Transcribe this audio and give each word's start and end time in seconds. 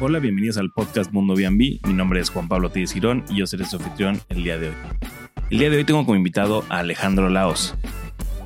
Hola, 0.00 0.20
bienvenidos 0.20 0.58
al 0.58 0.70
podcast 0.70 1.12
Mundo 1.12 1.34
B&B. 1.34 1.80
Mi 1.82 1.92
nombre 1.92 2.20
es 2.20 2.30
Juan 2.30 2.46
Pablo 2.46 2.70
Tíez 2.70 2.92
Girón 2.92 3.24
y 3.28 3.38
yo 3.38 3.48
seré 3.48 3.64
su 3.64 3.78
anfitrión 3.78 4.20
el 4.28 4.44
día 4.44 4.56
de 4.56 4.68
hoy. 4.68 4.74
El 5.50 5.58
día 5.58 5.70
de 5.70 5.76
hoy 5.76 5.82
tengo 5.82 6.04
como 6.04 6.14
invitado 6.14 6.64
a 6.68 6.78
Alejandro 6.78 7.28
Laos. 7.28 7.74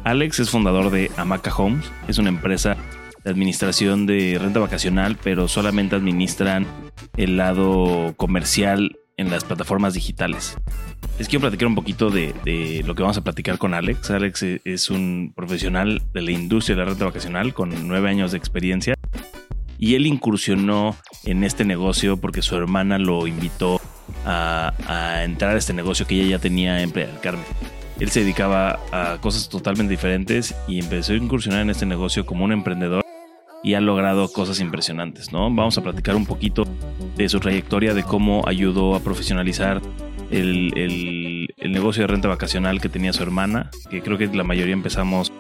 Alex 0.03 0.41
es 0.41 0.49
fundador 0.49 0.91
de 0.91 1.11
Amaca 1.19 1.55
Homes, 1.55 1.93
es 2.09 2.17
una 2.17 2.31
empresa 2.31 2.79
de 3.23 3.31
administración 3.31 4.07
de 4.07 4.39
renta 4.41 4.61
vacacional, 4.61 5.19
pero 5.23 5.47
solamente 5.47 5.95
administran 5.95 6.67
el 7.19 7.37
lado 7.37 8.15
comercial 8.17 8.99
en 9.19 9.31
las 9.31 9.45
plataformas 9.45 9.93
digitales. 9.93 10.57
Les 11.19 11.29
quiero 11.29 11.43
platicar 11.43 11.69
un 11.69 11.75
poquito 11.75 12.09
de, 12.09 12.83
lo 12.87 12.95
que 12.95 13.03
vamos 13.03 13.19
a 13.19 13.25
platicar 13.25 13.59
con 13.59 13.75
Alex. 13.75 14.11
Alex 14.11 14.43
es 14.65 14.89
un 14.89 15.35
profesional 15.37 16.01
de 16.15 16.23
la 16.23 16.31
industria 16.31 16.77
de 16.77 16.83
la 16.83 16.89
renta 16.89 17.05
vacacional 17.05 17.53
con 17.53 17.87
nueve 17.87 18.09
años 18.09 18.33
de 18.33 18.39
experiencia 18.39 18.95
y 19.83 19.97
él 19.97 20.07
incursionó 20.07 20.95
en 21.25 21.43
este 21.43 21.65
negocio 21.65 22.17
porque 22.17 22.41
su 22.41 22.55
hermana 22.55 22.99
lo 22.99 23.27
invitó 23.27 23.81
a, 24.25 24.73
entrar 25.25 25.57
a 25.57 25.59
este 25.59 25.73
negocio 25.73 26.07
que 26.07 26.15
ella 26.15 26.37
ya 26.37 26.39
tenía 26.39 26.83
en 26.83 26.93
Playa 26.93 27.19
Carmen. 27.21 27.45
Él 27.99 28.09
se 28.09 28.21
dedicaba 28.21 28.79
a 28.93 29.19
cosas 29.21 29.49
totalmente 29.49 29.91
diferentes 29.91 30.55
y 30.69 30.79
empezó 30.79 31.15
a 31.15 31.17
incursionar 31.17 31.63
en 31.63 31.71
este 31.71 31.85
negocio 31.85 32.25
como 32.25 32.45
un 32.45 32.53
emprendedor 32.53 33.05
y 33.65 33.75
ha 33.75 33.81
logrado 33.81 34.31
cosas 34.31 34.61
impresionantes, 34.61 35.33
¿no? 35.33 35.53
Vamos 35.53 35.77
a 35.79 35.83
platicar 35.83 36.15
un 36.15 36.27
poquito 36.27 36.63
de 37.17 37.29
su 37.29 37.41
trayectoria, 37.41 37.93
de 37.93 38.05
cómo 38.05 38.45
ayudó 38.47 38.95
a 38.95 39.01
profesionalizar 39.01 39.83
el, 40.31 41.49
negocio 41.59 42.05
de 42.05 42.07
renta 42.07 42.29
vacacional 42.29 42.81
que 42.81 42.89
tenía 42.89 43.13
su 43.13 43.25
hermana, 43.25 43.73
que 43.91 44.01
creo 44.01 44.17
que 44.17 44.29
la 44.29 44.45
mayoría 44.45 44.75
empezamos 44.75 45.33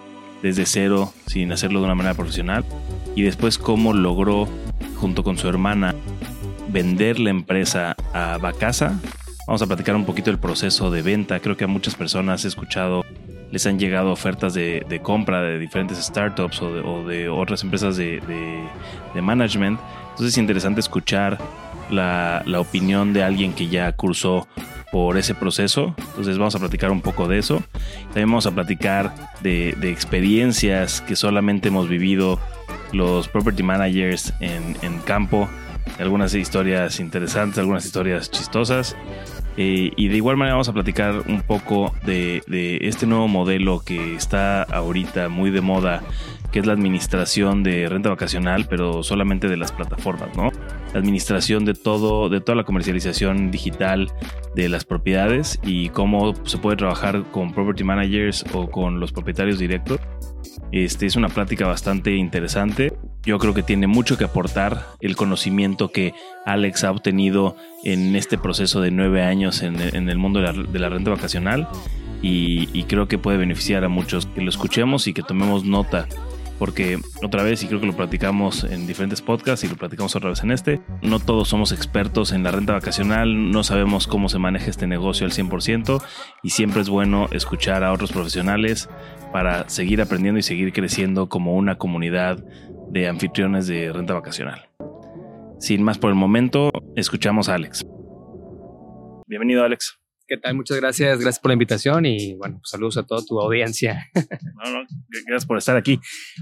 desde 0.42 0.66
cero, 0.66 1.12
sin 1.26 1.52
hacerlo 1.52 1.78
de 1.80 1.86
una 1.86 1.94
manera 1.94 2.14
profesional, 2.14 2.64
y 3.14 3.22
después 3.22 3.58
cómo 3.58 3.92
logró, 3.92 4.48
junto 4.96 5.22
con 5.22 5.38
su 5.38 5.48
hermana, 5.48 5.94
vender 6.68 7.18
la 7.18 7.30
empresa 7.30 7.94
a 8.12 8.38
Bacasa. 8.38 8.98
Vamos 9.46 9.62
a 9.62 9.66
platicar 9.66 9.94
un 9.96 10.04
poquito 10.04 10.30
del 10.30 10.38
proceso 10.38 10.90
de 10.90 11.02
venta. 11.02 11.40
Creo 11.40 11.56
que 11.56 11.64
a 11.64 11.68
muchas 11.68 11.94
personas 11.94 12.44
he 12.44 12.48
escuchado, 12.48 13.04
les 13.50 13.66
han 13.66 13.78
llegado 13.78 14.10
ofertas 14.10 14.54
de, 14.54 15.00
compra 15.02 15.42
de 15.42 15.58
diferentes 15.58 15.98
startups 15.98 16.62
o 16.62 17.06
de, 17.06 17.28
otras 17.28 17.62
empresas 17.62 17.96
de, 17.96 18.20
management. 19.14 19.78
Entonces 20.10 20.34
es 20.34 20.38
interesante 20.38 20.80
escuchar 20.80 21.38
la, 21.90 22.42
la 22.46 22.60
opinión 22.60 23.12
de 23.12 23.22
alguien 23.22 23.52
que 23.52 23.68
ya 23.68 23.92
cursó 23.92 24.46
por 24.92 25.16
ese 25.16 25.34
proceso. 25.34 25.94
Entonces 25.98 26.38
vamos 26.38 26.54
a 26.54 26.60
platicar 26.60 26.92
un 26.92 27.00
poco 27.00 27.26
de 27.26 27.38
eso. 27.38 27.64
También 28.08 28.28
vamos 28.28 28.46
a 28.46 28.52
platicar 28.52 29.12
de, 29.40 29.70
experiencias 29.90 31.00
que 31.00 31.16
solamente 31.16 31.68
hemos 31.68 31.88
vivido 31.88 32.38
los 32.92 33.26
property 33.26 33.64
managers 33.64 34.32
en, 34.38 34.76
campo. 35.04 35.48
Algunas 35.98 36.34
historias 36.34 37.00
interesantes, 37.00 37.58
algunas 37.58 37.84
historias 37.84 38.30
chistosas. 38.30 38.94
Eh, 39.56 39.92
y 39.96 40.08
de 40.08 40.16
igual 40.16 40.36
manera 40.36 40.54
vamos 40.54 40.68
a 40.68 40.72
platicar 40.72 41.24
un 41.26 41.42
poco 41.42 41.94
de, 42.04 42.42
de 42.46 42.78
este 42.82 43.06
nuevo 43.06 43.28
modelo 43.28 43.80
que 43.80 44.14
está 44.14 44.62
ahorita 44.62 45.28
muy 45.28 45.50
de 45.50 45.60
moda, 45.60 46.02
que 46.52 46.58
es 46.58 46.66
la 46.66 46.74
administración 46.74 47.62
de 47.62 47.88
renta 47.88 48.10
vacacional, 48.10 48.66
pero 48.68 49.02
solamente 49.02 49.48
de 49.48 49.56
las 49.56 49.72
plataformas, 49.72 50.36
¿no? 50.36 50.52
La 50.92 51.00
administración 51.00 51.64
de 51.64 51.72
todo, 51.72 52.28
de 52.28 52.40
toda 52.40 52.56
la 52.56 52.64
comercialización 52.64 53.50
digital 53.50 54.12
de 54.54 54.68
las 54.68 54.84
propiedades 54.84 55.58
y 55.64 55.88
cómo 55.88 56.34
se 56.44 56.58
puede 56.58 56.76
trabajar 56.76 57.24
con 57.30 57.52
property 57.52 57.84
managers 57.84 58.44
o 58.52 58.70
con 58.70 59.00
los 59.00 59.12
propietarios 59.12 59.58
directos. 59.58 59.98
Este 60.72 61.06
es 61.06 61.16
una 61.16 61.28
plática 61.28 61.66
bastante 61.66 62.14
interesante. 62.14 62.92
Yo 63.24 63.38
creo 63.38 63.54
que 63.54 63.62
tiene 63.62 63.86
mucho 63.86 64.18
que 64.18 64.24
aportar 64.24 64.86
el 65.00 65.16
conocimiento 65.16 65.90
que 65.90 66.12
Alex 66.44 66.84
ha 66.84 66.90
obtenido 66.90 67.56
en 67.84 68.14
este 68.14 68.36
proceso 68.36 68.80
de 68.82 68.90
nueve 68.90 69.22
años 69.22 69.62
en, 69.62 69.80
el 69.80 70.18
mundo 70.18 70.40
de 70.40 70.78
la, 70.78 70.88
renta 70.88 71.10
vacacional 71.10 71.68
y, 72.20 72.68
y 72.72 72.84
creo 72.84 73.08
que 73.08 73.18
puede 73.18 73.38
beneficiar 73.38 73.84
a 73.84 73.88
muchos 73.88 74.26
que 74.26 74.42
lo 74.42 74.50
escuchemos 74.50 75.06
y 75.06 75.14
que 75.14 75.22
tomemos 75.22 75.64
nota 75.64 76.08
porque 76.58 76.98
otra 77.22 77.42
vez, 77.42 77.62
y 77.62 77.66
creo 77.66 77.80
que 77.80 77.86
lo 77.86 77.96
platicamos 77.96 78.64
en 78.64 78.86
diferentes 78.86 79.22
podcasts 79.22 79.64
y 79.64 79.68
lo 79.68 79.76
platicamos 79.76 80.14
otra 80.16 80.30
vez 80.30 80.42
en 80.42 80.50
este, 80.50 80.80
no 81.02 81.18
todos 81.18 81.48
somos 81.48 81.72
expertos 81.72 82.32
en 82.32 82.42
la 82.42 82.50
renta 82.50 82.72
vacacional, 82.72 83.50
no 83.50 83.64
sabemos 83.64 84.06
cómo 84.06 84.28
se 84.28 84.38
maneja 84.38 84.70
este 84.70 84.86
negocio 84.86 85.26
al 85.26 85.32
100% 85.32 86.02
y 86.42 86.50
siempre 86.50 86.82
es 86.82 86.88
bueno 86.88 87.28
escuchar 87.32 87.84
a 87.84 87.92
otros 87.92 88.12
profesionales 88.12 88.88
para 89.32 89.68
seguir 89.68 90.00
aprendiendo 90.02 90.38
y 90.38 90.42
seguir 90.42 90.72
creciendo 90.72 91.28
como 91.28 91.54
una 91.56 91.76
comunidad 91.78 92.44
de 92.90 93.08
anfitriones 93.08 93.66
de 93.66 93.92
renta 93.92 94.14
vacacional. 94.14 94.68
Sin 95.58 95.82
más 95.82 95.98
por 95.98 96.10
el 96.10 96.16
momento, 96.16 96.70
escuchamos 96.96 97.48
a 97.48 97.54
Alex. 97.54 97.86
Bienvenido, 99.26 99.64
Alex. 99.64 100.01
¿Qué 100.32 100.38
tal? 100.38 100.54
Muchas 100.54 100.78
gracias, 100.78 101.18
gracias 101.18 101.38
por 101.38 101.50
la 101.50 101.52
invitación 101.52 102.06
y 102.06 102.32
bueno, 102.36 102.58
saludos 102.64 102.96
a 102.96 103.02
toda 103.02 103.20
tu 103.22 103.38
audiencia. 103.38 104.08
No, 104.64 104.70
no, 104.70 104.86
gracias 105.26 105.44
por 105.44 105.58
estar 105.58 105.76
aquí. 105.76 105.98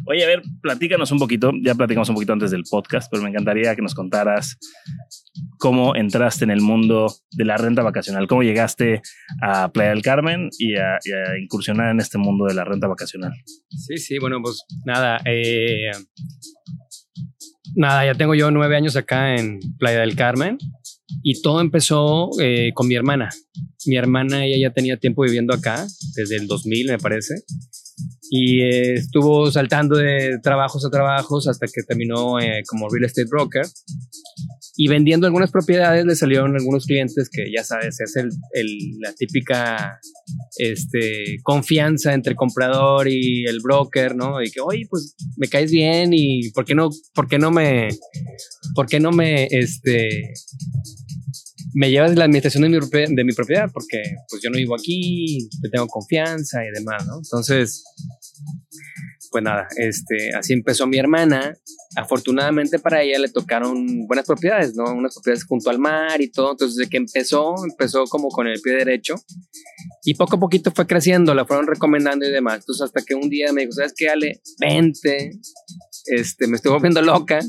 Oye, 0.06 0.22
a 0.22 0.26
ver, 0.26 0.42
platícanos 0.60 1.10
un 1.10 1.18
poquito, 1.18 1.52
ya 1.64 1.74
platicamos 1.74 2.08
un 2.10 2.16
poquito 2.16 2.34
antes 2.34 2.50
del 2.50 2.64
podcast, 2.70 3.10
pero 3.10 3.22
me 3.22 3.30
encantaría 3.30 3.74
que 3.74 3.80
nos 3.80 3.94
contaras 3.94 4.58
cómo 5.58 5.96
entraste 5.96 6.44
en 6.44 6.50
el 6.50 6.60
mundo 6.60 7.12
de 7.30 7.44
la 7.46 7.56
renta 7.56 7.82
vacacional, 7.82 8.28
cómo 8.28 8.42
llegaste 8.42 9.00
a 9.42 9.72
Playa 9.72 9.90
del 9.90 10.02
Carmen 10.02 10.50
y 10.58 10.74
a, 10.76 10.98
incursionar 11.42 11.90
en 11.90 12.00
este 12.00 12.18
mundo 12.18 12.44
de 12.44 12.54
la 12.54 12.64
renta 12.64 12.88
vacacional. 12.88 13.32
Sí, 13.70 13.96
sí, 13.96 14.18
bueno, 14.18 14.40
pues 14.42 14.64
nada, 14.84 15.18
eh, 15.24 15.90
nada, 17.74 18.04
ya 18.04 18.14
tengo 18.14 18.34
yo 18.34 18.50
nueve 18.50 18.76
años 18.76 18.96
acá 18.96 19.34
en 19.34 19.60
Playa 19.78 20.00
del 20.00 20.14
Carmen 20.14 20.58
y 21.22 21.40
todo 21.42 21.60
empezó 21.60 22.30
eh, 22.40 22.72
con 22.74 22.88
mi 22.88 22.94
hermana. 22.94 23.30
Mi 23.86 23.96
hermana, 23.96 24.44
ella 24.44 24.68
ya 24.68 24.72
tenía 24.72 24.98
tiempo 24.98 25.22
viviendo 25.22 25.54
acá, 25.54 25.86
desde 26.14 26.36
el 26.36 26.46
2000 26.46 26.88
me 26.88 26.98
parece, 26.98 27.34
y 28.32 28.60
eh, 28.60 28.94
estuvo 28.94 29.50
saltando 29.50 29.96
de 29.96 30.38
trabajos 30.40 30.84
a 30.84 30.90
trabajos 30.90 31.48
hasta 31.48 31.66
que 31.66 31.82
terminó 31.82 32.38
eh, 32.38 32.62
como 32.68 32.88
real 32.88 33.04
estate 33.04 33.28
broker. 33.28 33.66
Y 34.76 34.86
vendiendo 34.86 35.26
algunas 35.26 35.50
propiedades 35.50 36.06
le 36.06 36.14
salieron 36.14 36.54
algunos 36.54 36.86
clientes 36.86 37.28
que 37.28 37.46
ya 37.54 37.64
sabes, 37.64 37.98
es 38.00 38.14
el, 38.16 38.30
la 39.00 39.12
típica 39.14 39.98
este, 40.58 41.38
confianza 41.42 42.14
entre 42.14 42.30
el 42.30 42.36
comprador 42.36 43.08
y 43.08 43.44
el 43.46 43.58
broker, 43.60 44.14
¿no? 44.14 44.40
Y 44.40 44.50
que, 44.50 44.60
oye, 44.60 44.86
pues 44.88 45.16
me 45.36 45.48
caes 45.48 45.72
bien 45.72 46.12
y 46.14 46.50
¿por 46.52 46.64
qué 46.64 46.76
no, 46.76 46.88
por 47.14 47.26
qué 47.26 47.38
no 47.38 47.50
me, 47.50 47.88
por 48.76 48.86
qué 48.86 49.00
no 49.00 49.10
me, 49.10 49.48
este, 49.50 50.32
me 51.74 51.90
llevas 51.90 52.14
la 52.16 52.24
administración 52.24 52.62
de 52.62 52.68
mi, 52.68 53.14
de 53.14 53.24
mi 53.24 53.32
propiedad 53.32 53.70
porque 53.72 54.02
pues 54.28 54.42
yo 54.42 54.50
no 54.50 54.56
vivo 54.56 54.74
aquí, 54.74 55.48
te 55.62 55.68
tengo 55.68 55.86
confianza 55.86 56.64
y 56.64 56.70
demás, 56.70 57.06
¿no? 57.06 57.18
Entonces, 57.18 57.84
pues 59.30 59.44
nada, 59.44 59.68
este, 59.76 60.34
así 60.36 60.52
empezó 60.52 60.86
mi 60.86 60.98
hermana. 60.98 61.56
Afortunadamente 61.96 62.78
para 62.78 63.02
ella 63.02 63.18
le 63.18 63.28
tocaron 63.28 64.06
buenas 64.06 64.26
propiedades, 64.26 64.74
¿no? 64.74 64.84
Unas 64.92 65.14
propiedades 65.14 65.44
junto 65.44 65.70
al 65.70 65.78
mar 65.78 66.20
y 66.20 66.30
todo. 66.30 66.52
Entonces, 66.52 66.76
desde 66.76 66.90
que 66.90 66.96
empezó, 66.96 67.54
empezó 67.64 68.04
como 68.04 68.28
con 68.28 68.46
el 68.46 68.60
pie 68.60 68.74
derecho 68.74 69.14
y 70.04 70.14
poco 70.14 70.36
a 70.36 70.40
poquito 70.40 70.70
fue 70.72 70.86
creciendo, 70.86 71.34
la 71.34 71.46
fueron 71.46 71.66
recomendando 71.66 72.26
y 72.26 72.30
demás. 72.30 72.60
Entonces, 72.60 72.82
hasta 72.82 73.02
que 73.02 73.14
un 73.14 73.28
día 73.28 73.52
me 73.52 73.62
dijo, 73.62 73.72
¿sabes 73.72 73.94
qué, 73.96 74.08
Ale? 74.08 74.40
Vente, 74.60 75.32
este, 76.06 76.46
me 76.46 76.56
estoy 76.56 76.72
volviendo 76.72 77.02
loca 77.02 77.40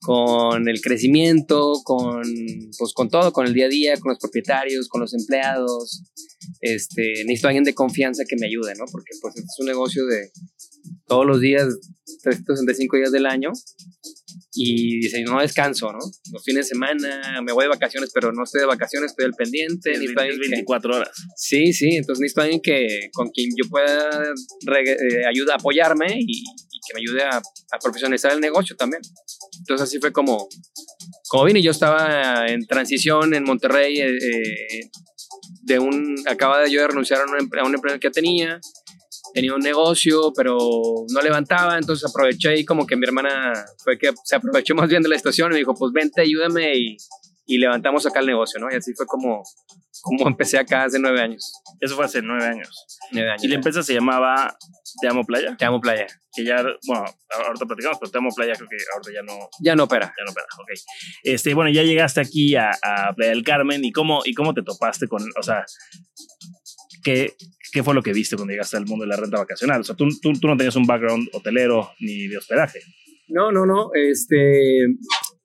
con 0.00 0.68
el 0.68 0.80
crecimiento, 0.80 1.80
con, 1.84 2.22
pues, 2.78 2.92
con 2.94 3.08
todo, 3.08 3.32
con 3.32 3.46
el 3.46 3.54
día 3.54 3.66
a 3.66 3.68
día, 3.68 3.96
con 3.98 4.10
los 4.10 4.18
propietarios, 4.18 4.88
con 4.88 5.00
los 5.00 5.14
empleados. 5.14 6.02
Este, 6.60 7.24
necesito 7.24 7.48
alguien 7.48 7.64
de 7.64 7.74
confianza 7.74 8.24
que 8.28 8.36
me 8.38 8.46
ayude, 8.46 8.74
¿no? 8.78 8.84
Porque 8.90 9.10
pues 9.20 9.34
este 9.36 9.46
es 9.46 9.56
un 9.58 9.66
negocio 9.66 10.06
de 10.06 10.30
todos 11.06 11.26
los 11.26 11.40
días, 11.40 11.66
365 12.22 12.96
días 12.96 13.12
del 13.12 13.26
año. 13.26 13.50
Y 14.52 15.00
dice, 15.00 15.22
no 15.22 15.40
descanso, 15.40 15.92
¿no? 15.92 15.98
Los 16.32 16.44
fines 16.44 16.66
de 16.66 16.70
semana, 16.70 17.40
me 17.42 17.52
voy 17.52 17.64
de 17.64 17.68
vacaciones, 17.68 18.10
pero 18.12 18.32
no 18.32 18.44
estoy 18.44 18.62
de 18.62 18.66
vacaciones, 18.66 19.12
estoy 19.12 19.26
al 19.26 19.34
pendiente. 19.34 19.92
Es 19.92 20.00
24 20.00 20.96
horas. 20.96 21.10
Sí, 21.36 21.72
sí, 21.72 21.96
entonces 21.96 22.20
necesito 22.20 22.40
alguien 22.42 22.60
que, 22.60 23.10
con 23.12 23.28
quien 23.30 23.50
yo 23.56 23.68
pueda 23.68 24.10
eh, 24.22 25.26
ayuda 25.28 25.54
a 25.54 25.56
apoyarme 25.56 26.06
y, 26.18 26.42
que 26.88 26.94
me 26.94 27.00
ayude 27.00 27.22
a, 27.22 27.36
a, 27.36 27.78
profesionalizar 27.78 28.32
el 28.32 28.40
negocio 28.40 28.76
también. 28.76 29.02
Entonces 29.58 29.88
así 29.88 29.98
fue 29.98 30.12
como, 30.12 30.48
como 31.28 31.44
vine. 31.44 31.62
Yo 31.62 31.70
estaba 31.70 32.46
en 32.46 32.66
transición 32.66 33.34
en 33.34 33.44
Monterrey, 33.44 34.00
eh, 34.00 34.16
eh, 34.16 34.90
de 35.62 35.78
un, 35.78 36.16
acaba 36.26 36.60
de 36.60 36.70
yo 36.70 36.80
de 36.80 36.88
renunciar 36.88 37.20
a 37.20 37.24
una, 37.24 37.38
a 37.60 37.64
una 37.64 37.76
empresa 37.76 37.98
que 37.98 38.10
tenía, 38.10 38.60
tenía 39.34 39.54
un 39.54 39.60
negocio, 39.60 40.32
pero 40.34 40.56
no 41.08 41.20
levantaba, 41.20 41.76
entonces 41.76 42.08
aproveché 42.08 42.58
y 42.58 42.64
como 42.64 42.86
que 42.86 42.96
mi 42.96 43.04
hermana 43.04 43.52
fue 43.84 43.98
que 43.98 44.12
se 44.24 44.36
aprovechó 44.36 44.74
más 44.74 44.88
bien 44.88 45.02
de 45.02 45.08
la 45.08 45.16
situación 45.16 45.50
y 45.50 45.54
me 45.54 45.58
dijo, 45.58 45.74
pues 45.74 45.92
vente, 45.92 46.22
ayúdame 46.22 46.74
y, 46.74 46.96
y 47.48 47.56
levantamos 47.58 48.04
acá 48.06 48.20
el 48.20 48.26
negocio, 48.26 48.60
¿no? 48.60 48.70
Y 48.70 48.76
así 48.76 48.92
fue 48.94 49.06
como, 49.06 49.42
como 50.02 50.28
empecé 50.28 50.58
acá 50.58 50.84
hace 50.84 50.98
nueve 50.98 51.20
años. 51.20 51.50
Eso 51.80 51.96
fue 51.96 52.04
hace 52.04 52.20
nueve 52.20 52.44
años. 52.44 52.86
Nueve 53.10 53.30
años. 53.30 53.42
Y 53.42 53.48
la 53.48 53.54
empresa 53.54 53.82
se 53.82 53.94
llamaba 53.94 54.54
Te 55.00 55.08
Amo 55.08 55.24
Playa. 55.24 55.56
Te 55.56 55.64
amo 55.64 55.80
playa. 55.80 56.06
Que 56.30 56.44
ya, 56.44 56.62
bueno, 56.86 57.04
ahorita 57.46 57.64
platicamos, 57.64 57.98
pero 57.98 58.12
Te 58.12 58.18
Amo 58.18 58.28
Playa 58.36 58.52
creo 58.54 58.68
que 58.68 58.76
ahorita 58.94 59.12
ya 59.12 59.22
no, 59.22 59.48
Ya 59.60 59.74
no 59.74 59.84
opera. 59.84 60.14
ya 60.16 60.24
no 60.24 60.30
opera. 60.30 60.46
Ok. 60.60 60.70
Este, 61.22 61.54
bueno, 61.54 61.70
ya 61.70 61.82
llegaste 61.82 62.20
aquí 62.20 62.54
a, 62.54 62.70
a 62.82 63.14
Playa 63.14 63.30
del 63.30 63.42
Carmen 63.42 63.82
y 63.82 63.92
cómo, 63.92 64.20
y 64.26 64.34
cómo 64.34 64.52
te 64.52 64.62
topaste 64.62 65.08
con, 65.08 65.22
o 65.38 65.42
sea, 65.42 65.64
¿qué, 67.02 67.34
¿qué 67.72 67.82
fue 67.82 67.94
lo 67.94 68.02
que 68.02 68.12
viste 68.12 68.36
cuando 68.36 68.52
llegaste 68.52 68.76
al 68.76 68.84
mundo 68.84 69.04
de 69.06 69.08
la 69.08 69.16
renta 69.16 69.38
vacacional? 69.38 69.80
O 69.80 69.84
sea, 69.84 69.96
tú, 69.96 70.06
tú, 70.20 70.34
tú 70.34 70.48
no 70.48 70.56
tenías 70.58 70.76
un 70.76 70.86
background 70.86 71.30
hotelero 71.32 71.92
ni 72.00 72.28
de 72.28 72.36
hospedaje. 72.36 72.80
No, 73.28 73.52
no, 73.52 73.66
no. 73.66 73.90
Este, 73.94 74.86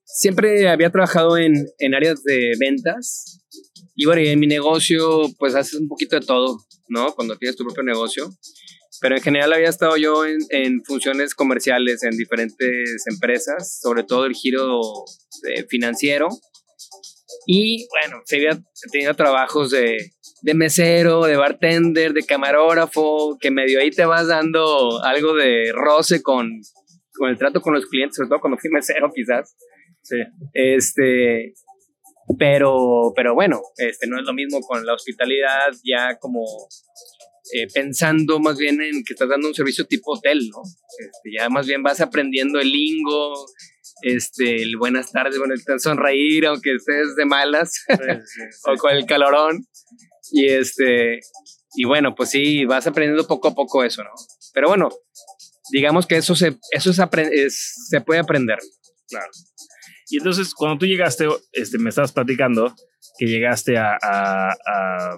siempre 0.04 0.68
había 0.68 0.90
trabajado 0.90 1.36
en, 1.36 1.66
en 1.78 1.94
áreas 1.94 2.22
de 2.22 2.52
ventas. 2.58 3.40
Y 3.94 4.06
bueno, 4.06 4.22
en 4.22 4.40
mi 4.40 4.46
negocio, 4.46 5.26
pues 5.38 5.54
haces 5.54 5.80
un 5.80 5.88
poquito 5.88 6.18
de 6.18 6.26
todo, 6.26 6.58
¿no? 6.88 7.14
Cuando 7.14 7.36
tienes 7.36 7.56
tu 7.56 7.64
propio 7.64 7.82
negocio. 7.82 8.28
Pero 9.00 9.16
en 9.16 9.22
general 9.22 9.52
había 9.52 9.68
estado 9.68 9.96
yo 9.96 10.24
en, 10.24 10.38
en 10.50 10.82
funciones 10.84 11.34
comerciales 11.34 12.02
en 12.04 12.16
diferentes 12.16 13.04
empresas, 13.10 13.78
sobre 13.80 14.04
todo 14.04 14.24
el 14.24 14.34
giro 14.34 14.80
eh, 15.48 15.64
financiero. 15.68 16.28
Y 17.46 17.86
bueno, 17.88 18.22
había 18.32 18.62
tenido 18.90 19.14
trabajos 19.14 19.70
de, 19.70 20.12
de 20.42 20.54
mesero, 20.54 21.24
de 21.24 21.36
bartender, 21.36 22.12
de 22.12 22.22
camarógrafo, 22.22 23.36
que 23.40 23.50
medio 23.50 23.80
ahí 23.80 23.90
te 23.90 24.04
vas 24.04 24.28
dando 24.28 25.02
algo 25.02 25.34
de 25.34 25.72
roce 25.72 26.22
con, 26.22 26.50
con 27.14 27.30
el 27.30 27.38
trato 27.38 27.60
con 27.60 27.74
los 27.74 27.86
clientes, 27.86 28.16
sobre 28.16 28.28
todo 28.28 28.40
cuando 28.40 28.58
fui 28.58 28.70
mesero 28.70 29.10
quizás. 29.14 29.54
Sí. 30.04 30.16
Este, 30.52 31.54
pero, 32.38 33.12
pero 33.16 33.34
bueno, 33.34 33.60
este 33.76 34.06
no 34.06 34.18
es 34.18 34.24
lo 34.24 34.32
mismo 34.32 34.60
con 34.60 34.84
la 34.86 34.94
hospitalidad, 34.94 35.72
ya 35.84 36.16
como 36.18 36.42
eh, 37.52 37.66
pensando 37.72 38.38
más 38.40 38.56
bien 38.56 38.80
en 38.80 39.04
que 39.04 39.12
estás 39.14 39.28
dando 39.28 39.48
un 39.48 39.54
servicio 39.54 39.84
tipo 39.86 40.12
hotel, 40.12 40.48
¿no? 40.50 40.62
Este, 40.98 41.30
ya 41.38 41.48
más 41.50 41.66
bien 41.66 41.82
vas 41.82 42.00
aprendiendo 42.00 42.60
el 42.60 42.70
lingo, 42.70 43.46
este, 44.02 44.62
el 44.62 44.76
buenas 44.78 45.12
tardes, 45.12 45.38
bueno, 45.38 45.54
el 45.54 45.80
sonreír, 45.80 46.46
aunque 46.46 46.74
estés 46.74 47.14
de 47.16 47.24
malas 47.26 47.72
o 48.66 48.76
con 48.76 48.92
el 48.92 49.04
calorón. 49.06 49.66
Y 50.32 50.46
este, 50.48 51.20
y 51.76 51.84
bueno, 51.84 52.14
pues 52.14 52.30
sí, 52.30 52.64
vas 52.64 52.86
aprendiendo 52.86 53.26
poco 53.26 53.48
a 53.48 53.54
poco 53.54 53.84
eso, 53.84 54.02
¿no? 54.02 54.10
Pero 54.54 54.68
bueno, 54.68 54.88
digamos 55.70 56.06
que 56.06 56.16
eso 56.16 56.34
se, 56.34 56.56
eso 56.70 56.90
es, 56.90 56.98
apre- 56.98 57.30
es- 57.30 57.88
se 57.90 58.00
puede 58.00 58.20
aprender. 58.20 58.58
Claro. 59.08 59.30
Y 60.10 60.18
entonces, 60.18 60.54
cuando 60.54 60.78
tú 60.78 60.86
llegaste, 60.86 61.26
este, 61.52 61.78
me 61.78 61.90
estabas 61.90 62.12
platicando 62.12 62.74
que 63.18 63.26
llegaste 63.26 63.76
a... 63.78 63.96
a, 64.02 64.50
a- 64.50 65.16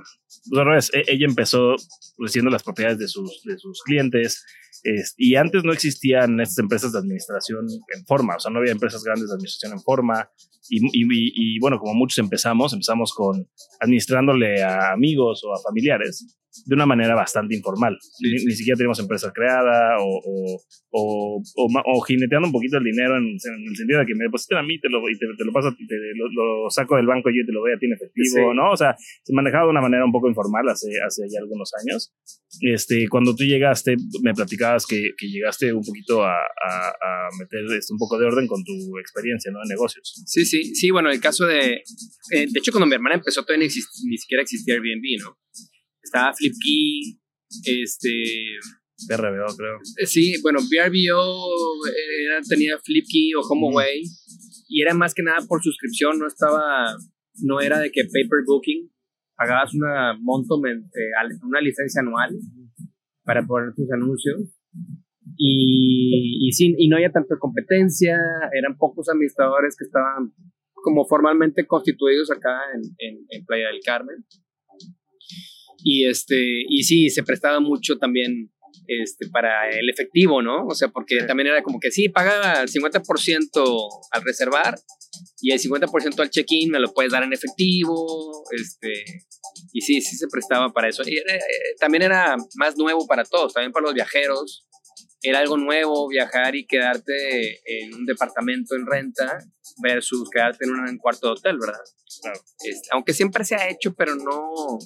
pues, 0.51 0.91
e- 0.95 1.05
ella 1.09 1.27
empezó 1.27 1.75
recibiendo 2.19 2.51
las 2.51 2.63
propiedades 2.63 2.99
de 2.99 3.09
sus, 3.09 3.43
de 3.45 3.59
sus 3.59 3.83
clientes 3.83 4.45
es- 4.85 5.15
y 5.17 5.35
antes 5.35 5.65
no 5.65 5.73
existían 5.73 6.39
estas 6.41 6.59
empresas 6.59 6.93
de 6.93 6.99
administración 7.01 7.67
en 7.97 8.07
forma, 8.07 8.37
o 8.37 8.41
sea, 8.41 8.53
no 8.53 8.61
había 8.61 8.71
empresas 8.73 9.03
grandes 9.03 9.29
de 9.29 9.35
administración 9.35 9.73
en 9.73 9.81
forma 9.83 10.31
y, 10.69 10.79
y- 10.87 11.05
y- 11.05 11.33
y, 11.57 11.59
bueno, 11.59 11.79
como 11.79 11.95
muchos 11.95 12.19
empezamos, 12.19 12.73
empezamos 12.73 13.13
con 13.13 13.49
administrándole 13.81 14.63
a 14.63 14.93
amigos 14.93 15.43
o 15.45 15.53
a 15.53 15.61
familiares 15.63 16.37
de 16.65 16.75
una 16.75 16.87
manera 16.87 17.15
bastante 17.15 17.55
informal. 17.55 17.97
Ni, 18.21 18.45
ni 18.45 18.53
siquiera 18.55 18.77
teníamos 18.77 18.99
empresa 19.01 19.33
creada 19.33 19.99
o, 20.01 20.21
o, 20.25 20.63
o, 20.93 21.43
o 21.85 22.01
jineteando 22.03 22.47
un 22.49 22.53
poquito 22.53 22.79
el 22.79 22.85
dinero 22.85 23.17
en, 23.17 23.25
en 23.25 23.69
el 23.69 23.77
sentido 23.77 24.01
de 24.01 24.07
que 24.07 24.15
me 24.15 24.25
depositen 24.25 24.59
a 24.59 24.63
mí 24.63 24.81
te 24.81 24.89
lo, 24.89 24.99
y 25.09 25.19
te, 25.19 25.27
te 25.37 25.45
lo 25.45 25.53
paso, 25.53 25.71
te 25.77 25.97
lo, 26.15 26.29
lo 26.65 26.71
saco 26.71 26.97
del 26.97 27.07
banco 27.07 27.31
y 27.31 27.39
yo 27.39 27.47
te 27.47 27.53
lo 27.53 27.61
doy 27.61 27.73
a 27.73 27.79
ti 27.79 27.87
en 27.87 27.93
efectivo, 27.93 28.51
Sí. 28.51 28.57
¿no? 28.57 28.71
O 28.73 28.77
sea, 28.77 28.97
se 28.99 29.33
manejaba 29.35 29.65
de 29.65 29.71
una 29.71 29.81
manera 29.83 30.05
un 30.05 30.13
poco 30.13 30.29
informal 30.29 30.69
hace, 30.69 30.89
hace 31.07 31.23
ya 31.29 31.41
algunos 31.41 31.71
años. 31.83 32.13
Este, 32.63 33.07
cuando 33.09 33.35
tú 33.35 33.45
llegaste, 33.45 33.97
me 34.23 34.33
platicabas 34.33 34.87
que, 34.87 35.11
que 35.19 35.27
llegaste 35.29 35.73
un 35.73 35.85
poquito 35.85 36.25
a, 36.25 36.33
a, 36.33 36.89
a 36.89 37.29
meter 37.39 37.65
este, 37.77 37.93
un 37.93 37.99
poco 37.99 38.19
de 38.19 38.27
orden 38.27 38.47
con 38.47 38.63
tu 38.65 38.73
experiencia, 38.99 39.51
¿no? 39.53 39.59
En 39.63 39.69
negocios. 39.69 40.23
Sí, 40.27 40.45
sí, 40.47 40.75
sí, 40.75 40.91
bueno, 40.91 41.11
el 41.11 41.21
caso 41.21 41.45
de... 41.47 41.83
eh, 42.33 42.47
de 42.51 42.59
hecho, 42.59 42.73
cuando 42.73 42.87
mi 42.87 42.95
hermana 42.95 43.17
empezó 43.17 43.43
todavía 43.45 43.67
ni, 43.67 43.71
exist- 43.73 44.05
ni 44.09 44.17
siquiera 44.19 44.43
existía 44.43 44.75
Airbnb, 44.75 45.23
¿no? 45.23 45.37
Estaba 46.07 46.33
Flipkey, 46.35 47.19
este... 47.65 48.13
RBO, 49.11 49.57
creo. 49.57 49.77
eh, 49.99 50.07
Sí, 50.07 50.35
bueno, 50.43 50.61
VRBO 50.61 51.51
era, 52.25 52.41
tenía 52.49 52.79
Flipkey 52.79 53.35
o 53.35 53.41
HomeAway 53.41 54.03
y 54.69 54.83
era 54.83 54.95
más 54.95 55.13
que 55.13 55.23
nada 55.23 55.45
por 55.47 55.63
suscripción, 55.63 56.19
no 56.19 56.27
estaba... 56.27 56.97
No 57.43 57.61
era 57.61 57.79
de 57.81 57.91
que 57.91 58.05
paper 58.05 58.45
booking, 58.47 58.91
pagabas 59.37 59.75
una 59.75 60.17
monto, 60.19 60.57
eh, 60.67 61.37
una 61.43 61.61
licencia 61.61 62.01
anual 62.01 62.35
para 63.25 63.47
poner 63.47 63.75
tus 63.75 63.91
anuncios 63.93 64.57
y, 65.37 66.49
y, 66.49 66.53
sí, 66.53 66.75
y 66.79 66.89
no 66.89 66.97
había 66.97 67.11
tanta 67.13 67.37
competencia, 67.39 68.17
eran 68.59 68.79
pocos 68.79 69.09
administradores 69.11 69.77
que 69.77 69.85
estaban 69.85 70.33
como 70.73 71.05
formalmente 71.07 71.67
constituidos 71.67 72.31
acá 72.31 72.59
en, 72.75 72.83
en, 72.99 73.27
en 73.29 73.45
Playa 73.45 73.69
del 73.69 73.81
Carmen. 73.85 74.25
Y, 75.89 76.05
este, 76.09 76.37
y 76.69 76.83
sí, 76.83 77.11
se 77.11 77.23
prestaba 77.23 77.61
mucho 77.61 77.97
también 77.97 78.51
este, 78.89 79.29
para 79.29 79.71
el 79.71 79.89
efectivo, 79.89 80.43
¿no? 80.43 80.67
O 80.67 80.75
sea, 80.75 80.89
porque 80.89 81.19
también 81.29 81.47
era 81.47 81.63
como 81.63 81.79
que 81.79 81.93
sí, 81.93 82.09
paga 82.09 82.61
el 82.63 82.69
50% 82.69 83.89
al 84.11 84.23
reservar 84.25 84.75
y 85.41 85.53
el 85.53 85.61
50% 85.61 86.19
al 86.23 86.31
check-in 86.31 86.71
me 86.73 86.81
lo 86.81 86.93
puedes 86.93 87.13
dar 87.13 87.23
en 87.23 87.33
efectivo, 87.33 88.45
este, 88.51 89.05
y 89.73 89.81
sí, 89.81 90.01
sí 90.01 90.17
se 90.17 90.27
prestaba 90.29 90.73
para 90.73 90.89
eso. 90.89 91.03
Y 91.07 91.17
era- 91.17 91.37
eh, 91.37 91.75
también 91.79 92.03
era 92.03 92.37
más 92.57 92.77
nuevo 92.77 93.07
para 93.07 93.25
todos, 93.25 93.53
también 93.55 93.71
para 93.73 93.85
los 93.85 93.95
viajeros. 93.95 94.66
Era 95.29 95.41
algo 95.41 95.57
nuevo 95.57 96.07
viajar 96.07 96.55
y 96.55 96.67
quedarte 96.67 97.61
en 97.65 97.95
un 97.95 98.07
departamento 98.07 98.77
en 98.77 98.87
renta 98.87 99.39
versus 99.83 100.31
quedarte 100.31 100.65
en 100.65 100.71
un 100.71 100.99
cuarto 100.99 101.27
de 101.27 101.33
hotel, 101.33 101.59
¿verdad? 101.59 101.81
Claro. 102.23 102.41
Este, 102.65 102.89
aunque 102.93 103.13
siempre 103.13 103.45
se 103.45 103.57
ha 103.57 103.69
hecho, 103.69 103.93
pero 103.95 104.15
no, 104.15 104.79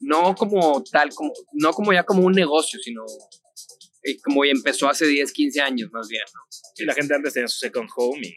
no 0.00 0.34
como 0.34 0.82
tal, 0.84 1.14
como, 1.14 1.32
no 1.52 1.72
como 1.72 1.92
ya 1.92 2.02
como 2.02 2.22
un 2.22 2.32
negocio, 2.32 2.80
sino 2.80 3.04
como 4.22 4.44
empezó 4.44 4.88
hace 4.88 5.06
10, 5.06 5.32
15 5.32 5.60
años 5.60 5.90
más 5.92 6.08
bien, 6.08 6.22
¿no? 6.34 6.40
Y 6.76 6.84
la 6.84 6.94
gente 6.94 7.14
antes 7.14 7.32
tenía 7.32 7.48
su 7.48 7.58
second 7.58 7.88
home 7.96 8.26
y 8.26 8.34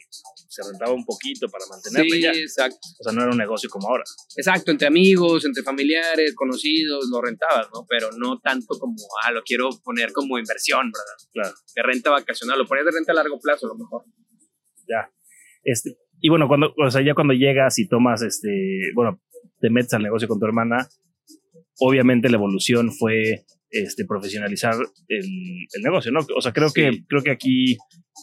se 0.48 0.62
rentaba 0.62 0.92
un 0.92 1.04
poquito 1.04 1.48
para 1.48 1.64
mantenerla 1.68 2.06
y 2.06 2.10
Sí, 2.10 2.22
ya. 2.22 2.32
exacto. 2.32 2.78
O 3.00 3.04
sea, 3.04 3.12
no 3.12 3.22
era 3.22 3.30
un 3.30 3.36
negocio 3.38 3.68
como 3.68 3.88
ahora. 3.88 4.04
Exacto, 4.36 4.70
entre 4.70 4.86
amigos, 4.86 5.44
entre 5.44 5.62
familiares, 5.62 6.34
conocidos, 6.34 7.06
lo 7.12 7.20
rentabas, 7.20 7.68
¿no? 7.74 7.84
Pero 7.88 8.10
no 8.16 8.38
tanto 8.40 8.78
como, 8.78 8.96
ah, 9.24 9.30
lo 9.32 9.42
quiero 9.42 9.68
poner 9.84 10.12
como 10.12 10.38
inversión, 10.38 10.90
¿verdad? 10.90 11.28
Claro. 11.32 11.54
De 11.74 11.82
renta 11.82 12.10
vacacional, 12.10 12.58
lo 12.58 12.66
pones 12.66 12.84
de 12.86 12.90
renta 12.92 13.12
a 13.12 13.16
largo 13.16 13.38
plazo 13.38 13.66
a 13.66 13.68
lo 13.68 13.76
mejor. 13.76 14.04
Ya. 14.88 15.12
Este, 15.64 15.98
y 16.20 16.30
bueno, 16.30 16.48
cuando, 16.48 16.72
o 16.76 16.90
sea, 16.90 17.02
ya 17.02 17.14
cuando 17.14 17.34
llegas 17.34 17.78
y 17.78 17.86
tomas, 17.88 18.22
este, 18.22 18.48
bueno, 18.94 19.20
te 19.60 19.68
metes 19.70 19.92
al 19.92 20.02
negocio 20.02 20.28
con 20.28 20.40
tu 20.40 20.46
hermana, 20.46 20.88
obviamente 21.78 22.28
la 22.30 22.36
evolución 22.36 22.90
fue 22.92 23.44
este, 23.70 24.04
profesionalizar 24.04 24.74
el, 25.08 25.24
el 25.72 25.82
negocio, 25.82 26.10
¿no? 26.12 26.20
O 26.36 26.40
sea, 26.40 26.52
creo, 26.52 26.70
que, 26.72 27.04
creo 27.08 27.22
que 27.22 27.30
aquí 27.30 27.72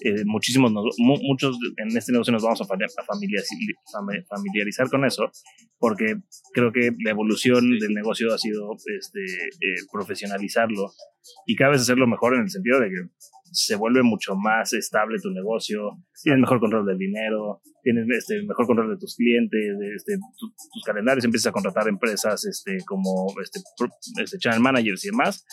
eh, 0.04 0.24
muchísimos, 0.26 0.72
nos- 0.72 0.96
mu- 0.98 1.20
muchos 1.22 1.58
en 1.78 1.96
este 1.96 2.12
negocio 2.12 2.34
nos 2.34 2.44
vamos 2.44 2.60
a, 2.62 2.66
fami- 2.66 2.86
a 2.86 3.04
familiarizar, 3.06 3.58
fami- 3.94 4.26
familiarizar 4.28 4.90
con 4.90 5.06
eso, 5.06 5.32
porque 5.78 6.16
creo 6.54 6.72
que 6.72 6.92
la 7.04 7.12
evolución 7.12 7.78
del 7.80 7.94
negocio 7.94 8.34
ha 8.34 8.38
sido 8.38 8.74
este, 9.00 9.22
eh, 9.24 9.76
profesionalizarlo 9.92 10.92
y 11.46 11.56
cada 11.56 11.72
vez 11.72 11.82
hacerlo 11.82 12.08
mejor 12.08 12.36
en 12.36 12.42
el 12.42 12.50
sentido 12.50 12.80
de 12.80 12.88
que 12.90 12.96
se 13.52 13.76
vuelve 13.76 14.04
mucho 14.04 14.36
más 14.36 14.74
estable 14.74 15.18
tu 15.22 15.30
negocio, 15.32 15.98
tienes 16.24 16.42
mejor 16.42 16.60
control 16.60 16.86
del 16.86 16.98
dinero, 16.98 17.62
tienes 17.84 18.06
este, 18.18 18.42
mejor 18.44 18.66
control 18.68 18.90
de 18.92 18.98
tus 19.00 19.16
clientes, 19.16 19.78
de, 19.80 19.96
este, 19.96 20.18
tu- 20.38 20.50
tus 20.50 20.84
calendarios, 20.86 21.24
empiezas 21.26 21.48
a 21.50 21.52
contratar 21.54 21.88
empresas 21.88 22.44
este, 22.46 22.78
como 22.86 23.28
este, 23.42 23.60
este, 24.24 24.38
channel 24.40 24.60
managers 24.60 25.06
y 25.06 25.10
demás. 25.10 25.46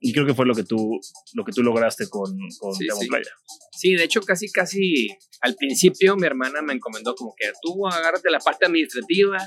Y 0.00 0.12
creo 0.14 0.24
que 0.24 0.32
fue 0.34 0.46
lo 0.46 0.54
que 0.54 0.64
tú, 0.64 0.98
lo 1.34 1.44
que 1.44 1.52
tú 1.52 1.62
lograste 1.62 2.08
con, 2.08 2.30
con 2.58 2.74
Sí, 2.74 2.86
sí. 2.98 3.08
Playa. 3.08 3.30
Sí, 3.76 3.94
de 3.96 4.04
hecho, 4.04 4.22
casi, 4.22 4.50
casi 4.50 5.08
al 5.42 5.54
principio 5.56 6.16
mi 6.16 6.26
hermana 6.26 6.62
me 6.62 6.72
encomendó 6.72 7.14
como 7.14 7.34
que 7.36 7.48
tú 7.60 7.86
agárrate 7.86 8.30
la 8.30 8.38
parte 8.38 8.64
administrativa, 8.66 9.38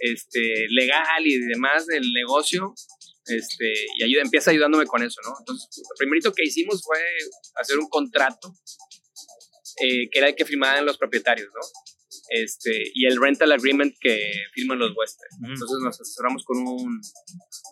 este, 0.00 0.66
legal 0.70 1.24
y 1.26 1.38
demás 1.46 1.86
del 1.86 2.02
negocio, 2.12 2.74
este, 3.26 3.72
y 3.98 4.04
ayuda, 4.04 4.22
empieza 4.22 4.50
ayudándome 4.50 4.86
con 4.86 5.02
eso, 5.02 5.20
¿no? 5.24 5.34
Entonces, 5.38 5.68
lo 5.78 5.96
primerito 5.96 6.32
que 6.32 6.44
hicimos 6.44 6.82
fue 6.82 6.98
hacer 7.56 7.78
un 7.78 7.88
contrato 7.88 8.54
eh, 9.82 10.08
que 10.10 10.18
era 10.18 10.28
el 10.28 10.34
que 10.36 10.44
firmaban 10.44 10.86
los 10.86 10.98
propietarios, 10.98 11.48
¿no? 11.52 11.60
Este, 12.28 12.90
y 12.94 13.06
el 13.06 13.20
rental 13.20 13.52
agreement 13.52 13.94
que 14.00 14.32
firman 14.52 14.78
los 14.78 14.92
huéspedes. 14.96 15.32
Entonces 15.42 15.78
nos 15.82 16.00
asesoramos 16.00 16.44
con 16.44 16.58
un, 16.58 17.00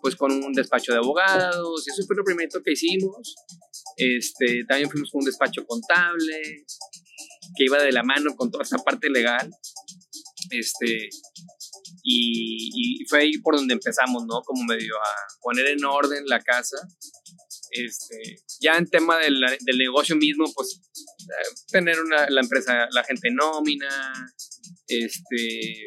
pues 0.02 0.16
con 0.16 0.32
un 0.32 0.52
despacho 0.52 0.92
de 0.92 0.98
abogados, 0.98 1.86
y 1.86 1.90
eso 1.90 2.06
fue 2.06 2.16
lo 2.16 2.24
primerito 2.24 2.62
que 2.62 2.72
hicimos. 2.72 3.34
Este, 3.96 4.64
también 4.68 4.90
fuimos 4.90 5.10
con 5.10 5.20
un 5.20 5.26
despacho 5.26 5.64
contable 5.64 6.64
que 7.56 7.64
iba 7.64 7.82
de 7.82 7.92
la 7.92 8.02
mano 8.02 8.34
con 8.36 8.50
toda 8.50 8.64
esa 8.64 8.78
parte 8.78 9.08
legal. 9.10 9.50
Este, 10.50 11.08
y, 12.02 13.04
fue 13.08 13.20
ahí 13.20 13.38
por 13.38 13.56
donde 13.56 13.74
empezamos, 13.74 14.24
¿no? 14.26 14.42
Como 14.42 14.64
medio 14.64 14.96
a 14.96 15.10
poner 15.40 15.66
en 15.66 15.84
orden 15.84 16.24
la 16.26 16.40
casa. 16.40 16.76
Este, 17.70 18.42
ya 18.60 18.76
en 18.76 18.86
tema 18.86 19.18
del, 19.18 19.40
del 19.60 19.78
negocio 19.78 20.14
mismo, 20.16 20.44
pues 20.54 20.80
tener 21.70 22.00
una, 22.00 22.28
la 22.28 22.40
empresa, 22.40 22.86
la 22.90 23.04
gente 23.04 23.30
nómina, 23.30 23.88
este, 24.86 25.84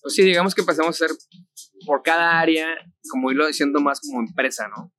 pues 0.00 0.14
sí, 0.14 0.22
digamos 0.22 0.54
que 0.54 0.62
pasamos 0.62 0.96
a 0.96 1.06
ser 1.06 1.16
por 1.84 2.02
cada 2.02 2.38
área, 2.40 2.68
como 3.10 3.30
irlo 3.30 3.46
diciendo 3.46 3.80
más 3.80 4.00
como 4.00 4.20
empresa, 4.20 4.68
¿no? 4.68 4.92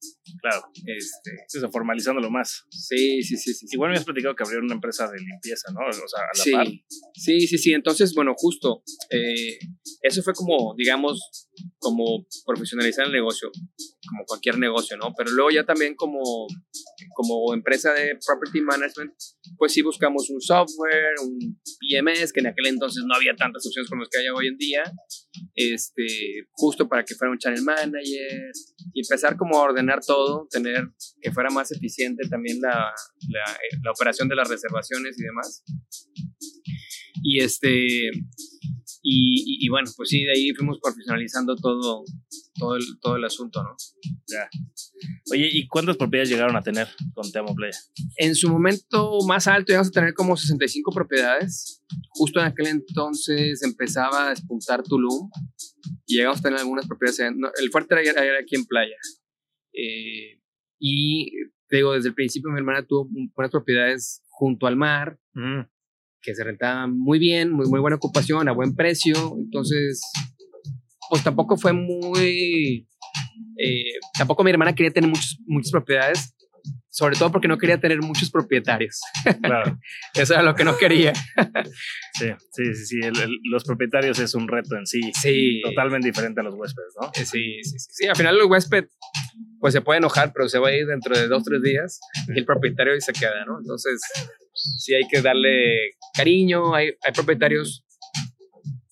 Claro. 0.50 0.68
Este, 0.86 1.32
eso, 1.48 1.70
formalizándolo 1.72 2.30
más. 2.30 2.66
Sí, 2.70 3.24
sí, 3.24 3.38
sí, 3.38 3.54
sí. 3.54 3.66
Igual 3.72 3.92
me 3.92 3.98
has 3.98 4.06
platicado 4.06 4.36
que 4.36 4.44
abrieron 4.44 4.66
una 4.66 4.76
empresa 4.76 5.10
de 5.10 5.20
limpieza, 5.20 5.72
¿no? 5.74 5.82
O 5.88 5.92
sea, 5.92 6.22
a 6.22 6.38
la 6.38 6.44
sí, 6.44 6.52
par. 6.52 6.68
Sí, 7.14 7.48
sí, 7.48 7.58
sí. 7.58 7.74
Entonces, 7.74 8.14
bueno, 8.14 8.34
justo, 8.36 8.84
eh, 9.10 9.60
eso 10.02 10.24
fue 10.24 10.34
como, 10.34 10.74
digamos, 10.78 11.48
como 11.80 12.26
profesionalizar 12.46 13.08
el 13.08 13.12
negocio, 13.12 13.52
como 14.08 14.26
cualquier 14.26 14.58
negocio, 14.58 14.98
¿no? 14.98 15.14
Pero 15.18 15.32
luego 15.32 15.52
ya 15.52 15.64
también 15.64 15.96
como, 15.96 16.48
como 17.16 17.54
empresa 17.54 17.94
de 17.94 18.18
property 18.26 18.62
management, 18.62 19.14
pues 19.58 19.74
sí 19.74 19.82
buscamos 19.82 20.30
un 20.30 20.42
software, 20.42 21.16
un 21.24 21.60
PMS, 21.80 22.32
que 22.34 22.40
en 22.40 22.48
aquel 22.48 22.68
entonces 22.68 23.04
no 23.08 23.16
había 23.16 23.36
tantas 23.36 23.66
opciones 23.66 23.90
como 23.90 24.02
las 24.02 24.10
que 24.10 24.20
hay 24.20 24.28
hoy 24.30 24.48
en 24.48 24.58
día, 24.58 24.84
este, 25.56 26.08
justo 26.52 26.88
para 26.88 27.04
que 27.04 27.16
fuera 27.16 27.32
un 27.32 27.38
channel 27.38 27.64
manager 27.64 28.52
y 28.94 29.02
empezar 29.02 29.38
como 29.38 29.58
a 29.58 29.64
ordenar 29.64 30.00
todo, 30.06 30.48
tener 30.50 30.90
que 31.22 31.32
fuera 31.32 31.50
más 31.50 31.72
eficiente 31.72 32.28
también 32.30 32.60
la, 32.62 32.92
la, 33.30 33.58
la 33.84 33.92
operación 33.92 34.28
de 34.28 34.36
las 34.36 34.48
reservaciones 34.48 35.20
y 35.20 35.24
demás. 35.24 35.64
Y 37.24 37.40
este, 37.42 38.12
y, 39.02 39.66
y, 39.66 39.70
bueno, 39.70 39.90
pues 39.96 40.10
sí, 40.10 40.24
de 40.24 40.32
ahí 40.32 40.54
fuimos 40.54 40.80
profesionalizando 40.82 41.56
todo, 41.56 42.04
todo, 42.56 42.76
el, 42.76 42.84
todo 43.02 43.16
el 43.16 43.26
asunto, 43.26 43.64
¿no? 43.64 43.76
Ya. 44.28 44.50
Oye, 45.32 45.50
¿y 45.52 45.68
cuántas 45.68 45.98
propiedades 45.98 46.30
llegaron 46.30 46.56
a 46.56 46.62
tener 46.62 46.88
con 47.14 47.32
Te 47.32 47.40
Amo 47.40 47.56
Playa? 47.56 47.78
En 48.18 48.36
su 48.36 48.50
momento 48.50 49.20
más 49.28 49.48
alto 49.48 49.68
llegamos 49.70 49.90
a 49.90 49.92
tener 49.92 50.14
como 50.14 50.36
65 50.36 50.92
propiedades. 50.92 51.84
Justo 52.10 52.40
en 52.40 52.48
aquel 52.48 52.68
entonces 52.68 53.62
empezaba 53.64 54.28
a 54.28 54.30
despuntar 54.30 54.84
Tulum 54.84 55.30
y 56.06 56.18
llegamos 56.18 56.40
a 56.40 56.44
tener 56.44 56.60
algunas 56.60 56.88
propiedades. 56.88 57.34
No, 57.36 57.50
el 57.62 57.70
fuerte 57.70 57.94
era, 57.94 58.24
era, 58.24 58.40
aquí 58.40 58.56
en 58.56 58.66
Playa. 58.66 58.98
Eh, 59.74 60.42
y 60.80 61.32
te 61.68 61.78
digo, 61.78 61.94
desde 61.94 62.10
el 62.10 62.16
principio 62.16 62.52
mi 62.52 62.58
hermana 62.58 62.86
tuvo 62.86 63.08
buenas 63.36 63.52
propiedades 63.52 64.24
junto 64.28 64.68
al 64.68 64.76
mar. 64.76 65.20
Mm 65.34 65.77
que 66.22 66.36
se 66.36 66.44
rentaba 66.44 66.88
muy 66.88 67.20
bien, 67.20 67.52
muy, 67.52 67.68
muy 67.68 67.80
buena 67.80 67.98
ocupación, 67.98 68.48
a 68.48 68.52
buen 68.52 68.76
precio. 68.76 69.36
Entonces, 69.38 70.02
pues 71.10 71.24
tampoco 71.24 71.58
fue 71.58 71.74
muy... 71.74 72.88
Eh, 73.60 73.94
tampoco 74.18 74.44
mi 74.44 74.52
hermana 74.52 74.76
quería 74.76 74.92
tener 74.92 75.10
muchos, 75.10 75.40
muchas 75.48 75.72
propiedades, 75.72 76.36
sobre 76.90 77.16
todo 77.16 77.32
porque 77.32 77.48
no 77.48 77.58
quería 77.58 77.80
tener 77.80 78.02
muchos 78.02 78.30
propietarios. 78.30 79.02
Claro. 79.42 79.80
Eso 80.14 80.34
era 80.34 80.44
lo 80.44 80.56
que 80.56 80.64
no 80.64 80.78
quería. 80.78 81.14
sí, 82.14 82.28
sí, 82.52 82.74
sí, 82.74 82.86
sí. 82.86 83.00
El, 83.02 83.20
el, 83.20 83.38
los 83.52 83.64
propietarios 83.64 84.20
es 84.20 84.34
un 84.36 84.48
reto 84.48 84.76
en 84.76 84.86
sí. 84.86 85.02
Sí. 85.14 85.62
Totalmente 85.64 86.08
diferente 86.08 86.42
a 86.42 86.44
los 86.44 86.56
huéspedes, 86.56 86.94
¿no? 87.02 87.12
Sí, 87.14 87.26
sí, 87.26 87.64
sí. 87.64 87.78
sí. 87.78 88.08
Al 88.08 88.16
final 88.16 88.38
el 88.38 88.46
huésped, 88.46 88.86
pues 89.60 89.74
se 89.74 89.82
puede 89.82 90.00
enojar, 90.00 90.34
pero 90.34 90.50
se 90.50 90.60
va 90.60 90.70
a 90.70 90.76
ir 90.76 90.86
dentro 90.88 91.18
de 91.18 91.28
dos, 91.28 91.44
tres 91.44 91.62
días 91.62 92.00
y 92.28 92.40
el 92.40 92.46
propietario 92.46 92.94
ahí 92.94 93.02
se 93.02 93.14
queda, 93.14 93.46
¿no? 93.46 93.60
Entonces, 93.60 94.02
sí 94.58 94.94
hay 94.94 95.08
que 95.08 95.22
darle 95.22 95.96
cariño. 96.14 96.74
Hay, 96.74 96.88
hay 97.02 97.14
propietarios 97.14 97.86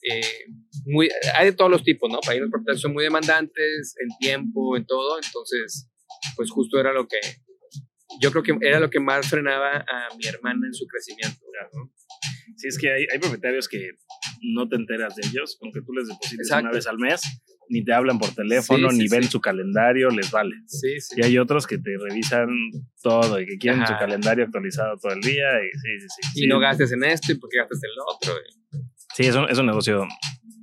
eh, 0.02 0.46
muy, 0.86 1.10
hay 1.36 1.48
de 1.48 1.54
todos 1.54 1.72
los 1.72 1.84
tipos, 1.84 2.12
¿no? 2.12 2.20
Para 2.20 2.40
los 2.40 2.50
propietarios 2.50 2.82
son 2.82 2.94
muy 2.94 3.04
demandantes 3.04 3.96
en 4.00 4.10
tiempo, 4.20 4.78
en 4.78 4.86
todo. 4.86 5.18
Entonces, 5.18 5.90
pues 6.36 6.52
justo 6.52 6.80
era 6.80 6.94
lo 6.94 7.08
que 7.08 7.18
yo 8.22 8.32
creo 8.32 8.44
que 8.44 8.56
era 8.62 8.80
lo 8.80 8.90
que 8.90 9.00
más 9.00 9.28
frenaba 9.28 9.78
a 9.78 10.16
mi 10.16 10.26
hermana 10.26 10.68
en 10.68 10.74
su 10.74 10.86
crecimiento. 10.86 11.40
¿no? 11.74 11.92
Sí, 12.66 12.68
es 12.68 12.78
que 12.78 12.92
hay, 12.92 13.06
hay, 13.12 13.20
propietarios 13.20 13.68
que 13.68 13.92
no 14.42 14.68
te 14.68 14.76
enteras 14.76 15.16
de 15.16 15.28
ellos, 15.28 15.58
aunque 15.62 15.82
tú 15.82 15.94
les 15.94 16.08
deposites 16.08 16.48
Exacto. 16.48 16.66
una 16.66 16.72
vez 16.76 16.88
al 16.88 16.98
mes, 16.98 17.22
ni 17.70 17.84
te 17.84 17.94
hablan 17.94 18.20
por 18.20 18.34
teléfono, 18.34 18.90
sí, 18.90 18.96
sí, 18.96 19.02
ni 19.02 19.08
ven 19.10 19.24
sí. 19.24 19.30
su 19.30 19.42
calendario, 19.42 20.10
les 20.10 20.32
vale. 20.32 20.56
Y 21.16 21.24
hay 21.24 21.38
otros 21.38 21.66
que 21.68 21.78
te 21.78 21.98
revisan 21.98 22.48
todo 23.02 23.40
y 23.40 23.46
que 23.46 23.58
quieren 23.58 23.82
Ajá. 23.82 23.94
su 23.94 24.00
calendario 24.00 24.46
actualizado 24.46 24.98
todo 24.98 25.14
el 25.14 25.22
día. 25.22 25.48
Y, 26.36 26.44
y 26.44 26.48
no 26.48 26.60
gastes 26.60 26.92
en 26.92 27.04
esto 27.04 27.32
y 27.32 27.36
porque 27.36 27.58
gastes 27.58 27.82
en 27.84 27.90
lo 27.96 28.04
otro. 28.14 28.34
Sí, 29.16 29.26
es 29.26 29.36
un, 29.36 29.50
es 29.50 29.58
un 29.58 29.66
negocio 29.66 30.08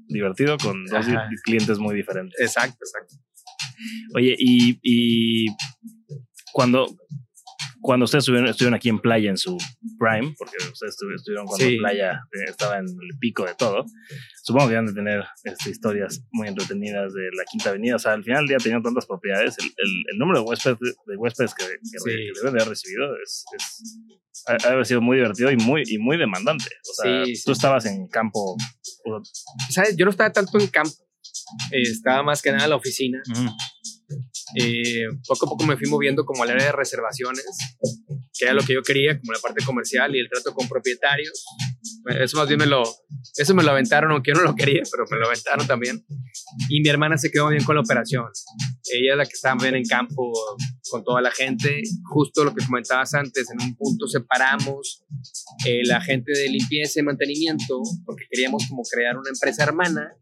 divertido 0.09 0.57
con 0.59 0.85
dos 0.85 1.07
Ajá. 1.07 1.29
clientes 1.45 1.79
muy 1.79 1.97
diferentes. 1.97 2.41
Exacto, 2.41 2.79
exacto. 2.81 3.17
Oye, 4.15 4.37
y, 4.39 4.79
y 4.83 5.47
cuando, 6.53 6.87
cuando 7.83 8.05
ustedes 8.05 8.23
estuvieron, 8.23 8.49
estuvieron, 8.49 8.75
aquí 8.75 8.89
en 8.89 9.01
playa 9.01 9.29
en 9.29 9.37
su 9.37 9.59
prime, 9.99 10.35
porque 10.39 10.57
ustedes 10.73 10.97
estuvieron 11.17 11.47
cuando 11.47 11.67
sí. 11.67 11.77
playa 11.79 12.21
estaba 12.47 12.79
en 12.79 12.87
el 12.87 13.19
pico 13.19 13.45
de 13.45 13.55
todo, 13.55 13.85
supongo 14.45 14.69
que 14.69 14.77
van 14.77 14.89
a 14.89 14.95
tener 14.95 15.25
este, 15.45 15.71
historias 15.71 16.25
muy 16.31 16.49
entretenidas 16.49 17.12
de 17.12 17.29
la 17.37 17.45
Quinta 17.51 17.71
Avenida. 17.71 17.97
O 17.97 17.99
sea, 17.99 18.12
al 18.12 18.23
final 18.25 18.41
del 18.41 18.49
día 18.49 18.59
tenían 18.59 18.83
tantas 18.83 19.07
propiedades, 19.07 19.57
el, 19.59 19.67
el, 19.67 20.05
el 20.12 20.19
número 20.19 20.41
de 20.41 20.47
huéspedes, 20.47 20.79
de 20.81 21.17
huéspedes 21.17 21.55
que, 21.55 21.65
que, 21.65 21.99
sí. 21.99 22.05
que, 22.05 22.31
deben 22.41 22.55
de 22.55 22.62
haber 22.62 22.69
recibido 22.69 23.17
es, 23.23 23.45
es 23.55 23.99
ha, 24.47 24.69
ha 24.69 24.73
haber 24.73 24.87
sido 24.87 25.01
muy 25.01 25.17
divertido 25.17 25.51
y 25.51 25.57
muy, 25.57 25.83
y 25.87 25.99
muy 25.99 26.17
demandante. 26.17 26.67
O 26.91 27.03
sea, 27.03 27.25
sí, 27.25 27.35
tú 27.45 27.53
estabas 27.53 27.87
en 27.87 28.09
campo. 28.09 28.57
¿Sabes? 29.71 29.97
Yo 29.97 30.05
no 30.05 30.11
estaba 30.11 30.33
tanto 30.33 30.59
en 30.59 30.69
campo, 30.69 30.95
eh, 31.73 31.83
estaba 31.83 32.23
más 32.23 32.43
que 32.43 32.51
nada 32.53 32.65
en 32.65 32.71
la 32.71 32.77
oficina. 32.77 33.21
Uh 33.29 33.33
-huh. 33.33 33.57
Eh, 34.55 35.07
poco 35.27 35.47
a 35.47 35.49
poco 35.49 35.65
me 35.65 35.77
fui 35.77 35.89
moviendo 35.89 36.25
como 36.25 36.43
al 36.43 36.51
área 36.51 36.67
de 36.67 36.73
reservaciones, 36.73 37.45
que 38.33 38.45
era 38.45 38.55
lo 38.55 38.63
que 38.63 38.75
yo 38.75 38.83
quería, 38.83 39.19
como 39.19 39.33
la 39.33 39.39
parte 39.39 39.65
comercial 39.65 40.15
y 40.15 40.21
el 40.21 40.29
trato 40.29 40.55
con 40.55 40.69
propietarios. 40.69 41.45
Eso 42.21 42.37
más 42.37 42.49
bien 42.49 42.59
me 42.59 42.67
lo, 42.67 42.83
eso 43.37 43.55
me 43.55 43.63
lo 43.63 43.71
aventaron, 43.71 44.11
aunque 44.11 44.33
yo 44.33 44.39
no 44.39 44.45
lo 44.45 44.55
quería, 44.55 44.83
pero 44.91 45.05
me 45.11 45.19
lo 45.19 45.27
aventaron 45.27 45.67
también. 45.67 46.05
Y 46.69 46.81
mi 46.81 46.89
hermana 46.89 47.17
se 47.17 47.31
quedó 47.31 47.49
bien 47.49 47.65
con 47.65 47.77
la 47.77 47.83
operación. 47.83 48.25
Ella 48.93 49.13
es 49.13 49.17
la 49.17 49.25
que 49.25 49.33
estaba 49.33 49.63
bien 49.63 49.77
en 49.77 49.85
campo 49.85 50.33
con 50.91 51.05
toda 51.05 51.23
la 51.23 51.31
gente. 51.31 51.83
Justo 52.13 52.45
lo 52.45 52.55
que 52.55 52.65
comentabas 52.65 53.15
antes, 53.15 53.49
en 53.51 53.67
un 53.67 53.77
punto 53.77 54.07
separamos 54.07 55.05
eh, 55.67 55.81
la 55.85 56.01
gente 56.01 56.33
de 56.33 56.49
limpieza 56.49 57.01
y 57.01 57.03
mantenimiento, 57.05 57.81
porque 58.05 58.25
queríamos 58.31 58.67
como 58.69 58.83
crear 58.83 59.17
una 59.17 59.31
empresa 59.31 59.63
hermana 59.63 60.17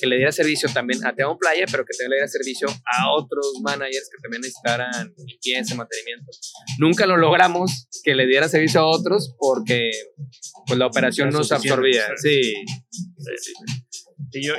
que 0.00 0.06
le 0.06 0.16
diera 0.16 0.32
servicio 0.32 0.68
también 0.72 1.04
a 1.04 1.14
Teamo 1.14 1.38
Playa, 1.38 1.66
pero 1.70 1.84
que 1.84 1.92
también 1.96 2.10
le 2.10 2.16
diera 2.16 2.28
servicio 2.28 2.68
a 2.68 3.12
otros 3.12 3.60
managers 3.62 4.08
que 4.10 4.22
también 4.22 4.40
necesitaran 4.40 5.14
limpieza, 5.16 5.74
mantenimiento. 5.74 6.30
Nunca 6.78 7.06
lo 7.06 7.16
logramos 7.16 7.88
que 8.02 8.14
le 8.14 8.26
diera 8.26 8.48
servicio 8.48 8.80
a 8.80 8.86
otros 8.86 9.34
porque 9.38 9.90
pues, 10.66 10.78
la 10.78 10.86
operación 10.86 11.30
nos 11.30 11.52
absorbía. 11.52 12.06
Sí. 12.16 12.42
sí, 12.42 13.32
sí. 13.40 13.52
Sí, 14.32 14.42
yo, 14.42 14.54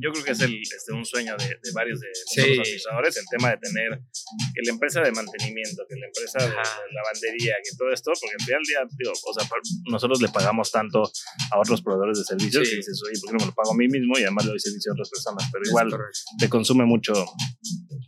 yo 0.00 0.12
creo 0.12 0.24
que 0.24 0.32
es 0.32 0.40
el, 0.40 0.60
este, 0.60 0.92
un 0.92 1.04
sueño 1.04 1.36
de, 1.36 1.46
de 1.46 1.72
varios 1.72 2.00
de 2.00 2.08
sí. 2.12 2.40
los 2.40 2.58
administradores, 2.58 3.16
el 3.16 3.24
tema 3.30 3.50
de 3.50 3.56
tener 3.58 3.90
que 4.54 4.62
la 4.64 4.72
empresa 4.72 5.00
de 5.00 5.12
mantenimiento, 5.12 5.82
que 5.88 5.96
la 5.96 6.06
empresa 6.06 6.38
de, 6.38 6.50
de 6.50 6.92
lavandería, 6.92 7.54
que 7.62 7.76
todo 7.76 7.92
esto, 7.92 8.12
porque 8.20 8.36
al 8.38 8.44
final 8.44 8.60
del 8.62 8.68
día, 8.68 8.96
digo, 8.98 9.12
o 9.12 9.34
sea, 9.34 9.48
nosotros 9.90 10.22
le 10.22 10.28
pagamos 10.28 10.70
tanto 10.70 11.02
a 11.50 11.58
otros 11.58 11.82
proveedores 11.82 12.18
de 12.18 12.24
servicios 12.24 12.64
sí. 12.64 12.70
que 12.70 12.76
dices, 12.76 13.02
oye, 13.06 13.20
¿por 13.20 13.30
qué 13.30 13.32
no 13.38 13.40
me 13.40 13.46
lo 13.46 13.54
pago 13.54 13.72
a 13.72 13.76
mí 13.76 13.88
mismo? 13.88 14.18
Y 14.18 14.22
además 14.22 14.44
le 14.44 14.50
doy 14.50 14.60
servicio 14.60 14.92
a 14.92 14.94
otras 14.94 15.10
personas, 15.10 15.48
pero 15.52 15.64
igual 15.66 15.90
te 16.38 16.48
consume 16.48 16.84
mucho 16.84 17.12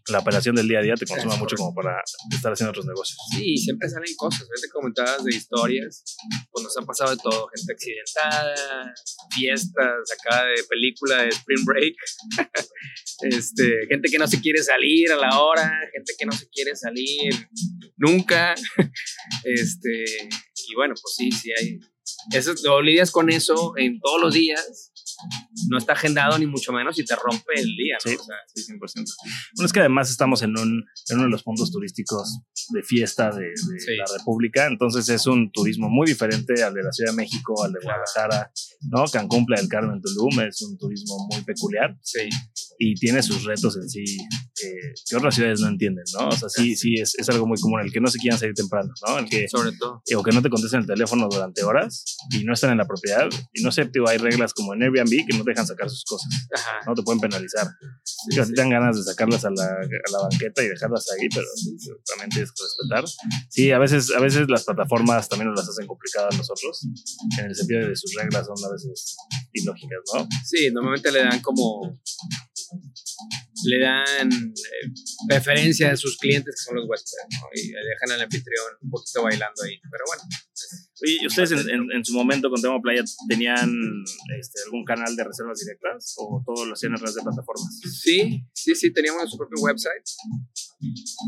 la 0.08 0.18
operación 0.18 0.54
del 0.54 0.68
día 0.68 0.80
a 0.80 0.82
día 0.82 0.94
te 0.94 1.06
consume 1.06 1.36
mucho 1.36 1.56
como 1.56 1.74
para 1.74 2.02
estar 2.30 2.52
haciendo 2.52 2.70
otros 2.70 2.86
negocios. 2.86 3.18
Sí, 3.34 3.56
siempre 3.56 3.88
salen 3.88 4.14
cosas, 4.16 4.46
te 4.60 4.68
comentabas 4.68 5.24
de 5.24 5.34
historias, 5.34 6.04
pues 6.50 6.64
nos 6.64 6.76
han 6.76 6.84
pasado 6.84 7.10
de 7.12 7.16
todo, 7.16 7.48
gente 7.54 7.72
accidentada, 7.72 8.94
fiestas 9.34 9.94
acá 10.20 10.44
de 10.44 10.62
película 10.74 11.22
de 11.22 11.28
Spring 11.28 11.64
Break, 11.64 11.94
este, 13.22 13.86
gente 13.88 14.10
que 14.10 14.18
no 14.18 14.26
se 14.26 14.40
quiere 14.40 14.62
salir 14.62 15.12
a 15.12 15.16
la 15.16 15.40
hora, 15.40 15.70
gente 15.92 16.12
que 16.18 16.26
no 16.26 16.32
se 16.32 16.48
quiere 16.48 16.74
salir 16.74 17.32
nunca, 17.96 18.54
este, 19.44 20.04
y 20.68 20.74
bueno, 20.74 20.94
pues 21.00 21.14
sí, 21.16 21.30
sí 21.30 21.50
hay, 21.58 21.78
eso, 22.32 22.82
lidias 22.82 23.10
con 23.10 23.30
eso 23.30 23.74
en 23.76 24.00
todos 24.00 24.20
los 24.20 24.34
días, 24.34 24.92
no 25.68 25.78
está 25.78 25.92
agendado 25.92 26.38
ni 26.38 26.46
mucho 26.46 26.72
menos 26.72 26.98
y 26.98 27.04
te 27.04 27.14
rompe 27.16 27.54
el 27.56 27.76
día. 27.76 27.96
¿no? 28.04 28.10
Sí, 28.10 28.16
o 28.16 28.24
sea, 28.24 28.36
sí, 28.54 28.72
100%. 28.72 28.78
Bueno, 29.56 29.66
es 29.66 29.72
que 29.72 29.80
además 29.80 30.10
estamos 30.10 30.42
en, 30.42 30.58
un, 30.58 30.84
en 31.08 31.16
uno 31.16 31.24
de 31.24 31.30
los 31.30 31.42
puntos 31.42 31.70
turísticos 31.70 32.40
de 32.70 32.82
fiesta 32.82 33.30
de, 33.30 33.46
de 33.46 33.80
sí. 33.80 33.96
la 33.96 34.04
República, 34.18 34.66
entonces 34.66 35.08
es 35.08 35.26
un 35.26 35.50
turismo 35.50 35.88
muy 35.88 36.06
diferente 36.06 36.62
al 36.62 36.74
de 36.74 36.82
la 36.82 36.92
Ciudad 36.92 37.12
de 37.12 37.16
México, 37.16 37.64
al 37.64 37.72
de 37.72 37.80
Guadalajara, 37.82 38.50
¿no? 38.90 39.04
Cancún, 39.06 39.46
Playa 39.46 39.62
del 39.62 39.70
Carmen, 39.70 40.00
Tulum, 40.00 40.40
es 40.40 40.62
un 40.62 40.76
turismo 40.78 41.28
muy 41.30 41.42
peculiar 41.42 41.96
sí. 42.02 42.28
y 42.78 42.94
tiene 42.94 43.22
sus 43.22 43.44
retos 43.44 43.76
en 43.76 43.88
sí 43.88 44.04
que 45.08 45.16
otras 45.16 45.34
ciudades 45.34 45.60
no 45.60 45.68
entienden, 45.68 46.04
¿no? 46.18 46.28
O 46.28 46.32
sea, 46.32 46.48
sí, 46.48 46.76
sí, 46.76 46.94
es, 46.94 47.14
es, 47.18 47.28
algo 47.28 47.46
muy 47.46 47.58
común, 47.58 47.80
el 47.80 47.92
que 47.92 48.00
no 48.00 48.08
se 48.08 48.18
quieran 48.18 48.38
salir 48.38 48.54
temprano, 48.54 48.92
¿no? 49.06 49.18
El 49.18 49.28
que, 49.28 49.48
Sobre 49.48 49.72
todo. 49.72 50.02
O 50.16 50.22
que 50.22 50.32
no 50.32 50.42
te 50.42 50.50
contesten 50.50 50.80
el 50.80 50.86
teléfono 50.86 51.28
durante 51.30 51.62
horas 51.64 52.04
y 52.30 52.44
no 52.44 52.52
están 52.52 52.70
en 52.70 52.78
la 52.78 52.86
propiedad. 52.86 53.28
Y 53.52 53.62
no 53.62 53.72
sé, 53.72 53.86
tío, 53.86 54.06
hay 54.08 54.18
reglas 54.18 54.54
como 54.54 54.74
en 54.74 54.82
Airbnb 54.82 55.03
que 55.10 55.36
no 55.36 55.44
te 55.44 55.50
dejan 55.50 55.66
sacar 55.66 55.88
sus 55.88 56.04
cosas, 56.04 56.28
Ajá. 56.54 56.80
¿no? 56.86 56.94
Te 56.94 57.02
pueden 57.02 57.20
penalizar. 57.20 57.68
Sí, 58.02 58.36
te 58.36 58.60
dan 58.60 58.70
ganas 58.70 58.96
de 58.96 59.02
sacarlas 59.02 59.44
a 59.44 59.50
la, 59.50 59.64
a 59.64 60.10
la, 60.12 60.18
banqueta 60.22 60.62
y 60.62 60.68
dejarlas 60.68 61.06
ahí, 61.12 61.28
pero 61.32 61.46
también 62.06 62.30
tienes 62.30 62.52
que 62.52 62.62
respetar. 62.62 63.04
Sí, 63.48 63.70
a 63.70 63.78
veces, 63.78 64.10
a 64.10 64.20
veces 64.20 64.48
las 64.48 64.64
plataformas 64.64 65.28
también 65.28 65.50
nos 65.50 65.60
las 65.60 65.68
hacen 65.68 65.86
complicadas 65.86 66.34
a 66.34 66.38
nosotros, 66.38 66.86
en 67.38 67.46
el 67.46 67.54
sentido 67.54 67.80
de 67.80 67.88
que 67.90 67.96
sus 67.96 68.14
reglas 68.14 68.46
son 68.46 68.56
a 68.64 68.72
veces 68.72 69.16
ilógicas, 69.52 70.00
¿no? 70.14 70.28
Sí, 70.44 70.70
normalmente 70.72 71.12
le 71.12 71.24
dan 71.24 71.40
como 71.40 72.00
le 73.64 73.80
dan 73.80 74.32
eh, 74.32 74.90
preferencia 75.28 75.92
a 75.92 75.96
sus 75.96 76.18
clientes 76.18 76.54
que 76.54 76.62
son 76.62 76.76
los 76.76 76.88
huéspedes 76.88 77.26
¿no? 77.40 77.48
y 77.54 77.68
dejan 77.68 78.12
al 78.12 78.22
anfitrión 78.22 78.66
un 78.82 78.90
poquito 78.90 79.22
bailando 79.22 79.62
ahí. 79.62 79.78
Pero 79.90 80.04
bueno. 80.06 80.22
¿y 81.02 81.26
ustedes 81.26 81.52
en, 81.52 81.92
en, 81.92 82.04
su 82.04 82.14
momento 82.14 82.48
con 82.48 82.60
Tema 82.60 82.80
Playa 82.80 83.02
tenían 83.28 83.70
este, 84.38 84.60
algún 84.64 84.84
canal 84.84 85.14
de 85.16 85.24
reservas 85.24 85.58
directas 85.58 86.14
o 86.18 86.42
todo 86.46 86.66
lo 86.66 86.72
hacían 86.72 86.94
a 86.94 86.96
través 86.96 87.14
de 87.14 87.22
plataformas? 87.22 87.80
Sí, 88.02 88.44
sí, 88.52 88.74
sí, 88.74 88.92
teníamos 88.92 89.22
nuestro 89.22 89.38
propio 89.38 89.62
website. 89.62 90.04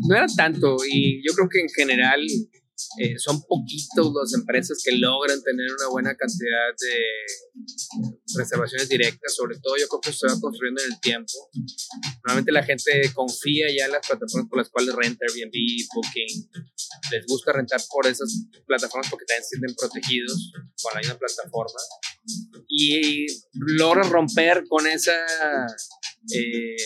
No 0.08 0.16
era 0.16 0.26
tanto 0.36 0.76
y 0.88 1.22
yo 1.26 1.34
creo 1.34 1.48
que 1.48 1.60
en 1.60 1.68
general 1.68 2.20
eh, 2.98 3.18
son 3.18 3.42
poquitos 3.42 4.12
las 4.14 4.34
empresas 4.34 4.82
que 4.84 4.96
logran 4.96 5.42
tener 5.42 5.66
una 5.72 5.88
buena 5.88 6.14
cantidad 6.14 6.68
de 6.78 6.98
reservaciones 8.36 8.88
directas, 8.88 9.34
sobre 9.34 9.58
todo 9.60 9.76
yo 9.76 9.88
creo 9.88 10.00
que 10.00 10.12
se 10.12 10.26
va 10.26 10.38
construyendo 10.40 10.82
en 10.82 10.92
el 10.92 11.00
tiempo. 11.00 11.32
Normalmente 12.24 12.52
la 12.52 12.62
gente 12.62 13.10
confía 13.14 13.66
ya 13.76 13.86
en 13.86 13.92
las 13.92 14.06
plataformas 14.06 14.48
por 14.48 14.58
las 14.58 14.68
cuales 14.68 14.94
renta 14.94 15.24
Airbnb, 15.26 15.86
Booking, 15.94 16.50
les 17.12 17.26
gusta 17.26 17.52
rentar 17.52 17.80
por 17.88 18.06
esas 18.06 18.46
plataformas 18.66 19.08
porque 19.10 19.24
también 19.24 19.44
se 19.44 19.56
sienten 19.56 19.74
protegidos 19.74 20.52
con 20.82 20.94
la 20.94 21.00
misma 21.00 21.18
plataforma 21.18 21.80
y 22.68 23.26
logra 23.52 24.02
romper 24.02 24.64
con 24.68 24.86
esa 24.86 25.14
eh, 26.34 26.76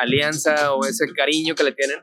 alianza 0.00 0.74
o 0.74 0.84
ese 0.86 1.06
cariño 1.14 1.54
que 1.54 1.64
le 1.64 1.72
tienen 1.72 1.98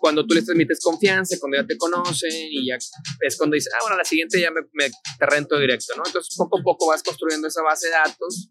cuando 0.00 0.26
tú 0.26 0.34
les 0.34 0.44
transmites 0.44 0.80
confianza, 0.80 1.36
cuando 1.40 1.58
ya 1.58 1.66
te 1.66 1.76
conocen 1.76 2.30
y 2.32 2.68
ya 2.68 2.76
es 2.76 3.36
cuando 3.36 3.54
dices, 3.54 3.72
ah, 3.74 3.78
bueno, 3.82 3.96
la 3.96 4.04
siguiente 4.04 4.40
ya 4.40 4.50
me, 4.50 4.62
me 4.72 4.90
te 4.90 5.26
rento 5.26 5.58
directo, 5.58 5.94
¿no? 5.96 6.02
Entonces 6.06 6.34
poco 6.36 6.58
a 6.58 6.62
poco 6.62 6.88
vas 6.88 7.02
construyendo 7.02 7.48
esa 7.48 7.62
base 7.62 7.88
de 7.88 7.92
datos 7.92 8.50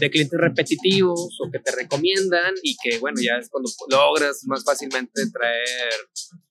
de 0.00 0.10
clientes 0.10 0.38
repetitivos 0.38 1.38
o 1.40 1.50
que 1.50 1.58
te 1.58 1.72
recomiendan 1.72 2.54
y 2.62 2.76
que, 2.82 2.98
bueno, 2.98 3.20
ya 3.22 3.38
es 3.38 3.48
cuando 3.48 3.70
logras 3.88 4.42
más 4.46 4.64
fácilmente 4.64 5.22
traer 5.32 5.94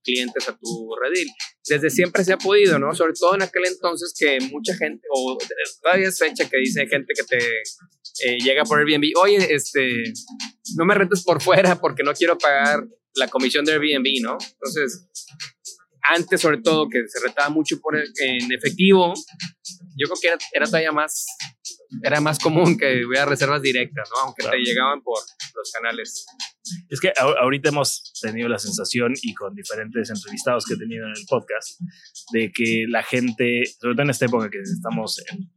clientes 0.04 0.48
a 0.48 0.58
tu 0.58 0.96
redil. 1.02 1.28
Desde 1.68 1.90
siempre 1.90 2.24
se 2.24 2.34
ha 2.34 2.38
podido, 2.38 2.80
¿no? 2.80 2.94
Sobre 2.94 3.14
todo 3.14 3.36
en 3.36 3.44
aquel 3.44 3.66
entonces 3.66 4.14
que 4.18 4.40
mucha 4.52 4.76
gente, 4.76 5.08
o 5.12 5.38
todavía 5.82 6.08
es 6.08 6.18
fecha 6.18 6.50
que 6.50 6.58
dice 6.58 6.88
gente 6.88 7.14
que 7.16 7.24
te 7.24 7.38
eh, 8.26 8.38
llega 8.40 8.64
por 8.64 8.80
Airbnb, 8.80 9.12
oye, 9.22 9.54
este, 9.54 10.04
no 10.76 10.86
me 10.86 10.94
rentes 10.94 11.24
por 11.24 11.42
fuera 11.42 11.80
porque 11.80 12.04
no 12.04 12.14
quiero 12.14 12.38
pagar 12.38 12.86
la 13.16 13.28
comisión 13.28 13.66
de 13.66 13.74
Airbnb, 13.74 14.22
¿no? 14.22 14.38
Entonces, 14.40 15.08
antes 16.04 16.42
sobre 16.42 16.62
todo 16.62 16.90
que 16.90 17.08
se 17.08 17.26
retaba 17.26 17.50
mucho 17.50 17.80
por 17.80 17.96
en 17.96 18.52
efectivo, 18.52 19.14
yo 19.98 20.08
creo 20.08 20.18
que 20.22 20.28
era, 20.28 20.38
era, 20.54 20.66
todavía 20.66 20.92
más, 20.92 21.26
era 22.02 22.22
más 22.22 22.40
común 22.40 22.78
que 22.78 23.06
hubiera 23.06 23.26
reservas 23.26 23.62
directas, 23.62 24.10
¿no? 24.14 24.22
Aunque 24.22 24.44
te 24.44 24.58
llegaban 24.58 25.02
por 25.02 25.20
los 25.56 25.72
canales. 25.72 26.26
Es 26.90 27.00
que 27.00 27.12
ahorita 27.18 27.70
hemos 27.70 28.14
tenido 28.22 28.48
la 28.48 28.58
sensación 28.58 29.14
y 29.22 29.34
con 29.34 29.54
diferentes 29.54 30.10
entrevistados 30.10 30.66
que 30.66 30.76
he 30.76 30.78
tenido 30.78 31.06
en 31.06 31.12
el 31.12 31.26
podcast 31.28 31.80
de 32.32 32.52
que 32.52 32.86
la 32.88 33.04
gente, 33.04 33.64
sobre 33.80 33.96
todo 33.96 34.04
en 34.04 34.10
esta 34.10 34.26
época 34.26 34.50
que 34.50 34.60
estamos, 34.60 35.22
en, 35.30 35.50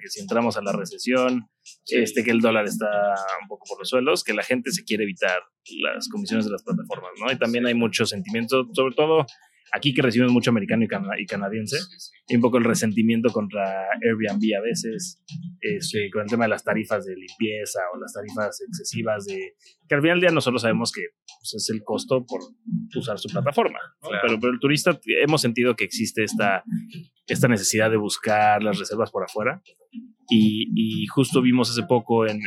que 0.00 0.08
si 0.08 0.20
entramos 0.20 0.56
a 0.56 0.62
la 0.62 0.72
recesión, 0.72 1.48
este 1.86 2.24
que 2.24 2.30
el 2.30 2.40
dólar 2.40 2.66
está 2.66 2.86
un 3.42 3.48
poco 3.48 3.66
por 3.68 3.78
los 3.78 3.88
suelos, 3.88 4.24
que 4.24 4.32
la 4.32 4.42
gente 4.42 4.72
se 4.72 4.84
quiere 4.84 5.04
evitar 5.04 5.42
las 5.82 6.08
comisiones 6.08 6.46
de 6.46 6.52
las 6.52 6.62
plataformas, 6.62 7.12
¿no? 7.20 7.30
Y 7.30 7.38
también 7.38 7.66
hay 7.66 7.74
mucho 7.74 8.06
sentimiento, 8.06 8.66
sobre 8.72 8.94
todo 8.94 9.26
aquí 9.72 9.94
que 9.94 10.02
recibimos 10.02 10.32
mucho 10.32 10.50
americano 10.50 10.84
y, 10.84 11.26
canadiense, 11.26 11.78
y 12.28 12.36
un 12.36 12.42
poco 12.42 12.58
el 12.58 12.64
resentimiento 12.64 13.32
contra 13.32 13.86
Airbnb 14.02 14.42
a 14.56 14.62
veces, 14.62 15.22
este, 15.60 16.10
con 16.12 16.22
el 16.22 16.28
tema 16.28 16.44
de 16.44 16.50
las 16.50 16.64
tarifas 16.64 17.04
de 17.04 17.14
limpieza 17.14 17.80
o 17.94 17.98
las 17.98 18.12
tarifas 18.12 18.60
excesivas 18.68 19.24
de 19.26 19.54
que 19.88 19.94
al 19.94 20.00
final 20.00 20.20
del 20.20 20.28
día 20.28 20.34
nosotros 20.34 20.62
sabemos 20.62 20.92
que 20.92 21.02
pues, 21.38 21.54
es 21.54 21.70
el 21.70 21.82
costo 21.82 22.24
por 22.24 22.40
usar 22.96 23.18
su 23.18 23.28
plataforma, 23.28 23.78
pero, 24.00 24.38
pero 24.40 24.52
el 24.52 24.60
turista 24.60 24.98
hemos 25.22 25.40
sentido 25.40 25.74
que 25.76 25.84
existe 25.84 26.24
esta, 26.24 26.64
esta 27.26 27.48
necesidad 27.48 27.90
de 27.90 27.96
buscar 27.96 28.62
las 28.62 28.78
reservas 28.78 29.10
por 29.10 29.24
afuera 29.24 29.62
y, 30.30 31.06
justo 31.06 31.42
vimos 31.42 31.70
hace 31.70 31.82
poco 31.86 32.26
en, 32.26 32.40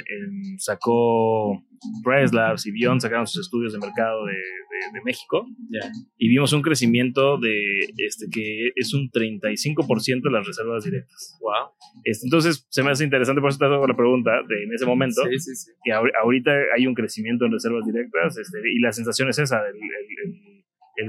sacó 0.57 1.63
Price 2.03 2.35
Labs 2.35 2.65
y 2.65 2.71
Beyond 2.71 3.01
sacaron 3.01 3.27
sus 3.27 3.41
estudios 3.41 3.73
de 3.73 3.79
mercado 3.79 4.25
de, 4.25 4.33
de, 4.33 5.01
México 5.05 5.45
y 6.17 6.27
vimos 6.29 6.53
un 6.53 6.61
crecimiento 6.61 7.37
de 7.37 7.79
este 7.97 8.27
que 8.31 8.71
es 8.75 8.93
un 8.93 9.09
35% 9.11 10.23
de 10.23 10.31
las 10.31 10.45
reservas 10.45 10.83
directas. 10.83 11.37
Wow. 11.39 11.71
Este, 12.03 12.25
entonces 12.25 12.65
se 12.69 12.83
me 12.83 12.91
hace 12.91 13.03
interesante 13.03 13.41
por 13.41 13.51
eso 13.51 13.59
te 13.59 13.65
hago 13.65 13.87
la 13.87 13.95
pregunta 13.95 14.31
de 14.47 14.63
en 14.63 14.73
ese 14.73 14.85
momento 14.85 15.21
sí, 15.29 15.39
sí, 15.39 15.55
sí. 15.55 15.71
que 15.83 15.91
ahorita 15.93 16.51
hay 16.75 16.87
un 16.87 16.95
crecimiento 16.95 17.45
en 17.45 17.51
reservas 17.51 17.85
directas 17.85 18.37
este, 18.37 18.59
y 18.73 18.79
la 18.79 18.91
sensación 18.91 19.29
es 19.29 19.39
esa, 19.39 19.61
el 19.67 19.75
el 19.75 20.56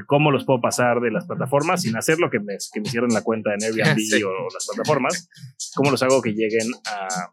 cómo 0.06 0.30
los 0.30 0.44
puedo 0.44 0.60
pasar 0.60 1.00
de 1.00 1.10
las 1.10 1.26
plataformas 1.26 1.82
sin 1.82 1.96
hacer 1.96 2.18
lo 2.18 2.30
que 2.30 2.40
me, 2.40 2.56
que 2.72 2.80
me 2.80 2.88
cierren 2.88 3.12
la 3.12 3.22
cuenta 3.22 3.50
en 3.54 3.62
Airbnb 3.64 4.26
o, 4.26 4.48
las 4.52 4.66
plataformas, 4.66 5.28
cómo 5.74 5.90
los 5.90 6.02
hago 6.02 6.22
que 6.22 6.32
lleguen 6.32 6.70
a, 6.86 7.32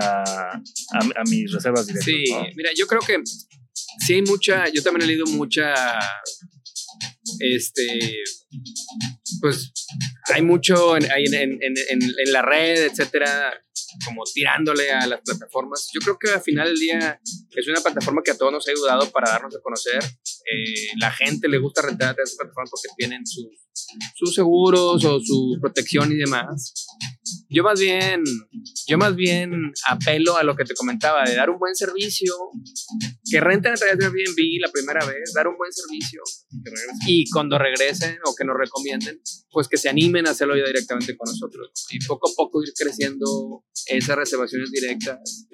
a, 0.00 0.58
a, 0.92 1.24
mis 1.28 1.52
reservas 1.52 1.86
directas. 1.86 2.04
Sí, 2.04 2.24
mira, 2.56 2.70
yo 2.76 2.86
creo 2.86 3.00
que 3.00 3.20
sí 3.24 4.14
hay 4.14 4.22
mucha, 4.22 4.68
yo 4.68 4.82
también 4.82 5.04
he 5.04 5.06
leído 5.06 5.26
mucha, 5.26 5.74
este, 7.38 8.22
pues 9.40 9.72
hay 10.32 10.42
mucho 10.42 10.96
en, 10.96 11.04
en, 11.04 11.34
en, 11.34 11.74
en 11.88 12.32
la 12.32 12.42
red, 12.42 12.84
etcétera, 12.84 13.52
como 14.04 14.22
tirándole 14.24 14.90
a 14.90 15.06
las 15.06 15.20
plataformas. 15.20 15.88
Yo 15.92 16.00
creo 16.00 16.18
que 16.18 16.30
al 16.30 16.42
final 16.42 16.68
del 16.68 16.78
día 16.78 17.20
es 17.50 17.68
una 17.68 17.80
plataforma 17.80 18.22
que 18.24 18.32
a 18.32 18.36
todos 18.36 18.52
nos 18.52 18.66
ha 18.66 18.70
ayudado 18.70 19.10
para 19.10 19.30
darnos 19.30 19.54
a 19.56 19.60
conocer. 19.60 20.02
Eh, 20.50 20.88
la 21.00 21.10
gente 21.10 21.48
le 21.48 21.58
gusta 21.58 21.82
rentar 21.82 22.10
a 22.10 22.22
esas 22.22 22.36
plataformas 22.36 22.70
porque 22.70 22.94
tienen 22.96 23.26
sus, 23.26 23.46
sus 24.14 24.34
seguros 24.34 25.04
o 25.04 25.20
su 25.20 25.58
protección 25.60 26.12
y 26.12 26.16
demás. 26.16 26.74
Yo 27.48 27.62
más 27.62 27.80
bien, 27.80 28.22
yo 28.86 28.98
más 28.98 29.16
bien 29.16 29.72
apelo 29.88 30.36
a 30.36 30.42
lo 30.42 30.56
que 30.56 30.64
te 30.64 30.74
comentaba, 30.74 31.24
de 31.24 31.34
dar 31.34 31.50
un 31.50 31.58
buen 31.58 31.74
servicio, 31.74 32.34
que 33.30 33.40
renten 33.40 33.72
a 33.72 33.76
través 33.76 33.98
de 33.98 34.04
Airbnb 34.04 34.60
la 34.60 34.70
primera 34.70 35.04
vez, 35.06 35.32
dar 35.34 35.48
un 35.48 35.56
buen 35.56 35.72
servicio 35.72 36.22
y 37.06 37.28
cuando 37.30 37.58
regresen 37.58 38.18
o 38.24 38.34
que 38.34 38.44
nos 38.44 38.56
recomienden, 38.58 39.20
pues 39.50 39.68
que 39.68 39.76
se 39.76 39.88
animen 39.88 40.26
a 40.26 40.30
hacerlo 40.30 40.56
ya 40.56 40.66
directamente 40.66 41.16
con 41.16 41.30
nosotros 41.30 41.70
y 41.90 42.04
poco 42.06 42.30
a 42.30 42.32
poco 42.36 42.62
ir 42.62 42.72
creciendo 42.76 43.64
esas 43.86 44.16
reservaciones 44.16 44.70
directas, 44.70 45.46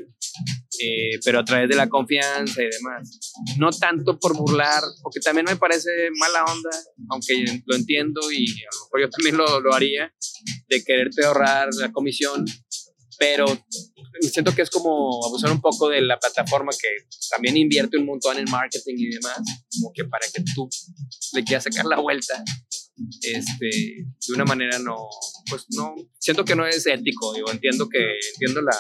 eh, 0.83 1.19
pero 1.25 1.41
a 1.41 1.45
través 1.45 1.69
de 1.69 1.77
la 1.77 1.89
confianza 1.89 2.63
y 2.63 2.69
demás. 2.71 3.37
No 3.59 3.71
tanto 3.71 4.19
por 4.19 4.37
burlar, 4.37 4.80
porque 5.03 5.21
también 5.21 5.47
me 5.47 5.57
parece 5.57 5.91
mala 6.19 6.45
onda, 6.45 6.71
aunque 7.11 7.63
lo 7.67 7.77
entiendo 7.77 8.21
y 8.33 8.45
a 8.51 8.75
lo 8.75 8.85
mejor 8.85 9.01
yo 9.01 9.11
también 9.11 9.37
lo, 9.37 9.61
lo 9.61 9.75
haría, 9.75 10.13
de 10.69 10.85
quererte 10.85 11.25
ahorrar 11.25 11.69
la 11.75 11.93
comisión, 11.93 12.45
pero 13.19 13.47
siento 14.21 14.55
que 14.55 14.63
es 14.63 14.71
como 14.71 15.25
abusar 15.27 15.53
un 15.53 15.61
poco 15.61 15.89
de 15.89 16.01
la 16.01 16.19
plataforma 16.19 16.73
que 16.73 16.89
también 17.31 17.57
invierte 17.57 17.99
un 17.99 18.07
montón 18.07 18.39
en 18.39 18.51
marketing 18.51 18.95
y 18.97 19.11
demás, 19.11 19.39
como 19.75 19.93
que 19.95 20.05
para 20.05 20.27
que 20.33 20.43
tú 20.55 20.69
le 21.35 21.45
quieras 21.45 21.65
sacar 21.65 21.85
la 21.85 21.99
vuelta, 21.99 22.43
este, 23.23 23.67
de 23.67 24.35
una 24.35 24.45
manera 24.45 24.79
no, 24.79 24.97
pues 25.49 25.67
no, 25.71 25.95
siento 26.19 26.45
que 26.45 26.55
no 26.55 26.67
es 26.67 26.87
ético, 26.87 27.37
yo 27.37 27.45
entiendo 27.51 27.89
que, 27.89 27.99
entiendo 28.35 28.63
la, 28.63 28.77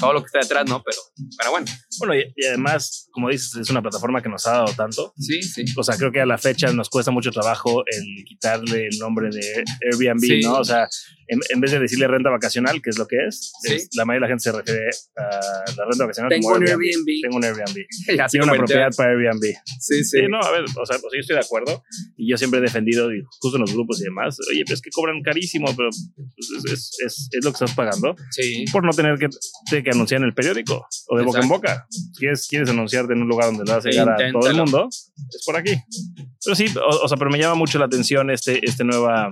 todo 0.00 0.14
lo 0.14 0.20
que 0.20 0.26
está 0.26 0.40
detrás, 0.40 0.68
¿no? 0.68 0.82
Pero, 0.82 0.98
pero 1.38 1.50
bueno. 1.50 1.66
Bueno, 1.98 2.14
y, 2.16 2.46
además, 2.46 3.08
como 3.12 3.28
dices, 3.28 3.54
es 3.56 3.70
una 3.70 3.82
plataforma 3.82 4.22
que 4.22 4.28
nos 4.28 4.46
ha 4.46 4.52
dado 4.52 4.72
tanto. 4.74 5.12
Sí, 5.18 5.42
sí. 5.42 5.64
O 5.76 5.84
sea, 5.84 5.96
creo 5.96 6.10
que 6.10 6.20
a 6.20 6.26
la 6.26 6.38
fecha 6.38 6.72
nos 6.72 6.88
cuesta 6.88 7.10
mucho 7.10 7.30
trabajo 7.30 7.82
el 7.86 8.24
quitarle 8.24 8.88
el 8.88 8.98
nombre 8.98 9.28
de 9.30 9.64
Airbnb, 9.92 10.44
¿no? 10.44 10.58
O 10.58 10.64
sea, 10.64 10.88
en, 11.30 11.60
vez 11.60 11.70
de 11.70 11.78
decirle 11.78 12.08
renta 12.08 12.30
vacacional, 12.30 12.82
que 12.82 12.90
es 12.90 12.98
lo 12.98 13.06
que 13.06 13.16
es, 13.26 13.52
la 13.94 14.04
mayoría 14.04 14.26
de 14.26 14.30
la 14.30 14.34
gente 14.34 14.42
se 14.42 14.52
refiere 14.52 14.90
a 15.16 15.70
la 15.76 15.84
renta 15.84 16.04
vacacional 16.04 16.30
Tengo 16.30 16.48
un 16.48 16.66
Airbnb. 16.66 17.06
Tengo 17.22 17.36
un 17.36 17.44
Airbnb. 17.44 17.76
Tengo 18.30 18.44
una 18.44 18.54
propiedad 18.54 18.90
para 18.96 19.10
Airbnb. 19.10 19.44
Sí, 19.78 20.04
sí. 20.04 20.18
no, 20.28 20.40
a 20.40 20.50
ver, 20.50 20.64
o 20.64 20.86
sea, 20.86 20.96
yo 20.96 21.20
estoy 21.20 21.36
de 21.36 21.42
acuerdo 21.42 21.82
y 22.16 22.30
yo 22.30 22.36
siempre 22.36 22.58
he 22.58 22.62
defendido, 22.62 23.08
justo 23.40 23.56
en 23.56 23.62
los 23.62 23.72
grupos 23.72 24.00
y 24.00 24.04
demás, 24.04 24.36
oye, 24.50 24.62
pero 24.64 24.74
es 24.74 24.82
que 24.82 24.90
cobran 24.90 25.22
carísimo, 25.22 25.66
pero 25.76 25.90
pues, 25.90 26.72
es, 26.72 26.98
es, 27.04 27.28
es, 27.30 27.44
lo 27.44 27.52
que 27.52 27.64
estás 27.64 27.74
pagando 27.74 28.16
sí. 28.30 28.64
por 28.72 28.84
no 28.84 28.92
tener 28.92 29.18
que, 29.18 29.28
que 29.82 29.89
anunciar 29.90 30.20
en 30.20 30.26
el 30.26 30.34
periódico 30.34 30.86
o 31.08 31.18
de 31.18 31.24
boca 31.24 31.40
en 31.40 31.48
boca. 31.48 31.86
¿Quieres, 32.18 32.46
quieres 32.48 32.68
anunciarte 32.68 33.12
en 33.12 33.22
un 33.22 33.28
lugar 33.28 33.46
donde 33.46 33.64
le 33.64 33.72
vas 33.72 33.86
a 33.86 33.88
llegar 33.88 34.10
a 34.10 34.32
todo 34.32 34.48
el 34.48 34.56
mundo, 34.56 34.88
es 34.88 35.42
por 35.44 35.56
aquí. 35.56 35.76
Pero 36.44 36.56
sí, 36.56 36.66
o, 37.02 37.06
sea, 37.06 37.18
pero 37.18 37.30
me 37.30 37.38
llama 37.38 37.54
mucho 37.54 37.78
la 37.78 37.84
atención 37.84 38.30
este, 38.30 38.64
este 38.64 38.82
nueva 38.82 39.28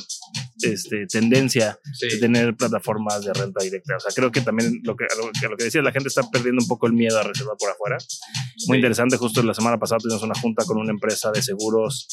este, 0.60 1.06
tendencia 1.06 1.78
de 2.00 2.18
tener 2.18 2.54
plataformas 2.54 3.24
de 3.24 3.32
renta 3.32 3.62
directa. 3.62 3.96
O 3.96 4.00
sea, 4.00 4.12
creo 4.14 4.30
que 4.30 4.40
también 4.40 4.80
lo 4.84 4.94
que, 4.94 5.06
lo, 5.16 5.30
que, 5.40 5.48
lo 5.48 5.56
que 5.56 5.64
decía, 5.64 5.80
la 5.80 5.92
gente 5.92 6.08
está 6.08 6.28
perdiendo 6.30 6.62
un 6.62 6.68
poco 6.68 6.86
el 6.86 6.92
miedo 6.92 7.18
a 7.18 7.22
reservar 7.22 7.56
por 7.58 7.70
afuera. 7.70 7.96
Muy 8.66 8.78
interesante, 8.78 9.16
justo 9.16 9.42
la 9.42 9.54
semana 9.54 9.78
pasada 9.78 10.00
tuvimos 10.00 10.22
una 10.22 10.34
junta 10.34 10.64
con 10.64 10.78
una 10.78 10.90
empresa 10.90 11.30
de 11.32 11.42
seguros, 11.42 12.08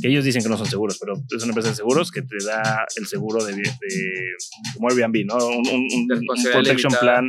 que 0.00 0.08
ellos 0.08 0.24
dicen 0.24 0.42
que 0.42 0.48
no 0.48 0.56
son 0.56 0.66
seguros, 0.66 0.98
pero 1.00 1.14
es 1.14 1.42
una 1.42 1.50
empresa 1.50 1.70
de 1.70 1.76
seguros 1.76 2.10
que 2.10 2.22
te 2.22 2.44
da 2.44 2.86
el 2.96 3.06
seguro 3.06 3.44
de, 3.44 3.54
de 3.54 3.72
como 4.74 4.88
Airbnb, 4.88 5.26
¿no? 5.26 5.46
Un, 5.48 5.66
un, 5.68 6.08
protection 6.52 6.92
plan 7.00 7.28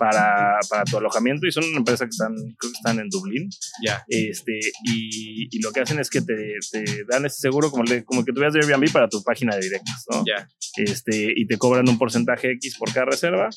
para, 0.00 0.58
para, 0.70 0.84
tu 0.84 0.96
alojamiento 0.96 1.46
y 1.46 1.52
son 1.52 1.64
una 1.64 1.76
empresa 1.76 2.06
que 2.06 2.10
están, 2.10 2.34
que 2.34 2.68
están 2.68 2.98
en 2.98 3.10
Dublín. 3.10 3.50
Ya. 3.86 4.02
Este, 4.08 4.58
y, 4.84 5.54
y, 5.54 5.60
lo 5.60 5.72
que 5.72 5.80
hacen 5.80 5.98
es 5.98 6.08
que 6.08 6.22
te, 6.22 6.56
te 6.72 7.04
dan 7.06 7.26
ese 7.26 7.40
seguro 7.40 7.70
como, 7.70 7.84
le, 7.84 8.02
como 8.02 8.24
que 8.24 8.32
tuvieras 8.32 8.54
de 8.54 8.60
Airbnb 8.60 8.90
para 8.90 9.10
tu 9.10 9.22
página 9.22 9.54
de 9.54 9.60
directos, 9.60 10.06
¿no? 10.10 10.24
Ya. 10.26 10.48
Este, 10.76 11.34
y 11.36 11.46
te 11.46 11.58
cobran 11.58 11.86
un 11.86 11.98
porcentaje 11.98 12.52
X 12.52 12.76
por 12.78 12.90
cada 12.94 13.06
reserva. 13.06 13.50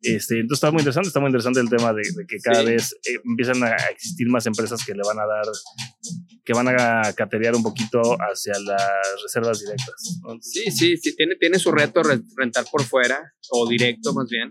Este, 0.00 0.36
entonces 0.36 0.56
está 0.56 0.70
muy 0.70 0.80
interesante, 0.80 1.08
está 1.08 1.20
muy 1.20 1.28
interesante 1.28 1.60
el 1.60 1.68
tema 1.68 1.92
de, 1.92 2.02
que 2.26 2.38
cada 2.42 2.62
vez 2.62 2.94
eh, 3.04 3.20
empiezan 3.24 3.62
a 3.62 3.76
existir 3.90 4.28
más 4.28 4.46
empresas 4.46 4.82
que 4.86 4.94
le 4.94 5.02
van 5.06 5.18
a 5.18 5.26
dar, 5.26 5.44
que 6.42 6.52
van 6.54 6.68
a 6.68 7.12
caterear 7.12 7.54
un 7.54 7.62
poquito 7.62 8.00
hacia 8.18 8.54
las 8.64 9.22
reservas 9.22 9.60
directas. 9.60 10.20
Sí, 10.40 10.70
sí, 10.70 10.96
sí, 10.96 11.14
tiene, 11.16 11.36
tiene 11.36 11.58
su 11.58 11.70
reto 11.70 12.02
rentar 12.02 12.64
por 12.72 12.82
fuera 12.82 13.20
o 13.50 13.68
directo 13.68 14.14
más 14.14 14.28
bien. 14.30 14.48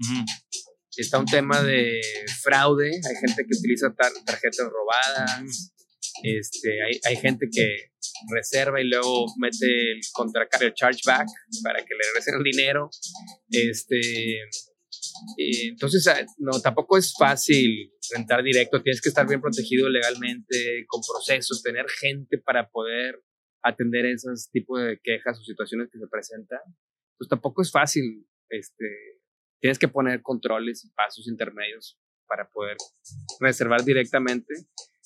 Está 0.98 1.20
un 1.20 1.26
tema 1.26 1.62
de 1.64 2.02
fraude, 2.42 2.90
hay 2.90 3.16
gente 3.28 3.46
que 3.48 3.58
utiliza 3.58 3.94
tarjetas 3.94 4.68
robadas, 4.70 5.74
este, 6.24 6.84
hay, 6.84 7.00
hay 7.06 7.16
gente 7.16 7.48
que 7.52 7.92
reserva 8.36 8.82
y 8.82 8.88
luego 8.88 9.26
mete 9.40 9.94
el 9.94 10.02
contracargo, 10.14 10.74
chargeback 10.76 11.28
para 11.64 11.80
que 11.80 11.94
le 11.94 12.08
regresen 12.10 12.36
el 12.36 12.44
dinero. 12.44 12.90
Este, 13.50 14.42
entonces, 15.70 16.06
ah, 16.08 16.26
no, 16.38 16.60
tampoco 16.62 16.98
es 16.98 17.14
fácil 17.18 17.94
rentar 18.14 18.44
directo, 18.44 18.82
tienes 18.82 19.02
que 19.02 19.10
estar 19.10 19.28
bien 19.28 19.42
protegido 19.42 19.90
legalmente, 19.90 20.86
con 20.88 21.02
procesos, 21.02 21.64
tener 21.64 21.86
gente 21.90 22.38
para 22.38 22.70
poder 22.70 23.22
atender 23.64 24.06
esos 24.06 24.50
tipos 24.52 24.82
de 24.82 25.00
quejas 25.02 25.40
o 25.40 25.44
situaciones 25.44 25.90
que 25.92 26.00
se 26.00 26.08
presentan. 26.08 26.60
Pues 27.18 27.30
tampoco 27.30 27.62
es 27.62 27.72
fácil, 27.72 28.28
este, 28.50 29.21
tienes 29.62 29.80
que 29.80 29.88
poner 29.88 30.22
controles 30.22 30.84
y 30.84 30.90
pasos 30.90 31.28
intermedios 31.28 31.98
para 32.28 32.50
poder 32.50 32.78
reservar 33.40 33.84
directamente, 33.84 34.54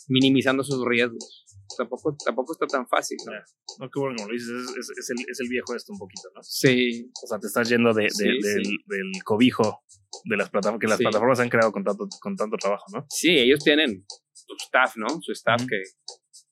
minimizando 0.07 0.63
sus 0.63 0.83
riesgos 0.85 1.45
tampoco, 1.77 2.15
tampoco 2.23 2.53
está 2.53 2.67
tan 2.67 2.87
fácil, 2.87 3.17
¿no? 3.25 3.33
No, 3.79 3.89
qué 3.89 3.99
bueno, 3.99 4.15
como 4.17 4.31
dices, 4.31 4.49
es, 4.49 4.89
es, 4.97 5.09
el, 5.09 5.25
es, 5.29 5.39
el, 5.39 5.49
viejo 5.49 5.75
esto 5.75 5.93
un 5.93 5.99
poquito, 5.99 6.29
¿no? 6.33 6.41
Sí. 6.43 7.11
O 7.23 7.27
sea, 7.27 7.39
te 7.39 7.47
estás 7.47 7.67
yendo 7.69 7.93
de, 7.93 8.07
del, 8.17 8.39
del, 8.39 9.23
cobijo 9.23 9.83
de 10.23 10.37
las 10.37 10.49
plataformas, 10.49 10.81
que 10.81 10.87
las 10.87 10.99
plataformas 10.99 11.39
han 11.39 11.49
creado 11.49 11.71
con 11.71 11.83
tanto, 11.83 12.07
con 12.21 12.35
tanto 12.35 12.57
trabajo, 12.57 12.85
¿no? 12.93 13.05
Sí, 13.09 13.37
ellos 13.37 13.59
tienen 13.63 14.05
su 14.33 14.55
staff, 14.59 14.95
¿no? 14.97 15.07
Su 15.21 15.31
staff 15.31 15.61
que, 15.67 15.81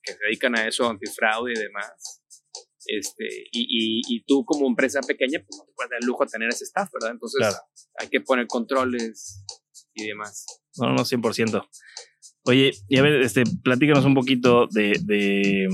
que 0.02 0.12
se 0.12 0.18
dedican 0.24 0.56
a 0.58 0.66
eso, 0.66 0.88
antifraude 0.88 1.52
y 1.52 1.58
demás. 1.58 2.23
Este, 2.86 3.24
y, 3.52 3.62
y, 3.62 4.02
y, 4.08 4.24
tú 4.24 4.44
como 4.44 4.66
empresa 4.66 5.00
pequeña, 5.00 5.40
pues 5.46 5.58
no 5.58 5.64
te 5.64 5.72
puedes 5.74 5.90
dar 5.90 6.00
el 6.00 6.06
lujo 6.06 6.24
de 6.24 6.30
tener 6.30 6.48
ese 6.48 6.64
staff, 6.64 6.90
¿verdad? 6.92 7.12
Entonces 7.12 7.56
hay 7.98 8.08
que 8.08 8.20
poner 8.20 8.46
controles 8.46 9.44
y 9.94 10.08
demás. 10.08 10.46
No, 10.76 10.92
no, 10.92 11.04
100%. 11.04 11.68
Oye, 12.46 12.72
y 12.88 12.98
a 12.98 13.02
ver, 13.02 13.22
este, 13.22 13.44
platícanos 13.62 14.04
un 14.04 14.14
poquito 14.14 14.66
de, 14.70 14.98
de 15.04 15.68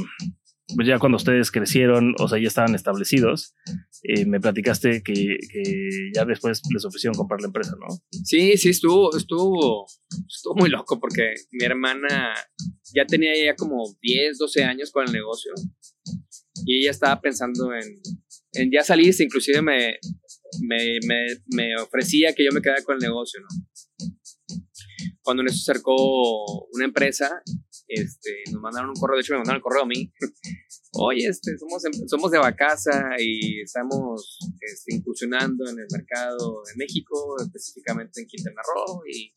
pues 0.74 0.86
ya 0.86 0.98
cuando 0.98 1.16
ustedes 1.16 1.50
crecieron, 1.50 2.14
o 2.18 2.28
sea, 2.28 2.38
ya 2.38 2.48
estaban 2.48 2.74
establecidos, 2.74 3.54
eh, 4.02 4.24
me 4.26 4.40
platicaste 4.40 5.02
que, 5.02 5.36
que, 5.52 5.88
ya 6.14 6.24
después 6.24 6.62
les 6.72 6.84
ofrecieron 6.84 7.16
comprar 7.16 7.40
la 7.40 7.48
empresa, 7.48 7.74
¿no? 7.78 7.86
Sí, 8.24 8.56
sí, 8.56 8.70
estuvo, 8.70 9.16
estuvo, 9.16 9.86
estuvo 10.28 10.54
muy 10.56 10.70
loco 10.70 10.98
porque 11.00 11.34
mi 11.52 11.64
hermana 11.64 12.34
ya 12.94 13.04
tenía 13.04 13.32
ya 13.36 13.54
como 13.56 13.96
10, 14.00 14.38
12 14.38 14.64
años 14.64 14.90
con 14.90 15.06
el 15.06 15.12
negocio 15.12 15.52
y 16.66 16.82
ella 16.82 16.90
estaba 16.90 17.20
pensando 17.20 17.70
en, 17.74 18.70
ya 18.72 18.82
salirse, 18.82 19.24
inclusive 19.24 19.62
me, 19.62 19.98
me, 20.62 20.98
me, 21.46 21.76
ofrecía 21.76 22.32
que 22.34 22.44
yo 22.44 22.50
me 22.52 22.60
quedara 22.60 22.82
con 22.82 22.96
el 22.96 23.02
negocio, 23.02 23.40
¿no? 23.40 23.48
cuando 25.22 25.42
nos 25.42 25.54
acercó 25.54 25.94
una 26.72 26.84
empresa, 26.84 27.42
este, 27.86 28.42
nos 28.52 28.60
mandaron 28.60 28.90
un 28.90 28.96
correo, 28.96 29.16
de 29.16 29.20
hecho 29.20 29.34
me 29.34 29.38
mandaron 29.38 29.58
el 29.58 29.62
correo 29.62 29.82
a 29.82 29.86
mí. 29.86 30.12
Oye, 30.92 31.28
este, 31.28 31.56
somos, 31.56 31.82
somos 32.08 32.30
de 32.32 32.38
Bacasa 32.38 33.14
y 33.18 33.60
estamos 33.60 34.38
este, 34.60 34.96
incursionando 34.96 35.68
en 35.68 35.78
el 35.78 35.86
mercado 35.92 36.62
de 36.66 36.72
México, 36.76 37.36
específicamente 37.40 38.20
en 38.20 38.26
Quintana 38.26 38.60
Roo, 38.74 39.02
y 39.06 39.32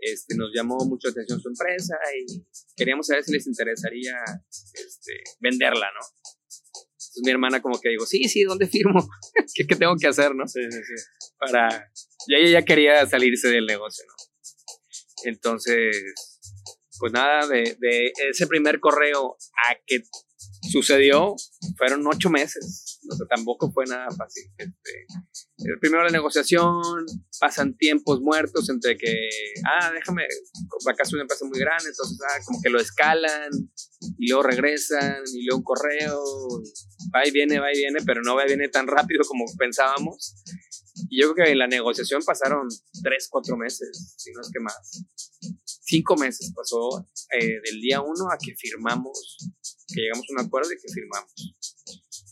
este, 0.00 0.36
nos 0.36 0.50
llamó 0.54 0.76
mucho 0.84 1.08
la 1.08 1.12
atención 1.12 1.40
su 1.40 1.48
empresa 1.48 1.96
y 2.18 2.44
queríamos 2.76 3.06
saber 3.06 3.24
si 3.24 3.32
les 3.32 3.46
interesaría 3.46 4.16
este, 4.74 5.22
venderla, 5.40 5.86
¿no? 5.86 6.06
Entonces 7.14 7.22
mi 7.24 7.30
hermana 7.30 7.62
como 7.62 7.80
que 7.80 7.90
digo, 7.90 8.04
sí, 8.06 8.24
sí, 8.24 8.42
¿dónde 8.42 8.66
firmo? 8.66 9.08
¿Qué, 9.54 9.66
¿Qué, 9.66 9.76
tengo 9.76 9.94
que 9.96 10.08
hacer, 10.08 10.34
no? 10.34 10.48
Sí, 10.48 10.60
sí, 10.68 10.78
sí. 10.78 11.30
Para... 11.38 11.92
Y 12.26 12.34
ella 12.34 12.60
ya 12.60 12.64
quería 12.64 13.06
salirse 13.06 13.48
del 13.48 13.66
negocio, 13.66 14.04
¿no? 14.08 14.14
Entonces, 15.24 15.96
pues 16.98 17.12
nada, 17.12 17.46
de, 17.46 18.12
ese 18.30 18.46
primer 18.46 18.80
correo 18.80 19.36
a 19.68 19.76
que 19.86 20.02
sucedió 20.70 21.34
fueron 21.78 22.06
ocho 22.06 22.30
meses. 22.30 22.83
O 23.10 23.16
sea, 23.16 23.26
tampoco 23.26 23.70
fue 23.72 23.84
nada 23.86 24.08
fácil. 24.10 24.44
Este, 24.56 25.06
primero 25.80 26.04
la 26.04 26.10
negociación, 26.10 26.82
pasan 27.40 27.76
tiempos 27.76 28.20
muertos 28.20 28.68
entre 28.70 28.96
que, 28.96 29.28
ah, 29.66 29.92
déjame, 29.92 30.24
acá 30.24 31.02
es 31.02 31.12
una 31.12 31.24
muy 31.48 31.58
grande, 31.58 31.88
entonces, 31.88 32.18
ah, 32.22 32.40
como 32.44 32.60
que 32.62 32.70
lo 32.70 32.80
escalan 32.80 33.50
y 34.18 34.28
luego 34.28 34.42
regresan 34.42 35.22
y 35.32 35.44
luego 35.44 35.58
un 35.58 35.64
correo, 35.64 36.22
va 37.14 37.26
y 37.26 37.30
viene, 37.30 37.58
va 37.58 37.72
y 37.72 37.78
viene, 37.78 38.00
pero 38.04 38.22
no 38.22 38.34
va 38.34 38.44
y 38.44 38.48
viene 38.48 38.68
tan 38.68 38.86
rápido 38.86 39.22
como 39.26 39.44
pensábamos. 39.58 40.34
Y 41.10 41.20
yo 41.20 41.32
creo 41.32 41.46
que 41.46 41.52
en 41.52 41.58
la 41.58 41.66
negociación 41.66 42.22
pasaron 42.24 42.68
tres, 43.02 43.28
cuatro 43.30 43.56
meses, 43.56 44.14
si 44.16 44.32
no 44.32 44.40
es 44.40 44.50
que 44.52 44.60
más. 44.60 45.04
Cinco 45.64 46.16
meses 46.16 46.52
pasó 46.54 47.06
eh, 47.38 47.60
del 47.64 47.80
día 47.80 48.00
uno 48.00 48.30
a 48.30 48.38
que 48.38 48.54
firmamos, 48.56 49.38
que 49.88 50.00
llegamos 50.00 50.26
a 50.28 50.32
un 50.40 50.46
acuerdo 50.46 50.70
y 50.72 50.76
que 50.76 50.92
firmamos. 50.92 51.54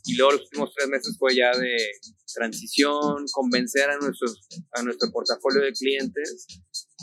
Y 0.04 0.16
luego 0.16 0.32
los 0.32 0.42
últimos 0.42 0.72
tres 0.74 0.88
meses 0.88 1.16
fue 1.18 1.34
ya 1.36 1.56
de 1.56 1.76
transición, 2.34 3.24
convencer 3.32 3.88
a, 3.90 3.98
nuestros, 3.98 4.48
a 4.72 4.82
nuestro 4.82 5.10
portafolio 5.12 5.62
de 5.62 5.72
clientes 5.72 6.46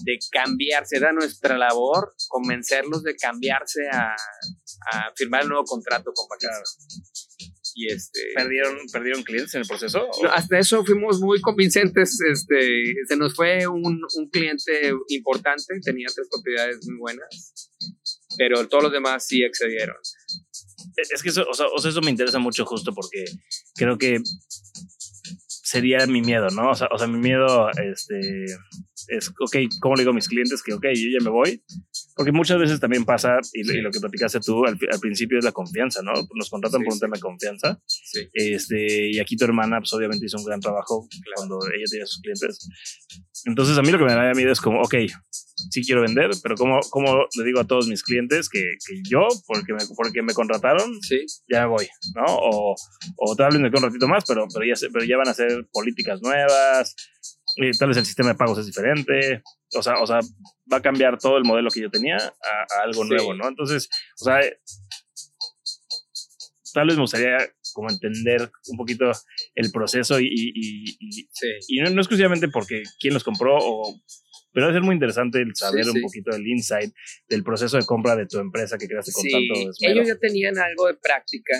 de 0.04 0.18
cambiarse, 0.32 0.98
era 0.98 1.12
nuestra 1.12 1.58
labor 1.58 2.16
convencerlos 2.28 3.04
de 3.04 3.16
cambiarse 3.16 3.88
a, 3.92 4.16
a 4.92 5.14
firmar 5.16 5.44
el 5.44 5.50
nuevo 5.50 5.64
contrato 5.66 6.12
con 6.14 6.28
Bacasa. 6.28 6.64
Y 7.76 7.88
este, 7.88 8.20
¿Perdieron, 8.36 8.78
¿Perdieron 8.92 9.24
clientes 9.24 9.54
en 9.56 9.62
el 9.62 9.68
proceso? 9.68 10.10
hasta 10.32 10.60
eso 10.60 10.84
fuimos 10.84 11.22
muy 11.22 11.40
convincentes. 11.40 12.20
Este, 12.30 12.94
se 13.08 13.16
nos 13.16 13.36
fue 13.36 13.68
un, 13.68 14.02
un 14.18 14.30
cliente 14.30 14.92
importante, 15.10 15.80
tenía 15.82 16.08
tres 16.14 16.28
propiedades 16.30 16.86
muy 16.88 16.98
buenas, 16.98 17.70
pero 18.38 18.68
todos 18.68 18.86
los 18.86 18.92
demás 18.92 19.26
sí 19.26 19.44
excedieron. 19.44 19.96
Es 20.96 21.24
que 21.24 21.30
eso, 21.30 21.46
o 21.50 21.54
sea, 21.54 21.68
eso 21.89 22.02
me 22.02 22.12
interesa 22.12 22.39
mucho 22.39 22.65
justo 22.65 22.94
porque 22.94 23.26
creo 23.76 23.98
que 23.98 24.20
sería 25.70 26.06
mi 26.08 26.22
miedo, 26.22 26.48
¿no? 26.50 26.72
O 26.72 26.76
sea, 26.76 26.88
o 26.92 26.98
sea 26.98 27.08
mi 27.08 27.20
miedo 27.20 27.70
este, 27.72 28.46
es, 29.08 29.30
ok, 29.39 29.56
¿cómo 29.82 29.96
le 29.96 30.02
digo 30.02 30.12
a 30.12 30.15
mis 30.15 30.28
clientes 30.28 30.63
que, 30.63 30.74
ok, 30.74 30.86
yo 30.96 31.10
ya 31.20 31.24
me 31.24 31.30
voy? 31.30 31.63
Porque 32.20 32.34
muchas 32.34 32.60
veces 32.60 32.82
también 32.82 33.06
pasa, 33.06 33.38
y, 33.54 33.64
lo 33.80 33.92
que 33.92 34.02
platicaste 34.02 34.42
tú 34.42 34.66
al, 34.66 34.78
principio 35.00 35.40
es 35.40 35.46
la 35.46 35.54
confianza, 35.54 36.02
¿no? 36.02 36.12
Nos 36.36 36.50
contratan 36.50 36.84
por 36.84 36.94
un 36.94 37.00
tema 37.00 37.16
de 37.16 37.22
confianza. 37.22 37.82
Este, 38.34 39.12
y 39.12 39.20
aquí 39.20 39.38
tu 39.38 39.46
hermana, 39.46 39.80
pues 39.80 39.94
obviamente 39.94 40.26
hizo 40.26 40.38
un 40.38 40.44
gran 40.44 40.60
trabajo 40.60 41.08
cuando 41.38 41.60
ella 41.74 41.86
tenía 41.90 42.06
sus 42.06 42.20
clientes. 42.20 42.68
Entonces 43.46 43.78
a 43.78 43.82
mí 43.84 43.92
lo 43.92 44.00
que 44.00 44.04
me 44.04 44.14
da 44.14 44.34
miedo 44.34 44.52
es 44.52 44.60
como, 44.60 44.82
ok, 44.82 44.96
sí 45.72 45.82
quiero 45.82 46.02
vender, 46.02 46.32
pero 46.44 46.56
¿cómo, 46.56 46.82
cómo 46.90 47.26
le 47.38 47.46
digo 47.46 47.62
a 47.62 47.68
todos 47.68 47.88
mis 47.88 48.04
clientes 48.04 48.50
que, 48.50 48.60
que 48.86 49.02
yo, 49.10 49.26
porque 49.48 49.72
me, 49.72 49.80
porque 49.96 50.22
me 50.22 50.34
contrataron, 50.34 51.02
sí. 51.02 51.26
ya 51.50 51.68
voy, 51.68 51.88
¿no? 52.18 52.26
O, 52.28 52.76
o 53.16 53.36
tal 53.38 53.54
vez 53.54 53.62
me 53.62 53.70
quedo 53.70 53.80
un 53.80 53.94
ratito 53.94 54.10
más, 54.10 54.26
pero, 54.28 54.46
pero, 54.54 54.66
ya, 54.66 54.74
pero 54.92 55.06
ya 55.06 55.16
van 55.16 55.30
a 55.30 55.34
ser 55.34 55.70
políticas 55.72 56.22
nuevas, 56.22 56.94
y 57.56 57.72
tal 57.78 57.88
vez 57.88 57.98
el 57.98 58.06
sistema 58.06 58.30
de 58.30 58.36
pagos 58.36 58.60
es 58.60 58.66
diferente, 58.66 59.42
o 59.76 59.84
sea, 59.84 60.02
o 60.02 60.08
sea, 60.08 60.20
va 60.72 60.78
a 60.78 60.82
cambiar 60.82 61.18
todo 61.18 61.38
el 61.38 61.44
modelo 61.44 61.70
que 61.70 61.82
yo 61.82 61.90
tenía 61.90 62.18
a, 62.18 62.84
algo 62.84 63.04
nuevo, 63.06 63.34
¿no? 63.34 63.48
Entonces, 63.48 63.90
o 64.20 64.26
sea, 64.26 64.40
tal 66.74 66.88
vez 66.88 66.96
me 66.96 67.02
gustaría 67.02 67.38
como 67.74 67.90
entender 67.90 68.52
un 68.68 68.78
poquito 68.78 69.12
el 69.56 69.72
proceso 69.72 70.20
y, 70.20 70.28
y, 70.28 70.98
y, 71.68 71.82
no, 71.82 71.90
exclusivamente 71.90 72.48
porque 72.50 72.84
quién 73.00 73.14
los 73.14 73.24
compró 73.24 73.58
o 73.60 74.02
pero 74.52 74.66
debe 74.66 74.80
ser 74.80 74.84
muy 74.84 74.96
interesante 74.96 75.40
el 75.40 75.56
saber 75.56 75.88
un 75.88 76.02
poquito 76.02 76.32
del 76.32 76.48
insight 76.48 76.92
del 77.30 77.44
proceso 77.44 77.78
de 77.78 77.86
compra 77.86 78.16
de 78.16 78.26
tu 78.26 78.40
empresa 78.40 78.78
que 78.78 78.88
creaste 78.88 79.12
con 79.12 79.24
tanto 79.30 79.70
esmero. 79.70 79.94
Ellos 79.94 80.08
ya 80.08 80.16
tenían 80.16 80.58
algo 80.58 80.88
de 80.88 80.96
práctica, 80.96 81.54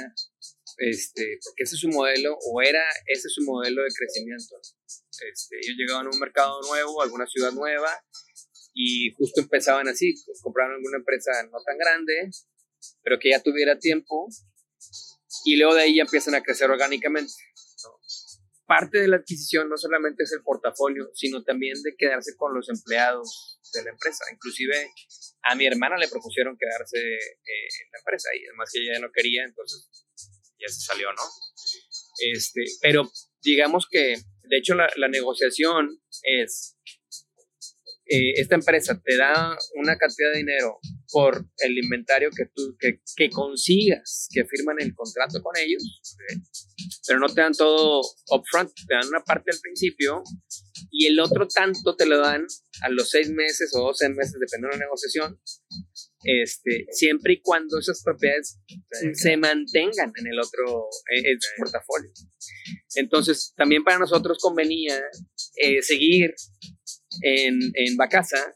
este, 0.80 1.40
porque 1.44 1.64
ese 1.64 1.76
es 1.76 1.82
su 1.82 1.90
modelo, 1.90 2.38
o 2.38 2.62
era 2.62 2.84
ese 3.08 3.28
es 3.28 3.34
su 3.34 3.44
modelo 3.44 3.84
de 3.84 3.90
crecimiento. 3.90 4.56
Este, 4.86 5.58
ellos 5.58 5.76
llegaban 5.78 6.08
a 6.08 6.10
un 6.10 6.20
mercado 6.20 6.62
nuevo, 6.62 7.02
a 7.02 7.06
alguna 7.06 7.28
ciudad 7.28 7.52
nueva, 7.52 7.92
y 8.74 9.12
justo 9.14 9.42
empezaban 9.42 9.88
así, 9.88 10.14
pues, 10.26 10.42
alguna 10.46 10.98
empresa 10.98 11.32
no 11.52 11.58
tan 11.66 11.78
grande, 11.78 12.30
pero 13.04 13.20
que 13.20 13.32
ya 13.32 13.42
tuviera 13.42 13.78
tiempo, 13.78 14.28
y 15.46 15.58
luego 15.58 15.76
de 15.76 15.82
ahí 15.84 15.98
ya 15.98 16.04
empiezan 16.04 16.36
a 16.36 16.42
crecer 16.42 16.70
orgánicamente. 16.70 17.34
Parte 18.66 19.00
de 19.00 19.08
la 19.08 19.18
adquisición 19.18 19.68
no 19.68 19.78
solamente 19.78 20.24
es 20.24 20.32
el 20.32 20.44
portafolio, 20.44 21.10
sino 21.14 21.44
también 21.44 21.82
de 21.82 21.96
quedarse 21.98 22.36
con 22.38 22.54
los 22.54 22.70
empleados 22.70 23.60
de 23.74 23.84
la 23.84 23.90
empresa. 23.90 24.26
Inclusive 24.32 24.92
a 25.44 25.56
mi 25.56 25.66
hermana 25.66 25.98
le 25.98 26.08
propusieron 26.08 26.56
quedarse 26.56 27.00
eh, 27.00 27.68
en 27.82 27.92
la 27.92 28.00
empresa 28.00 28.30
y 28.36 28.46
además 28.46 28.70
que 28.72 28.80
ella 28.82 29.00
no 29.00 29.12
quería, 29.12 29.44
entonces 29.44 29.90
ya 30.60 30.68
se 30.68 30.82
salió, 30.82 31.12
¿no? 31.14 31.24
Este, 32.34 32.64
pero 32.82 33.10
digamos 33.42 33.88
que, 33.90 34.16
de 34.44 34.58
hecho, 34.58 34.76
la, 34.76 34.90
la 34.98 35.08
negociación 35.08 36.02
es 36.24 36.78
eh, 38.12 38.34
esta 38.38 38.56
empresa 38.56 39.00
te 39.06 39.18
da 39.18 39.56
una 39.76 39.96
cantidad 39.96 40.32
de 40.32 40.40
dinero 40.40 40.80
por 41.12 41.46
el 41.60 41.78
inventario 41.78 42.32
que 42.36 42.46
tú 42.56 42.76
que, 42.80 43.02
que 43.16 43.30
consigas, 43.30 44.28
que 44.32 44.46
firman 44.46 44.78
el 44.80 44.96
contrato 44.96 45.44
con 45.44 45.56
ellos, 45.58 45.84
pero 47.08 47.20
no 47.20 47.28
te 47.28 47.42
dan 47.42 47.54
todo 47.54 48.02
upfront, 48.32 48.72
te 48.74 48.96
dan 48.96 49.08
una 49.10 49.24
parte 49.24 49.52
al 49.52 49.60
principio 49.60 50.24
y 50.90 51.06
el 51.06 51.20
otro 51.20 51.48
tanto 51.48 51.96
te 51.96 52.08
lo 52.08 52.18
dan 52.18 52.48
a 52.82 52.90
los 52.90 53.12
seis 53.12 53.30
meses 53.30 53.72
o 53.76 53.82
doce 53.90 54.10
meses, 54.10 54.38
dependiendo 54.40 54.70
de 54.70 54.80
la 54.80 54.86
negociación, 54.86 55.40
este, 56.24 56.86
siempre 56.92 57.34
y 57.34 57.42
cuando 57.42 57.80
esas 57.80 58.02
propiedades 58.04 58.60
se 59.14 59.38
mantengan 59.38 60.12
en 60.16 60.28
el 60.28 60.40
otro, 60.40 60.88
en, 61.16 61.38
portafolio. 61.58 62.12
Entonces, 62.96 63.54
también 63.56 63.84
para 63.84 64.00
nosotros 64.00 64.38
convenía 64.42 65.02
eh, 65.56 65.82
seguir 65.82 66.34
en, 67.22 67.60
en 67.74 67.98
Bacasa 67.98 68.56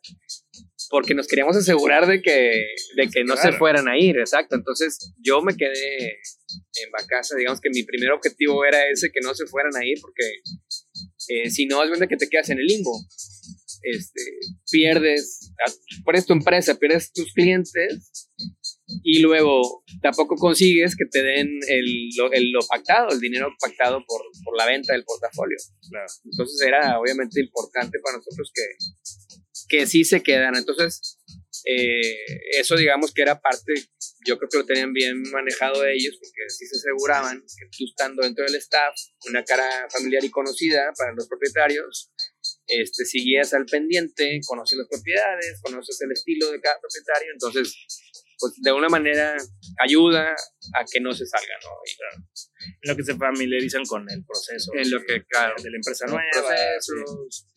porque 0.93 1.15
nos 1.15 1.25
queríamos 1.25 1.57
asegurar 1.57 2.05
de 2.05 2.21
que, 2.21 2.67
de 2.95 3.09
que 3.11 3.23
no 3.23 3.35
se 3.35 3.51
fueran 3.53 3.87
a 3.87 3.97
ir, 3.97 4.15
exacto. 4.19 4.55
Entonces 4.55 5.11
yo 5.19 5.41
me 5.41 5.55
quedé 5.57 6.05
en 6.05 6.91
Bacasa, 6.91 7.35
digamos 7.35 7.59
que 7.61 7.71
mi 7.71 7.81
primer 7.81 8.11
objetivo 8.11 8.63
era 8.63 8.77
ese, 8.91 9.09
que 9.11 9.19
no 9.23 9.33
se 9.33 9.47
fueran 9.47 9.75
a 9.75 9.83
ir, 9.83 9.97
porque 9.99 10.23
eh, 11.29 11.49
si 11.49 11.65
no, 11.65 11.83
es 11.83 11.89
verdad 11.89 12.07
que 12.07 12.17
te 12.17 12.29
quedas 12.29 12.51
en 12.51 12.59
el 12.59 12.65
limbo. 12.65 12.95
Este, 13.83 14.21
pierdes, 14.71 15.51
pones 16.05 16.25
tu 16.25 16.31
empresa, 16.31 16.79
pierdes 16.79 17.11
tus 17.11 17.33
clientes 17.33 18.29
y 19.03 19.19
luego 19.19 19.83
tampoco 20.01 20.35
consigues 20.35 20.95
que 20.95 21.05
te 21.05 21.21
den 21.21 21.49
el, 21.67 22.09
lo, 22.17 22.29
lo 22.29 22.65
pactado, 22.65 23.09
el 23.11 23.19
dinero 23.19 23.53
pactado 23.59 24.03
por, 24.07 24.21
por 24.45 24.57
la 24.57 24.65
venta 24.65 24.93
del 24.93 25.03
portafolio. 25.03 25.57
Entonces 26.23 26.61
era 26.65 26.97
obviamente 26.99 27.41
importante 27.41 27.99
para 27.99 28.17
nosotros 28.17 28.51
que, 28.53 28.63
que 29.67 29.85
sí 29.85 30.05
se 30.05 30.23
quedan. 30.23 30.55
Entonces, 30.55 31.19
eh, 31.65 32.17
eso 32.59 32.75
digamos 32.75 33.13
que 33.13 33.21
era 33.21 33.39
parte, 33.39 33.73
yo 34.25 34.37
creo 34.37 34.49
que 34.49 34.57
lo 34.57 34.65
tenían 34.65 34.93
bien 34.93 35.21
manejado 35.31 35.85
ellos, 35.85 36.17
porque 36.19 36.49
sí 36.49 36.65
se 36.65 36.77
aseguraban 36.77 37.39
que 37.39 37.65
tú 37.77 37.85
estando 37.85 38.23
dentro 38.23 38.43
del 38.45 38.55
staff, 38.55 38.95
una 39.29 39.43
cara 39.43 39.87
familiar 39.89 40.23
y 40.23 40.29
conocida 40.29 40.91
para 40.97 41.13
los 41.13 41.27
propietarios, 41.27 42.11
este, 42.67 43.05
seguías 43.05 43.53
al 43.53 43.65
pendiente, 43.65 44.39
conoces 44.45 44.77
las 44.77 44.87
propiedades, 44.87 45.59
conoces 45.61 45.99
el 46.01 46.11
estilo 46.11 46.51
de 46.51 46.61
cada 46.61 46.79
propietario, 46.79 47.31
entonces 47.33 47.75
pues 48.39 48.53
de 48.57 48.73
una 48.73 48.89
manera 48.89 49.37
ayuda 49.79 50.35
a 50.75 50.85
que 50.91 50.99
no 50.99 51.13
se 51.13 51.25
salga, 51.25 51.55
¿no? 51.63 51.69
en 52.81 52.89
lo 52.89 52.97
que 52.97 53.03
se 53.03 53.15
familiarizan 53.15 53.83
con 53.85 54.05
el 54.09 54.23
proceso. 54.25 54.71
En 54.75 54.89
lo 54.91 54.99
que, 55.05 55.23
claro. 55.25 55.55
De 55.61 55.69
la 55.69 55.77
empresa 55.77 56.05
nueva. 56.07 56.29
Procesos. 56.31 57.47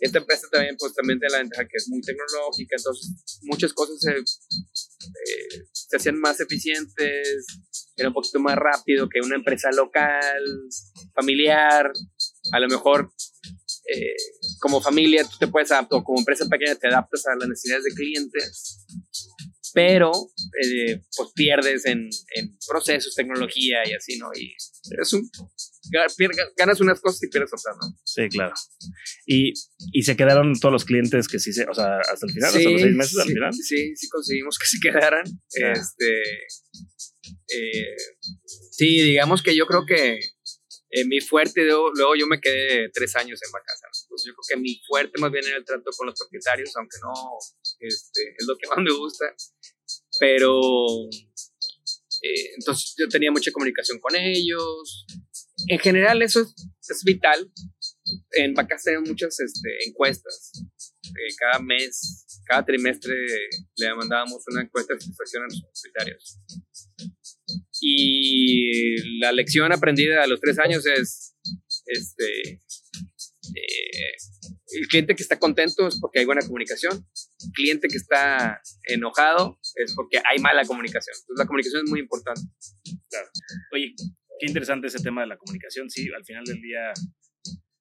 Esta 0.00 0.18
empresa 0.18 0.48
también, 0.50 0.76
pues 0.78 0.94
también 0.94 1.18
tiene 1.20 1.32
la 1.32 1.38
ventaja 1.38 1.62
que 1.64 1.76
es 1.76 1.88
muy 1.88 2.00
tecnológica, 2.00 2.76
entonces 2.76 3.40
muchas 3.42 3.72
cosas 3.72 4.00
se, 4.00 4.10
eh, 4.10 5.64
se 5.72 5.96
hacían 5.96 6.18
más 6.18 6.40
eficientes, 6.40 7.46
era 7.96 8.08
un 8.08 8.14
poquito 8.14 8.40
más 8.40 8.56
rápido 8.56 9.08
que 9.08 9.20
una 9.20 9.36
empresa 9.36 9.70
local, 9.70 10.44
familiar, 11.14 11.92
a 12.52 12.60
lo 12.60 12.68
mejor 12.68 13.12
eh, 13.86 14.14
como 14.60 14.80
familia 14.80 15.24
tú 15.24 15.36
te 15.38 15.48
puedes 15.48 15.70
adaptar, 15.70 16.00
o 16.00 16.04
como 16.04 16.18
empresa 16.18 16.46
pequeña 16.48 16.74
te 16.76 16.88
adaptas 16.88 17.26
a 17.26 17.36
las 17.36 17.48
necesidades 17.48 17.84
de 17.84 17.94
clientes 17.94 18.82
pero 19.74 20.12
eh, 20.62 21.00
pues 21.16 21.30
pierdes 21.34 21.86
en, 21.86 22.08
en, 22.34 22.58
procesos, 22.68 23.14
tecnología 23.14 23.78
y 23.86 23.94
así, 23.94 24.18
¿no? 24.18 24.28
Y 24.34 24.54
es 25.00 25.12
un, 25.12 25.28
ganas 26.56 26.80
unas 26.80 27.00
cosas 27.00 27.22
y 27.22 27.28
pierdes 27.28 27.50
otras, 27.52 27.76
¿no? 27.80 27.98
Sí, 28.04 28.28
claro. 28.28 28.54
Y, 29.26 29.52
y 29.92 30.02
se 30.02 30.16
quedaron 30.16 30.58
todos 30.58 30.72
los 30.72 30.84
clientes 30.84 31.28
que 31.28 31.38
sí 31.38 31.52
se, 31.52 31.64
o 31.64 31.74
sea, 31.74 31.98
hasta 31.98 32.26
el 32.26 32.32
final, 32.32 32.48
hasta 32.48 32.70
los 32.70 32.80
seis 32.80 32.96
meses 32.96 33.18
al 33.18 33.28
final. 33.28 33.54
Sí, 33.54 33.96
sí 33.96 34.08
conseguimos 34.08 34.58
que 34.58 34.66
se 34.66 34.78
quedaran. 34.80 35.24
Este, 35.52 36.22
eh, 37.48 37.96
sí, 38.70 39.02
digamos 39.02 39.42
que 39.42 39.56
yo 39.56 39.66
creo 39.66 39.84
que 39.86 40.18
eh, 40.94 41.06
mi 41.06 41.20
fuerte, 41.20 41.64
luego, 41.64 42.14
yo 42.14 42.26
me 42.26 42.38
quedé 42.38 42.90
tres 42.92 43.16
años 43.16 43.40
en 43.42 43.50
Bacasa. 43.50 43.88
Pues 44.10 44.24
yo 44.26 44.34
creo 44.34 44.44
que 44.46 44.60
mi 44.60 44.78
fuerte 44.86 45.18
más 45.18 45.32
bien 45.32 45.46
era 45.46 45.56
el 45.56 45.64
trato 45.64 45.90
con 45.96 46.06
los 46.06 46.18
propietarios, 46.18 46.70
aunque 46.76 46.98
no 47.02 47.12
este, 47.80 48.34
es 48.38 48.46
lo 48.46 48.58
que 48.58 48.68
más 48.68 48.76
me 48.76 48.92
gusta. 48.92 49.34
Pero 50.20 50.60
eh, 52.22 52.50
entonces 52.58 52.94
yo 52.98 53.08
tenía 53.08 53.32
mucha 53.32 53.50
comunicación 53.52 53.98
con 54.00 54.14
ellos. 54.16 55.06
En 55.68 55.78
general 55.78 56.20
eso 56.20 56.42
es, 56.42 57.04
vital. 57.04 57.50
En 58.32 58.52
Bacasa 58.52 58.90
tenemos 58.90 59.08
muchas 59.08 59.40
este, 59.40 59.88
encuestas. 59.88 60.52
Eh, 61.04 61.34
cada 61.38 61.58
mes, 61.58 62.26
cada 62.44 62.66
trimestre 62.66 63.14
le 63.76 63.94
mandábamos 63.94 64.44
una 64.48 64.60
encuesta 64.60 64.92
de 64.92 65.00
satisfacción 65.00 65.44
a 65.44 65.46
los 65.46 65.62
propietarios. 65.62 66.38
Y 67.84 69.18
la 69.18 69.32
lección 69.32 69.72
aprendida 69.72 70.22
a 70.22 70.26
los 70.28 70.40
tres 70.40 70.58
años 70.60 70.86
es, 70.86 71.34
este, 71.86 72.62
eh, 73.56 74.12
el 74.74 74.86
cliente 74.86 75.16
que 75.16 75.22
está 75.24 75.38
contento 75.38 75.88
es 75.88 75.98
porque 76.00 76.20
hay 76.20 76.24
buena 76.24 76.42
comunicación, 76.42 77.04
el 77.44 77.50
cliente 77.52 77.88
que 77.88 77.96
está 77.96 78.60
enojado 78.84 79.58
es 79.74 79.94
porque 79.96 80.18
hay 80.18 80.38
mala 80.38 80.64
comunicación. 80.64 81.16
Entonces 81.20 81.38
la 81.38 81.46
comunicación 81.46 81.82
es 81.84 81.90
muy 81.90 82.00
importante. 82.00 82.42
Claro. 83.10 83.28
Oye, 83.72 83.94
qué 84.38 84.46
interesante 84.46 84.86
ese 84.86 85.02
tema 85.02 85.22
de 85.22 85.26
la 85.26 85.36
comunicación. 85.36 85.90
Sí, 85.90 86.08
al 86.16 86.24
final 86.24 86.44
del 86.44 86.62
día 86.62 86.92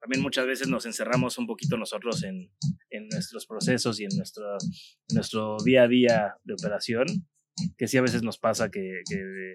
también 0.01 0.23
muchas 0.23 0.47
veces 0.47 0.67
nos 0.67 0.87
encerramos 0.87 1.37
un 1.37 1.45
poquito 1.45 1.77
nosotros 1.77 2.23
en, 2.23 2.51
en 2.89 3.07
nuestros 3.07 3.45
procesos 3.45 3.99
y 3.99 4.05
en 4.05 4.17
nuestro, 4.17 4.57
nuestro 5.13 5.57
día 5.63 5.83
a 5.83 5.87
día 5.87 6.35
de 6.43 6.53
operación, 6.53 7.05
que 7.77 7.87
sí 7.87 7.97
a 7.97 8.01
veces 8.01 8.23
nos 8.23 8.39
pasa 8.39 8.71
que, 8.71 9.01
que 9.07 9.53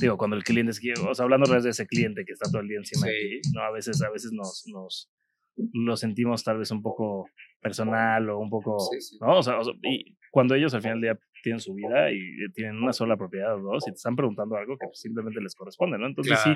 digo, 0.00 0.16
cuando 0.16 0.36
el 0.36 0.44
cliente 0.44 0.72
es, 0.72 0.80
o 1.00 1.14
sea, 1.14 1.24
hablando 1.24 1.50
de 1.60 1.68
ese 1.68 1.86
cliente 1.86 2.24
que 2.24 2.32
está 2.32 2.50
todo 2.50 2.62
el 2.62 2.68
día 2.68 2.78
encima 2.78 3.06
de 3.06 3.12
ti, 3.12 3.50
¿no? 3.54 3.62
A 3.62 3.70
veces, 3.70 4.02
a 4.02 4.10
veces 4.10 4.32
nos, 4.32 4.64
nos 4.66 5.10
lo 5.56 5.96
sentimos 5.96 6.42
tal 6.44 6.58
vez 6.58 6.70
un 6.70 6.82
poco 6.82 7.28
personal 7.60 8.28
o 8.30 8.38
un 8.38 8.50
poco, 8.50 8.76
¿no? 9.20 9.38
O 9.38 9.42
sea, 9.42 9.58
y 9.82 10.16
cuando 10.30 10.54
ellos 10.54 10.74
al 10.74 10.82
final 10.82 11.00
del 11.00 11.14
día 11.14 11.20
tienen 11.42 11.60
su 11.60 11.74
vida 11.74 12.10
y 12.10 12.20
tienen 12.54 12.76
una 12.76 12.92
sola 12.92 13.16
propiedad 13.16 13.54
o 13.56 13.60
dos 13.60 13.86
y 13.86 13.90
te 13.90 13.96
están 13.96 14.16
preguntando 14.16 14.56
algo 14.56 14.76
que 14.78 14.86
simplemente 14.94 15.40
les 15.40 15.54
corresponde, 15.54 15.98
¿no? 15.98 16.06
Entonces 16.06 16.38
sí, 16.42 16.50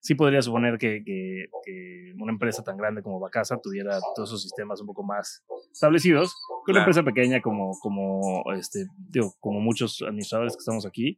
sí 0.00 0.14
podría 0.14 0.42
suponer 0.42 0.78
que, 0.78 1.02
que, 1.04 1.46
que, 1.64 2.12
una 2.18 2.32
empresa 2.32 2.62
tan 2.62 2.76
grande 2.76 3.02
como 3.02 3.20
Bacasa 3.20 3.58
tuviera 3.62 3.98
todos 4.14 4.30
esos 4.30 4.42
sistemas 4.42 4.80
un 4.80 4.86
poco 4.86 5.02
más 5.02 5.44
establecidos 5.72 6.34
que 6.64 6.72
una 6.72 6.80
empresa 6.80 7.02
pequeña 7.02 7.40
como, 7.40 7.78
como, 7.80 8.44
este, 8.54 8.86
digo, 9.10 9.34
como 9.40 9.60
muchos 9.60 10.02
administradores 10.02 10.54
que 10.54 10.60
estamos 10.60 10.84
aquí, 10.84 11.16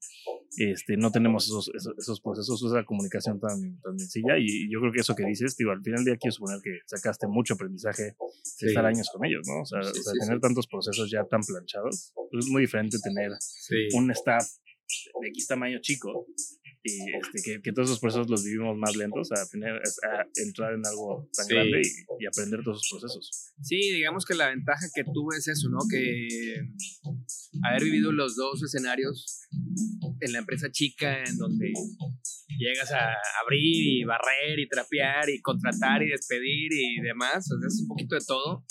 este, 0.57 0.97
no 0.97 1.11
tenemos 1.11 1.47
esos, 1.47 1.71
esos, 1.99 2.21
procesos, 2.21 2.63
esa 2.63 2.85
comunicación 2.85 3.41
tan, 3.41 3.81
tan 3.81 3.99
sencilla. 3.99 4.39
Y 4.39 4.71
yo 4.71 4.81
creo 4.81 4.93
que 4.93 5.01
eso 5.01 5.15
que 5.15 5.25
dices, 5.25 5.57
digo, 5.57 5.71
al 5.71 5.83
final 5.83 6.05
del 6.05 6.15
día 6.15 6.19
quiero 6.21 6.33
suponer 6.33 6.61
que 6.63 6.79
sacaste 6.87 7.27
mucho 7.27 7.55
aprendizaje 7.55 8.17
de 8.61 8.67
estar 8.69 8.85
años 8.85 9.11
con 9.13 9.25
ellos, 9.25 9.43
¿no? 9.47 9.63
O 9.63 9.65
sea, 9.65 9.81
tener 10.21 10.41
tantos 10.41 10.67
procesos 10.67 11.11
ya 11.11 11.25
tan 11.25 11.41
planchados, 11.43 12.13
pues 12.31 12.45
es 12.45 12.51
muy 12.51 12.63
diferente 12.63 12.99
tener 13.03 13.31
un 13.95 14.11
staff 14.11 14.45
de 15.21 15.29
X 15.29 15.47
tamaño 15.47 15.79
chico 15.81 16.27
y 16.83 17.15
este, 17.15 17.43
que, 17.45 17.63
que, 17.63 17.73
todos 17.73 17.89
esos 17.89 18.01
procesos 18.01 18.31
los 18.31 18.43
vivimos 18.43 18.77
más 18.79 18.97
lentos 18.97 19.31
a, 19.33 19.47
tener, 19.51 19.75
a 19.75 20.27
entrar 20.37 20.73
en 20.73 20.87
algo 20.87 21.29
tan 21.37 21.47
grande 21.47 21.83
y, 22.19 22.27
aprender 22.27 22.63
todos 22.65 22.79
esos 22.79 23.01
procesos. 23.01 23.53
Sí, 23.63 23.77
digamos 23.77 24.25
que 24.25 24.35
la 24.35 24.49
ventaja 24.49 24.87
que 24.95 25.05
tuve 25.05 25.37
es 25.37 25.49
eso, 25.49 25.69
¿no? 25.69 25.79
Que 25.91 26.29
haber 27.65 27.85
vivido 27.85 28.13
los 28.13 28.35
dos 28.37 28.63
escenarios 28.63 29.41
en 30.21 30.33
la 30.33 30.39
empresa 30.39 30.71
chica 30.71 31.23
en 31.23 31.37
donde 31.37 31.73
llegas 32.61 32.93
a 32.93 33.15
abrir 33.43 34.01
y 34.01 34.05
barrer 34.05 34.59
y 34.59 34.69
trapear 34.69 35.29
y 35.31 35.41
contratar 35.41 36.03
y 36.03 36.11
despedir 36.11 36.73
y 36.73 37.01
demás, 37.01 37.51
o 37.51 37.59
sea, 37.59 37.67
es 37.67 37.81
un 37.81 37.89
poquito 37.89 38.15
de 38.15 38.25
todo. 38.27 38.65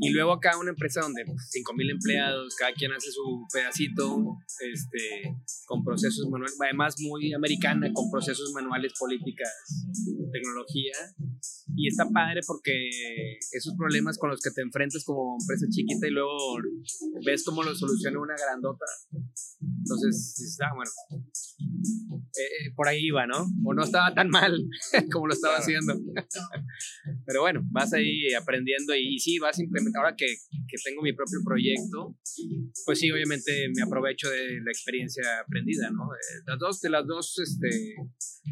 Y 0.00 0.10
luego 0.10 0.32
acá 0.32 0.58
una 0.58 0.70
empresa 0.70 1.00
donde 1.00 1.24
5.000 1.24 1.32
pues, 1.64 1.88
empleados, 1.90 2.56
cada 2.56 2.72
quien 2.72 2.92
hace 2.92 3.10
su 3.10 3.46
pedacito, 3.52 4.38
este, 4.60 5.34
con 5.66 5.82
procesos 5.84 6.28
manuales, 6.30 6.56
además 6.62 6.94
muy 7.04 7.32
americana, 7.32 7.90
con 7.92 8.10
procesos 8.10 8.52
manuales, 8.54 8.92
políticas, 8.98 9.50
tecnología. 10.32 10.92
Y 11.76 11.88
está 11.88 12.08
padre 12.10 12.40
porque 12.46 12.72
esos 13.52 13.74
problemas 13.76 14.18
con 14.18 14.30
los 14.30 14.40
que 14.40 14.50
te 14.50 14.62
enfrentas 14.62 15.04
como 15.04 15.36
empresa 15.40 15.66
chiquita 15.70 16.06
y 16.06 16.10
luego 16.10 16.36
ves 17.24 17.44
cómo 17.44 17.62
lo 17.62 17.74
soluciona 17.74 18.20
una 18.20 18.34
grandota. 18.36 18.84
Entonces, 19.60 20.40
está 20.40 20.70
bueno. 20.74 20.90
Eh, 22.36 22.72
por 22.74 22.88
ahí 22.88 23.06
iba, 23.06 23.26
¿no? 23.26 23.46
O 23.64 23.74
no 23.74 23.84
estaba 23.84 24.12
tan 24.12 24.28
mal 24.28 24.52
como 25.12 25.28
lo 25.28 25.34
estaba 25.34 25.56
haciendo. 25.56 25.94
Pero 27.26 27.42
bueno, 27.42 27.62
vas 27.70 27.92
ahí 27.92 28.32
aprendiendo 28.34 28.94
y, 28.94 29.18
sí, 29.18 29.38
vas 29.38 29.58
implementando. 29.60 30.06
Ahora 30.06 30.16
que, 30.16 30.26
que, 30.26 30.76
tengo 30.84 31.02
mi 31.02 31.12
propio 31.12 31.38
proyecto, 31.44 32.16
pues 32.84 32.98
sí, 32.98 33.10
obviamente 33.10 33.68
me 33.74 33.82
aprovecho 33.82 34.28
de 34.28 34.60
la 34.64 34.70
experiencia 34.70 35.22
aprendida, 35.40 35.90
¿no? 35.90 36.08
De 36.10 36.42
las 36.46 36.58
dos, 36.58 36.80
de 36.80 36.90
las 36.94 37.06
dos, 37.06 37.38
este, 37.38 37.68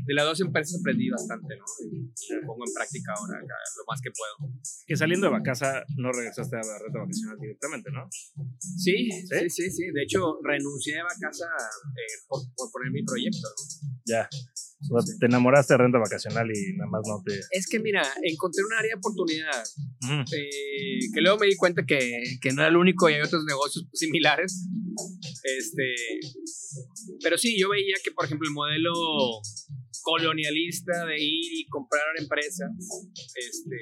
de 0.07 0.15
las 0.15 0.25
dos 0.25 0.41
empresas 0.41 0.81
aprendí 0.81 1.09
bastante, 1.11 1.57
¿no? 1.57 1.65
Y, 1.87 2.35
lo 2.35 2.47
pongo 2.47 2.65
en 2.67 2.75
práctica 2.75 3.13
ahora 3.17 3.39
lo 3.41 3.85
más 3.87 4.01
que 4.03 4.11
puedo. 4.11 4.53
Que 4.87 4.97
saliendo 4.97 5.31
de 5.31 5.43
casa 5.43 5.85
no 5.97 6.11
regresaste 6.13 6.57
a 6.57 6.61
la 6.61 6.79
renta 6.79 6.99
vacacional 7.01 7.39
directamente, 7.41 7.91
¿no? 7.91 8.09
Sí, 8.59 9.11
sí, 9.11 9.51
sí, 9.51 9.71
sí. 9.71 9.85
De 9.93 10.03
hecho, 10.03 10.39
renuncié 10.43 11.01
a 11.01 11.15
casa 11.21 11.47
eh, 11.47 12.15
por, 12.29 12.41
por 12.57 12.71
poner 12.73 12.91
mi 12.91 13.03
proyecto, 13.05 13.49
¿no? 13.49 14.01
Ya. 14.07 14.29
Te 15.19 15.27
enamoraste 15.27 15.75
de 15.75 15.79
renta 15.79 15.99
vacacional 15.99 16.49
y 16.51 16.77
nada 16.77 16.91
más 16.91 17.03
no 17.07 17.23
te. 17.25 17.39
Es 17.51 17.67
que 17.69 17.81
mira, 17.81 18.03
encontré 18.23 18.63
un 18.65 18.73
área 18.75 18.95
de 18.95 18.99
oportunidad. 18.99 19.65
Eh, 20.33 20.99
que 21.15 21.21
luego 21.21 21.39
me 21.39 21.47
di 21.47 21.57
cuenta 21.57 21.85
que, 21.87 22.23
que, 22.41 22.53
no 22.53 22.63
era 22.63 22.71
el 22.71 22.77
único 22.77 23.09
y 23.09 23.15
hay 23.15 23.23
otros 23.23 23.45
negocios 23.45 23.87
similares. 23.93 24.67
Este. 25.45 25.95
Pero 27.23 27.39
sí, 27.39 27.59
yo 27.59 27.71
veía 27.71 27.97
que, 28.05 28.11
por 28.11 28.25
ejemplo, 28.25 28.49
el 28.49 28.55
modelo 28.55 28.93
colonialista 30.03 31.07
de 31.07 31.23
ir 31.23 31.61
y 31.61 31.67
comprar 31.67 32.03
empresas, 32.19 32.71
este, 33.37 33.77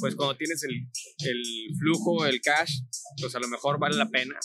pues 0.00 0.14
cuando 0.14 0.36
tienes 0.36 0.62
el, 0.64 0.74
el 1.26 1.42
flujo, 1.78 2.26
el 2.26 2.40
cash, 2.40 2.80
pues 3.20 3.34
a 3.34 3.40
lo 3.40 3.48
mejor 3.48 3.78
vale 3.78 3.96
la 3.96 4.08
pena. 4.08 4.38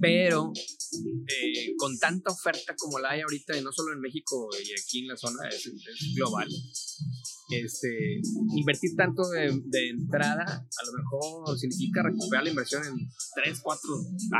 Pero 0.00 0.52
eh, 0.54 1.74
con 1.76 1.98
tanta 1.98 2.32
oferta 2.32 2.74
como 2.76 2.98
la 2.98 3.10
hay 3.10 3.20
ahorita, 3.20 3.56
y 3.56 3.62
no 3.62 3.72
solo 3.72 3.92
en 3.92 4.00
México 4.00 4.48
y 4.52 4.72
aquí 4.78 5.00
en 5.00 5.08
la 5.08 5.16
zona, 5.16 5.48
es, 5.48 5.70
global. 6.14 6.48
Este, 7.50 8.20
invertir 8.56 8.94
tanto 8.94 9.22
de, 9.30 9.60
de, 9.64 9.88
entrada 9.88 10.44
a 10.44 10.86
lo 10.86 10.92
mejor 10.92 11.58
significa 11.58 12.02
recuperar 12.02 12.44
la 12.44 12.50
inversión 12.50 12.84
en 12.84 12.94
3, 13.42 13.60
4 13.62 13.90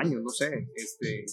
años, 0.03 0.23
no 0.23 0.31
sé. 0.31 0.51
Este, 0.77 1.25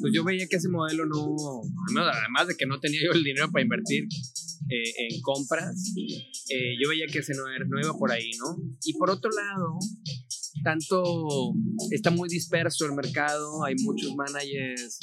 pues 0.00 0.12
yo 0.14 0.24
veía 0.24 0.46
que 0.48 0.56
ese 0.56 0.68
modelo 0.68 1.04
no, 1.06 1.62
además 2.00 2.48
de 2.48 2.56
que 2.56 2.66
no 2.66 2.80
tenía 2.80 3.00
yo 3.04 3.12
el 3.12 3.24
dinero 3.24 3.50
para 3.50 3.62
invertir 3.62 4.04
eh, 4.70 5.08
en 5.10 5.20
compras, 5.20 5.74
eh, 5.96 6.74
yo 6.80 6.88
veía 6.88 7.06
que 7.06 7.18
ese 7.18 7.34
no, 7.34 7.48
era, 7.48 7.64
no 7.66 7.80
iba 7.80 7.92
por 7.98 8.12
ahí, 8.12 8.30
¿no? 8.38 8.56
Y 8.84 8.94
por 8.94 9.10
otro 9.10 9.30
lado, 9.30 9.78
tanto 10.62 11.52
está 11.90 12.10
muy 12.10 12.28
disperso 12.28 12.84
el 12.86 12.92
mercado, 12.92 13.64
hay 13.64 13.74
muchos 13.82 14.14
managers, 14.14 14.98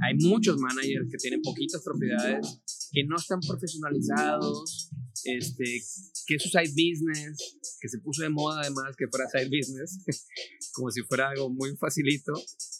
hay 0.00 0.14
muchos 0.26 0.58
managers 0.58 1.08
que 1.10 1.18
tienen 1.18 1.42
poquitas 1.42 1.82
propiedades, 1.84 2.62
que 2.92 3.04
no 3.04 3.16
están 3.16 3.40
profesionalizados, 3.40 4.90
este, 5.24 5.82
que 6.26 6.34
es 6.36 6.42
su 6.42 6.48
side 6.48 6.70
business, 6.70 7.58
que 7.80 7.88
se 7.88 7.98
puso 7.98 8.22
de 8.22 8.30
moda 8.30 8.60
además 8.60 8.96
que 8.96 9.08
fuera 9.08 9.28
side 9.28 9.48
business, 9.48 9.98
como 10.72 10.90
si 10.90 11.02
fuera 11.02 11.30
algo 11.30 11.50
muy 11.50 11.76
facilito. 11.76 12.32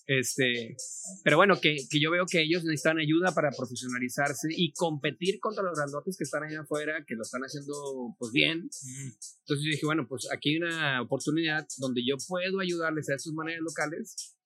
Este, 0.06 0.76
pero 1.22 1.38
bueno, 1.38 1.58
que, 1.60 1.76
que, 1.88 1.98
yo 1.98 2.10
veo 2.10 2.26
que 2.26 2.42
ellos 2.42 2.62
necesitan 2.64 2.98
ayuda 2.98 3.34
para 3.34 3.50
profesionalizarse 3.50 4.48
y 4.50 4.72
competir 4.72 5.40
contra 5.40 5.62
los 5.62 5.78
grandotes 5.78 6.18
que 6.18 6.24
están 6.24 6.42
allá 6.44 6.60
afuera, 6.60 7.04
que 7.06 7.14
lo 7.14 7.22
están 7.22 7.40
haciendo 7.42 8.14
pues 8.18 8.30
bien. 8.32 8.58
Entonces 8.58 9.64
yo 9.64 9.70
dije, 9.70 9.86
bueno, 9.86 10.06
pues 10.06 10.28
aquí 10.30 10.50
hay 10.50 10.56
una 10.58 11.00
oportunidad 11.02 11.66
donde 11.78 12.02
yo 12.06 12.16
puedo 12.28 12.60
ayudarles 12.60 13.08
a 13.08 13.14
esos 13.14 13.32
maneras 13.32 13.62
locales 13.62 14.36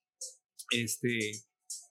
este, 0.70 1.18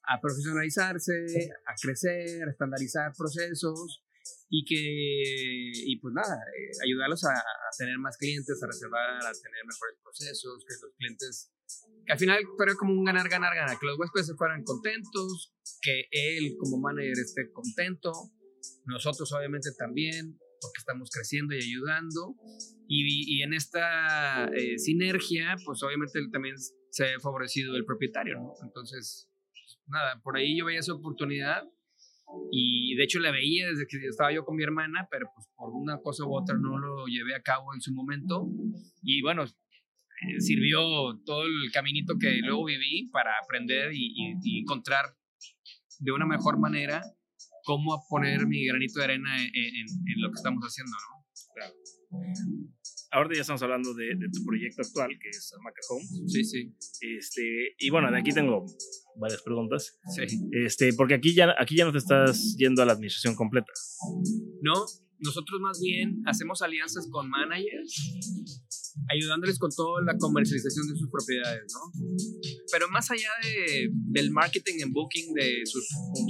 a 0.04 0.22
profesionalizarse, 0.22 1.52
a 1.66 1.74
crecer, 1.82 2.48
a 2.48 2.52
estandarizar 2.52 3.12
procesos 3.18 4.07
y 4.50 4.64
que, 4.64 5.72
y 5.86 6.00
pues 6.00 6.14
nada, 6.14 6.36
eh, 6.36 6.72
ayudarlos 6.86 7.24
a, 7.26 7.34
tener 7.78 7.98
más 8.00 8.18
clientes, 8.18 8.62
a 8.64 8.68
reservar, 8.68 9.20
a 9.20 9.32
tener 9.32 9.62
mejores 9.66 10.00
procesos, 10.02 10.64
que 10.66 10.74
los 10.82 10.96
clientes, 10.98 11.52
que 12.06 12.14
al 12.14 12.20
final 12.20 12.40
fuera 12.56 12.74
como 12.76 12.94
un 12.94 13.04
ganar, 13.04 13.28
ganar, 13.30 13.54
ganar, 13.54 13.78
que 13.78 13.86
los 13.86 14.00
huéspedes 14.00 14.34
fueran 14.38 14.64
contentos, 14.64 15.54
que 15.82 16.08
él 16.12 16.56
como 16.60 16.80
manager 16.80 17.20
esté 17.20 17.52
contento, 17.52 18.12
nosotros 18.86 19.32
obviamente 19.34 19.70
también, 19.78 20.40
porque 20.62 20.80
estamos 20.80 21.10
creciendo 21.12 21.54
y 21.54 21.60
ayudando, 21.60 22.36
y, 22.88 23.38
y 23.38 23.44
en 23.44 23.54
esta 23.54 24.46
eh, 24.46 24.80
sinergia, 24.80 25.56
pues 25.66 25.84
obviamente 25.84 26.20
también 26.32 26.56
se 26.90 27.14
ha 27.14 27.20
favorecido 27.20 27.76
el 27.76 27.86
propietario, 27.86 28.40
¿no? 28.40 28.54
Entonces, 28.64 29.30
nada, 29.88 30.22
por 30.24 30.38
ahí 30.38 30.58
yo 30.58 30.66
veía 30.66 30.80
esa 30.80 30.94
oportunidad 30.94 31.64
y 32.52 32.96
de 32.96 33.04
hecho 33.04 33.20
la 33.20 33.32
veía 33.32 33.68
desde 33.68 33.88
que 33.88 33.98
estaba 34.08 34.34
yo 34.34 34.44
con 34.44 34.56
mi 34.56 34.64
hermana, 34.64 35.08
pero 35.10 35.30
pues 35.34 35.48
por 35.56 35.70
una 35.74 36.00
cosa 36.02 36.26
u 36.26 36.36
otra 36.36 36.58
no 36.58 36.78
lo 36.78 37.06
llevé 37.08 37.36
a 37.36 37.42
cabo 37.42 37.74
en 37.74 37.82
su 37.82 37.94
momento. 37.94 38.48
Y 39.02 39.22
bueno, 39.22 39.44
eh, 39.44 40.40
sirvió 40.40 40.80
todo 41.26 41.44
el 41.44 41.72
caminito 41.72 42.16
que 42.20 42.38
luego 42.38 42.66
viví 42.66 43.10
para 43.12 43.32
aprender 43.44 43.92
y, 43.94 44.60
encontrar 44.60 45.06
de 46.00 46.12
una 46.12 46.26
mejor 46.26 46.60
manera 46.60 47.02
cómo 47.64 48.04
poner 48.10 48.48
mi 48.48 48.66
granito 48.66 49.00
de 49.00 49.06
arena 49.06 49.42
en, 49.42 49.86
lo 50.22 50.30
que 50.30 50.36
estamos 50.36 50.64
haciendo, 50.64 50.92
¿no? 50.92 51.26
Claro 51.54 51.74
ahora 53.12 53.30
ya 53.34 53.42
estamos 53.42 53.62
hablando 53.62 53.94
de, 53.94 54.16
tu 54.32 54.44
proyecto 54.46 54.82
actual, 54.82 55.10
que 55.22 55.30
es 55.30 55.54
Amaca 55.54 55.80
Home. 55.90 56.06
Sí, 56.28 56.44
sí. 56.44 56.76
Este, 57.02 57.76
y 57.80 57.90
bueno, 57.90 58.12
de 58.12 58.20
aquí 58.20 58.32
tengo 58.32 58.66
varias 59.16 59.42
preguntas. 59.42 60.00
Sí. 60.16 60.24
Este, 60.52 60.94
porque 60.94 61.16
aquí 61.16 61.34
ya, 61.34 61.56
aquí 61.60 61.76
ya 61.76 61.86
no 61.86 61.92
te 61.92 61.98
estás 62.00 62.56
yendo 62.58 62.82
a 62.82 62.86
la 62.86 62.94
administración 62.94 63.36
completa. 63.36 63.72
No, 64.62 64.86
nosotros 65.20 65.60
más 65.62 65.80
bien 65.82 66.22
hacemos 66.26 66.62
alianzas 66.62 67.08
con 67.10 67.30
managers, 67.30 68.14
ayudándoles 69.10 69.58
con 69.58 69.72
toda 69.76 70.02
la 70.04 70.18
comercialización 70.18 70.88
de 70.88 70.96
sus 70.96 71.10
propiedades, 71.10 71.74
¿no? 71.74 71.92
Pero 72.72 72.90
más 72.90 73.10
allá 73.10 73.30
de, 73.44 73.90
del 74.12 74.32
marketing 74.32 74.84
and 74.84 74.94
booking 74.94 75.34
de 75.34 75.66
sus, 75.66 75.88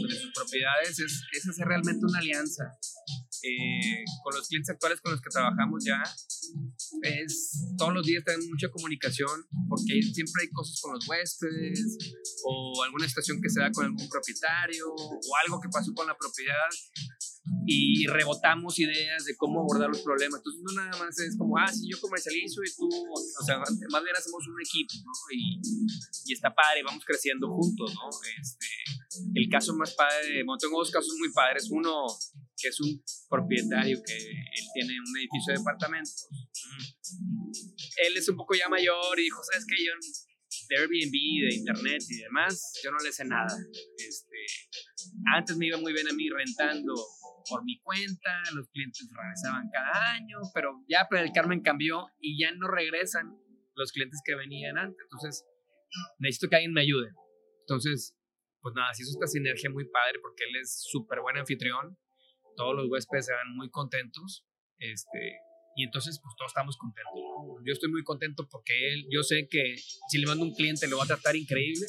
de 0.10 0.16
sus 0.16 0.32
propiedades, 0.34 1.00
es, 1.00 1.24
es 1.34 1.48
hacer 1.50 1.68
realmente 1.68 2.06
una 2.06 2.20
alianza 2.20 2.64
eh, 3.44 4.04
con 4.24 4.36
los 4.36 4.48
clientes 4.48 4.70
actuales 4.70 5.02
con 5.02 5.12
los 5.12 5.22
que 5.22 5.30
trabajamos 5.30 5.84
ya, 5.86 6.02
es 7.04 7.74
todos 7.78 7.94
los 7.94 8.06
días 8.06 8.24
tener 8.24 8.40
mucha 8.50 8.70
comunicación 8.70 9.46
porque 9.70 10.02
siempre 10.02 10.44
hay 10.44 10.50
cosas 10.50 10.80
con 10.82 10.94
los 10.94 11.08
huéspedes 11.08 11.98
o 12.44 12.84
alguna 12.84 13.08
situación 13.08 13.42
que 13.42 13.50
se 13.50 13.60
da 13.60 13.72
con 13.72 13.86
algún 13.86 14.10
propietario 14.10 14.86
o 14.90 15.32
algo 15.46 15.60
que 15.62 15.70
pasó 15.70 15.94
con 15.94 16.08
la 16.08 16.18
propiedad. 16.18 16.70
Y 17.66 18.08
rebotamos 18.08 18.80
ideas 18.80 19.26
de 19.26 19.36
cómo 19.36 19.62
abordar 19.62 19.90
los 19.90 20.02
problemas. 20.02 20.40
Entonces 20.40 20.62
no 20.64 20.74
nada 20.74 20.98
más 20.98 21.20
es 21.20 21.38
como, 21.38 21.58
ah, 21.58 21.68
si 21.68 21.90
yo 21.90 22.00
comercializo 22.00 22.62
y 22.64 22.72
tú, 22.76 22.88
o 22.88 23.46
sea, 23.46 23.58
más 23.60 24.04
bien 24.04 24.16
hacemos 24.16 24.48
un 24.48 24.62
equipo, 24.62 24.94
¿no? 25.04 25.12
Y, 25.34 25.60
y 26.26 26.34
está 26.34 26.54
padre, 26.54 26.84
vamos 26.84 27.04
creciendo 27.06 27.50
juntos, 27.50 27.94
¿no? 27.94 28.10
Este, 28.40 28.68
el 29.36 29.50
caso 29.50 29.76
más 29.76 29.94
padre, 29.96 30.44
bueno, 30.46 30.58
tengo 30.58 30.78
dos 30.78 30.92
casos 30.92 31.14
muy 31.20 31.32
padres. 31.34 31.70
Uno 31.70 32.06
que 32.58 32.70
es 32.70 32.80
un 32.80 33.04
propietario 33.30 34.02
que 34.04 34.16
él 34.16 34.66
tiene 34.74 34.94
un 35.00 35.18
edificio 35.18 35.54
de 35.54 35.60
departamentos. 35.60 36.28
Él 37.98 38.18
es 38.18 38.28
un 38.30 38.36
poco 38.36 38.56
ya 38.56 38.68
mayor 38.70 39.20
y 39.20 39.24
dijo, 39.24 39.42
¿sabes 39.44 39.66
qué? 39.68 39.76
Yo 39.84 39.92
de 40.70 40.78
Airbnb, 40.78 41.50
de 41.50 41.56
internet 41.56 42.04
y 42.10 42.18
demás, 42.18 42.74
yo 42.84 42.92
no 42.92 42.98
le 43.00 43.12
sé 43.12 43.26
nada. 43.26 43.56
Este, 43.98 44.38
antes 45.34 45.56
me 45.58 45.68
iba 45.68 45.78
muy 45.78 45.94
bien 45.94 46.08
a 46.10 46.14
mí 46.14 46.28
rentando 46.30 46.94
por 47.50 47.64
mi 47.64 47.80
cuenta, 47.82 48.44
los 48.54 48.68
clientes 48.70 49.08
regresaban 49.16 49.70
cada 49.72 50.14
año, 50.14 50.40
pero 50.54 50.84
ya 50.88 51.08
el 51.12 51.32
Carmen 51.32 51.62
cambió 51.62 52.08
y 52.20 52.40
ya 52.42 52.52
no 52.54 52.68
regresan 52.68 53.38
los 53.76 53.92
clientes 53.92 54.22
que 54.26 54.36
venían 54.36 54.78
antes. 54.78 54.98
Entonces, 55.04 55.46
necesito 56.20 56.50
que 56.50 56.56
alguien 56.58 56.74
me 56.74 56.82
ayude. 56.82 57.10
Entonces, 57.62 58.16
pues 58.62 58.74
nada, 58.76 58.94
se 58.94 59.04
hizo 59.04 59.12
esta 59.12 59.28
sinergia 59.28 59.70
muy 59.70 59.86
padre 59.90 60.20
porque 60.22 60.44
él 60.44 60.56
es 60.62 60.84
súper 60.90 61.22
buen 61.22 61.38
anfitrión, 61.38 61.98
todos 62.56 62.76
los 62.76 62.90
huéspedes 62.90 63.28
se 63.28 63.34
van 63.34 63.56
muy 63.56 63.70
contentos, 63.70 64.46
este, 64.80 65.38
y 65.78 65.84
entonces 65.84 66.20
pues 66.22 66.36
todos 66.36 66.50
estamos 66.50 66.76
contentos. 66.76 67.14
Yo 67.64 67.72
estoy 67.72 67.92
muy 67.92 68.04
contento 68.04 68.48
porque 68.50 68.74
él, 68.94 69.06
yo 69.12 69.22
sé 69.22 69.48
que 69.48 69.78
si 70.10 70.18
le 70.18 70.26
mando 70.26 70.44
un 70.44 70.54
cliente 70.54 70.88
lo 70.88 70.98
va 70.98 71.04
a 71.04 71.08
tratar 71.08 71.36
increíble. 71.36 71.86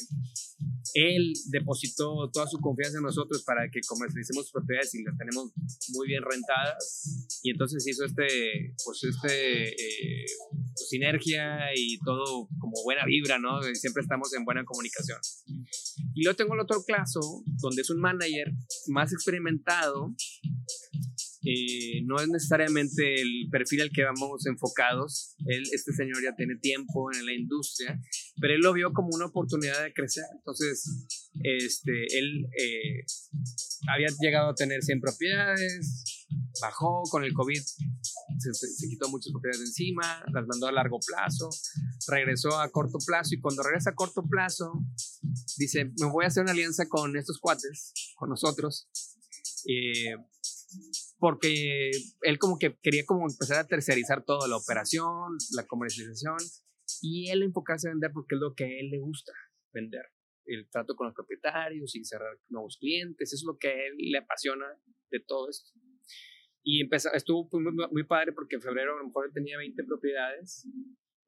Él 0.92 1.32
depositó 1.46 2.30
toda 2.30 2.46
su 2.46 2.58
confianza 2.58 2.98
en 2.98 3.04
nosotros 3.04 3.42
para 3.44 3.70
que 3.70 3.80
comercialicemos 3.88 4.50
propiedades 4.52 4.94
y 4.94 5.02
las 5.04 5.16
tenemos 5.16 5.52
muy 5.94 6.06
bien 6.06 6.22
rentadas. 6.22 7.40
Y 7.42 7.50
entonces 7.50 7.86
hizo 7.86 8.04
este, 8.04 8.74
pues 8.84 9.04
este, 9.04 9.68
eh, 9.68 10.26
pues, 10.74 10.88
sinergia 10.90 11.58
y 11.74 11.98
todo 12.00 12.46
como 12.58 12.82
buena 12.84 13.06
vibra, 13.06 13.38
¿no? 13.38 13.62
Siempre 13.72 14.02
estamos 14.02 14.34
en 14.34 14.44
buena 14.44 14.64
comunicación. 14.64 15.18
Y 16.14 16.24
luego 16.24 16.36
tengo 16.36 16.54
el 16.54 16.60
otro 16.60 16.84
caso 16.86 17.20
donde 17.62 17.80
es 17.80 17.88
un 17.88 18.00
manager 18.00 18.52
más 18.88 19.14
experimentado 19.14 20.14
eh, 21.50 22.02
no 22.04 22.20
es 22.20 22.28
necesariamente 22.28 23.22
el 23.22 23.48
perfil 23.50 23.80
al 23.80 23.90
que 23.90 24.04
vamos 24.04 24.44
enfocados. 24.44 25.34
Él, 25.46 25.62
este 25.72 25.94
señor 25.94 26.22
ya 26.22 26.36
tiene 26.36 26.56
tiempo 26.56 27.08
en 27.10 27.24
la 27.24 27.32
industria, 27.32 27.98
pero 28.38 28.54
él 28.54 28.60
lo 28.60 28.74
vio 28.74 28.92
como 28.92 29.08
una 29.12 29.26
oportunidad 29.26 29.82
de 29.82 29.94
crecer. 29.94 30.24
Entonces, 30.34 30.84
este, 31.42 32.18
él 32.18 32.44
eh, 32.52 33.02
había 33.88 34.08
llegado 34.20 34.50
a 34.50 34.54
tener 34.54 34.82
100 34.82 35.00
propiedades, 35.00 36.26
bajó 36.60 37.04
con 37.10 37.24
el 37.24 37.32
COVID, 37.32 37.62
se, 37.62 38.88
quitó 38.88 39.08
muchas 39.08 39.32
propiedades 39.32 39.60
de 39.60 39.66
encima, 39.66 40.22
las 40.34 40.46
mandó 40.46 40.66
a 40.66 40.72
largo 40.72 40.98
plazo, 41.00 41.48
regresó 42.08 42.60
a 42.60 42.70
corto 42.70 42.98
plazo 43.06 43.34
y 43.34 43.40
cuando 43.40 43.62
regresa 43.62 43.90
a 43.90 43.94
corto 43.94 44.22
plazo, 44.28 44.84
dice, 45.56 45.86
me 45.98 46.10
voy 46.10 46.26
a 46.26 46.28
hacer 46.28 46.42
una 46.42 46.52
alianza 46.52 46.86
con 46.90 47.16
estos 47.16 47.38
cuates, 47.38 47.94
con 48.16 48.28
nosotros. 48.28 48.86
Eh, 49.66 50.14
porque 51.18 51.90
él 52.22 52.38
como 52.38 52.58
que 52.58 52.76
quería 52.82 53.04
como 53.04 53.26
empezar 53.28 53.58
a 53.58 53.66
tercerizar 53.66 54.24
toda 54.24 54.48
la 54.48 54.56
operación, 54.56 55.36
la 55.54 55.66
comercialización, 55.66 56.38
y 57.02 57.30
él 57.30 57.42
enfocarse 57.42 57.88
a 57.88 57.92
vender 57.92 58.10
porque 58.12 58.36
es 58.36 58.40
lo 58.40 58.54
que 58.54 58.64
a 58.64 58.68
él 58.68 58.90
le 58.90 58.98
gusta, 58.98 59.32
vender. 59.72 60.06
El 60.46 60.68
trato 60.70 60.94
con 60.94 61.06
los 61.06 61.14
propietarios 61.14 61.94
y 61.94 62.04
cerrar 62.04 62.38
nuevos 62.48 62.78
clientes, 62.78 63.32
es 63.32 63.42
lo 63.44 63.58
que 63.58 63.68
a 63.68 63.86
él 63.86 63.94
le 63.96 64.18
apasiona 64.18 64.66
de 65.10 65.20
todo 65.20 65.50
esto. 65.50 65.70
Y 66.62 66.82
empezó, 66.82 67.12
estuvo 67.12 67.48
muy, 67.52 67.72
muy, 67.90 68.04
padre 68.04 68.32
porque 68.32 68.56
en 68.56 68.62
febrero 68.62 68.94
a 68.94 68.98
lo 68.98 69.06
mejor 69.06 69.26
él 69.26 69.32
tenía 69.32 69.58
20 69.58 69.84
propiedades. 69.84 70.68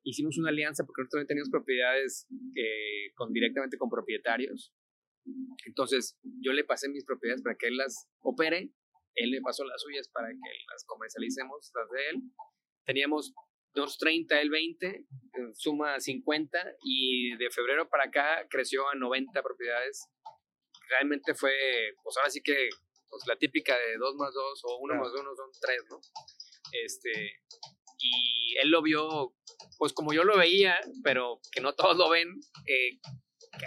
Hicimos 0.03 0.39
una 0.39 0.51
alianza 0.51 0.85
porque 0.85 1.03
nosotros 1.03 1.27
teníamos 1.27 1.51
propiedades 1.51 2.27
que, 2.55 3.13
con, 3.15 3.33
directamente 3.33 3.77
con 3.77 3.91
propietarios. 3.91 4.73
Entonces 5.67 6.19
yo 6.23 6.53
le 6.53 6.65
pasé 6.65 6.89
mis 6.89 7.05
propiedades 7.05 7.43
para 7.43 7.57
que 7.57 7.69
él 7.69 7.77
las 7.77 8.09
opere 8.21 8.73
él 9.15 9.31
le 9.31 9.41
pasó 9.41 9.65
las 9.65 9.81
suyas 9.83 10.09
para 10.09 10.29
que 10.29 10.51
las 10.71 10.85
comercialicemos 10.87 11.71
las 11.75 11.91
de 11.91 12.09
él. 12.11 12.23
Teníamos 12.85 13.35
230, 13.75 14.41
el 14.41 14.51
20, 14.51 15.05
suma 15.55 16.01
50 16.01 16.59
y 16.83 17.37
de 17.37 17.51
febrero 17.51 17.89
para 17.89 18.05
acá 18.05 18.47
creció 18.49 18.89
a 18.89 18.95
90 18.95 19.43
propiedades. 19.43 20.09
Realmente 20.89 21.35
fue, 21.35 21.53
pues 22.03 22.17
ahora 22.17 22.31
sí 22.31 22.41
que 22.43 22.69
pues, 23.09 23.23
la 23.27 23.37
típica 23.37 23.77
de 23.77 23.97
2 23.97 24.15
más 24.17 24.35
2 24.35 24.61
o 24.65 24.79
1 24.81 24.95
más 24.97 25.13
1 25.13 25.23
son 25.23 25.51
3, 25.61 25.85
¿no? 25.91 26.01
Este, 26.85 27.33
y 27.99 28.57
él 28.63 28.71
lo 28.71 28.83
vio, 28.83 29.35
pues 29.79 29.93
como 29.93 30.13
yo 30.13 30.25
lo 30.25 30.37
veía, 30.37 30.79
pero 31.05 31.41
que 31.53 31.61
no 31.61 31.75
todos 31.75 31.97
lo 31.97 32.09
ven, 32.11 32.29
eh, 32.67 32.99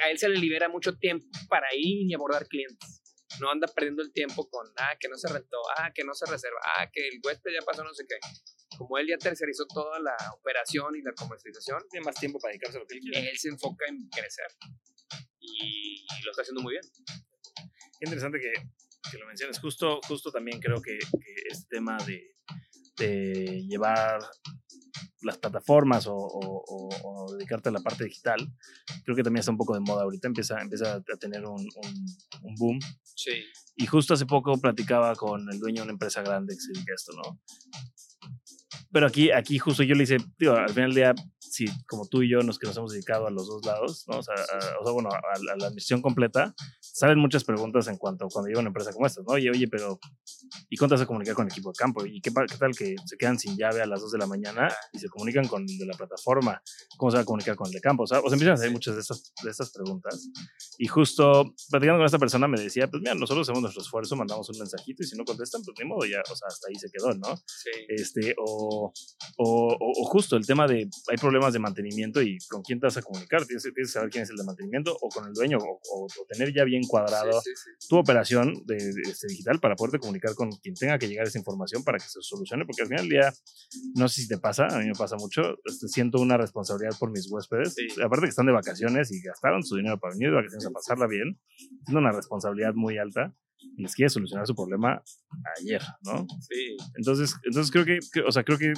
a 0.03 0.09
él 0.09 0.17
se 0.17 0.29
le 0.29 0.39
libera 0.39 0.69
mucho 0.69 0.97
tiempo 0.97 1.25
para 1.49 1.67
ir 1.75 2.09
y 2.09 2.13
abordar 2.13 2.47
clientes 2.47 3.02
no 3.39 3.51
anda 3.51 3.67
perdiendo 3.67 4.01
el 4.01 4.11
tiempo 4.11 4.49
con, 4.49 4.67
ah, 4.77 4.95
que 4.99 5.07
no 5.07 5.17
se 5.17 5.27
rentó, 5.31 5.57
ah, 5.77 5.91
que 5.93 6.03
no 6.03 6.13
se 6.13 6.25
reserva, 6.25 6.59
ah, 6.77 6.89
que 6.91 7.07
el 7.07 7.19
huésped 7.23 7.51
ya 7.51 7.65
pasó 7.65 7.83
no 7.83 7.93
sé 7.93 8.05
qué. 8.07 8.15
Como 8.77 8.97
él 8.97 9.07
ya 9.07 9.17
tercerizó 9.17 9.65
toda 9.67 9.99
la 9.99 10.15
operación 10.37 10.95
y 10.95 11.01
la 11.01 11.13
comercialización, 11.13 11.83
tiene 11.89 12.05
más 12.05 12.15
tiempo 12.15 12.39
para 12.39 12.51
dedicarse 12.51 12.77
a 12.77 12.81
lo 12.81 12.87
que 12.87 12.95
él 12.95 13.01
quiere. 13.01 13.29
Él 13.29 13.37
se 13.37 13.49
enfoca 13.49 13.85
en 13.87 14.09
crecer 14.09 14.47
y, 15.39 16.05
lo 16.23 16.31
está 16.31 16.41
haciendo 16.41 16.61
muy 16.61 16.73
bien. 16.73 16.83
Qué 17.99 18.05
interesante 18.05 18.39
que, 18.39 18.53
que, 19.11 19.17
lo 19.17 19.27
menciones. 19.27 19.59
Justo, 19.59 19.99
justo 20.07 20.31
también 20.31 20.59
creo 20.59 20.81
que, 20.81 20.97
que 20.97 21.33
este 21.49 21.67
tema 21.69 21.97
de, 22.05 22.32
de 22.97 23.65
llevar 23.67 24.19
las 25.21 25.37
plataformas 25.37 26.05
o, 26.07 27.27
dedicarte 27.37 27.69
a 27.69 27.71
la 27.71 27.79
parte 27.79 28.05
digital, 28.05 28.39
creo 29.03 29.15
que 29.15 29.23
también 29.23 29.39
está 29.39 29.51
un 29.51 29.57
poco 29.57 29.73
de 29.73 29.79
moda 29.79 30.03
ahorita, 30.03 30.27
empieza, 30.27 30.59
empieza 30.61 30.95
a 30.95 31.17
tener 31.19 31.45
un, 31.45 31.67
un, 32.41 32.55
boom. 32.55 32.79
Sí. 33.15 33.31
Y 33.75 33.85
justo 33.85 34.13
hace 34.13 34.25
poco 34.25 34.59
platicaba 34.59 35.15
con 35.15 35.49
el 35.51 35.59
dueño 35.59 35.77
de 35.77 35.83
una 35.83 35.93
empresa 35.93 36.21
grande 36.21 36.53
que 36.53 36.61
se 36.61 36.73
dedica 36.73 36.91
a 36.91 36.95
esto, 36.95 37.13
¿no? 37.13 37.39
Pero 38.91 39.07
aquí, 39.07 39.31
aquí 39.31 39.57
justo 39.57 39.81
yo 39.83 39.95
le 39.95 40.03
hice, 40.03 40.17
digo, 40.37 40.53
al 40.53 40.69
final 40.69 40.93
del 40.93 40.95
día, 40.95 41.15
si 41.53 41.65
como 41.85 42.07
tú 42.07 42.23
y 42.23 42.31
yo 42.31 42.39
nos 42.41 42.57
que 42.57 42.65
nos 42.65 42.75
hemos 42.77 42.93
dedicado 42.93 43.27
a 43.27 43.29
los 43.29 43.47
dos 43.47 43.63
lados, 43.63 44.05
¿no? 44.07 44.17
o, 44.17 44.23
sea, 44.23 44.33
o 44.81 44.83
sea, 44.83 44.91
bueno, 44.91 45.09
a, 45.11 45.55
la 45.59 45.69
misión 45.69 46.01
completa, 46.01 46.55
salen 46.79 47.19
muchas 47.19 47.43
preguntas 47.43 47.87
en 47.87 47.97
cuanto 47.97 48.27
cuando 48.27 48.47
llega 48.47 48.59
una 48.59 48.69
empresa 48.69 48.91
como 48.91 49.05
esta, 49.05 49.21
¿no? 49.21 49.33
Oye, 49.33 49.51
oye, 49.51 49.67
pero 49.67 49.99
¿y 50.67 50.77
cuánto 50.77 50.95
vas 50.95 51.03
a 51.03 51.05
comunicar 51.05 51.35
con 51.35 51.45
el 51.45 51.51
equipo 51.51 51.71
de 51.71 51.75
campo? 51.77 52.03
¿Y 52.07 52.21
qué, 52.21 52.31
qué, 52.31 52.57
tal 52.57 52.75
que 52.75 52.95
se 53.05 53.17
quedan 53.17 53.37
sin 53.37 53.55
llave 53.55 53.83
a 53.83 53.85
las 53.85 54.01
2 54.01 54.13
de 54.13 54.17
la 54.17 54.25
mañana 54.25 54.67
y 54.93 54.97
se 54.97 55.09
comunican 55.09 55.47
con 55.47 55.61
el 55.61 55.77
de 55.77 55.85
la 55.85 55.93
plataforma? 55.93 56.59
¿Cómo 56.97 57.11
se 57.11 57.17
va 57.17 57.21
a 57.21 57.25
comunicar 57.25 57.55
con 57.55 57.67
el 57.67 57.73
de 57.73 57.81
campo? 57.81 58.03
O 58.03 58.07
sea, 58.07 58.19
o 58.19 58.23
sea 58.23 58.33
empiezan 58.33 58.55
a 58.55 58.57
salir 58.57 58.73
muchas 58.73 58.95
de 58.95 59.01
estas, 59.01 59.31
de 59.43 59.51
estas 59.51 59.71
preguntas. 59.71 60.27
Y 60.79 60.87
justo 60.87 61.53
platicando 61.69 61.99
con 61.99 62.05
esta 62.05 62.17
persona 62.17 62.47
me 62.47 62.59
decía, 62.59 62.89
pues 62.89 62.99
mira, 62.99 63.13
nosotros 63.13 63.47
hacemos 63.47 63.61
nuestro 63.61 63.83
esfuerzo, 63.83 64.15
mandamos 64.15 64.49
un 64.49 64.57
mensajito 64.57 65.03
y 65.03 65.05
si 65.05 65.15
no 65.15 65.23
contestan, 65.23 65.61
pues 65.63 65.77
ni 65.79 65.87
modo, 65.87 66.03
ya, 66.05 66.21
o 66.21 66.35
sea, 66.35 66.47
hasta 66.47 66.67
ahí 66.67 66.75
se 66.75 66.89
quedó, 66.89 67.13
¿no? 67.13 67.37
Sí. 67.45 67.69
Este, 67.89 68.33
o, 68.39 68.91
o, 69.37 69.77
o, 69.79 70.05
justo 70.05 70.35
el 70.35 70.47
tema 70.47 70.67
de, 70.67 70.89
hay 71.09 71.17
problemas 71.17 71.42
de 71.51 71.59
mantenimiento 71.59 72.21
y 72.21 72.37
con 72.49 72.61
quién 72.61 72.79
te 72.79 72.87
vas 72.87 72.95
a 72.97 73.01
comunicar, 73.01 73.45
tienes, 73.45 73.63
tienes 73.63 73.89
que 73.89 73.93
saber 73.93 74.09
quién 74.09 74.23
es 74.23 74.29
el 74.29 74.37
de 74.37 74.43
mantenimiento 74.45 74.95
o 75.01 75.09
con 75.09 75.27
el 75.27 75.33
dueño 75.33 75.57
o, 75.57 75.79
o 76.05 76.07
tener 76.29 76.53
ya 76.53 76.63
bien 76.63 76.83
cuadrado 76.83 77.41
tu 77.89 77.97
operación 77.97 78.63
de, 78.65 78.77
este, 78.77 79.27
digital 79.27 79.59
para 79.59 79.75
poderte 79.75 79.99
comunicar 79.99 80.35
con 80.35 80.51
quien 80.51 80.75
tenga 80.75 80.97
que 80.97 81.07
llegar 81.07 81.27
esa 81.27 81.37
información 81.37 81.83
para 81.83 81.97
que 81.97 82.05
se 82.05 82.21
solucione, 82.21 82.65
porque 82.65 82.83
al 82.83 82.87
final 82.87 83.07
del 83.07 83.09
día, 83.09 83.33
no 83.95 84.07
sé 84.07 84.21
si 84.21 84.27
te 84.27 84.37
pasa, 84.37 84.67
a 84.67 84.79
mí 84.79 84.85
me 84.85 84.93
pasa 84.93 85.15
mucho, 85.17 85.57
este, 85.65 85.87
siento 85.87 86.19
una 86.19 86.37
responsabilidad 86.37 86.97
por 86.99 87.11
mis 87.11 87.29
huéspedes, 87.29 87.75
aparte 88.03 88.25
que 88.25 88.29
están 88.29 88.45
de 88.45 88.53
vacaciones 88.53 89.11
y 89.11 89.21
gastaron 89.21 89.63
su 89.63 89.75
dinero 89.75 89.99
para 89.99 90.13
venir 90.13 90.29
de 90.29 90.35
vacaciones 90.35 90.65
a 90.67 90.71
pasarla 90.71 91.07
bien, 91.07 91.39
tengo 91.85 91.99
una 91.99 92.11
responsabilidad 92.11 92.73
muy 92.73 92.97
alta 92.97 93.33
les 93.77 93.95
quiere 93.95 94.09
solucionar 94.09 94.45
su 94.45 94.55
problema 94.55 95.01
ayer, 95.59 95.81
¿no? 96.03 96.25
Sí. 96.41 96.75
Entonces, 96.95 97.35
entonces 97.43 97.71
creo 97.71 97.85
que, 97.85 97.99
o 98.21 98.31
sea, 98.31 98.43
creo 98.43 98.57
que, 98.57 98.73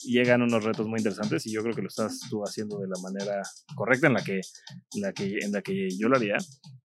llegan 0.00 0.42
unos 0.42 0.62
retos 0.62 0.86
muy 0.86 0.98
interesantes 0.98 1.46
y 1.46 1.52
yo 1.52 1.62
creo 1.62 1.74
que 1.74 1.80
lo 1.80 1.88
estás 1.88 2.20
tú 2.28 2.42
haciendo 2.42 2.78
de 2.78 2.88
la 2.88 3.00
manera 3.00 3.42
correcta 3.74 4.06
en 4.06 4.12
la 4.12 4.22
que, 4.22 4.40
la 5.00 5.12
que, 5.12 5.38
en 5.40 5.52
la 5.52 5.62
que 5.62 5.88
yo 5.98 6.08
lo 6.08 6.16
haría, 6.16 6.36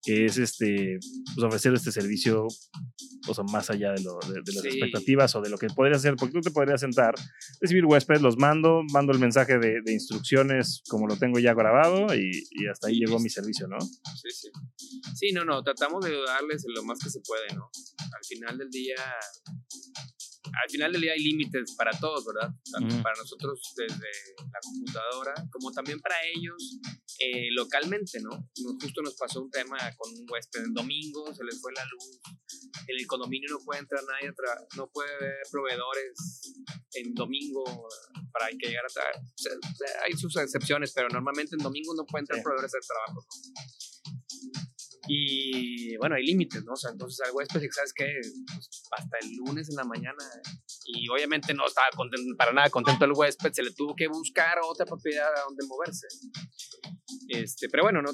que 0.01 0.25
es 0.25 0.37
este, 0.37 0.99
pues 1.35 1.45
ofrecer 1.45 1.73
este 1.73 1.91
servicio, 1.91 2.47
o 3.27 3.33
sea, 3.33 3.43
más 3.51 3.69
allá 3.69 3.91
de, 3.91 4.03
lo, 4.03 4.19
de, 4.33 4.53
las 4.53 4.65
expectativas 4.65 5.35
o 5.35 5.41
de 5.41 5.49
lo 5.49 5.57
que 5.57 5.67
podrías 5.67 5.99
hacer, 5.99 6.15
porque 6.15 6.33
tú 6.33 6.41
te 6.41 6.51
podrías 6.51 6.79
sentar, 6.79 7.13
recibir 7.59 7.85
huéspedes, 7.85 8.21
los 8.21 8.37
mando, 8.37 8.83
mando 8.93 9.11
el 9.11 9.19
mensaje 9.19 9.59
de, 9.59 9.81
de 9.83 9.91
instrucciones 9.91 10.81
como 10.89 11.07
lo 11.07 11.17
tengo 11.17 11.39
ya 11.39 11.53
grabado 11.53 12.15
y, 12.15 12.31
y 12.51 12.67
hasta 12.67 12.87
ahí 12.87 12.99
llegó 12.99 13.19
mi 13.19 13.29
servicio, 13.29 13.67
¿no? 13.67 13.79
Sí, 13.81 14.29
sí. 14.31 14.49
Sí, 15.15 15.31
no, 15.33 15.43
no, 15.43 15.61
tratamos 15.63 16.05
de 16.05 16.15
darles 16.25 16.63
lo 16.67 16.83
más 16.83 16.99
que 16.99 17.09
se 17.09 17.18
puede, 17.21 17.53
¿no? 17.55 17.69
Al 17.99 18.25
final 18.25 18.57
del 18.57 18.69
día, 18.69 18.95
al 20.63 20.69
final 20.69 20.91
del 20.91 21.01
día 21.01 21.13
hay 21.13 21.23
límites 21.23 21.75
para 21.75 21.91
todos, 21.99 22.25
¿verdad? 22.25 22.49
Tanto 22.71 22.93
Ujú. 22.95 23.03
para 23.03 23.15
nosotros 23.17 23.61
desde 23.75 24.09
la 24.51 24.59
computadora, 24.61 25.33
como 25.51 25.71
también 25.71 25.99
para 25.99 26.15
ellos 26.35 26.79
eh, 27.19 27.49
localmente, 27.51 28.19
¿no? 28.21 28.49
Justo 28.81 29.01
nos 29.01 29.15
pasó 29.15 29.41
un 29.41 29.51
tema 29.51 29.77
con 29.97 30.11
un 30.11 30.25
huésped 30.29 30.63
en 30.63 30.73
domingo, 30.73 31.33
se 31.35 31.43
les 31.43 31.59
fue 31.61 31.71
la 31.73 31.85
luz, 31.85 32.19
en 32.87 32.97
el 32.97 33.05
condominio 33.07 33.49
no 33.51 33.59
puede 33.59 33.81
entrar 33.81 34.01
nadie, 34.03 34.33
no 34.77 34.89
puede 34.89 35.13
haber 35.15 35.35
proveedores 35.51 36.41
en 36.93 37.13
domingo 37.13 37.63
para 38.31 38.47
que 38.49 38.67
llegar 38.67 38.85
a 38.85 40.03
hay 40.05 40.13
sus 40.13 40.35
excepciones, 40.37 40.91
pero 40.93 41.09
normalmente 41.09 41.55
en 41.55 41.63
domingo 41.63 41.93
no 41.95 42.05
pueden 42.05 42.23
entrar 42.23 42.39
Sí. 42.39 42.43
proveedores 42.43 42.73
al 42.73 42.81
trabajo. 42.87 43.27
¿no? 43.27 43.78
Y 45.11 45.97
bueno, 45.97 46.15
hay 46.15 46.23
límites, 46.23 46.63
¿no? 46.63 46.73
O 46.73 46.75
sea, 46.75 46.91
entonces 46.91 47.19
al 47.27 47.33
huésped, 47.33 47.59
¿sabes 47.71 47.93
qué? 47.93 48.05
Pues, 48.53 48.69
hasta 48.91 49.17
el 49.23 49.35
lunes 49.37 49.67
en 49.69 49.75
la 49.75 49.83
mañana. 49.83 50.23
Y 50.85 51.09
obviamente 51.09 51.51
no 51.55 51.65
estaba 51.65 51.87
contento, 51.95 52.37
para 52.37 52.53
nada 52.53 52.69
contento 52.69 53.05
el 53.05 53.13
huésped, 53.13 53.51
se 53.51 53.63
le 53.63 53.71
tuvo 53.71 53.95
que 53.95 54.07
buscar 54.07 54.59
otra 54.63 54.85
propiedad 54.85 55.27
a 55.35 55.41
donde 55.45 55.65
moverse. 55.65 56.07
Este, 57.27 57.69
pero 57.69 57.83
bueno, 57.83 58.01
no, 58.01 58.09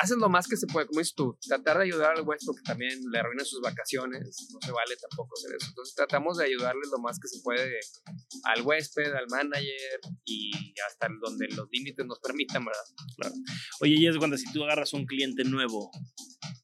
haces 0.00 0.16
lo 0.16 0.28
más 0.28 0.46
que 0.46 0.56
se 0.56 0.66
puede, 0.66 0.86
como 0.86 1.00
dices 1.00 1.14
tú, 1.14 1.36
tratar 1.46 1.78
de 1.78 1.84
ayudar 1.84 2.16
al 2.16 2.22
huésped 2.26 2.54
que 2.56 2.62
también 2.62 2.98
le 3.10 3.18
arruina 3.18 3.44
sus 3.44 3.60
vacaciones, 3.60 4.48
no 4.52 4.58
se 4.60 4.72
vale 4.72 4.96
tampoco 4.96 5.34
hacer 5.38 5.56
eso. 5.56 5.68
Entonces 5.68 5.94
tratamos 5.94 6.38
de 6.38 6.46
ayudarle 6.46 6.82
lo 6.90 6.98
más 6.98 7.18
que 7.18 7.28
se 7.28 7.40
puede 7.42 7.80
al 8.44 8.62
huésped, 8.62 9.12
al 9.12 9.26
manager 9.28 10.00
y 10.24 10.50
hasta 10.86 11.08
donde 11.20 11.48
los 11.48 11.68
límites 11.70 12.06
nos 12.06 12.18
permitan, 12.20 12.64
¿verdad? 12.64 13.32
Oye, 13.80 13.94
y 13.98 14.06
es 14.06 14.16
cuando 14.18 14.36
si 14.36 14.50
tú 14.52 14.64
agarras 14.64 14.92
un 14.92 15.06
cliente 15.06 15.44
nuevo, 15.44 15.90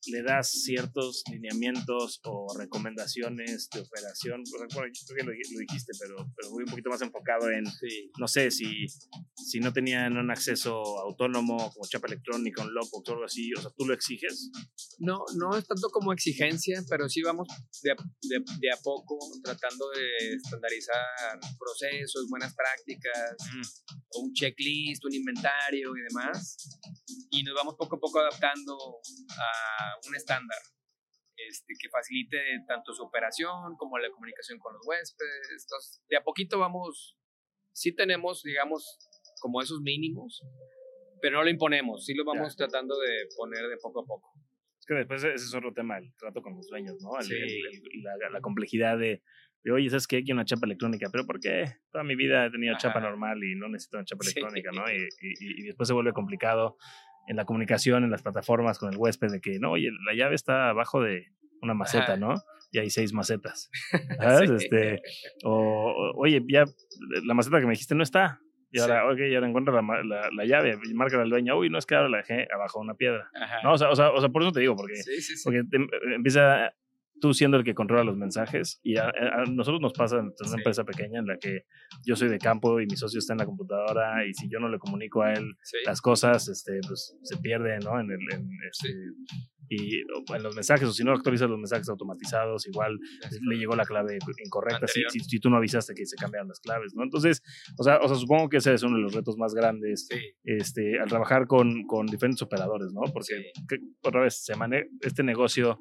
le 0.06 0.22
das 0.22 0.50
ciertos 0.50 1.22
lineamientos 1.30 2.20
o 2.24 2.46
recomendaciones 2.58 3.68
de 3.70 3.80
operación. 3.80 4.42
Bueno, 4.74 4.88
yo 4.92 5.06
creo 5.06 5.16
que 5.16 5.22
lo, 5.24 5.32
lo 5.32 5.60
dijiste, 5.60 5.92
pero, 5.98 6.16
pero 6.36 6.50
voy 6.50 6.64
un 6.64 6.70
poquito 6.70 6.90
más 6.90 7.02
enfocado 7.02 7.50
en, 7.50 7.64
Sí. 7.66 8.10
no 8.18 8.28
sé, 8.28 8.50
si, 8.50 8.86
si 9.36 9.60
no 9.60 9.72
tenían 9.72 10.16
un 10.16 10.30
acceso 10.30 10.82
autónomo 11.00 11.72
como 11.74 11.86
chapa 11.88 12.06
electrónica, 12.06 12.62
un 12.62 12.72
lockbox 12.72 13.08
o 13.08 13.12
algo 13.12 13.24
así, 13.24 13.52
o 13.54 13.60
sea, 13.60 13.70
tú 13.76 13.84
lo 13.84 13.94
exiges. 13.94 14.50
No, 14.98 15.24
no 15.36 15.56
es 15.56 15.66
tanto 15.66 15.88
como 15.90 16.12
exigencia, 16.12 16.82
pero 16.88 17.08
sí 17.08 17.22
vamos 17.22 17.48
de 17.82 17.92
a, 17.92 17.96
de, 17.96 18.38
de 18.60 18.70
a 18.72 18.76
poco 18.82 19.18
tratando 19.42 19.90
de 19.90 20.34
estandarizar 20.36 21.04
procesos, 21.58 22.26
buenas 22.30 22.54
prácticas, 22.54 23.36
un 24.14 24.32
checklist, 24.32 25.04
un 25.04 25.14
inventario 25.14 25.92
y 25.96 26.00
demás. 26.08 26.56
Y 27.30 27.42
nos 27.42 27.54
vamos 27.54 27.74
poco 27.76 27.96
a 27.96 28.00
poco 28.00 28.20
adaptando 28.20 28.74
a 28.74 30.08
un 30.08 30.16
estándar 30.16 30.58
este, 31.36 31.74
que 31.78 31.88
facilite 31.88 32.38
tanto 32.66 32.92
su 32.92 33.02
operación 33.02 33.76
como 33.76 33.98
la 33.98 34.10
comunicación 34.10 34.58
con 34.58 34.74
los 34.74 34.86
huéspedes. 34.86 35.64
Entonces, 35.64 36.02
de 36.08 36.16
a 36.16 36.22
poquito 36.22 36.58
vamos, 36.58 37.16
sí 37.72 37.92
tenemos, 37.92 38.42
digamos, 38.42 38.98
como 39.40 39.60
esos 39.60 39.80
mínimos, 39.80 40.42
pero 41.24 41.38
no 41.38 41.44
lo 41.44 41.48
imponemos, 41.48 42.04
sí 42.04 42.12
lo 42.12 42.22
vamos 42.22 42.54
tratando 42.54 42.98
de 43.00 43.28
poner 43.34 43.66
de 43.66 43.78
poco 43.78 44.00
a 44.02 44.04
poco. 44.04 44.30
Es 44.78 44.84
que 44.84 44.92
después 44.92 45.24
ese 45.24 45.36
es 45.36 45.54
otro 45.54 45.72
tema, 45.72 45.96
el 45.96 46.12
trato 46.18 46.42
con 46.42 46.54
los 46.54 46.66
dueños, 46.68 46.96
¿no? 47.02 47.18
El- 47.18 47.24
Sí. 47.24 47.32
el- 47.34 47.66
el- 47.94 48.02
la, 48.02 48.28
la 48.30 48.40
complejidad 48.42 48.98
de, 48.98 49.22
de, 49.62 49.72
oye, 49.72 49.88
¿sabes 49.88 50.06
qué? 50.06 50.22
Quiero 50.22 50.34
una 50.36 50.44
chapa 50.44 50.66
electrónica, 50.66 51.08
pero 51.10 51.24
¿por 51.24 51.40
qué? 51.40 51.76
Toda 51.90 52.04
mi 52.04 52.14
vida 52.14 52.44
he 52.44 52.50
tenido 52.50 52.76
chapa 52.76 52.98
Ajá. 52.98 53.08
normal 53.08 53.42
y 53.42 53.54
no 53.54 53.68
necesito 53.70 53.96
una 53.96 54.04
chapa 54.04 54.22
Sí. 54.24 54.32
electrónica, 54.36 54.70
¿no? 54.72 54.82
Y, 54.92 54.96
y- 55.22 55.60
y 55.60 55.62
después 55.62 55.86
se 55.88 55.94
vuelve 55.94 56.12
complicado 56.12 56.76
en 57.26 57.36
la 57.36 57.46
comunicación, 57.46 58.04
en 58.04 58.10
las 58.10 58.20
plataformas 58.22 58.78
con 58.78 58.92
el 58.92 58.98
huésped, 58.98 59.28
de 59.32 59.40
que, 59.40 59.58
no, 59.58 59.70
oye, 59.70 59.88
la 60.04 60.12
llave 60.14 60.34
está 60.34 60.68
abajo 60.68 61.00
de 61.00 61.28
una 61.62 61.72
maceta, 61.72 62.04
Ajá. 62.12 62.16
¿no? 62.18 62.34
Y 62.70 62.80
hay 62.80 62.90
seis 62.90 63.14
macetas. 63.14 63.70
¿Sabes? 64.20 64.50
Sí. 64.50 64.56
Este, 64.66 65.00
o, 65.44 66.12
oye, 66.16 66.42
ya 66.46 66.64
la 67.24 67.32
maceta 67.32 67.60
que 67.60 67.64
me 67.66 67.72
dijiste 67.72 67.94
no 67.94 68.02
está. 68.02 68.40
Y 68.74 68.80
ahora, 68.80 69.02
Sí. 69.06 69.12
ok, 69.14 69.20
y 69.30 69.34
ahora 69.34 69.48
encuentra 69.48 69.72
la, 69.74 70.02
la, 70.04 70.28
la 70.32 70.44
llave 70.44 70.78
y 70.84 70.94
marca 70.94 71.20
al 71.20 71.30
dueño, 71.30 71.56
uy, 71.56 71.70
no 71.70 71.78
es 71.78 71.86
que 71.86 71.94
ahora 71.94 72.08
la 72.08 72.18
dejé 72.18 72.48
abajo 72.52 72.80
de 72.80 72.84
una 72.84 72.94
piedra. 72.94 73.30
Ajá. 73.34 73.60
No, 73.62 73.72
o 73.74 73.78
sea, 73.78 73.90
o 73.90 73.96
sea, 73.96 74.10
o 74.10 74.20
sea, 74.20 74.28
por 74.30 74.42
eso 74.42 74.52
te 74.52 74.60
digo, 74.60 74.74
porque 74.76 74.96
sí, 74.96 75.20
sí, 75.22 75.36
sí. 75.36 75.42
porque 75.44 75.62
te- 75.70 76.14
empieza 76.14 76.74
tú 77.24 77.32
siendo 77.32 77.56
el 77.56 77.64
que 77.64 77.74
controla 77.74 78.04
los 78.04 78.18
mensajes 78.18 78.80
y 78.82 78.98
a, 78.98 79.06
a 79.08 79.44
nosotros 79.50 79.80
nos 79.80 79.94
pasa 79.94 80.16
en 80.18 80.24
una 80.26 80.34
Sí. 80.50 80.54
empresa 80.58 80.84
pequeña 80.84 81.20
en 81.20 81.26
la 81.26 81.38
que 81.38 81.62
yo 82.04 82.16
soy 82.16 82.28
de 82.28 82.36
campo 82.38 82.82
y 82.82 82.86
mi 82.86 82.96
socio 82.96 83.18
está 83.18 83.32
en 83.32 83.38
la 83.38 83.46
computadora 83.46 84.26
y 84.26 84.34
si 84.34 84.46
yo 84.50 84.58
no 84.60 84.68
le 84.68 84.78
comunico 84.78 85.22
a 85.22 85.32
él 85.32 85.54
Sí. 85.62 85.78
las 85.86 86.02
cosas, 86.02 86.48
este, 86.48 86.80
pues 86.86 87.16
se 87.22 87.38
pierde, 87.38 87.78
¿no? 87.78 87.98
En 87.98 88.10
el, 88.10 88.18
en, 88.34 88.46
este, 88.70 88.90
y 89.70 90.00
en 90.34 90.42
los 90.42 90.54
mensajes, 90.54 90.86
o 90.86 90.92
si 90.92 91.02
no 91.04 91.12
actualizas 91.12 91.48
los 91.48 91.58
mensajes 91.58 91.88
automatizados, 91.88 92.66
igual 92.66 92.98
le 93.48 93.56
llegó 93.56 93.74
la 93.74 93.86
clave 93.86 94.18
incorrecta, 94.44 94.86
si, 94.86 95.00
si, 95.08 95.20
si 95.20 95.40
tú 95.40 95.48
no 95.48 95.56
avisaste 95.56 95.94
que 95.94 96.04
se 96.04 96.16
cambiaron 96.16 96.48
las 96.48 96.60
claves, 96.60 96.92
¿no? 96.94 97.02
Entonces, 97.02 97.42
o 97.78 97.82
sea, 97.82 97.96
o 98.02 98.06
sea, 98.08 98.18
supongo 98.18 98.50
que 98.50 98.58
ese 98.58 98.74
es 98.74 98.82
uno 98.82 98.96
de 98.96 99.02
los 99.04 99.14
retos 99.14 99.38
más 99.38 99.54
grandes 99.54 100.06
este, 100.44 101.00
al 101.00 101.08
trabajar 101.08 101.46
con, 101.46 101.84
con 101.86 102.04
diferentes 102.06 102.42
operadores, 102.42 102.92
¿no? 102.92 103.00
Porque, 103.10 103.52
que- 103.66 103.78
otra 104.02 104.20
vez, 104.20 104.44
se 104.44 104.54
mane 104.54 104.88
este 105.00 105.22
negocio 105.22 105.78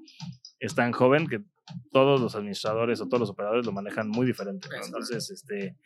es 0.64 0.74
tan 0.76 0.94
joven 0.94 1.28
que 1.28 1.44
todos 1.92 2.22
los 2.22 2.36
administradores 2.36 3.02
o 3.02 3.08
todos 3.08 3.20
los 3.20 3.30
operadores 3.30 3.66
lo 3.66 3.72
manejan 3.72 4.08
muy 4.10 4.26
diferente. 4.26 4.68
Entonces, 4.86 5.30
este, 5.30 5.78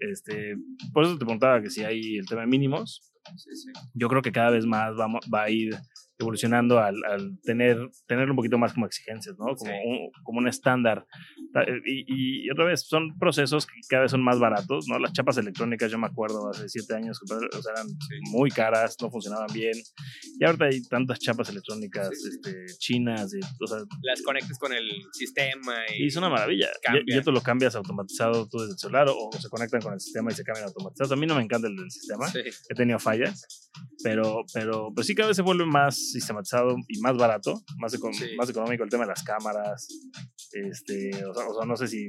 este, 0.00 0.56
por 0.92 1.04
eso 1.04 1.14
te 1.14 1.24
preguntaba 1.24 1.62
que 1.62 1.70
si 1.70 1.84
hay 1.84 2.16
el 2.16 2.26
tema 2.26 2.42
de 2.42 2.48
mínimos, 2.48 3.10
Sí, 3.36 3.56
sí. 3.56 3.72
yo 3.94 4.08
creo 4.08 4.20
que 4.20 4.32
cada 4.32 4.50
vez 4.50 4.66
más 4.66 4.92
va, 4.92 5.06
va 5.32 5.44
a 5.44 5.50
ir 5.50 5.74
evolucionando 6.18 6.78
al, 6.78 6.96
al 7.04 7.38
tener, 7.42 7.76
tener 8.06 8.30
un 8.30 8.36
poquito 8.36 8.56
más 8.58 8.72
como 8.72 8.86
exigencias, 8.86 9.36
¿no? 9.38 9.46
Como, 9.56 9.70
Sí. 9.70 9.76
un, 9.84 10.10
como 10.22 10.38
un 10.38 10.48
estándar. 10.48 11.06
Ta- 11.52 11.64
Y, 11.84 12.46
y 12.46 12.50
otra 12.50 12.64
vez, 12.66 12.86
son 12.86 13.18
procesos 13.18 13.66
que 13.66 13.74
cada 13.88 14.02
vez 14.02 14.10
son 14.12 14.22
más 14.22 14.38
baratos, 14.38 14.86
¿no? 14.88 14.98
Las 14.98 15.12
chapas 15.12 15.36
electrónicas, 15.38 15.90
yo 15.90 15.98
me 15.98 16.06
acuerdo 16.06 16.50
hace 16.50 16.68
siete 16.68 16.94
años 16.94 17.20
o 17.22 17.26
sea, 17.26 17.38
eran 17.72 17.86
muy 18.30 18.50
caras, 18.50 18.96
no 19.00 19.10
funcionaban 19.10 19.48
bien. 19.52 19.74
Y 20.38 20.44
ahorita 20.44 20.66
hay 20.66 20.82
tantas 20.84 21.18
chapas 21.18 21.48
electrónicas 21.50 22.08
Sí, 22.10 22.16
sí. 22.16 22.28
Este, 22.28 22.66
chinas, 22.78 23.34
y, 23.34 23.40
o 23.62 23.66
sea, 23.66 23.78
Las 24.02 24.22
conectas 24.22 24.58
con 24.58 24.72
el 24.72 24.88
sistema 25.12 25.74
y, 25.96 26.04
y 26.04 26.06
es 26.06 26.16
una 26.16 26.28
maravilla. 26.28 26.68
Ya, 27.06 27.22
tú 27.22 27.32
lo 27.32 27.40
cambias 27.40 27.74
automatizado 27.74 28.46
tú 28.48 28.58
desde 28.58 28.72
el 28.74 28.78
celular 28.78 29.08
o, 29.08 29.14
o 29.28 29.32
se 29.40 29.48
conectan 29.48 29.80
con 29.80 29.94
el 29.94 30.00
sistema 30.00 30.30
y 30.30 30.34
se 30.34 30.44
cambian 30.44 30.66
automatizados. 30.66 31.12
A 31.12 31.16
mí 31.16 31.26
no 31.26 31.34
me 31.34 31.42
encanta 31.42 31.66
el 31.68 31.76
del 31.76 31.90
sistema 31.90 32.28
Sí. 32.28 32.40
he 32.68 32.74
tenido 32.74 32.98
fallas, 32.98 33.70
pero, 34.02 34.42
pero, 34.52 34.92
pero 34.94 35.04
sí 35.04 35.14
cada 35.14 35.28
vez 35.28 35.36
se 35.36 35.42
vuelve 35.42 35.64
más 35.66 36.03
sistematizado 36.12 36.76
y 36.88 37.00
más 37.00 37.16
barato, 37.16 37.62
más, 37.78 37.92
eco- 37.94 38.12
Sí. 38.12 38.24
más 38.36 38.48
económico 38.50 38.84
el 38.84 38.90
tema 38.90 39.04
de 39.04 39.10
las 39.10 39.22
cámaras. 39.22 39.88
Este, 40.52 41.10
o, 41.24 41.34
sea, 41.34 41.48
o 41.48 41.54
sea, 41.56 41.66
no 41.66 41.76
sé 41.76 41.88
si, 41.88 42.06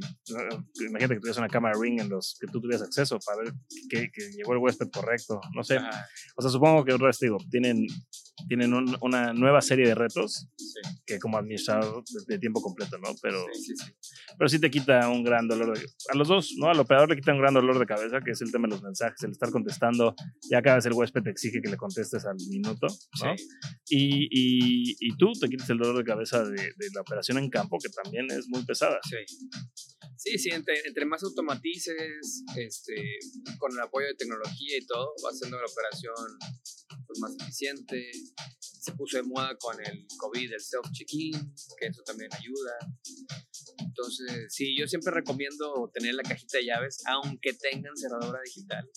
imagínate 0.88 1.16
que 1.16 1.20
tuvieras 1.20 1.38
una 1.38 1.48
cámara 1.48 1.78
Ring 1.80 2.00
en 2.00 2.10
los 2.10 2.38
que 2.39 2.48
tú 2.48 2.62
tuvieras 2.62 2.84
acceso 2.84 3.18
para 3.26 3.39
ver 3.43 3.54
que, 3.89 4.10
que 4.12 4.32
llegó 4.32 4.54
el 4.54 4.60
huésped 4.60 4.89
correcto, 4.91 5.39
no 5.56 5.64
sé. 5.64 5.78
Ajá. 5.78 6.06
O 6.38 6.41
sea, 6.41 6.52
supongo 6.52 6.84
que 6.86 6.96
vez 6.98 7.18
te 7.20 7.26
digo, 7.28 7.38
tienen, 7.50 7.86
tienen 8.48 8.74
un- 8.74 8.98
una 9.02 9.34
nueva 9.34 9.62
serie 9.62 9.88
de 9.88 9.96
retos 9.96 10.48
Sí. 10.58 10.82
que 11.06 11.20
como 11.20 11.38
administrador 11.38 12.04
de, 12.06 12.34
de 12.36 12.39
tiempo 12.39 12.62
completo, 12.62 12.98
¿no? 13.00 13.10
Pero, 13.22 13.43
sí. 13.54 13.74
pero 14.38 14.50
sí 14.50 14.60
te 14.60 14.70
quita 14.70 15.08
un 15.10 15.24
gran 15.24 15.48
dolor 15.48 15.78
de, 15.78 15.86
a 16.12 16.16
los 16.18 16.28
dos, 16.28 16.54
¿no? 16.58 16.70
Al 16.70 16.80
operador 16.80 17.10
le 17.10 17.16
quita 17.16 17.32
un 17.34 17.39
gran 17.39 17.54
dolor 17.54 17.80
de 17.80 17.86
cabeza, 17.86 18.20
que 18.24 18.32
es 18.32 18.41
el 18.41 18.52
tema 18.52 18.68
de 18.68 18.74
los 18.76 18.84
mensajes, 18.84 19.22
el 19.24 19.32
estar 19.32 19.50
contestando, 19.52 20.14
ya 20.50 20.62
cada 20.62 20.76
vez 20.78 20.86
el 20.86 20.93
huésped 20.93 21.24
te 21.24 21.30
exige 21.32 21.62
que 21.62 21.70
le 21.70 21.78
contestes 21.78 22.26
al 22.26 22.36
minuto, 22.50 22.88
¿no? 22.88 23.38
Sí. 23.38 23.48
Y, 23.88 24.25
y, 24.31 24.95
y 24.99 25.17
tú 25.17 25.31
te 25.39 25.47
quitas 25.47 25.69
el 25.69 25.77
dolor 25.77 25.97
de 25.97 26.03
cabeza 26.03 26.43
de, 26.43 26.55
de 26.55 26.89
la 26.93 27.01
operación 27.01 27.38
en 27.38 27.49
campo, 27.49 27.77
que 27.81 27.89
también 27.89 28.25
es 28.31 28.47
muy 28.47 28.63
pesada. 28.65 28.99
Sí. 29.07 29.17
Sí, 30.17 30.39
sí, 30.39 30.49
entre, 30.49 30.79
entre 30.88 31.05
más 31.05 31.21
automatices, 31.23 32.43
este, 32.57 32.95
con 33.59 33.71
el 33.73 33.79
apoyo 33.79 34.07
de 34.07 34.15
tecnología 34.15 34.77
y 34.77 34.86
todo, 34.88 35.13
va 35.23 35.29
haciendo 35.29 35.57
la 35.57 35.65
operación 35.65 36.15
pues, 37.20 37.38
más 37.38 37.47
eficiente. 37.47 38.11
Se 38.59 38.91
puso 38.93 39.18
de 39.18 39.24
moda 39.24 39.55
con 39.59 39.76
el 39.84 40.05
COVID 40.18 40.53
el 40.53 40.59
self-check-in, 40.61 41.34
que 41.80 41.88
eso 41.88 42.01
también 42.05 42.30
ayuda. 42.34 42.78
Entonces, 43.80 44.53
sí, 44.53 44.76
yo 44.78 44.88
siempre 44.88 45.11
recomiendo 45.13 45.89
tener 45.93 46.13
la 46.16 46.24
cajita 46.24 46.57
de 46.59 46.66
llaves, 46.66 47.01
aunque 47.07 47.53
tengan 47.53 47.95
cerradura 47.95 48.39
digital. 48.45 48.88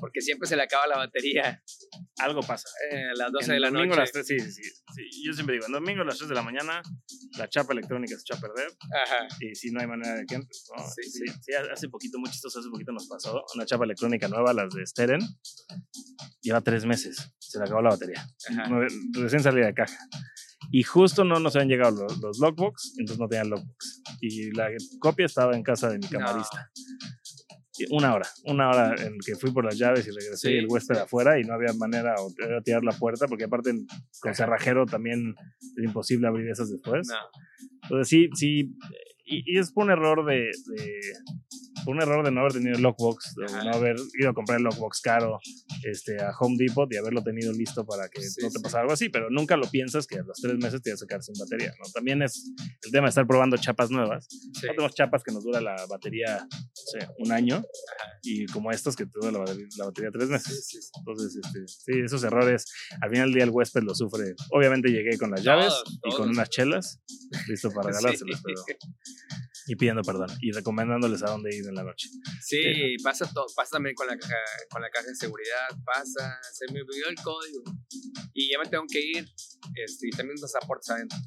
Porque 0.00 0.20
siempre 0.20 0.48
se 0.48 0.56
le 0.56 0.62
acaba 0.62 0.86
la 0.86 0.96
batería 0.96 1.62
Algo 2.18 2.40
pasa. 2.40 2.68
eh, 2.90 3.04
a 3.04 3.14
las 3.14 3.32
12 3.32 3.44
En 3.46 3.52
de 3.52 3.60
la 3.60 3.68
domingo 3.70 3.94
noche. 3.96 4.00
las 4.00 4.12
3, 4.12 4.26
sí, 4.26 4.38
sí, 4.38 4.52
sí, 4.52 4.62
sí. 4.94 5.24
Yo 5.26 5.32
siempre 5.32 5.54
digo, 5.56 5.66
en 5.66 5.72
domingo 5.72 6.02
a 6.02 6.04
las 6.06 6.16
3 6.18 6.28
de 6.30 6.34
la 6.34 6.42
mañana, 6.42 6.82
la 7.38 7.48
chapa 7.48 7.72
electrónica 7.74 8.14
se 8.16 8.22
echa 8.22 8.36
a 8.36 8.40
perder. 8.40 8.68
Ajá. 9.04 9.28
Y 9.40 9.54
si 9.54 9.70
no 9.70 9.80
hay 9.80 9.86
manera 9.86 10.14
de 10.14 10.24
que 10.26 10.36
entre, 10.36 10.56
¿no? 10.76 10.84
Sí, 10.88 11.02
sí, 11.10 11.24
sí, 11.40 11.52
hace 11.70 11.88
poquito, 11.88 12.18
muy 12.18 12.30
chistoso, 12.30 12.60
hace 12.60 12.68
poquito 12.70 12.92
nos 12.92 13.06
pasó. 13.08 13.44
Una 13.54 13.66
chapa 13.66 13.84
electrónica 13.84 14.28
nueva, 14.28 14.52
las 14.54 14.72
de 14.72 14.86
Steren, 14.86 15.20
lleva 16.40 16.60
tres 16.62 16.84
meses. 16.84 17.31
Se 17.38 17.58
le 17.58 17.64
acabó 17.64 17.82
la 17.82 17.90
batería. 17.90 18.24
Ajá. 18.50 18.68
No, 18.68 18.80
recién 19.20 19.42
salida 19.42 19.66
de 19.66 19.74
caja. 19.74 19.96
Y 20.70 20.82
justo 20.84 21.24
no 21.24 21.38
nos 21.40 21.54
habían 21.56 21.68
llegado 21.68 22.02
los, 22.02 22.18
los 22.20 22.38
logbox, 22.38 22.94
entonces 22.98 23.18
no 23.18 23.28
tenían 23.28 23.50
logbox. 23.50 24.02
Y 24.20 24.52
la 24.52 24.68
copia 25.00 25.26
estaba 25.26 25.54
en 25.56 25.62
casa 25.62 25.88
de 25.88 25.98
mi 25.98 26.06
No. 26.06 26.18
camarista. 26.18 26.70
Y 27.78 27.86
Una 27.94 28.14
hora, 28.14 28.28
una 28.44 28.68
hora 28.68 28.94
en 29.02 29.18
que 29.24 29.34
fui 29.34 29.50
por 29.50 29.64
las 29.64 29.78
llaves 29.78 30.06
y 30.06 30.10
regresé 30.10 30.36
Sí, 30.36 30.54
y 30.54 30.58
el 30.58 30.66
huésped 30.68 30.96
afuera 30.98 31.40
y 31.40 31.44
no 31.44 31.54
había 31.54 31.72
manera 31.72 32.14
era 32.38 32.60
tirar 32.60 32.84
la 32.84 32.92
puerta 32.92 33.26
porque 33.26 33.44
aparte 33.44 33.72
con 34.20 34.34
cerrajero 34.34 34.84
también 34.84 35.34
es 35.78 35.84
imposible 35.84 36.28
abrir 36.28 36.50
esas 36.50 36.70
después. 36.70 37.08
No. 37.08 37.16
Entonces 37.84 38.08
sí, 38.08 38.28
sí, 38.34 38.76
y, 39.24 39.58
es 39.58 39.72
por 39.72 39.84
un 39.84 39.90
error 39.90 40.24
de, 40.26 40.50
un 41.86 42.00
error 42.00 42.24
de 42.24 42.30
no 42.30 42.40
haber 42.40 42.52
tenido 42.52 42.78
lockbox, 42.78 43.34
de 43.34 43.46
no 43.64 43.72
haber 43.72 43.96
ido 44.18 44.30
a 44.30 44.34
comprar 44.34 44.58
el 44.58 44.64
lockbox 44.64 45.00
caro 45.00 45.38
este, 45.84 46.20
a 46.22 46.30
Home 46.40 46.56
Depot 46.58 46.92
y 46.92 46.96
haberlo 46.96 47.22
tenido 47.22 47.52
listo 47.52 47.84
para 47.84 48.08
que 48.08 48.20
no 48.42 48.50
te 48.50 48.60
pasara 48.60 48.82
algo 48.82 48.92
así, 48.92 49.08
pero 49.08 49.30
nunca 49.30 49.56
lo 49.56 49.68
piensas 49.70 50.06
que 50.06 50.16
a 50.16 50.22
los 50.22 50.40
tres 50.40 50.56
meses 50.58 50.82
te 50.82 50.90
vas 50.90 51.02
a 51.02 51.06
quedar 51.06 51.22
sin 51.22 51.34
batería, 51.38 51.72
¿no? 51.78 51.90
También 51.92 52.22
es 52.22 52.52
el 52.82 52.92
tema 52.92 53.06
de 53.06 53.10
estar 53.10 53.26
probando 53.26 53.56
chapas 53.56 53.90
nuevas. 53.90 54.28
No 54.54 54.60
tenemos 54.60 54.94
chapas 54.94 55.22
que 55.22 55.32
nos 55.32 55.44
dura 55.44 55.60
la 55.60 55.76
batería, 55.88 56.46
un 57.18 57.32
año, 57.32 57.64
y 58.22 58.46
como 58.46 58.70
estas 58.70 58.96
que 58.96 59.06
te 59.06 59.12
dura 59.14 59.32
la 59.32 59.84
batería, 59.84 60.10
tres 60.12 60.28
meses. 60.28 60.90
Entonces, 60.98 61.36
este, 61.36 61.66
sí, 61.66 62.00
esos 62.04 62.22
errores, 62.24 62.64
al 63.00 63.10
final 63.10 63.28
del 63.28 63.34
día 63.34 63.44
el 63.44 63.50
huésped 63.50 63.82
lo 63.82 63.94
sufre. 63.94 64.34
Obviamente 64.50 64.90
llegué 64.90 65.18
con 65.18 65.30
las 65.30 65.42
llaves 65.42 65.72
y 66.04 66.14
con 66.14 66.28
unas 66.30 66.50
chelas, 66.50 67.00
listo 67.48 67.70
para 67.70 67.88
regalárselas, 67.90 68.42
pero 68.42 68.62
y 69.66 69.76
pidiendo 69.76 70.02
perdón 70.02 70.28
y 70.40 70.52
recomendándoles 70.52 71.22
a 71.22 71.26
dónde 71.26 71.54
ir 71.54 71.66
en 71.66 71.74
la 71.74 71.82
noche. 71.82 72.08
Sí, 72.40 72.96
pasa 73.02 73.30
todo, 73.32 73.46
pasa 73.54 73.72
también 73.72 73.94
con 73.94 74.06
la 74.06 74.16
caja, 74.16 74.34
con 74.70 74.82
la 74.82 74.90
caja 74.90 75.06
de 75.08 75.14
seguridad, 75.14 75.68
pasa, 75.84 76.38
se 76.52 76.72
me 76.72 76.80
olvidó 76.80 77.08
el 77.08 77.16
código 77.16 77.62
y 78.34 78.50
ya 78.50 78.58
me 78.58 78.68
tengo 78.68 78.84
que 78.90 79.00
ir, 79.00 79.28
este, 79.74 80.08
y 80.08 80.10
también 80.10 80.38
los 80.40 80.54
aportes 80.56 80.90
adentro. 80.90 81.18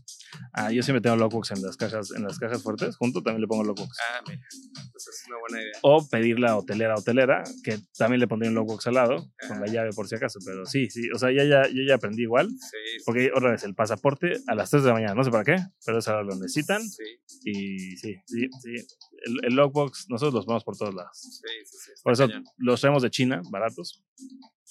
Ah, 0.53 0.71
yo 0.71 0.83
siempre 0.83 1.01
tengo 1.01 1.15
lockbox 1.15 1.51
en 1.51 1.61
las 1.61 1.77
cajas, 1.77 2.11
en 2.11 2.23
las 2.23 2.39
cajas 2.39 2.61
fuertes, 2.61 2.95
junto 2.97 3.21
también 3.21 3.41
le 3.41 3.47
pongo 3.47 3.63
lockbox. 3.63 3.97
Ah, 4.09 4.21
mira, 4.27 4.41
entonces 4.85 5.21
es 5.21 5.27
una 5.27 5.37
buena 5.39 5.61
idea. 5.61 5.79
O 5.81 6.07
pedir 6.07 6.39
la 6.39 6.57
hotelera 6.57 6.95
hotelera, 6.95 7.43
que 7.63 7.79
también 7.97 8.19
le 8.19 8.27
pondría 8.27 8.49
un 8.49 8.55
lockbox 8.55 8.87
al 8.87 8.95
lado, 8.95 9.27
con 9.47 9.59
la 9.59 9.67
llave 9.67 9.91
por 9.91 10.07
si 10.07 10.15
acaso, 10.15 10.39
pero 10.45 10.65
sí, 10.65 10.89
sí, 10.89 11.09
o 11.13 11.19
sea, 11.19 11.31
ya, 11.31 11.43
ya, 11.43 11.67
yo 11.67 11.83
ya 11.87 11.95
aprendí 11.95 12.23
igual, 12.23 12.49
sí, 12.49 13.03
porque 13.05 13.31
otra 13.35 13.51
vez, 13.51 13.63
el 13.63 13.75
pasaporte 13.75 14.33
a 14.47 14.55
las 14.55 14.69
3 14.69 14.83
de 14.83 14.89
la 14.89 14.93
mañana, 14.93 15.13
no 15.13 15.23
sé 15.23 15.31
para 15.31 15.43
qué, 15.43 15.57
pero 15.85 15.99
es 15.99 16.07
ahora 16.07 16.23
lo 16.23 16.35
necesitan, 16.35 16.81
sí. 16.81 17.03
y 17.43 17.97
sí, 17.97 18.15
sí, 18.25 18.49
sí. 18.61 18.75
El, 19.25 19.45
el, 19.45 19.55
logbox, 19.55 20.07
nosotros 20.09 20.33
los 20.33 20.45
vamos 20.45 20.63
por 20.63 20.77
todos 20.77 20.93
lados. 20.93 21.17
Sí, 21.17 21.47
sí, 21.65 21.77
sí. 21.85 21.91
Por 22.03 22.13
eso 22.13 22.27
los 22.57 22.81
traemos 22.81 23.03
de 23.03 23.09
China, 23.09 23.41
baratos, 23.49 24.03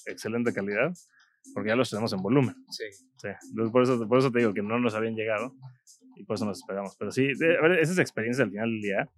excelente 0.05 0.53
calidad, 0.53 0.93
porque 1.53 1.69
ya 1.69 1.75
los 1.75 1.89
tenemos 1.89 2.13
en 2.13 2.21
volumen. 2.21 2.55
Sí. 2.69 2.85
sí. 2.91 3.29
por, 3.71 3.83
eso, 3.83 4.07
por 4.07 4.19
eso 4.19 4.31
te 4.31 4.39
digo 4.39 4.53
que 4.53 4.61
no 4.61 4.79
nos 4.79 4.93
habían 4.95 5.15
llegado 5.15 5.55
y 6.15 6.23
por 6.23 6.35
eso 6.35 6.45
nos 6.45 6.59
esperamos. 6.59 6.95
Pero 6.97 7.11
sí, 7.11 7.27
a 7.27 7.61
ver, 7.61 7.79
esa 7.79 7.93
es 7.93 7.99
experiencia 7.99 8.43
al 8.43 8.51
final 8.51 8.69
del 8.69 8.81
día. 8.81 9.09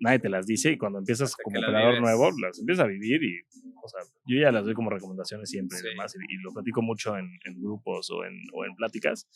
Nadie 0.00 0.18
te 0.18 0.28
las 0.28 0.46
dice 0.46 0.72
y 0.72 0.78
cuando 0.78 0.98
empiezas 0.98 1.36
como 1.36 1.58
operador 1.58 2.00
nuevo, 2.00 2.30
las 2.40 2.58
empiezas 2.58 2.84
a 2.84 2.88
vivir 2.88 3.22
y, 3.22 3.40
o 3.82 3.88
sea, 3.88 4.00
yo 4.26 4.40
ya 4.40 4.50
las 4.50 4.64
doy 4.64 4.74
como 4.74 4.90
recomendaciones 4.90 5.48
siempre 5.48 5.78
y 5.78 5.90
demás 5.90 6.14
y, 6.16 6.36
lo 6.42 6.52
platico 6.52 6.82
mucho 6.82 7.16
en, 7.16 7.28
en 7.44 7.60
grupos 7.60 8.10
o 8.10 8.24
en, 8.24 8.34
o 8.52 8.64
en, 8.64 8.74
pláticas, 8.74 9.28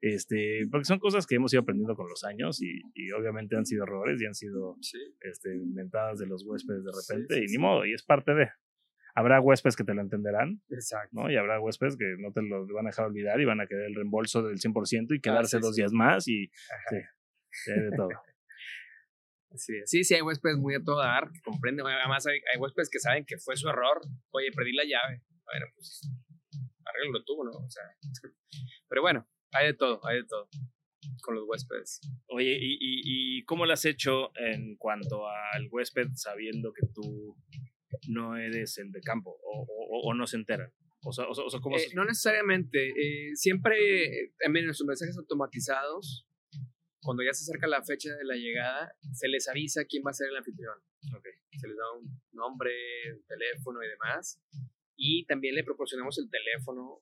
este, 0.00 0.60
porque 0.70 0.84
son 0.84 1.00
cosas 1.00 1.26
que 1.26 1.34
hemos 1.34 1.52
ido 1.52 1.62
aprendiendo 1.62 1.96
con 1.96 2.08
los 2.08 2.22
años 2.22 2.62
y, 2.62 2.82
y 2.94 3.10
obviamente 3.10 3.56
han 3.56 3.66
sido 3.66 3.82
errores 3.82 4.20
y 4.20 4.26
han 4.26 4.34
sido 4.34 4.76
este, 5.20 5.56
inventadas 5.56 6.20
de 6.20 6.26
los 6.26 6.44
huéspedes 6.46 6.84
de 6.84 6.90
repente 6.92 7.44
y 7.44 7.46
ni 7.50 7.58
modo, 7.58 7.84
y 7.84 7.92
es 7.92 8.04
parte 8.04 8.32
de 8.34 8.48
habrá 9.14 9.40
huéspedes 9.40 9.76
que 9.76 9.84
te 9.84 9.94
lo 9.94 10.00
entenderán. 10.00 10.62
Exacto. 10.70 11.10
¿no? 11.12 11.30
Y 11.30 11.36
habrá 11.36 11.60
huéspedes 11.60 11.96
que 11.96 12.16
no 12.18 12.32
te 12.32 12.42
lo 12.42 12.66
van 12.66 12.86
a 12.86 12.90
dejar 12.90 13.06
olvidar 13.06 13.40
y 13.40 13.44
van 13.44 13.60
a 13.60 13.66
querer 13.66 13.86
el 13.86 13.94
reembolso 13.94 14.42
del 14.42 14.58
100% 14.58 15.16
y 15.16 15.20
quedarse 15.20 15.58
dos 15.58 15.76
días 15.76 15.92
más 15.92 16.28
y 16.28 16.50
sí, 17.50 17.72
de 17.72 17.90
todo. 17.96 18.08
Sí, 19.54 19.74
sí, 19.84 20.02
sí, 20.02 20.14
hay 20.14 20.22
huéspedes 20.22 20.56
muy 20.56 20.74
a 20.74 20.82
todo 20.82 21.02
dar, 21.02 21.30
que 21.30 21.42
comprenden. 21.42 21.86
Además, 21.86 22.26
hay, 22.26 22.40
hay, 22.50 22.58
huéspedes 22.58 22.88
que 22.88 22.98
saben 22.98 23.26
que 23.26 23.36
fue 23.36 23.54
su 23.54 23.68
error. 23.68 24.00
Oye, 24.30 24.50
perdí 24.56 24.72
la 24.72 24.84
llave. 24.84 25.22
Bueno, 25.44 25.66
pues 25.74 26.10
arreglo 26.86 27.22
tú, 27.22 27.44
¿no? 27.44 27.50
O 27.50 27.68
sea, 27.68 27.84
pero 28.88 29.02
bueno, 29.02 29.28
hay 29.52 29.66
de 29.66 29.74
todo, 29.74 30.00
hay 30.06 30.22
de 30.22 30.24
todo 30.24 30.48
con 31.22 31.34
los 31.34 31.44
huéspedes. 31.46 32.00
Oye, 32.28 32.56
¿y, 32.58 32.78
y, 32.80 33.38
y 33.38 33.44
cómo 33.44 33.66
lo 33.66 33.74
has 33.74 33.84
hecho 33.84 34.30
en 34.36 34.76
cuanto 34.76 35.28
al 35.28 35.68
huésped 35.70 36.08
sabiendo 36.14 36.72
que 36.72 36.86
tú 36.86 37.36
no 38.08 38.36
eres 38.36 38.78
el 38.78 38.90
de 38.90 39.00
campo 39.00 39.38
o, 39.42 39.66
o, 40.04 40.14
no 40.14 40.26
se 40.26 40.36
enteran. 40.36 40.72
O 41.04 41.12
sea, 41.12 41.26
o 41.28 41.50
sea 41.50 41.60
¿cómo 41.60 41.76
eh, 41.76 41.88
no 41.94 42.04
necesariamente. 42.04 42.90
Eh, 42.90 43.34
siempre, 43.34 44.32
en 44.38 44.52
nuestros 44.64 44.86
mensajes 44.86 45.16
automatizados, 45.18 46.26
cuando 47.00 47.22
ya 47.24 47.32
se 47.32 47.42
acerca 47.42 47.66
la 47.66 47.82
fecha 47.82 48.14
de 48.14 48.24
la 48.24 48.36
llegada, 48.36 48.94
se 49.12 49.28
les 49.28 49.48
avisa 49.48 49.84
quién 49.84 50.02
va 50.06 50.10
a 50.10 50.14
ser 50.14 50.28
el 50.28 50.36
anfitrión. 50.36 50.78
Okay. 51.18 51.32
Se 51.58 51.66
les 51.66 51.76
da 51.76 51.92
un 51.98 52.20
nombre, 52.32 52.70
un 53.12 53.26
teléfono 53.26 53.82
y 53.82 53.88
demás. 53.88 54.40
Y 54.96 55.26
también 55.26 55.56
le 55.56 55.64
proporcionamos 55.64 56.16
el 56.18 56.30
teléfono 56.30 56.98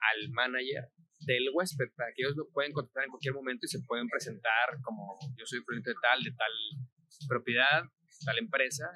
al 0.00 0.30
manager 0.30 0.88
del 1.20 1.50
huésped 1.52 1.92
para 1.96 2.12
que 2.14 2.22
ellos 2.22 2.36
lo 2.36 2.48
pueden 2.48 2.72
contactar 2.72 3.04
en 3.04 3.10
cualquier 3.10 3.34
momento 3.34 3.66
y 3.66 3.68
se 3.68 3.82
pueden 3.82 4.08
presentar 4.08 4.80
como 4.82 5.18
yo 5.36 5.44
soy 5.44 5.62
proyecto 5.62 5.90
de 5.90 5.96
tal, 6.00 6.22
de 6.24 6.32
tal 6.32 6.52
propiedad, 7.28 7.82
tal 8.24 8.38
empresa 8.38 8.86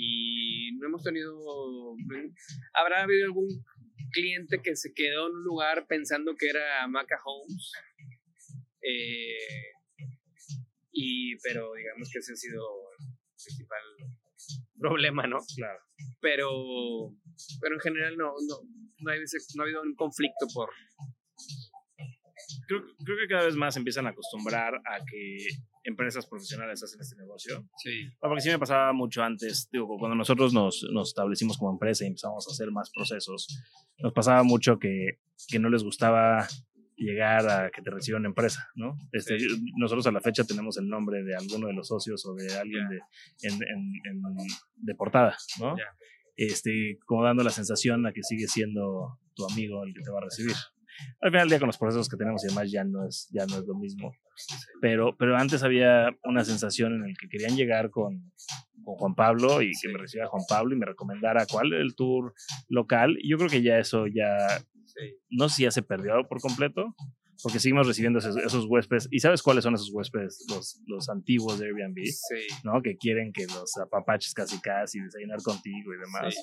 y 0.00 0.70
no 0.78 0.86
hemos 0.86 1.02
tenido, 1.02 1.34
habrá 2.72 3.02
habido 3.02 3.26
algún 3.26 3.48
cliente 4.12 4.60
que 4.62 4.76
se 4.76 4.92
quedó 4.94 5.26
en 5.26 5.34
un 5.34 5.42
lugar 5.42 5.86
pensando 5.88 6.36
que 6.38 6.48
era 6.48 6.86
Maca 6.86 7.18
Homes, 7.24 7.72
eh, 8.80 9.72
y, 10.92 11.36
pero 11.38 11.74
digamos 11.74 12.08
que 12.12 12.20
ese 12.20 12.32
ha 12.32 12.36
sido 12.36 12.62
el 13.00 13.06
principal 13.44 13.82
problema, 14.78 15.26
¿no? 15.26 15.38
Claro. 15.56 15.80
Pero, 16.20 17.16
pero 17.60 17.74
en 17.74 17.80
general 17.80 18.16
no, 18.16 18.26
no, 18.48 18.56
no, 18.62 19.04
no 19.04 19.10
ha 19.10 19.64
habido 19.64 19.82
un 19.82 19.96
conflicto 19.96 20.46
por, 20.54 20.70
creo, 22.66 22.82
creo, 23.04 23.18
que 23.18 23.28
cada 23.28 23.44
vez 23.44 23.54
más 23.56 23.76
empiezan 23.76 24.06
a 24.06 24.10
acostumbrar 24.10 24.74
a 24.74 25.04
que 25.04 25.46
empresas 25.84 26.26
profesionales 26.26 26.82
hacen 26.82 27.00
este 27.00 27.16
negocio. 27.16 27.64
Sí. 27.76 28.08
Porque 28.20 28.40
sí 28.40 28.50
me 28.50 28.58
pasaba 28.58 28.92
mucho 28.92 29.22
antes, 29.22 29.68
digo, 29.70 29.86
cuando 29.98 30.16
nosotros 30.16 30.52
nos, 30.52 30.86
nos 30.92 31.08
establecimos 31.08 31.58
como 31.58 31.72
empresa 31.72 32.04
y 32.04 32.08
empezamos 32.08 32.46
a 32.48 32.52
hacer 32.52 32.70
más 32.70 32.90
procesos, 32.90 33.46
nos 33.98 34.12
pasaba 34.12 34.42
mucho 34.42 34.78
que, 34.78 35.18
que 35.48 35.58
no 35.58 35.70
les 35.70 35.82
gustaba 35.82 36.46
llegar 36.98 37.48
a 37.48 37.70
que 37.70 37.80
te 37.80 37.90
reciba 37.90 38.18
una 38.18 38.28
empresa, 38.28 38.68
¿no? 38.74 38.98
Este, 39.12 39.38
Nosotros 39.76 40.06
a 40.08 40.12
la 40.12 40.20
fecha 40.20 40.44
tenemos 40.44 40.76
el 40.78 40.88
nombre 40.88 41.22
de 41.22 41.36
alguno 41.36 41.68
de 41.68 41.72
los 41.72 41.86
socios 41.88 42.26
o 42.26 42.34
de 42.34 42.52
alguien 42.56 42.88
de, 42.88 43.00
en, 43.42 43.54
en, 43.54 44.22
de 44.76 44.94
portada, 44.94 45.36
¿no? 45.60 45.76
Este, 46.36 46.98
como 47.06 47.24
dando 47.24 47.42
la 47.42 47.50
sensación 47.50 48.06
a 48.06 48.12
que 48.12 48.22
sigue 48.22 48.46
siendo 48.48 49.18
tu 49.34 49.44
amigo 49.50 49.84
el 49.84 49.94
que 49.94 50.02
te 50.02 50.10
va 50.10 50.18
a 50.18 50.24
recibir. 50.24 50.54
Al 51.20 51.30
final 51.30 51.42
del 51.44 51.48
día 51.50 51.58
con 51.58 51.68
los 51.68 51.78
procesos 51.78 52.08
que 52.08 52.16
tenemos 52.16 52.44
y 52.44 52.48
demás 52.48 52.70
ya 52.70 52.84
no 52.84 53.06
es, 53.06 53.28
ya 53.32 53.46
no 53.46 53.56
es 53.56 53.66
lo 53.66 53.74
mismo. 53.74 54.12
Pero, 54.80 55.16
pero 55.16 55.36
antes 55.36 55.62
había 55.62 56.10
una 56.24 56.44
sensación 56.44 56.94
en 56.94 57.04
el 57.04 57.16
que 57.16 57.28
querían 57.28 57.56
llegar 57.56 57.90
con, 57.90 58.32
con 58.84 58.96
Juan 58.96 59.14
Pablo 59.14 59.62
y 59.62 59.72
que 59.80 59.88
me 59.88 59.98
recibiera 59.98 60.28
Juan 60.28 60.44
Pablo 60.48 60.74
y 60.74 60.78
me 60.78 60.86
recomendara 60.86 61.46
cuál 61.46 61.72
era 61.72 61.82
el 61.82 61.94
tour 61.94 62.34
local. 62.68 63.16
Y 63.20 63.30
yo 63.30 63.36
creo 63.36 63.50
que 63.50 63.62
ya 63.62 63.78
eso 63.78 64.06
ya, 64.06 64.36
no 65.30 65.48
sé 65.48 65.56
si 65.56 65.62
ya 65.64 65.70
se 65.70 65.82
perdió 65.82 66.26
por 66.28 66.40
completo, 66.40 66.94
porque 67.42 67.60
seguimos 67.60 67.86
recibiendo 67.86 68.18
esos, 68.18 68.66
huéspedes. 68.68 69.08
¿Y 69.10 69.20
sabes 69.20 69.42
cuáles 69.42 69.64
son 69.64 69.74
esos 69.74 69.90
huéspedes? 69.92 70.44
Los, 70.48 70.82
los 70.86 71.08
antiguos 71.08 71.58
de 71.58 71.66
Airbnb, 71.66 72.02
¿no? 72.64 72.82
Que 72.82 72.96
quieren 72.96 73.32
que 73.32 73.46
los 73.46 73.76
apapaches 73.76 74.34
casi 74.34 74.60
casi, 74.60 75.00
desayunar 75.00 75.40
contigo 75.42 75.94
y 75.94 75.98
demás. 75.98 76.34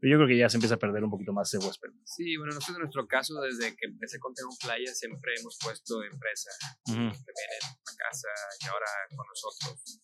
Pero 0.00 0.12
yo 0.12 0.16
creo 0.18 0.28
que 0.28 0.38
ya 0.38 0.48
se 0.48 0.56
empieza 0.56 0.76
a 0.76 0.78
perder 0.78 1.04
un 1.04 1.10
poquito 1.10 1.32
más 1.32 1.52
ese 1.52 1.64
huésped. 1.64 1.90
Sí, 2.04 2.36
bueno, 2.36 2.54
nosotros 2.54 2.76
en 2.76 2.82
nuestro 2.82 3.06
caso, 3.06 3.40
desde 3.40 3.76
que 3.76 3.86
empecé 3.86 4.18
con 4.18 4.32
Tengo 4.34 4.50
Playa, 4.62 4.92
siempre 4.94 5.32
hemos 5.38 5.58
puesto 5.62 6.02
empresa 6.02 6.50
que 6.86 6.92
vienen 6.92 7.12
a 7.12 7.94
casa 7.96 8.28
y 8.60 8.66
ahora 8.66 8.86
con 9.14 9.26
nosotros. 9.26 10.00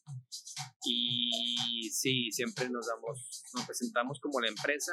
Y 0.88 1.90
sí, 1.90 2.30
siempre 2.30 2.68
nos 2.70 2.86
damos, 2.86 3.44
nos 3.54 3.66
presentamos 3.66 4.20
como 4.20 4.40
la 4.40 4.48
empresa, 4.48 4.92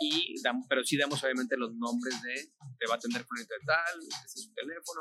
y 0.00 0.40
damos, 0.42 0.66
pero 0.68 0.84
sí 0.84 0.96
damos 0.96 1.22
obviamente 1.22 1.56
los 1.56 1.72
nombres 1.74 2.20
de, 2.22 2.34
te 2.78 2.86
va 2.86 2.94
a 2.94 2.96
atender 2.96 3.24
fulanito 3.24 3.54
de 3.54 3.66
tal, 3.66 4.00
este 4.00 4.40
es 4.40 4.44
su 4.44 4.54
teléfono, 4.54 5.00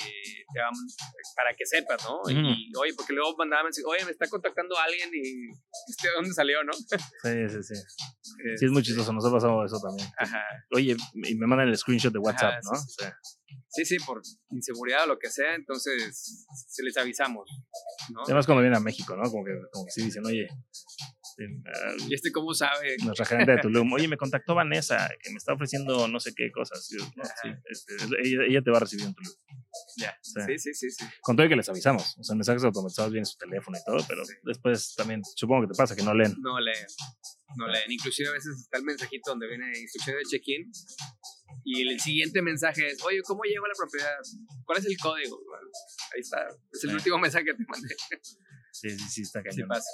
eh, 0.00 0.44
te 0.52 0.60
para 1.36 1.54
que 1.56 1.66
sepas, 1.66 2.02
¿no? 2.04 2.20
Y 2.30 2.72
oye, 2.76 2.94
porque 2.94 3.12
luego 3.12 3.36
mandaban, 3.36 3.70
oye, 3.86 4.04
me 4.04 4.12
está 4.12 4.28
contactando 4.28 4.76
alguien 4.78 5.10
y 5.12 5.50
este, 5.88 6.08
¿dónde 6.14 6.32
salió, 6.32 6.62
no? 6.64 6.72
sí, 6.72 7.48
sí, 7.48 7.62
sí. 7.62 7.74
Sí, 8.56 8.66
es 8.66 8.70
muy 8.70 8.82
chistoso, 8.82 9.12
nos 9.12 9.24
ha 9.24 9.32
pasado 9.32 9.64
eso 9.64 9.80
también. 9.80 10.08
Ajá. 10.16 10.42
Oye, 10.72 10.96
y 11.14 11.34
me 11.34 11.46
mandan 11.46 11.68
el 11.68 11.76
screenshot 11.76 12.12
de 12.12 12.20
WhatsApp, 12.20 12.62
¿no? 12.62 12.78
Sí. 12.78 13.04
sí. 13.46 13.57
Por 14.06 14.22
inseguridad 14.50 15.04
o 15.04 15.06
lo 15.06 15.18
que 15.18 15.30
sea, 15.30 15.54
entonces 15.54 16.46
se 16.68 16.82
les 16.82 16.96
avisamos. 16.96 17.48
¿no? 18.12 18.22
Además, 18.24 18.46
cuando 18.46 18.62
vienen 18.62 18.78
a 18.78 18.80
México, 18.80 19.16
¿no? 19.16 19.30
Como 19.30 19.44
que, 19.44 19.52
como 19.72 19.84
que 19.86 19.92
sí 19.92 20.04
dicen, 20.04 20.24
oye. 20.26 20.48
¿Y 22.08 22.14
este 22.14 22.32
cómo 22.32 22.52
sabe? 22.52 22.96
Nuestra 23.04 23.24
gerente 23.24 23.52
de 23.52 23.58
Tulum, 23.58 23.92
oye, 23.92 24.08
me 24.08 24.16
contactó 24.16 24.56
Vanessa, 24.56 25.08
que 25.22 25.30
me 25.30 25.36
está 25.36 25.52
ofreciendo 25.52 26.08
no 26.08 26.18
sé 26.18 26.32
qué 26.34 26.50
cosas. 26.50 26.84
sí, 26.84 26.96
este, 27.70 27.94
ella, 28.24 28.60
te 28.60 28.70
va 28.72 28.78
a 28.78 28.80
recibir 28.80 29.06
en 29.06 29.14
Tulum. 29.14 29.32
Ya, 29.98 30.18
sí. 30.20 30.58
sí, 30.58 30.74
sí, 30.74 30.90
sí, 30.90 31.04
Con 31.20 31.36
todo 31.36 31.46
y 31.46 31.48
que 31.48 31.54
les 31.54 31.68
avisamos. 31.68 32.16
O 32.18 32.24
sea, 32.24 32.34
mensajes 32.34 32.64
automatizados 32.64 33.12
vienen 33.12 33.26
su 33.26 33.36
teléfono 33.38 33.78
y 33.78 33.84
todo, 33.84 34.04
pero 34.08 34.22
después 34.42 34.94
también 34.96 35.22
supongo 35.36 35.62
que 35.62 35.74
te 35.74 35.76
pasa 35.76 35.94
que 35.94 36.02
no 36.02 36.12
leen. 36.12 36.34
No 36.40 36.58
leen 36.58 36.86
no 37.56 37.66
leen. 37.66 37.90
Inclusive 37.90 38.28
a 38.28 38.32
veces 38.32 38.58
está 38.58 38.78
el 38.78 38.84
mensajito 38.84 39.30
donde 39.30 39.48
viene 39.48 39.66
instrucción 39.78 40.16
de 40.16 40.24
check-in 40.24 40.70
y 41.64 41.88
el 41.88 42.00
siguiente 42.00 42.42
mensaje 42.42 42.86
es, 42.86 43.02
oye, 43.04 43.20
¿cómo 43.22 43.42
llego 43.44 43.64
a 43.64 43.68
la 43.68 43.74
propiedad? 43.76 44.16
¿Cuál 44.64 44.78
es 44.78 44.86
el 44.86 44.96
código? 44.96 45.38
ahí 46.14 46.20
está. 46.20 46.48
Es 46.72 46.84
el 46.84 46.94
último 46.94 47.18
mensaje 47.18 47.44
que 47.44 47.54
te 47.54 47.64
mandé. 47.68 47.94
Sí, 48.80 48.90
sí, 48.90 49.08
sí, 49.08 49.22
está 49.22 49.40
Sí 49.42 49.48
cañón. 49.50 49.68
pasa, 49.68 49.88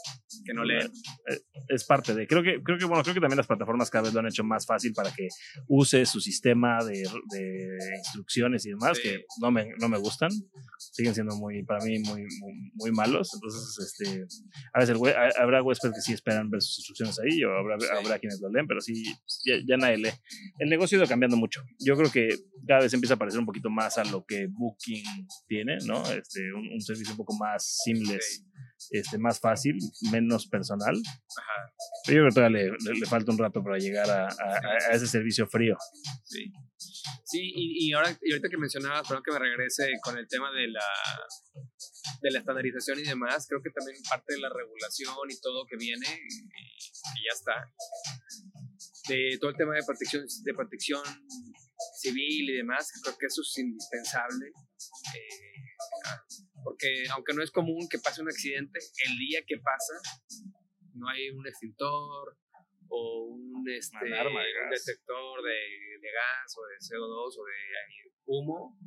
que 0.44 0.52
no 0.52 0.64
leen. 0.64 0.86
Eh, 1.28 1.38
Es 1.68 1.84
parte 1.84 2.14
de. 2.14 2.26
Creo 2.26 2.42
que, 2.42 2.62
creo 2.62 2.76
que, 2.78 2.84
bueno, 2.84 3.02
creo 3.02 3.14
que 3.14 3.20
también 3.20 3.36
las 3.38 3.46
plataformas 3.46 3.88
cada 3.90 4.04
vez 4.04 4.12
lo 4.14 4.20
han 4.20 4.26
hecho 4.26 4.44
más 4.44 4.66
fácil 4.66 4.92
para 4.92 5.10
que 5.12 5.28
use 5.68 6.04
su 6.06 6.20
sistema 6.20 6.84
de, 6.84 7.02
de 7.32 7.78
instrucciones 7.98 8.66
y 8.66 8.70
demás, 8.70 8.96
Sí. 8.98 9.02
que 9.04 9.24
no 9.40 9.50
me, 9.50 9.68
no 9.80 9.88
me 9.88 9.98
gustan. 9.98 10.30
Siguen 10.78 11.14
siendo 11.14 11.34
muy, 11.36 11.62
para 11.64 11.82
mí, 11.84 11.98
muy, 12.00 12.22
muy, 12.40 12.70
muy 12.74 12.92
malos. 12.92 13.30
Entonces, 13.34 13.78
este, 13.98 14.26
a 14.72 14.80
veces 14.80 14.96
el 14.96 15.08
ha- 15.16 15.42
habrá 15.42 15.62
huéspedes 15.62 15.94
que 15.96 16.00
sí 16.02 16.12
esperan 16.12 16.50
ver 16.50 16.60
sus 16.60 16.78
instrucciones 16.80 17.18
ahí, 17.20 17.42
o 17.44 17.50
habrá, 17.56 17.78
Sí. 17.80 17.86
habrá 17.98 18.18
quienes 18.18 18.40
lo 18.40 18.50
leen, 18.50 18.66
pero 18.66 18.80
sí, 18.80 19.02
ya, 19.46 19.54
ya 19.66 19.76
nadie 19.76 19.96
lee. 19.98 20.10
El 20.58 20.68
negocio 20.68 20.98
ha 20.98 21.00
ido 21.00 21.08
cambiando 21.08 21.36
mucho. 21.36 21.62
Yo 21.78 21.96
creo 21.96 22.10
que 22.10 22.28
cada 22.68 22.80
vez 22.82 22.92
empieza 22.94 23.14
a 23.14 23.18
parecer 23.18 23.40
un 23.40 23.46
poquito 23.46 23.70
más 23.70 23.96
a 23.98 24.04
lo 24.04 24.24
que 24.24 24.46
Booking 24.50 25.04
tiene, 25.46 25.78
¿no? 25.86 26.02
Este, 26.10 26.52
un, 26.52 26.68
un 26.74 26.80
servicio 26.80 27.12
un 27.12 27.18
poco 27.18 27.34
más 27.38 27.80
seamless, 27.84 28.44
este, 28.90 29.18
más 29.18 29.40
fácil, 29.40 29.76
menos 30.12 30.46
personal. 30.46 30.94
Ajá, 30.94 31.72
Pero 32.06 32.16
yo 32.16 32.22
creo 32.22 32.28
que 32.28 32.34
todavía 32.34 32.58
le, 32.58 32.92
le- 32.92 33.00
le 33.00 33.06
falta 33.06 33.32
un 33.32 33.38
rato 33.38 33.62
para 33.62 33.78
llegar 33.78 34.10
a, 34.10 34.26
a- 34.28 34.60
a 34.90 34.94
ese 34.94 35.06
servicio 35.06 35.46
frío. 35.46 35.76
sí. 36.24 36.52
Sí, 37.26 37.40
y, 37.54 37.88
y 37.88 37.92
ahora, 37.94 38.16
y 38.22 38.32
ahorita 38.32 38.48
que 38.48 38.56
mencionabas, 38.58 39.08
perdón 39.08 39.22
que 39.24 39.32
me 39.32 39.38
regrese 39.38 39.90
con 40.02 40.16
el 40.18 40.28
tema 40.28 40.50
de 40.52 40.68
la, 40.68 40.84
de 42.22 42.30
la 42.30 42.38
estandarización 42.38 42.98
y 43.00 43.02
demás, 43.02 43.46
creo 43.48 43.60
que 43.62 43.70
también 43.70 43.96
parte 44.08 44.34
de 44.34 44.40
la 44.40 44.48
regulación 44.50 45.16
y 45.30 45.40
todo 45.40 45.64
que 45.66 45.76
viene, 45.76 46.06
y, 46.06 46.44
y 46.44 47.24
ya 47.24 47.32
está, 47.34 47.72
de 49.08 49.38
todo 49.40 49.50
el 49.50 49.56
tema 49.56 49.74
de 49.74 49.82
protección, 49.84 50.24
de 50.44 50.54
protección 50.54 51.02
civil 52.00 52.50
y 52.50 52.56
demás, 52.58 52.90
creo 53.02 53.16
que 53.18 53.26
eso 53.26 53.40
es 53.42 53.58
indispensable. 53.58 54.46
eh, 55.16 56.53
porque 56.64 57.04
aunque 57.14 57.34
no 57.34 57.42
es 57.42 57.50
común 57.50 57.86
que 57.88 57.98
pase 57.98 58.22
un 58.22 58.28
accidente, 58.28 58.80
el 59.06 59.18
día 59.18 59.40
que 59.46 59.58
pasa, 59.58 59.94
no 60.94 61.08
hay 61.08 61.28
un 61.30 61.46
extintor 61.46 62.36
o 62.88 63.24
un, 63.28 63.64
este, 63.68 63.96
alarma 63.98 64.40
de 64.40 64.64
un 64.64 64.70
detector 64.70 65.42
de, 65.42 65.98
de 66.00 66.10
gas 66.10 66.56
o 66.56 66.62
de 66.64 66.76
CO2 66.80 67.38
o 67.38 67.44
de 67.44 67.54
humo 68.26 68.78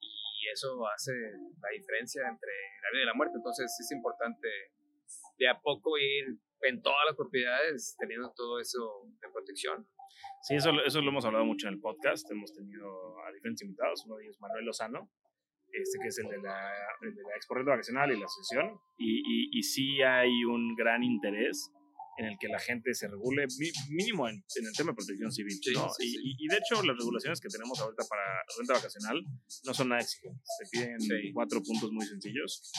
y 0.00 0.48
eso 0.52 0.86
hace 0.86 1.12
la 1.12 1.70
diferencia 1.70 2.22
entre 2.28 2.52
la 2.82 2.90
vida 2.92 3.02
y 3.02 3.06
la 3.06 3.14
muerte. 3.14 3.34
Entonces 3.36 3.74
es 3.78 3.90
importante 3.92 4.48
de 5.38 5.48
a 5.48 5.60
poco 5.60 5.98
ir 5.98 6.38
en 6.62 6.82
todas 6.82 7.04
las 7.06 7.16
propiedades 7.16 7.96
teniendo 7.98 8.32
todo 8.36 8.60
eso 8.60 9.08
de 9.20 9.28
protección. 9.32 9.88
Sí, 10.42 10.56
eso, 10.56 10.70
eso 10.84 11.00
lo 11.00 11.10
hemos 11.10 11.24
hablado 11.24 11.44
mucho 11.44 11.68
en 11.68 11.74
el 11.74 11.80
podcast. 11.80 12.30
Hemos 12.30 12.52
tenido 12.52 13.18
a 13.24 13.32
diferentes 13.32 13.62
invitados. 13.62 14.04
Uno 14.06 14.16
de 14.16 14.24
ellos, 14.24 14.40
Manuel 14.40 14.64
Lozano, 14.64 15.10
este 15.82 15.98
que 16.00 16.08
es 16.08 16.18
el 16.18 16.28
de 16.28 16.38
la, 16.42 16.70
el 17.02 17.14
de 17.14 17.22
la 17.22 17.36
Expo 17.36 17.54
Red 17.54 17.64
Vacacional 17.66 18.10
y 18.12 18.18
la 18.18 18.26
asociación. 18.26 18.78
Y, 18.98 19.18
y, 19.18 19.58
y 19.58 19.62
sí 19.62 20.02
hay 20.02 20.44
un 20.44 20.74
gran 20.74 21.02
interés 21.02 21.70
en 22.16 22.26
el 22.26 22.36
que 22.38 22.46
la 22.46 22.60
gente 22.60 22.94
se 22.94 23.08
regule, 23.08 23.44
mínimo 23.90 24.28
en, 24.28 24.36
en 24.36 24.66
el 24.66 24.72
tema 24.76 24.92
de 24.92 24.94
protección 24.94 25.32
civil. 25.32 25.58
Sí, 25.60 25.72
¿no? 25.74 25.88
sí, 25.90 26.06
y, 26.06 26.44
y- 26.44 26.46
de 26.46 26.58
hecho, 26.58 26.80
las 26.84 26.96
regulaciones 26.96 27.40
que 27.40 27.48
tenemos 27.48 27.80
ahorita 27.80 28.04
para 28.08 28.22
renta 28.56 28.74
vacacional 28.74 29.20
no 29.64 29.74
son 29.74 29.88
nada 29.88 30.00
exigentes. 30.00 30.46
Te 30.60 30.64
piden 30.70 31.32
cuatro 31.32 31.60
puntos 31.60 31.90
muy 31.90 32.06
sencillos. 32.06 32.70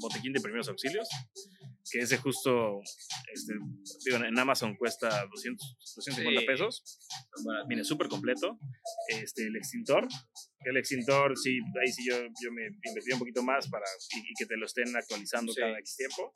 Botequín 0.00 0.32
de 0.32 0.40
primeros 0.40 0.68
auxilios, 0.68 1.08
que 1.90 2.00
ese 2.00 2.16
justo, 2.18 2.80
este, 3.32 3.54
digo, 4.04 4.24
en 4.24 4.38
Amazon 4.38 4.76
cuesta 4.76 5.08
200, 5.30 5.76
250 5.96 6.40
Sí. 6.40 6.46
pesos. 6.46 6.82
Viene 7.68 7.84
súper 7.84 8.08
completo. 8.08 8.58
Este, 9.08 9.46
el 9.46 9.56
extintor. 9.56 10.06
El 10.64 10.76
extintor, 10.76 11.36
sí, 11.38 11.58
ahí 11.80 11.90
sí 11.92 12.04
yo, 12.08 12.16
yo 12.42 12.52
me 12.52 12.66
invertí 12.66 13.12
un 13.12 13.18
poquito 13.18 13.42
más 13.42 13.68
para 13.68 13.86
y, 14.14 14.18
y 14.18 14.34
que 14.38 14.46
te 14.46 14.56
lo 14.56 14.66
estén 14.66 14.94
actualizando 14.96 15.52
Sí. 15.52 15.60
cada 15.60 15.78
X 15.78 15.96
tiempo. 15.96 16.32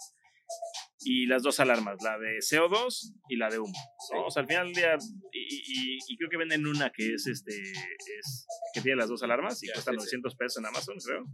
Y 1.06 1.26
las 1.26 1.42
dos 1.42 1.60
alarmas, 1.60 1.98
la 2.02 2.18
de 2.18 2.38
CO2 2.38 3.12
y 3.28 3.36
la 3.36 3.50
de 3.50 3.58
humo. 3.58 3.78
¿no? 4.14 4.24
O 4.26 4.30
sea, 4.30 4.40
al 4.42 4.48
final 4.48 4.66
del 4.68 4.74
día, 4.74 4.96
y, 5.32 5.96
y- 5.96 5.98
y 6.08 6.16
creo 6.16 6.30
que 6.30 6.38
venden 6.38 6.66
una 6.66 6.90
que 6.90 7.12
es 7.14 7.26
este, 7.26 7.52
es, 7.60 8.46
que 8.72 8.80
tiene 8.80 8.96
las 8.96 9.08
dos 9.10 9.22
alarmas 9.22 9.62
y 9.62 9.66
cuesta 9.66 9.90
sí, 9.90 9.96
sí. 9.96 9.98
900 9.98 10.36
pesos 10.36 10.56
en 10.58 10.66
Amazon, 10.66 10.96
creo. 11.04 11.24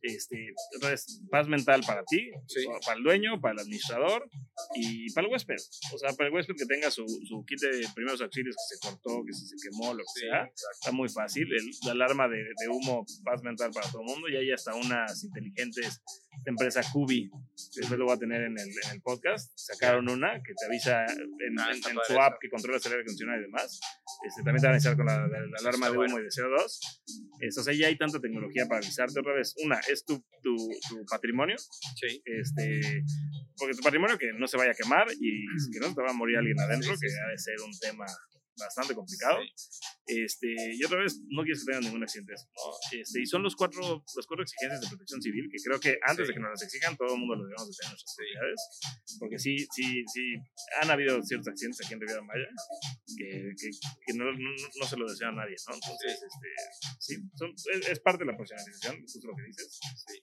Este, 0.00 0.54
entonces, 0.74 1.20
paz 1.30 1.46
mental 1.46 1.82
para 1.86 2.02
ti, 2.04 2.30
Sí. 2.46 2.64
para 2.86 2.96
el 2.96 3.02
dueño, 3.04 3.38
para 3.40 3.52
el 3.54 3.60
administrador 3.60 4.28
y 4.74 5.12
para 5.12 5.26
el 5.26 5.32
huésped. 5.32 5.56
O 5.94 5.98
sea, 5.98 6.12
para 6.14 6.28
el 6.28 6.34
huésped 6.34 6.54
que 6.56 6.66
tenga 6.66 6.90
su, 6.90 7.04
su 7.06 7.44
kit 7.46 7.60
de 7.60 7.86
primeros 7.94 8.20
auxilios 8.22 8.56
que 8.56 8.76
se 8.76 8.80
cortó, 8.88 9.22
que 9.26 9.32
se, 9.34 9.54
quemó, 9.62 9.92
lo 9.92 9.98
que 10.14 10.20
sea. 10.20 10.50
Está 10.80 10.90
muy 10.92 11.08
fácil. 11.10 11.46
El- 11.52 11.70
la 11.84 11.92
alarma 11.92 12.28
de, 12.28 12.38
de 12.38 12.68
humo, 12.70 13.04
paz 13.24 13.42
mental 13.42 13.70
para 13.74 13.90
todo 13.90 14.00
el 14.02 14.08
mundo. 14.08 14.28
Y 14.28 14.36
hay 14.36 14.50
hasta 14.52 14.74
unas 14.74 15.22
inteligentes 15.22 16.02
de 16.44 16.50
empresa 16.50 16.82
Cubi, 16.92 17.28
que 17.30 17.80
después 17.80 17.98
lo 17.98 18.06
voy 18.06 18.14
a 18.14 18.18
tener 18.18 18.41
en 18.42 18.58
el, 18.58 18.68
en 18.68 18.90
el 18.92 19.00
podcast. 19.02 19.50
Sacaron 19.56 20.08
una 20.10 20.34
que 20.42 20.52
te 20.58 20.66
avisa 20.66 21.04
en, 21.06 21.58
Ah, 21.58 21.70
en- 21.70 21.76
en 21.76 21.98
su 22.06 22.18
app 22.20 22.32
eso. 22.34 22.38
que 22.40 22.48
controla 22.50 22.78
el 22.78 22.82
aire 22.86 23.00
acondicionado 23.02 23.38
y 23.40 23.42
demás. 23.42 23.80
Este, 24.26 24.42
también 24.42 24.60
te 24.60 24.66
van 24.66 24.74
a 24.74 24.76
avisar 24.76 24.96
con 24.96 25.06
la, 25.06 25.16
la- 25.26 25.46
la 25.46 25.58
alarma 25.60 25.90
de 25.90 25.98
humo 25.98 26.18
y 26.18 26.22
de 26.22 26.28
CO2. 26.28 26.78
Este, 27.40 27.60
o 27.60 27.64
sea, 27.64 27.74
ya 27.74 27.86
hay 27.88 27.96
tanta 27.96 28.20
tecnología 28.20 28.66
para 28.66 28.78
avisarte 28.78 29.18
otra 29.20 29.34
vez. 29.34 29.54
Una, 29.64 29.78
es 29.90 30.04
tu, 30.04 30.18
tu, 30.42 30.54
tu 30.88 31.04
patrimonio. 31.10 31.56
Sí, 31.58 32.22
Este, 32.24 32.80
porque 33.56 33.74
tu 33.74 33.82
patrimonio 33.82 34.18
que 34.18 34.32
no 34.32 34.46
se 34.46 34.56
vaya 34.56 34.72
a 34.72 34.74
quemar 34.74 35.06
y 35.18 35.44
que 35.72 35.80
no 35.80 35.94
te 35.94 36.02
va 36.02 36.10
a 36.10 36.14
morir 36.14 36.36
alguien 36.38 36.58
adentro, 36.60 36.92
Sí, 36.96 37.08
sí, 37.08 37.14
que 37.14 37.20
ha 37.24 37.30
de 37.30 37.38
ser 37.38 37.56
un 37.64 37.72
tema 37.78 38.06
bastante 38.58 38.94
complicado. 38.94 39.38
Este, 40.06 40.48
y 40.74 40.84
otra 40.84 40.98
vez, 41.00 41.20
no 41.28 41.42
quieres 41.42 41.64
que 41.64 41.72
tengan 41.72 41.84
ningún 41.84 42.02
accidente. 42.02 42.34
¿no? 42.34 42.98
Este, 42.98 43.20
y 43.22 43.26
son 43.26 43.42
los 43.42 43.54
cuatro, 43.56 43.80
los 44.16 44.26
cuatro 44.26 44.42
exigencias 44.42 44.80
de 44.80 44.88
protección 44.88 45.22
civil 45.22 45.48
que 45.50 45.58
creo 45.62 45.78
que 45.80 45.98
antes 46.02 46.26
Sí. 46.26 46.30
de 46.32 46.34
que 46.34 46.40
nos 46.40 46.50
las 46.50 46.62
exijan, 46.62 46.96
todo 46.96 47.14
el 47.14 47.20
mundo 47.20 47.36
lo 47.36 47.44
debemos 47.44 47.68
de 47.68 47.74
tener 47.76 47.86
en 47.88 47.92
nuestras 47.94 48.16
prioridades. 48.16 48.60
Porque 49.18 49.38
sí, 49.38 49.56
sí, 49.74 50.04
sí, 50.12 50.24
han 50.80 50.90
habido 50.90 51.22
ciertos 51.22 51.48
accidentes 51.48 51.84
aquí 51.84 51.94
en 51.94 52.00
Riviera 52.00 52.22
Maya 52.22 52.48
que, 53.16 53.52
que, 53.58 53.70
que 54.06 54.12
no, 54.14 54.24
no, 54.32 54.50
no 54.80 54.86
se 54.86 54.96
lo 54.96 55.08
desea 55.08 55.28
a 55.28 55.32
nadie, 55.32 55.56
¿no? 55.68 55.74
Entonces, 55.74 56.12
este, 56.22 56.48
sí, 56.98 57.14
son- 57.36 57.54
es, 57.74 57.88
es 57.88 58.00
parte 58.00 58.24
de 58.24 58.30
la 58.32 58.36
profesionalización, 58.36 59.00
justo 59.02 59.26
lo 59.28 59.34
que 59.36 59.42
dices. 59.46 59.78
Sí. 60.06 60.18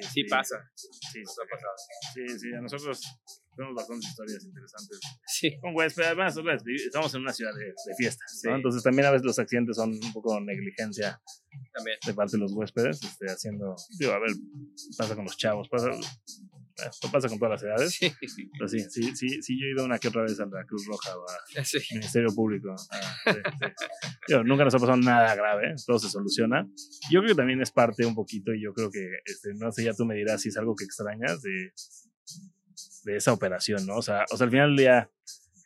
Este, 0.00 0.10
sí 0.12 0.24
pasa. 0.24 0.56
Sí, 0.74 1.20
Nos 1.22 1.38
ha 1.38 1.46
pasado. 1.50 1.74
Sí, 2.14 2.38
sí, 2.38 2.52
a 2.54 2.60
nosotros 2.60 3.00
tenemos 3.56 3.76
bastantes 3.76 4.08
historias 4.08 4.44
interesantes. 4.44 5.00
Sí, 5.26 5.58
Con 5.60 5.74
huésped, 5.74 6.04
además, 6.04 6.36
estamos 6.86 7.14
en 7.14 7.20
una 7.22 7.32
ciudad 7.32 7.52
de, 7.54 7.66
de 7.66 7.94
fiesta, 7.96 8.24
¿no? 8.24 8.38
Sí. 8.40 8.48
Entonces 8.48 8.82
también 8.82 9.06
a 9.06 9.10
veces 9.10 9.26
los 9.26 9.38
accidentes 9.38 9.76
son 9.76 9.90
un 9.90 10.12
poco 10.12 10.40
negligencia 10.40 11.20
también. 11.72 11.98
de 12.06 12.14
parte 12.14 12.36
de 12.36 12.40
los 12.40 12.52
huéspedes, 12.52 13.02
este, 13.02 13.26
haciendo, 13.26 13.74
digo, 13.98 14.12
a 14.12 14.18
ver, 14.18 14.30
pasa 14.96 15.14
con 15.14 15.24
los 15.24 15.36
chavos, 15.36 15.68
pasa, 15.68 15.90
eh, 15.90 16.90
pasa 17.10 17.28
con 17.28 17.38
todas 17.38 17.52
las 17.52 17.62
edades. 17.62 17.94
Sí, 17.94 18.12
Pero 18.58 18.68
sí, 18.68 18.80
sí, 18.88 19.14
sí, 19.14 19.42
sí, 19.42 19.60
yo 19.60 19.66
he 19.66 19.70
ido 19.72 19.84
una 19.84 19.98
que 19.98 20.08
otra 20.08 20.22
vez 20.22 20.38
a 20.40 20.46
la 20.46 20.64
Cruz 20.64 20.86
Roja 20.86 21.16
o 21.16 21.24
a 21.28 21.64
sí. 21.64 21.78
Ministerio 21.92 22.34
Público. 22.34 22.74
Ah, 22.90 23.16
sí, 23.24 23.32
sí. 23.32 23.86
Digo, 24.28 24.44
nunca 24.44 24.64
nos 24.64 24.74
ha 24.74 24.78
pasado 24.78 24.98
nada 24.98 25.34
grave, 25.34 25.74
todo 25.86 25.98
se 25.98 26.08
soluciona. 26.08 26.66
Yo 27.10 27.20
creo 27.20 27.32
que 27.32 27.36
también 27.36 27.60
es 27.60 27.70
parte 27.70 28.06
un 28.06 28.14
poquito, 28.14 28.54
y 28.54 28.62
yo 28.62 28.72
creo 28.72 28.90
que, 28.90 29.06
este, 29.24 29.54
no 29.54 29.70
sé, 29.72 29.84
ya 29.84 29.92
tú 29.92 30.04
me 30.06 30.14
dirás 30.14 30.40
si 30.40 30.48
es 30.48 30.56
algo 30.56 30.74
que 30.74 30.84
extrañas 30.84 31.42
de, 31.42 31.72
de 33.04 33.16
esa 33.16 33.32
operación, 33.32 33.86
¿no? 33.86 33.96
O 33.96 34.02
sea, 34.02 34.24
o 34.30 34.36
sea, 34.36 34.44
al 34.44 34.50
final 34.50 34.70
del 34.70 34.76
día, 34.76 35.10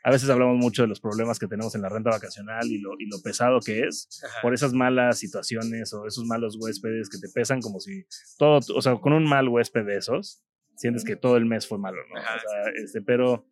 a 0.04 0.10
veces 0.10 0.30
hablamos 0.30 0.56
mucho 0.56 0.82
de 0.82 0.88
los 0.88 1.00
problemas 1.00 1.38
que 1.38 1.46
tenemos 1.46 1.74
en 1.74 1.82
la 1.82 1.88
renta 1.88 2.10
vacacional 2.10 2.66
y 2.66 2.78
lo, 2.78 2.92
y 2.98 3.06
lo 3.06 3.20
pesado 3.22 3.60
que 3.60 3.80
es 3.80 4.08
Ajá. 4.24 4.40
por 4.40 4.54
esas 4.54 4.72
malas 4.72 5.18
situaciones 5.18 5.92
o 5.92 6.06
esos 6.06 6.24
malos 6.24 6.56
huéspedes 6.60 7.08
que 7.08 7.18
te 7.18 7.28
pesan 7.28 7.60
como 7.60 7.80
si 7.80 8.04
todo, 8.38 8.60
o 8.74 8.82
sea, 8.82 8.96
con 8.96 9.12
un 9.12 9.24
mal 9.24 9.48
huésped 9.48 9.84
de 9.84 9.96
esos, 9.96 10.42
sientes 10.76 11.04
que 11.04 11.16
todo 11.16 11.36
el 11.36 11.46
mes 11.46 11.66
fue 11.66 11.78
malo, 11.78 11.98
¿no? 12.08 12.20
Ajá, 12.20 12.36
o 12.36 12.40
sea, 12.40 12.72
este, 12.82 13.02
pero 13.02 13.46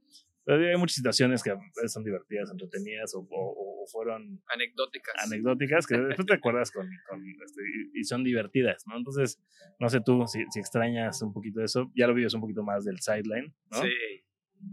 hay 0.47 0.76
muchas 0.76 0.97
situaciones 0.97 1.42
que 1.42 1.55
son 1.88 2.05
divertidas, 2.05 2.51
entretenidas 2.51 3.14
o, 3.14 3.20
o- 3.20 3.82
o 3.82 3.86
fueron 3.86 4.42
Anecdóticas. 4.49 5.14
anecdóticas 5.26 5.86
que 5.86 5.97
después 5.99 6.26
te 6.26 6.34
acuerdas 6.34 6.70
con, 6.70 6.88
con, 7.09 7.22
este, 7.45 7.62
y, 7.95 8.05
son 8.05 8.24
divertidas, 8.24 8.82
¿no? 8.86 8.97
Entonces, 8.97 9.38
no 9.78 9.88
sé 9.88 10.01
tú 10.05 10.24
si, 10.26 10.45
si 10.51 10.61
extrañas 10.61 11.20
un 11.22 11.32
poquito 11.32 11.62
eso, 11.62 11.90
ya 11.95 12.07
lo 12.07 12.14
vives 12.14 12.32
un 12.34 12.40
poquito 12.40 12.62
más 12.62 12.84
del 12.84 13.01
sideline, 13.01 13.55
¿no? 13.70 13.82
Sí. 13.82 13.92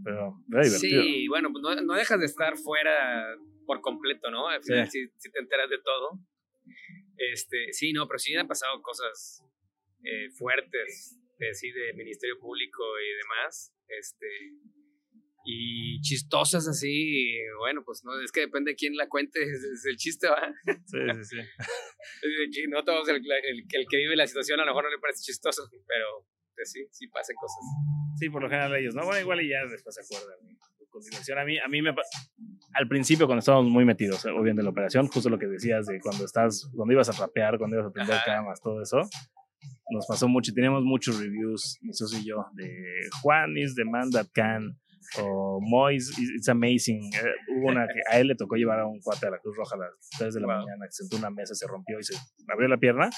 Pero 0.04 0.42
era 0.50 0.62
divertido. 0.62 1.02
Sí, 1.02 1.28
bueno, 1.28 1.50
pues 1.52 1.62
no, 1.62 1.74
no 1.82 1.94
dejas 1.94 2.18
de 2.20 2.26
estar 2.26 2.56
fuera 2.56 3.36
por 3.66 3.80
completo, 3.82 4.30
¿no? 4.30 4.48
Al 4.48 4.62
final 4.62 4.90
sí, 4.90 5.06
sí 5.18 5.30
te 5.30 5.40
enteras 5.40 5.68
de 5.68 5.78
todo. 5.84 6.18
Este, 7.16 7.72
sí, 7.72 7.92
no, 7.92 8.06
pero 8.08 8.18
sí 8.18 8.34
han 8.34 8.48
pasado 8.48 8.80
cosas 8.82 9.42
eh, 10.04 10.30
fuertes, 10.30 11.18
de, 11.38 11.54
sí, 11.54 11.70
de 11.70 11.92
Ministerio 11.94 12.38
Público 12.38 12.82
y 13.00 13.16
demás. 13.22 13.74
Este, 13.88 14.26
y 15.44 16.00
chistosas 16.00 16.66
así, 16.68 17.34
bueno, 17.58 17.82
pues 17.84 18.02
no, 18.04 18.20
es 18.20 18.30
que 18.32 18.40
depende 18.40 18.72
de 18.72 18.76
quién 18.76 18.96
la 18.96 19.08
cuente, 19.08 19.42
es, 19.42 19.62
es 19.74 19.84
el 19.86 19.96
chiste, 19.96 20.28
¿va? 20.28 20.52
Sí, 20.64 20.98
sí, 21.14 21.24
sí. 21.24 21.38
Eh, 21.40 22.66
No 22.68 22.84
todos, 22.84 23.08
el, 23.08 23.16
el- 23.16 23.64
el 23.72 23.86
que 23.88 23.96
vive 23.96 24.16
la 24.16 24.26
situación 24.26 24.60
a 24.60 24.64
lo 24.64 24.70
mejor 24.72 24.84
no 24.84 24.90
le 24.90 24.98
parece 24.98 25.22
chistoso, 25.22 25.62
pero 25.86 26.26
pues, 26.54 26.70
sí, 26.70 26.86
sí 26.90 27.08
pasan 27.08 27.36
cosas. 27.36 27.58
Sí, 28.18 28.28
por 28.30 28.42
lo 28.42 28.48
general 28.48 28.74
ellos, 28.76 28.94
¿no? 28.94 29.04
Bueno, 29.04 29.20
igual 29.20 29.40
y 29.40 29.48
ya 29.48 29.64
después 29.70 29.94
se 29.94 30.02
acuerdan. 30.02 30.38
Con 30.90 31.00
diversión. 31.02 31.38
A 31.38 31.44
mí, 31.46 31.58
a 31.58 31.68
mí 31.68 31.80
me... 31.80 31.94
Al 32.74 32.86
principio, 32.86 33.24
cuando 33.26 33.38
estábamos 33.38 33.70
muy 33.72 33.86
metidos, 33.86 34.26
eh, 34.26 34.28
obviamente, 34.30 34.60
en 34.60 34.64
la 34.66 34.70
operación, 34.72 35.06
justo 35.08 35.30
lo 35.30 35.38
que 35.38 35.46
decías 35.46 35.86
de 35.86 35.98
cuando 36.00 36.26
estás, 36.26 36.68
cuando 36.76 36.92
ibas 36.92 37.08
a 37.08 37.12
rapear, 37.12 37.56
cuando 37.56 37.78
ibas 37.80 38.10
a 38.10 38.14
Ajá. 38.16 38.24
camas, 38.26 38.60
todo 38.60 38.82
eso, 38.82 39.00
nos 39.90 40.06
pasó 40.06 40.28
mucho 40.28 40.50
y 40.50 40.54
teníamos 40.54 40.82
muchos 40.84 41.18
reviews, 41.18 41.78
mi 41.80 41.94
socio 41.94 42.18
y 42.18 42.26
yo, 42.26 42.44
de 42.52 42.68
Juan 43.22 43.56
is 43.56 43.74
the 43.74 43.84
man 43.86 44.10
that 44.10 44.26
can, 44.34 44.78
o 45.20 45.60
Mois, 45.60 46.10
it's 46.18 46.48
amazing. 46.48 47.12
Eh, 47.14 47.18
hubo 47.56 47.68
una 47.68 47.86
que 47.86 48.00
a 48.10 48.18
él 48.20 48.28
le 48.28 48.34
tocó 48.34 48.56
llevar 48.56 48.80
a 48.80 48.86
un 48.86 49.00
cuate 49.00 49.26
a 49.26 49.30
la 49.30 49.38
Cruz 49.38 49.56
Roja 49.56 49.76
a 49.76 49.78
las 49.78 50.10
3 50.18 50.34
de 50.34 50.40
la 50.40 50.46
mañana, 50.46 50.86
que 50.86 50.92
sentó 50.92 51.16
una 51.16 51.30
mesa, 51.30 51.54
se 51.54 51.66
rompió 51.66 51.98
y 51.98 52.02
se 52.02 52.14
abrió 52.52 52.68
la 52.68 52.78
pierna. 52.78 53.10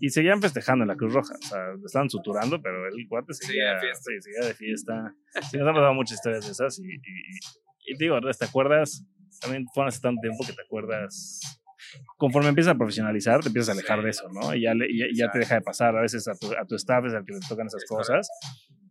Y 0.00 0.08
seguían 0.08 0.40
festejando 0.40 0.84
en 0.84 0.88
la 0.88 0.96
Cruz 0.96 1.12
Roja. 1.12 1.34
O 1.34 1.46
sea, 1.46 1.58
estaban 1.84 2.08
suturando, 2.08 2.62
pero 2.62 2.86
el 2.88 3.06
cuate 3.08 3.34
seguía, 3.34 3.74
de 3.74 3.80
fiesta. 3.80 4.10
sí, 4.10 4.20
seguía 4.22 4.48
de 4.48 4.54
fiesta. 4.54 5.14
Sí, 5.50 5.58
nos 5.58 5.68
han 5.68 5.74
pasado 5.74 5.94
muchas 5.94 6.14
historias 6.18 6.46
de 6.46 6.52
esas. 6.52 6.78
Y, 6.78 6.82
y, 6.84 7.92
y, 7.92 7.98
digo, 7.98 8.18
¿te 8.20 8.44
acuerdas? 8.44 9.04
También 9.40 9.66
fue 9.74 9.86
hace 9.86 10.00
tanto 10.00 10.20
tiempo 10.22 10.44
que 10.46 10.52
te 10.52 10.62
acuerdas 10.62 11.40
conforme 12.16 12.48
empiezas 12.48 12.74
a 12.74 12.78
profesionalizar, 12.78 13.40
te 13.40 13.48
empiezas 13.48 13.70
a 13.70 13.72
alejar 13.72 13.98
Sí. 13.98 14.04
de 14.04 14.10
eso, 14.10 14.28
¿no? 14.32 14.54
Y 14.54 14.62
ya, 14.62 14.72
ya, 14.74 15.06
ya 15.14 15.30
te 15.30 15.38
deja 15.40 15.56
de 15.56 15.60
pasar 15.60 15.94
a 15.96 16.00
veces 16.00 16.26
a 16.28 16.34
tu, 16.34 16.50
a 16.52 16.64
tu 16.64 16.76
staff, 16.76 17.04
es 17.06 17.12
al 17.14 17.24
que 17.26 17.32
le 17.34 17.40
tocan 17.46 17.66
esas 17.66 17.82
Es 17.82 17.88
cosas. 17.88 18.28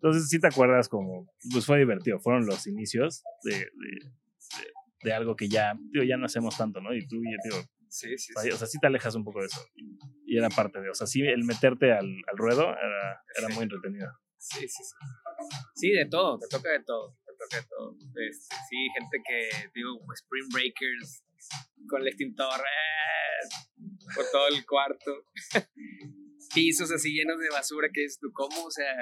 Entonces 0.01 0.29
sí 0.29 0.39
te 0.39 0.47
acuerdas 0.47 0.89
como, 0.89 1.31
pues 1.51 1.65
fue 1.65 1.77
divertido, 1.77 2.19
fueron 2.19 2.45
los 2.47 2.65
inicios 2.65 3.23
de, 3.43 3.51
de, 3.53 3.61
de- 3.65 4.71
de 5.03 5.13
algo 5.13 5.35
que 5.35 5.47
ya, 5.47 5.73
digo, 5.91 6.03
ya 6.05 6.17
no 6.17 6.25
hacemos 6.25 6.57
tanto, 6.57 6.79
¿no? 6.81 6.93
Y 6.93 7.07
tú, 7.07 7.15
y 7.17 7.31
yo 7.31 7.37
digo, 7.43 7.57
Sí, 7.87 8.17
sí, 8.17 8.31
o 8.35 8.39
sí. 8.39 8.47
sea, 8.47 8.55
o 8.55 8.57
sea, 8.57 8.67
sí 8.67 8.79
te 8.79 8.87
alejas 8.87 9.15
un 9.15 9.23
poco 9.23 9.41
de 9.41 9.47
eso. 9.47 9.59
Y, 9.75 9.97
y 10.25 10.37
era 10.37 10.49
parte 10.49 10.79
de, 10.79 10.89
o 10.89 10.93
sea, 10.93 11.05
sí, 11.07 11.21
el 11.21 11.43
meterte 11.43 11.91
al, 11.91 12.05
al 12.05 12.37
ruedo 12.37 12.61
era, 12.69 13.21
era 13.37 13.49
muy 13.53 13.63
entretenido. 13.63 14.07
Sí, 14.37 14.59
sí, 14.67 14.83
sí. 14.83 14.95
Sí, 15.75 15.91
de 15.91 16.05
todo, 16.09 16.39
te 16.39 16.47
toca 16.47 16.71
de 16.71 16.83
todo, 16.83 17.17
te 17.25 17.31
toca 17.33 17.57
de 17.61 17.67
todo. 17.67 17.95
Este, 18.29 18.55
sí, 18.69 18.77
gente 18.97 19.17
que, 19.27 19.49
digo, 19.75 19.99
Spring 20.13 20.47
Breakers, 20.53 21.23
con 21.89 22.01
el 22.01 22.07
extintor, 22.07 22.59
¡eh! 22.59 23.49
por 24.15 24.25
todo 24.31 24.47
el 24.47 24.65
cuarto. 24.65 25.25
Pisos 26.55 26.91
así 26.91 27.13
llenos 27.13 27.39
de 27.39 27.49
basura, 27.49 27.87
que 27.93 28.03
es 28.05 28.19
tú, 28.19 28.31
¿cómo? 28.33 28.65
O 28.65 28.71
sea, 28.71 28.93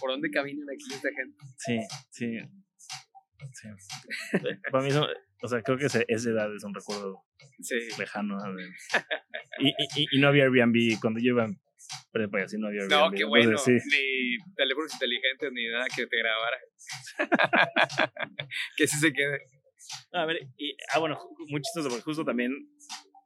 ¿por 0.00 0.10
dónde 0.10 0.30
caminan 0.30 0.66
aquí 0.68 0.92
esta 0.94 1.08
gente? 1.14 1.38
Sí, 1.58 1.78
sí. 2.10 2.38
sí. 3.52 3.68
Para 4.70 4.82
mí, 4.84 4.90
eso, 4.90 5.06
o 5.42 5.48
sea, 5.48 5.62
creo 5.62 5.78
que 5.78 5.86
ese- 5.86 6.04
esa 6.08 6.30
edad 6.30 6.54
es 6.54 6.62
un 6.64 6.74
recuerdo 6.74 7.22
Sí, 7.60 7.76
lejano. 7.98 8.36
¿no? 8.36 8.60
Y, 9.60 9.68
y, 9.96 10.06
y 10.12 10.20
no 10.20 10.28
había 10.28 10.44
Airbnb 10.44 10.98
cuando 11.00 11.20
yo 11.20 11.32
iba 11.34 11.44
en 11.44 11.58
prepa 12.12 12.42
así 12.42 12.56
no 12.58 12.68
había 12.68 12.82
Airbnb. 12.82 13.00
no, 13.00 13.10
qué 13.12 13.24
bueno, 13.24 13.50
Entonces, 13.50 13.82
sí. 13.82 13.90
ni 13.90 14.54
teléfonos 14.54 14.92
inteligentes, 14.94 15.50
ni 15.52 15.66
nada 15.68 15.86
que 15.94 16.06
te 16.06 16.18
grabara. 16.18 16.56
que 18.76 18.86
sí 18.86 18.98
se 18.98 19.12
quede. 19.12 19.40
A 20.12 20.24
ver, 20.24 20.46
y, 20.56 20.76
ah, 20.94 20.98
bueno, 20.98 21.18
muy 21.48 21.60
chistoso, 21.62 21.88
porque 21.88 22.02
justo 22.04 22.24
también 22.24 22.52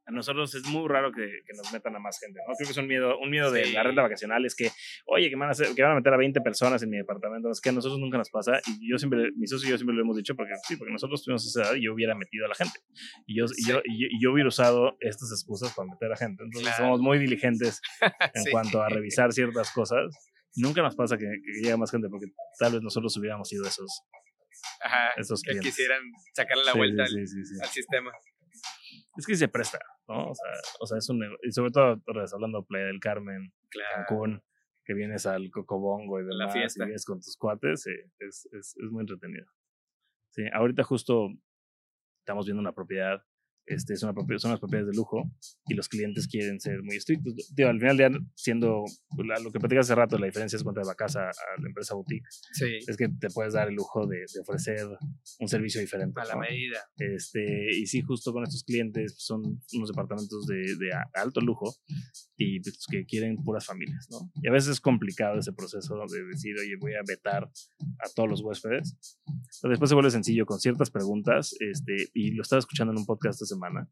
a 0.07 0.11
nosotros 0.11 0.55
es 0.55 0.65
muy 0.67 0.87
raro 0.89 1.13
que, 1.13 1.23
que 1.47 1.53
nos 1.57 1.73
metan 1.73 1.97
a 1.97 1.99
más 1.99 2.19
gente, 2.21 2.39
¿no? 2.47 2.55
Creo 2.55 2.67
que 2.67 2.73
es 2.73 2.77
un 2.77 2.87
miedo, 2.87 3.19
un 3.19 3.31
miedo 3.31 3.51
de 3.51 3.67
la 3.73 3.83
renta 3.83 4.03
vacacional, 4.03 4.45
es 4.45 4.55
que, 4.55 4.71
oye, 5.07 5.31
que 5.31 5.37
van, 5.37 5.49
a 5.49 5.53
hacer, 5.53 5.69
que 5.75 5.83
van 5.83 5.93
a 5.93 5.95
meter 5.97 6.13
a 6.13 6.17
20 6.19 6.41
personas 6.43 6.83
en 6.83 6.91
mi 6.91 6.99
departamento, 6.99 7.51
es 7.51 7.61
que 7.61 7.71
a 7.71 7.73
nosotros 7.73 7.99
nunca 7.99 8.19
nos 8.19 8.29
pasa, 8.31 8.61
y 8.67 8.91
yo 8.91 8.99
siempre, 8.99 9.31
mi 9.37 9.47
socio 9.47 9.67
y 9.69 9.71
yo 9.71 9.79
siempre 9.79 9.97
lo 9.97 10.03
hemos 10.03 10.17
dicho, 10.17 10.35
porque 10.37 10.53
sí, 10.69 10.77
porque 10.77 10.93
nosotros 10.93 11.25
tuvimos 11.25 11.47
esa 11.47 11.63
edad 11.63 11.75
y 11.75 11.85
yo 11.85 11.95
hubiera 11.95 12.15
metido 12.15 12.45
a 12.45 12.49
la 12.49 12.55
gente, 12.55 12.79
y 13.27 13.39
yo, 13.39 13.47
y 13.57 13.67
yo, 13.67 13.81
y 13.85 14.03
yo, 14.03 14.07
y 14.11 14.23
yo 14.23 14.33
hubiera 14.33 14.49
usado 14.49 14.97
estas 15.01 15.31
excusas 15.33 15.73
para 15.75 15.89
meter 15.89 16.13
a 16.13 16.17
gente, 16.17 16.43
entonces 16.45 16.69
Claro. 16.75 16.85
somos 16.85 17.01
muy 17.01 17.19
diligentes 17.19 17.81
en 18.35 18.43
Sí. 18.45 18.51
cuanto 18.51 18.83
a 18.83 18.89
revisar 18.89 19.33
ciertas 19.33 19.71
cosas. 19.73 20.15
Nunca 20.57 20.83
nos 20.83 20.95
pasa 20.95 21.17
que, 21.19 21.25
que 21.25 21.61
llegue 21.63 21.77
más 21.77 21.91
gente 21.91 22.09
porque 22.09 22.27
tal 22.61 22.73
vez 22.75 22.83
nosotros 22.83 23.17
hubiéramos 23.17 23.49
sido 23.49 23.67
esos, 23.67 24.03
Ajá, 24.83 25.11
esos 25.17 25.43
que 25.43 25.51
clientes. 25.51 25.73
quisieran 25.75 26.03
sacarle 26.35 26.65
la 26.65 26.73
Sí, 26.73 26.79
vuelta 26.79 27.07
sí, 27.07 27.19
al, 27.19 27.27
sí, 27.27 27.37
sí, 27.37 27.45
sí. 27.45 27.55
al 27.63 27.69
sistema. 27.71 28.13
Es 29.17 29.27
que 29.27 29.35
se 29.37 29.49
presta, 29.49 29.79
¿no? 30.09 30.31
O 30.31 30.35
sea, 30.35 30.51
o 30.81 30.87
sea 30.87 30.99
es 30.99 31.09
un 31.09 31.19
nego- 31.21 31.37
Y 31.43 31.51
sobre 31.53 31.71
todo, 31.71 32.01
hablando 32.33 32.61
de 32.61 32.67
Playa 32.67 32.87
del 32.87 33.01
Carmen, 33.01 33.53
Claro. 33.71 34.05
Cancún, 34.07 34.43
que 34.85 34.95
vienes 34.95 35.25
al 35.27 35.51
Cocobongo 35.51 36.21
y 36.21 36.25
La 36.25 36.31
demás, 36.47 36.53
fiesta. 36.53 36.83
y 36.85 36.87
vienes 36.87 37.05
con 37.05 37.19
tus 37.19 37.37
cuates, 37.37 37.83
sí, 37.83 37.93
es, 38.19 38.47
es, 38.53 38.77
es 38.77 38.91
muy 38.91 39.01
entretenido. 39.03 39.47
Sí, 40.31 40.43
ahorita 40.53 40.83
justo 40.83 41.29
estamos 42.19 42.45
viendo 42.47 42.61
una 42.61 42.73
propiedad, 42.73 43.23
este, 43.67 43.95
propiedad, 44.15 44.39
son 44.39 44.51
unas 44.53 44.61
propiedades 44.61 44.91
de 44.91 44.97
lujo 44.97 45.23
y 45.67 45.75
los 45.75 45.89
clientes 45.89 46.27
quieren 46.29 46.61
ser 46.61 46.83
muy 46.83 46.97
estrictos. 46.97 47.35
Digo, 47.55 47.69
al 47.69 47.79
final 47.79 47.97
día, 47.97 48.11
siendo 48.35 48.85
la- 49.25 49.39
lo 49.41 49.51
que 49.51 49.59
platicas 49.59 49.87
hace 49.87 49.95
rato, 49.95 50.19
la 50.19 50.27
diferencia 50.27 50.57
es 50.57 50.63
cuando 50.63 50.81
de 50.81 50.87
la 50.87 50.95
casa 50.95 51.21
a 51.29 51.61
la 51.61 51.69
empresa 51.69 51.95
boutique, 51.95 52.27
Sí, 52.53 52.67
es 52.87 52.97
que 52.97 53.09
te 53.09 53.29
puedes 53.31 53.55
dar 53.55 53.69
el 53.69 53.75
lujo 53.75 54.07
de, 54.07 54.19
de 54.19 54.41
ofrecer 54.41 54.87
un 55.41 55.49
servicio 55.49 55.81
diferente. 55.81 56.21
a 56.21 56.25
la 56.25 56.35
¿no? 56.35 56.41
medida. 56.41 56.79
Este, 56.99 57.69
y 57.77 57.87
sí, 57.87 58.01
justo 58.03 58.33
con 58.33 58.43
estos 58.45 58.65
clientes 58.65 59.13
pues, 59.15 59.25
son 59.25 59.43
unos 59.75 59.89
departamentos 59.89 60.47
de, 60.47 60.57
de 60.77 60.91
alto 61.15 61.41
lujo 61.41 61.75
y 62.37 62.61
pues, 62.61 62.85
que 62.91 63.05
quieren 63.07 63.37
puras 63.37 63.67
familias, 63.67 64.09
¿no? 64.11 64.31
Y 64.43 64.49
a 64.49 64.53
veces 64.53 64.71
es 64.71 64.81
complicado 64.81 65.39
ese 65.39 65.53
proceso 65.53 65.95
de 66.11 66.25
decir, 66.25 66.55
oye, 66.59 66.75
voy 66.81 66.95
a 66.95 67.01
vetar 67.07 67.45
a 67.45 68.09
todos 68.15 68.29
los 68.29 68.43
huéspedes. 68.43 68.97
Pero 69.63 69.71
después 69.71 69.89
se 69.89 69.95
vuelve 69.95 70.11
sencillo 70.11 70.45
con 70.47 70.59
ciertas 70.61 70.91
preguntas, 70.91 71.55
este, 71.61 72.09
y 72.15 72.33
lo 72.33 72.43
estaba 72.43 72.59
escuchando 72.61 72.93
en 72.93 72.99
un 72.99 73.07
podcast 73.07 73.41
esta 73.41 73.54
semana, 73.55 73.89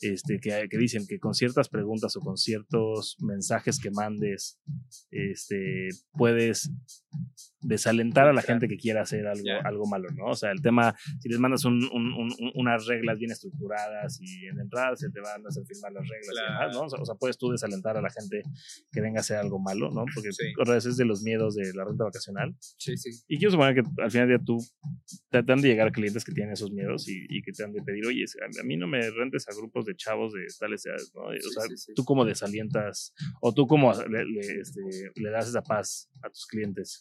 este, 0.00 0.38
que, 0.40 0.68
que 0.70 0.78
dicen 0.78 1.06
que 1.06 1.18
con 1.18 1.34
ciertas 1.34 1.68
preguntas 1.68 2.16
o 2.16 2.20
con 2.20 2.36
ciertos 2.36 3.16
mensajes 3.20 3.78
que 3.78 3.90
mandes, 3.90 4.58
este, 5.10 5.88
puedes 6.12 6.70
desalentar 7.62 8.26
a 8.28 8.32
la 8.32 8.42
gente 8.42 8.68
que 8.68 8.76
quiera 8.76 9.02
hacer 9.02 9.26
algo, 9.26 9.44
algo 9.64 9.86
malo, 9.86 10.08
¿no? 10.16 10.26
O 10.26 10.34
sea, 10.34 10.50
el 10.50 10.62
tema, 10.62 10.94
si 11.20 11.28
les 11.28 11.38
mandas 11.38 11.64
un- 11.64 11.84
un- 11.92 12.12
un- 12.12 12.34
un- 12.38 12.52
unas 12.54 12.86
reglas 12.86 13.18
bien 13.18 13.30
estructuradas 13.32 14.18
y 14.20 14.46
en 14.46 14.56
la 14.56 14.62
entrada 14.62 14.96
se 14.96 15.10
te 15.10 15.20
van 15.20 15.44
a 15.44 15.48
hacer 15.48 15.64
firmar 15.66 15.92
las 15.92 16.08
reglas 16.08 16.30
y 16.34 16.42
demás, 16.52 16.74
¿no? 16.76 16.82
O 16.82 16.88
sea, 16.88 17.00
o 17.00 17.04
sea, 17.04 17.14
puedes 17.16 17.36
tú 17.36 17.50
desalentar 17.50 17.96
a 17.96 18.00
la 18.02 18.10
gente 18.10 18.42
que 18.90 19.00
venga 19.00 19.18
a 19.18 19.20
hacer 19.20 19.36
algo 19.36 19.58
malo, 19.58 19.90
¿no? 19.90 20.04
Porque 20.14 20.32
Sí. 20.32 20.44
otra 20.60 20.74
vez 20.74 20.86
es 20.86 20.96
de 20.96 21.04
los 21.04 21.22
miedos 21.22 21.54
de 21.54 21.72
la 21.74 21.84
renta 21.84 22.04
vacacional. 22.04 22.54
Sí, 22.78 22.96
sí. 22.96 23.10
Y 23.28 23.38
quiero 23.38 23.50
suponer 23.52 23.74
que 23.74 23.82
al 24.02 24.10
final 24.10 24.28
del 24.28 24.38
día 24.38 24.44
tú 24.44 24.58
han 25.32 25.60
de 25.60 25.68
llegar 25.68 25.92
clientes 25.92 26.24
que 26.24 26.32
tienen 26.32 26.52
esos 26.54 26.70
miedos 26.72 27.08
y, 27.08 27.26
y 27.28 27.42
que 27.42 27.52
te 27.52 27.64
han 27.64 27.72
de 27.72 27.82
pedir, 27.82 28.06
oye, 28.06 28.24
a, 28.60 28.62
mí 28.64 28.76
no 28.76 28.86
me 28.86 29.10
rentes 29.10 29.48
a 29.48 29.54
grupos 29.54 29.84
de 29.84 29.94
chavos 29.96 30.32
de 30.32 30.46
tales 30.58 30.84
edades, 30.86 31.12
¿no? 31.14 31.22
O 31.24 31.32
Sí, 31.32 31.50
sea, 31.50 31.64
sí, 31.76 31.92
tú 31.94 32.04
cómo 32.04 32.24
desalientas 32.24 33.12
o 33.40 33.52
tú 33.52 33.66
le, 34.08 34.24
le, 34.24 34.40
este, 34.60 34.80
le 35.14 35.30
das 35.30 35.48
esa 35.48 35.62
paz 35.62 36.08
a 36.22 36.28
tus 36.30 36.46
clientes. 36.46 36.99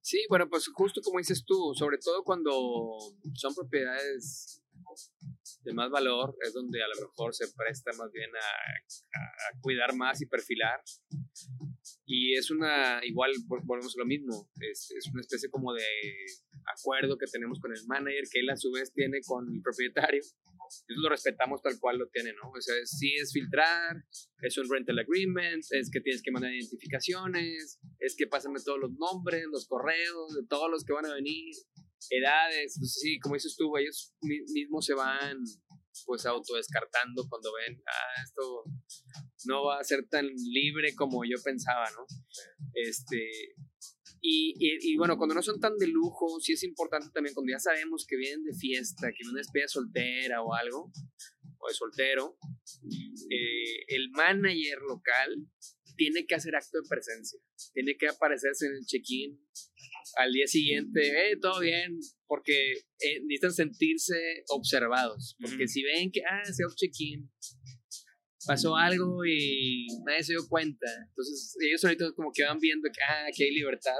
Sí, 0.00 0.24
bueno, 0.28 0.48
pues 0.48 0.68
justo 0.72 1.00
como 1.02 1.18
dices 1.18 1.44
tú, 1.44 1.72
sobre 1.74 1.98
todo 1.98 2.22
cuando 2.24 2.98
son 3.34 3.54
propiedades 3.54 4.62
de 5.62 5.74
más 5.74 5.90
valor, 5.90 6.36
es 6.40 6.54
donde 6.54 6.82
a 6.82 6.88
lo 6.88 7.08
mejor 7.08 7.34
se 7.34 7.46
presta 7.52 7.90
más 7.98 8.10
bien 8.12 8.30
a, 8.34 9.60
cuidar 9.60 9.94
más 9.94 10.20
y 10.22 10.26
perfilar. 10.26 10.80
Y 12.06 12.34
es 12.34 12.50
una, 12.50 13.00
igual 13.04 13.32
vol- 13.46 13.62
volvemos 13.64 13.94
a 13.96 14.00
lo 14.00 14.06
mismo, 14.06 14.48
es, 14.60 14.90
es 14.96 15.06
una 15.12 15.20
especie 15.20 15.50
como 15.50 15.74
de 15.74 15.84
acuerdo 16.78 17.18
que 17.18 17.26
tenemos 17.26 17.60
con 17.60 17.72
el 17.72 17.84
manager, 17.86 18.24
que 18.30 18.40
él 18.40 18.50
a 18.50 18.56
su 18.56 18.70
vez 18.70 18.92
tiene 18.92 19.20
con 19.26 19.46
el 19.52 19.60
propietario. 19.62 20.22
Entonces 20.80 21.02
lo 21.02 21.08
respetamos 21.08 21.62
tal 21.62 21.78
cual 21.80 21.98
lo 21.98 22.08
tiene, 22.08 22.32
¿no? 22.32 22.50
O 22.50 22.60
sea, 22.60 22.74
sí 22.84 23.14
es 23.14 23.32
filtrar, 23.32 23.96
es 24.42 24.58
un 24.58 24.68
rental 24.70 24.98
agreement, 24.98 25.64
es 25.70 25.90
que 25.90 26.00
tienes 26.00 26.22
que 26.22 26.30
mandar 26.30 26.52
identificaciones, 26.52 27.78
es 27.98 28.14
que 28.16 28.26
pásame 28.26 28.60
todos 28.64 28.78
los 28.80 28.92
nombres, 28.92 29.44
los 29.50 29.66
correos 29.66 30.34
de 30.34 30.46
todos 30.48 30.70
los 30.70 30.84
que 30.84 30.92
van 30.92 31.06
a 31.06 31.14
venir, 31.14 31.54
edades. 32.10 32.76
Entonces, 32.76 32.98
sí, 33.00 33.18
como 33.20 33.34
dices 33.34 33.56
tú, 33.56 33.76
ellos 33.76 34.14
mi- 34.22 34.44
mismos 34.52 34.84
se 34.86 34.94
van 34.94 35.38
pues 36.06 36.24
autodescartando 36.26 37.26
cuando 37.28 37.50
ven, 37.54 37.82
ah, 37.86 38.22
esto 38.24 38.62
no 39.46 39.64
va 39.64 39.80
a 39.80 39.84
ser 39.84 40.06
tan 40.08 40.26
libre 40.26 40.94
como 40.94 41.24
yo 41.24 41.36
pensaba, 41.42 41.90
¿no? 41.90 42.06
Este, 42.74 43.28
y, 44.20 44.54
y, 44.58 44.92
y 44.92 44.96
bueno, 44.96 45.16
cuando 45.16 45.34
no 45.34 45.42
son 45.42 45.60
tan 45.60 45.76
de 45.76 45.86
lujo, 45.86 46.40
sí 46.40 46.52
es 46.52 46.62
importante 46.64 47.08
también 47.12 47.34
cuando 47.34 47.52
ya 47.52 47.58
sabemos 47.58 48.06
que 48.08 48.16
vienen 48.16 48.44
de 48.44 48.54
fiesta, 48.54 49.08
que 49.08 49.18
vienen 49.20 49.32
una 49.32 49.40
despedida 49.40 49.68
soltera 49.68 50.42
o 50.42 50.54
algo, 50.54 50.92
o 51.58 51.68
de 51.68 51.74
soltero, 51.74 52.38
eh, 53.30 53.84
el 53.88 54.10
manager 54.10 54.78
local 54.88 55.46
tiene 55.96 56.26
que 56.26 56.34
hacer 56.36 56.54
acto 56.54 56.80
de 56.80 56.88
presencia, 56.88 57.40
tiene 57.74 57.96
que 57.96 58.08
aparecerse 58.08 58.66
en 58.66 58.76
el 58.76 58.86
check-in 58.86 59.38
al 60.16 60.32
día 60.32 60.46
siguiente, 60.46 61.00
eh, 61.00 61.36
todo 61.40 61.60
bien, 61.60 61.98
porque 62.26 62.72
eh, 62.72 63.20
necesitan 63.22 63.52
sentirse 63.52 64.44
observados, 64.48 65.36
porque 65.40 65.64
Ujú. 65.64 65.68
si 65.68 65.82
ven 65.82 66.10
que, 66.10 66.22
ah, 66.24 66.44
se 66.44 66.62
check-in, 66.76 67.30
pasó 68.46 68.76
algo 68.76 69.24
y 69.26 69.86
nadie 70.06 70.22
se 70.22 70.32
dio 70.32 70.46
cuenta, 70.48 70.86
entonces 71.08 71.56
ellos 71.60 71.82
ahorita 71.84 72.12
como 72.12 72.30
que 72.32 72.44
van 72.44 72.58
viendo 72.58 72.88
que, 72.92 73.00
ah, 73.08 73.26
que 73.36 73.44
hay 73.44 73.50
libertad, 73.54 73.98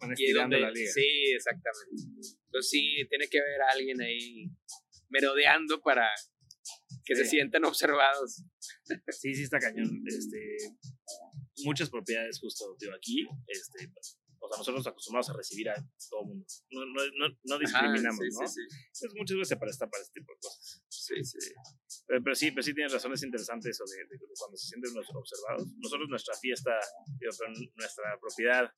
Van 0.00 0.14
y 0.16 0.26
es 0.26 0.34
donde- 0.34 0.60
la 0.60 0.70
liga. 0.70 0.90
Sí, 0.92 1.06
exactamente. 1.34 2.02
Entonces 2.46 2.70
sí, 2.70 2.96
tiene 3.08 3.28
que 3.28 3.38
haber 3.40 3.60
alguien 3.72 4.00
ahí 4.00 4.46
merodeando 5.10 5.80
para 5.82 6.08
que 7.04 7.14
se 7.14 7.26
sientan 7.26 7.64
observados. 7.64 8.42
Sí, 9.10 9.34
sí 9.34 9.42
está 9.42 9.58
cañón. 9.58 10.02
Este, 10.06 10.56
muchas 11.64 11.90
propiedades 11.90 12.40
justo, 12.40 12.76
digo, 12.80 12.94
aquí, 12.94 13.26
este, 13.48 13.90
o 14.38 14.48
sea, 14.48 14.58
nosotros 14.58 14.86
acostumbrados 14.86 15.30
a 15.30 15.34
recibir 15.34 15.68
a 15.68 15.74
todo 16.10 16.22
el 16.22 16.26
mundo. 16.28 16.46
No, 16.70 16.84
no, 16.86 17.02
no, 17.28 17.38
no 17.44 17.58
discriminamos, 17.58 18.20
Ajá, 18.20 18.28
sí, 18.30 18.40
¿no? 18.40 18.48
sí, 18.48 18.60
sí. 18.70 19.00
Pues 19.00 19.12
muchas 19.16 19.36
veces 19.36 19.48
se 19.48 19.56
presta 19.56 19.88
para 19.88 20.02
este 20.02 20.20
tipo 20.20 20.32
de 20.32 20.38
cosas. 20.40 20.82
Sí, 20.88 21.14
sí. 21.24 21.38
Pero, 22.06 22.22
pero 22.22 22.34
sí, 22.34 22.50
pero 22.50 22.62
sí 22.62 22.74
tienes 22.74 22.92
razón, 22.92 23.12
es 23.12 23.22
interesante 23.22 23.70
eso 23.70 23.84
de, 23.84 23.96
de 24.04 24.18
cuando 24.38 24.56
se 24.56 24.68
sienten 24.68 24.92
los 24.94 25.06
observados. 25.14 25.66
Nosotros, 25.78 26.08
nuestra 26.08 26.34
fiesta, 26.40 26.72
nuestra 27.76 28.04
propiedad 28.20 28.70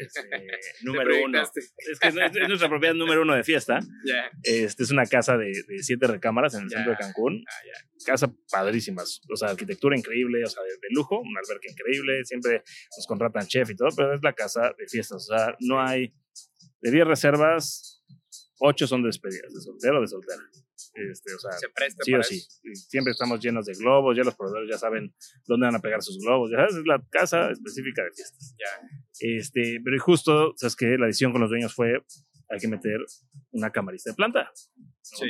este, 0.00 0.28
número 0.82 1.10
uno. 1.24 1.42
Es 1.42 1.98
que 1.98 2.08
es, 2.08 2.14
es, 2.16 2.48
nuestra 2.48 2.68
propiedad 2.68 2.94
número 2.94 3.22
uno 3.22 3.34
de 3.34 3.44
fiesta. 3.44 3.78
Ya. 4.06 4.30
Este, 4.42 4.82
es 4.82 4.90
una 4.90 5.04
casa 5.04 5.36
de, 5.36 5.46
de 5.46 5.82
siete 5.82 6.06
recámaras 6.06 6.54
en 6.54 6.62
el 6.62 6.68
Ya. 6.70 6.78
centro 6.78 6.92
de 6.92 6.98
Cancún. 6.98 7.44
Casa 8.06 8.32
padrísimas. 8.50 9.20
O 9.30 9.36
sea, 9.36 9.50
arquitectura 9.50 9.96
increíble, 9.96 10.42
o 10.42 10.48
sea, 10.48 10.62
de, 10.62 10.70
de 10.70 10.88
lujo, 10.90 11.20
una 11.20 11.40
alberca 11.40 11.70
increíble. 11.70 12.24
Siempre 12.24 12.62
nos 12.96 13.06
contratan 13.06 13.46
chef 13.46 13.70
y 13.70 13.76
todo, 13.76 13.88
pero 13.94 14.14
es 14.14 14.20
la 14.22 14.32
casa 14.32 14.72
de 14.78 14.86
fiestas. 14.88 15.28
O 15.28 15.36
sea, 15.36 15.54
no 15.60 15.80
hay. 15.80 16.14
De 16.80 16.90
10 16.90 17.06
reservas, 17.06 17.99
8 18.60 18.86
son 18.86 19.02
despedidas, 19.02 19.52
de 19.54 19.60
soltero 19.60 19.98
o 19.98 20.00
de 20.02 20.06
soltera. 20.06 20.42
Este, 20.94 21.34
o 21.34 21.38
sea, 21.38 21.52
Se 21.52 21.68
presta 21.70 22.04
sí 22.04 22.12
o 22.12 22.16
para 22.16 22.24
sí. 22.24 22.36
eso. 22.36 22.88
Siempre 22.88 23.12
estamos 23.12 23.40
llenos 23.40 23.66
de 23.66 23.72
globos, 23.74 24.16
ya 24.16 24.22
los 24.22 24.34
proveedores 24.34 24.70
ya 24.70 24.78
saben 24.78 25.14
dónde 25.46 25.66
van 25.66 25.76
a 25.76 25.80
pegar 25.80 26.02
sus 26.02 26.18
globos. 26.18 26.50
Ya 26.50 26.58
sabes, 26.58 26.76
es 26.76 26.86
la 26.86 27.02
casa 27.10 27.50
específica 27.50 28.02
de 28.04 28.10
fiestas. 28.12 28.54
Ya. 28.58 28.88
Este, 29.20 29.80
pero 29.84 29.98
justo, 30.02 30.52
sabes 30.56 30.76
que 30.76 30.86
la 30.98 31.06
decisión 31.06 31.32
con 31.32 31.40
los 31.40 31.50
dueños 31.50 31.74
fue 31.74 32.02
hay 32.52 32.58
que 32.58 32.68
meter 32.68 32.98
una 33.52 33.70
camarista 33.70 34.10
de 34.10 34.16
planta. 34.16 34.44
¿no? 34.44 34.50
Sí. 35.02 35.26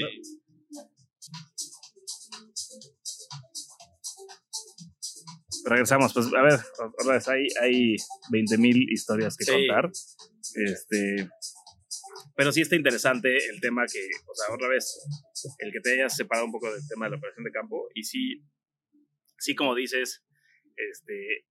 Regresamos, 5.67 6.15
pues 6.15 6.27
a 6.33 6.43
ver, 6.43 6.59
otra 6.99 7.15
vez, 7.15 7.29
hay, 7.29 7.47
hay 7.61 7.97
20 8.31 8.57
mil 8.59 8.91
historias 8.91 9.37
que 9.37 9.45
Sí. 9.45 9.53
contar. 9.53 9.91
Este, 10.55 11.29
pero 12.37 12.53
sí 12.53 12.61
está 12.63 12.77
interesante 12.77 13.37
el 13.49 13.61
tema 13.61 13.85
que, 13.87 14.09
o 14.27 14.35
sea, 14.35 14.55
otra 14.55 14.69
vez, 14.69 14.99
el 15.59 15.73
que 15.73 15.81
te 15.81 15.93
hayas 15.95 16.17
separado 16.17 16.47
un 16.47 16.53
poco 16.53 16.73
del 16.73 16.83
tema 16.89 17.07
de 17.07 17.11
la 17.13 17.17
operación 17.17 17.45
de 17.45 17.51
campo 17.53 17.89
y 17.95 18.03
sí, 18.05 18.43
sí 19.39 19.55
como 19.55 19.75
dices, 19.75 20.25
este, 20.77 21.47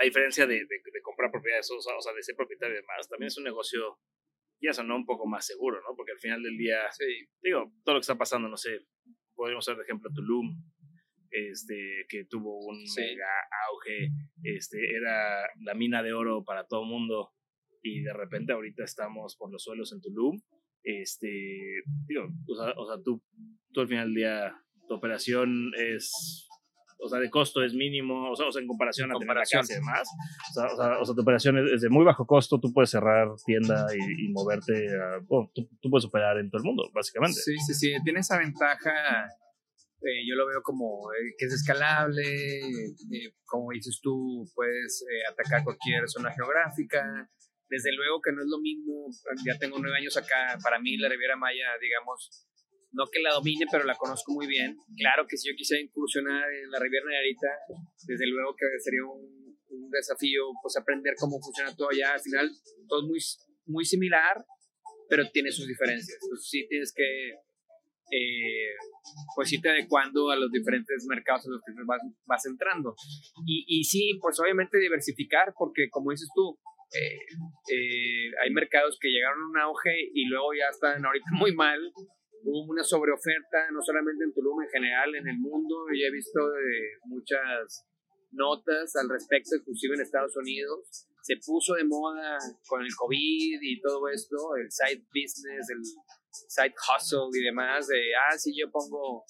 a 0.00 0.04
diferencia 0.04 0.46
de, 0.46 0.54
de- 0.54 0.64
de 0.92 1.02
comprar 1.02 1.30
propiedades, 1.30 1.70
o 1.70 1.80
sea, 1.80 1.96
o 1.96 2.00
sea, 2.00 2.12
de 2.12 2.22
ser 2.22 2.36
propietario 2.36 2.74
y 2.74 2.80
demás, 2.80 3.08
también 3.08 3.28
es 3.28 3.38
un 3.38 3.44
negocio, 3.44 3.98
ya 4.60 4.72
sonó 4.72 4.96
un 4.96 5.06
poco 5.06 5.26
más 5.26 5.46
seguro, 5.46 5.80
¿no? 5.82 5.94
Porque 5.96 6.12
al 6.12 6.18
final 6.20 6.42
del 6.42 6.56
día, 6.56 6.90
Sí. 6.92 7.28
digo, 7.42 7.72
todo 7.84 7.94
lo 7.94 8.00
que 8.00 8.04
está 8.04 8.18
pasando, 8.18 8.48
no 8.48 8.56
sé, 8.56 8.86
podríamos 9.34 9.64
ser 9.64 9.76
de 9.76 9.82
ejemplo 9.84 10.10
Tulum, 10.14 10.62
este, 11.30 12.06
que 12.08 12.24
tuvo 12.24 12.58
un 12.66 12.86
Sí. 12.86 13.00
mega 13.00 13.28
auge, 13.68 14.10
este, 14.42 14.96
era 14.96 15.48
la 15.62 15.74
mina 15.74 16.02
de 16.02 16.12
oro 16.12 16.44
para 16.44 16.66
todo 16.66 16.82
el 16.82 16.88
mundo, 16.88 17.32
y 17.82 18.02
de 18.02 18.12
repente 18.12 18.52
ahorita 18.52 18.84
estamos 18.84 19.36
por 19.36 19.50
los 19.50 19.62
suelos 19.62 19.92
en 19.92 20.00
Tulum, 20.00 20.40
este, 20.82 21.28
digo, 22.06 22.24
o 22.48 22.54
sea, 22.56 22.72
o 22.76 22.86
sea 22.86 23.02
tú, 23.02 23.22
tú 23.72 23.80
al 23.80 23.88
final 23.88 24.06
del 24.06 24.14
día, 24.14 24.54
tu 24.88 24.94
operación 24.94 25.72
es, 25.78 26.46
o 27.02 27.08
sea, 27.08 27.18
de 27.18 27.30
costo 27.30 27.62
es 27.62 27.74
mínimo, 27.74 28.30
o 28.30 28.36
sea, 28.36 28.46
o 28.46 28.52
sea 28.52 28.60
en 28.62 28.68
comparación 28.68 29.10
a 29.10 29.14
tener 29.14 29.28
la 29.28 29.42
Comparación. 29.44 29.60
casa 29.62 29.72
y 29.72 29.76
demás, 29.76 30.08
o 30.50 30.52
sea, 30.54 30.66
o 30.72 30.76
sea, 30.76 31.00
o 31.00 31.04
sea, 31.04 31.14
tu 31.14 31.22
operación 31.22 31.58
es, 31.58 31.72
es 31.72 31.80
de 31.82 31.88
muy 31.90 32.04
bajo 32.04 32.26
costo, 32.26 32.58
tú 32.60 32.72
puedes 32.72 32.90
cerrar 32.90 33.28
tienda 33.44 33.86
y, 33.94 34.26
y 34.26 34.28
moverte, 34.32 34.88
a, 34.96 35.18
bueno, 35.26 35.50
tú, 35.54 35.68
tú 35.80 35.90
puedes 35.90 36.04
operar 36.06 36.38
en 36.38 36.50
todo 36.50 36.60
el 36.60 36.66
mundo, 36.66 36.90
básicamente. 36.94 37.40
Sí, 37.40 37.54
sí, 37.66 37.74
sí. 37.74 37.94
Tiene 38.04 38.20
esa 38.20 38.38
ventaja. 38.38 38.90
eh, 40.02 40.24
yo 40.26 40.34
lo 40.36 40.46
veo 40.46 40.62
como 40.62 41.12
eh, 41.12 41.34
que 41.38 41.44
es 41.46 41.52
escalable. 41.52 42.22
eh, 42.60 43.32
como 43.44 43.70
dices 43.72 44.00
tú, 44.02 44.44
puedes 44.54 45.02
eh, 45.02 45.30
atacar 45.30 45.62
cualquier 45.64 46.08
zona 46.08 46.32
geográfica. 46.32 47.28
Desde 47.70 47.94
luego 47.94 48.20
que 48.20 48.32
no 48.32 48.42
es 48.42 48.48
lo 48.48 48.58
mismo. 48.58 49.06
Ya 49.46 49.56
tengo 49.58 49.78
nueve 49.78 49.98
años 49.98 50.16
acá. 50.16 50.58
Para 50.62 50.80
mí, 50.80 50.96
la 50.98 51.08
Riviera 51.08 51.36
Maya, 51.36 51.70
digamos, 51.80 52.46
no 52.92 53.06
que 53.06 53.22
la 53.22 53.34
domine, 53.34 53.66
pero 53.70 53.84
la 53.84 53.94
conozco 53.94 54.32
muy 54.32 54.46
bien. 54.46 54.76
Claro 54.96 55.26
que 55.28 55.36
si 55.36 55.48
yo 55.48 55.56
quisiera 55.56 55.82
incursionar 55.82 56.50
en 56.52 56.70
la 56.70 56.78
Riviera 56.80 57.06
Nayarit, 57.06 57.38
desde 58.06 58.26
luego 58.26 58.54
que 58.56 58.66
sería 58.82 59.04
un, 59.04 59.40
desafío 59.90 60.50
pues 60.62 60.76
aprender 60.76 61.14
cómo 61.18 61.40
funciona 61.40 61.74
todo 61.74 61.90
allá. 61.90 62.14
Al 62.14 62.20
final, 62.20 62.50
todo 62.88 63.02
es 63.02 63.06
muy, 63.06 63.20
muy 63.66 63.84
similar, 63.84 64.44
pero 65.08 65.30
tiene 65.30 65.52
sus 65.52 65.66
diferencias. 65.66 66.18
Entonces, 66.22 66.48
sí 66.48 66.66
tienes 66.68 66.92
que 66.94 67.30
eh, 68.10 68.74
pues 69.36 69.52
irte 69.52 69.68
adecuando 69.68 70.30
a 70.30 70.36
los 70.36 70.50
diferentes 70.50 71.06
mercados 71.08 71.46
en 71.46 71.52
los 71.52 71.62
que 71.64 71.72
vas, 71.86 72.00
vas 72.26 72.46
entrando. 72.46 72.94
Y, 73.46 73.64
y 73.68 73.84
sí, 73.84 74.18
pues 74.20 74.38
obviamente 74.40 74.78
diversificar, 74.78 75.54
porque 75.56 75.88
como 75.90 76.10
dices 76.10 76.28
tú, 76.34 76.58
eh, 76.92 77.22
eh, 77.70 78.30
hay 78.42 78.50
mercados 78.50 78.98
que 79.00 79.08
llegaron 79.08 79.42
a 79.42 79.46
un 79.46 79.58
auge 79.58 80.10
y 80.12 80.26
luego 80.26 80.52
ya 80.54 80.68
están 80.70 81.04
ahorita 81.04 81.30
muy 81.38 81.54
mal. 81.54 81.78
Hubo 82.42 82.72
una 82.72 82.82
sobreoferta, 82.82 83.70
no 83.70 83.82
solamente 83.82 84.24
en 84.24 84.32
Tulum, 84.32 84.62
en 84.62 84.70
general, 84.70 85.14
en 85.14 85.28
el 85.28 85.38
mundo. 85.38 85.86
Yo 85.92 86.06
he 86.06 86.10
visto 86.10 86.40
eh, 86.40 86.98
muchas 87.04 87.86
notas 88.32 88.96
al 88.96 89.08
respecto, 89.10 89.56
inclusive 89.56 89.94
en 89.94 90.00
Estados 90.00 90.36
Unidos. 90.36 91.06
Se 91.22 91.36
puso 91.44 91.74
de 91.74 91.84
moda 91.84 92.38
con 92.66 92.82
el 92.82 92.88
COVID 92.96 93.58
y 93.60 93.80
todo 93.80 94.08
esto, 94.08 94.36
el 94.56 94.70
side 94.70 95.04
business, 95.12 95.68
el 95.68 95.84
side 96.30 96.74
hustle 96.74 97.28
y 97.38 97.44
demás, 97.44 97.86
de, 97.88 98.14
ah, 98.16 98.38
sí, 98.38 98.56
yo 98.56 98.70
pongo 98.70 99.22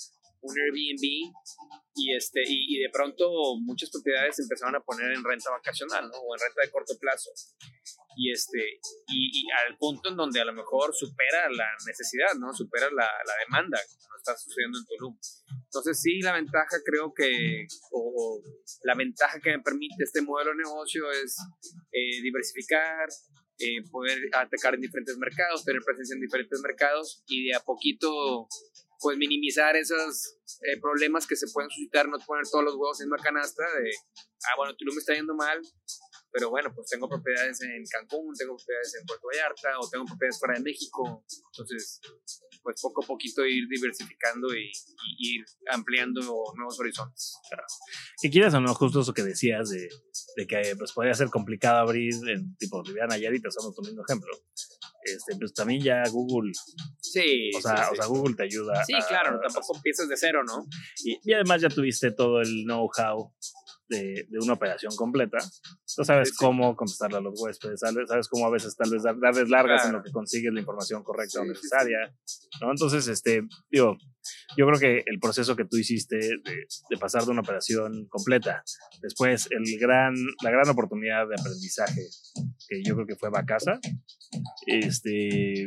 un 0.43 0.55
Airbnb 0.57 1.35
y, 2.01 2.17
este, 2.17 2.41
y, 2.47 2.77
y 2.77 2.81
de 2.81 2.91
pronto 2.91 3.29
muchas 3.61 3.91
propiedades 3.91 4.37
se 4.37 4.43
empezaron 4.43 4.75
a 4.77 4.81
poner 4.81 5.13
en 5.13 5.23
renta 5.23 5.51
vacacional, 5.51 6.09
¿no? 6.09 6.17
O 6.17 6.35
en 6.35 6.41
renta 6.41 6.63
de 6.63 6.71
corto 6.71 6.95
plazo. 6.99 7.31
Y, 8.17 8.33
este, 8.33 8.81
y, 9.09 9.21
y 9.33 9.45
al 9.67 9.77
punto 9.79 10.09
en 10.09 10.17
donde 10.17 10.41
a 10.41 10.45
lo 10.45 10.53
mejor 10.53 10.95
supera 10.95 11.49
la 11.51 11.69
necesidad, 11.87 12.35
¿no? 12.39 12.53
Supera 12.53 12.87
la, 12.91 13.05
la 13.05 13.35
demanda, 13.47 13.79
como 14.03 14.17
está 14.17 14.37
sucediendo 14.37 14.79
en 14.79 14.87
Tulum. 14.87 15.19
Entonces 15.65 16.01
sí, 16.01 16.21
la 16.21 16.33
ventaja 16.33 16.77
creo 16.85 17.13
que, 17.15 17.67
o, 17.93 18.01
o 18.01 18.43
la 18.85 18.95
ventaja 18.95 19.39
que 19.41 19.51
me 19.51 19.63
permite 19.63 20.03
este 20.03 20.23
modelo 20.23 20.51
de 20.51 20.57
negocio 20.57 21.11
es 21.13 21.37
eh, 21.93 22.21
diversificar, 22.23 23.09
eh, 23.59 23.83
poder 23.91 24.19
atacar 24.35 24.75
en 24.75 24.81
diferentes 24.81 25.17
mercados, 25.17 25.65
tener 25.65 25.83
presencia 25.85 26.15
en 26.15 26.21
diferentes 26.21 26.61
mercados 26.61 27.23
y 27.29 27.49
de 27.49 27.55
a 27.55 27.61
poquito 27.61 28.49
pues 29.01 29.17
minimizar 29.17 29.77
esos 29.77 30.37
eh, 30.63 30.79
problemas 30.81 31.27
que 31.27 31.37
se 31.37 31.47
pueden 31.53 31.71
suscitar, 31.71 32.09
no 32.09 32.19
poner 32.19 32.45
todos 32.51 32.65
los 32.65 32.75
huevos 32.75 33.01
en 33.01 33.09
una 33.09 33.23
canasta 33.23 33.63
de, 33.63 33.91
ah, 34.45 34.57
bueno, 34.57 34.77
Tulum 34.77 34.99
está 34.99 35.15
yendo 35.15 35.35
mal, 35.35 35.61
pero 36.33 36.51
bueno, 36.51 36.73
pues 36.75 36.89
tengo 36.89 37.09
propiedades 37.09 37.61
en 37.63 37.83
Cancún, 37.91 38.35
tengo 38.37 38.57
propiedades 38.57 38.95
en 39.01 39.07
Puerto 39.07 39.27
Vallarta 39.27 39.79
o 39.81 39.89
tengo 39.89 40.05
propiedades 40.05 40.39
fuera 40.39 40.55
de 40.55 40.65
México, 40.65 41.25
entonces 41.53 42.01
pues 42.63 42.81
poco 42.81 43.03
a 43.03 43.07
poquito 43.07 43.45
ir 43.47 43.67
diversificando 43.69 44.55
y, 44.55 44.71
y 45.19 45.37
ir 45.37 45.45
ampliando 45.71 46.21
nuevos 46.55 46.79
horizontes. 46.79 47.39
Que 48.21 48.31
quieras 48.31 48.55
o 48.55 48.61
no, 48.61 48.75
justo 48.75 49.01
eso 49.01 49.15
que 49.15 49.23
decías 49.23 49.71
de, 49.71 49.89
que 50.47 50.77
pues, 50.77 50.93
podría 50.93 51.15
ser 51.15 51.31
complicado 51.31 51.79
abrir 51.79 52.15
en 52.29 52.55
tipo 52.57 52.83
Riviera 52.83 53.07
Nayarit, 53.07 53.43
tu 53.75 53.83
mismo 53.83 54.03
ejemplo. 54.07 54.31
Este, 55.03 55.37
pues 55.39 55.55
también 55.55 55.83
ya 55.83 56.03
Google, 56.11 56.53
Sí, 57.01 57.51
o 57.57 57.61
sea, 57.61 57.77
sí, 57.77 57.83
o 57.85 57.91
sí. 57.91 57.97
sea 57.97 58.07
Google 58.07 58.35
te 58.37 58.43
ayuda. 58.45 58.85
Sí, 58.85 58.93
a- 58.95 59.07
claro, 59.07 59.41
tampoco 59.41 59.77
empiezas 59.77 60.09
de 60.09 60.17
cero, 60.17 60.43
¿no? 60.47 60.67
Y, 61.05 61.19
y 61.25 61.33
además 61.33 61.63
ya 61.63 61.69
tuviste 61.69 62.13
todo 62.13 62.41
el 62.41 62.65
know-how 62.65 63.33
de, 63.89 64.27
de 64.29 64.39
una 64.41 64.53
operación 64.53 64.95
completa. 64.95 65.39
Tú 65.97 66.05
sabes 66.05 66.29
Sí, 66.29 66.35
cómo 66.39 66.77
contestarle 66.77 67.17
a 67.17 67.21
los 67.21 67.35
huéspedes, 67.41 67.81
sabes, 67.81 68.09
sabes 68.09 68.29
cómo 68.29 68.47
a 68.47 68.51
veces 68.51 68.77
tal 68.77 68.91
vez 68.91 69.03
dar- 69.03 69.19
darles 69.19 69.49
largas 69.49 69.83
en 69.85 69.91
Claro. 69.91 69.99
lo 69.99 70.05
que 70.05 70.13
consigues 70.13 70.53
la 70.53 70.61
información 70.61 71.03
correcta 71.03 71.41
o 71.41 71.45
necesaria. 71.45 71.99
¿no? 72.61 72.71
Entonces, 72.71 73.09
este, 73.09 73.43
digo, 73.71 73.97
yo 74.57 74.67
creo 74.67 74.79
que 74.79 75.03
el 75.07 75.19
proceso 75.21 75.57
que 75.57 75.65
tú 75.65 75.77
hiciste 75.77 76.17
de, 76.17 76.67
de 76.91 76.97
pasar 76.99 77.25
de 77.25 77.31
una 77.31 77.41
operación 77.41 78.07
completa, 78.09 78.63
después 79.03 79.49
el 79.51 79.79
gran, 79.79 80.15
la 80.43 80.51
gran 80.51 80.69
oportunidad 80.69 81.29
de 81.29 81.37
aprendizaje 81.39 82.03
que 82.69 82.83
yo 82.85 82.95
creo 82.95 83.07
que 83.07 83.17
fue 83.17 83.31
Bacasa, 83.31 83.81
este, 84.67 85.67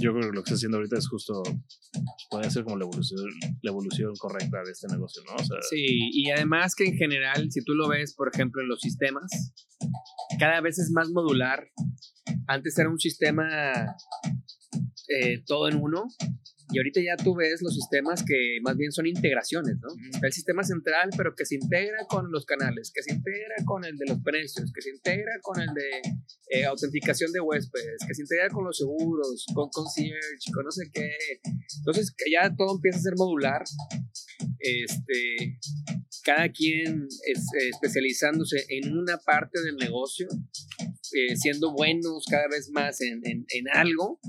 yo 0.00 0.12
creo 0.12 0.30
que 0.30 0.36
lo 0.36 0.42
que 0.42 0.50
estás 0.50 0.58
haciendo 0.58 0.78
ahorita 0.78 0.98
es 0.98 1.08
justo, 1.08 1.42
puede 2.30 2.50
ser 2.50 2.64
como 2.64 2.76
la 2.76 2.84
evolución, 2.84 3.26
la 3.62 3.70
evolución 3.70 4.12
correcta 4.18 4.58
de 4.64 4.70
este 4.70 4.86
negocio, 4.88 5.22
¿no? 5.26 5.34
O 5.34 5.44
sea, 5.44 5.58
Sí, 5.68 6.10
y 6.12 6.30
además 6.30 6.74
que 6.74 6.84
en 6.84 6.96
general, 6.96 7.50
si 7.50 7.64
tú 7.64 7.74
lo 7.74 7.88
ves, 7.88 8.14
por 8.14 8.30
ejemplo, 8.32 8.62
en 8.62 8.68
los 8.68 8.80
sistemas, 8.80 9.54
cada 10.38 10.60
vez 10.60 10.78
es 10.78 10.90
más 10.92 11.10
modular. 11.10 11.68
Antes 12.46 12.78
era 12.78 12.88
un 12.88 12.98
sistema 12.98 13.96
eh, 15.08 15.42
todo 15.46 15.68
en 15.68 15.76
uno, 15.76 16.06
y 16.70 16.78
ahorita 16.78 17.00
ya 17.00 17.16
tú 17.22 17.34
ves 17.34 17.62
los 17.62 17.74
sistemas 17.74 18.22
que 18.22 18.58
más 18.62 18.76
bien 18.76 18.92
son 18.92 19.06
integraciones, 19.06 19.76
¿no? 19.80 19.88
Está 20.12 20.26
el 20.26 20.32
sistema 20.32 20.62
central, 20.62 21.10
pero 21.16 21.34
que 21.34 21.46
se 21.46 21.54
integra 21.54 22.04
con 22.08 22.30
los 22.30 22.44
canales, 22.44 22.92
que 22.94 23.02
se 23.02 23.14
integra 23.14 23.54
con 23.64 23.84
el 23.84 23.96
de 23.96 24.06
los 24.06 24.20
precios, 24.22 24.70
que 24.72 24.82
se 24.82 24.90
integra 24.90 25.32
con 25.42 25.60
el 25.60 25.68
de 25.74 26.00
eh, 26.50 26.64
autenticación 26.66 27.32
de 27.32 27.40
huéspedes, 27.40 28.02
que 28.06 28.14
se 28.14 28.22
integra 28.22 28.48
con 28.50 28.64
los 28.64 28.76
seguros, 28.76 29.46
con 29.54 29.68
concierge, 29.70 30.52
con 30.52 30.64
no 30.64 30.70
sé 30.70 30.90
qué. 30.92 31.10
Entonces, 31.78 32.12
que 32.16 32.30
ya 32.30 32.54
todo 32.54 32.76
empieza 32.76 32.98
a 32.98 33.02
ser 33.02 33.14
modular. 33.16 33.62
Este, 34.58 35.58
cada 36.24 36.50
quien 36.50 37.06
es, 37.26 37.38
eh, 37.38 37.68
especializándose 37.70 38.64
en 38.68 38.96
una 38.96 39.16
parte 39.18 39.60
del 39.62 39.76
negocio 39.76 40.28
eh, 41.12 41.36
siendo 41.36 41.72
buenos 41.72 42.24
cada 42.30 42.48
vez 42.48 42.70
más 42.72 43.00
en, 43.00 43.20
en, 43.24 43.46
en, 43.48 43.68
algo 43.72 44.20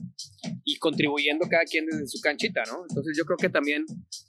y 0.65 0.77
contribuyendo 0.77 1.47
cada 1.49 1.63
quien 1.63 1.85
desde 1.85 2.07
su 2.07 2.19
canchita, 2.21 2.63
¿no? 2.67 2.83
Entonces 2.89 3.17
yo 3.17 3.25
creo 3.25 3.37
que 3.37 3.49
también 3.49 3.85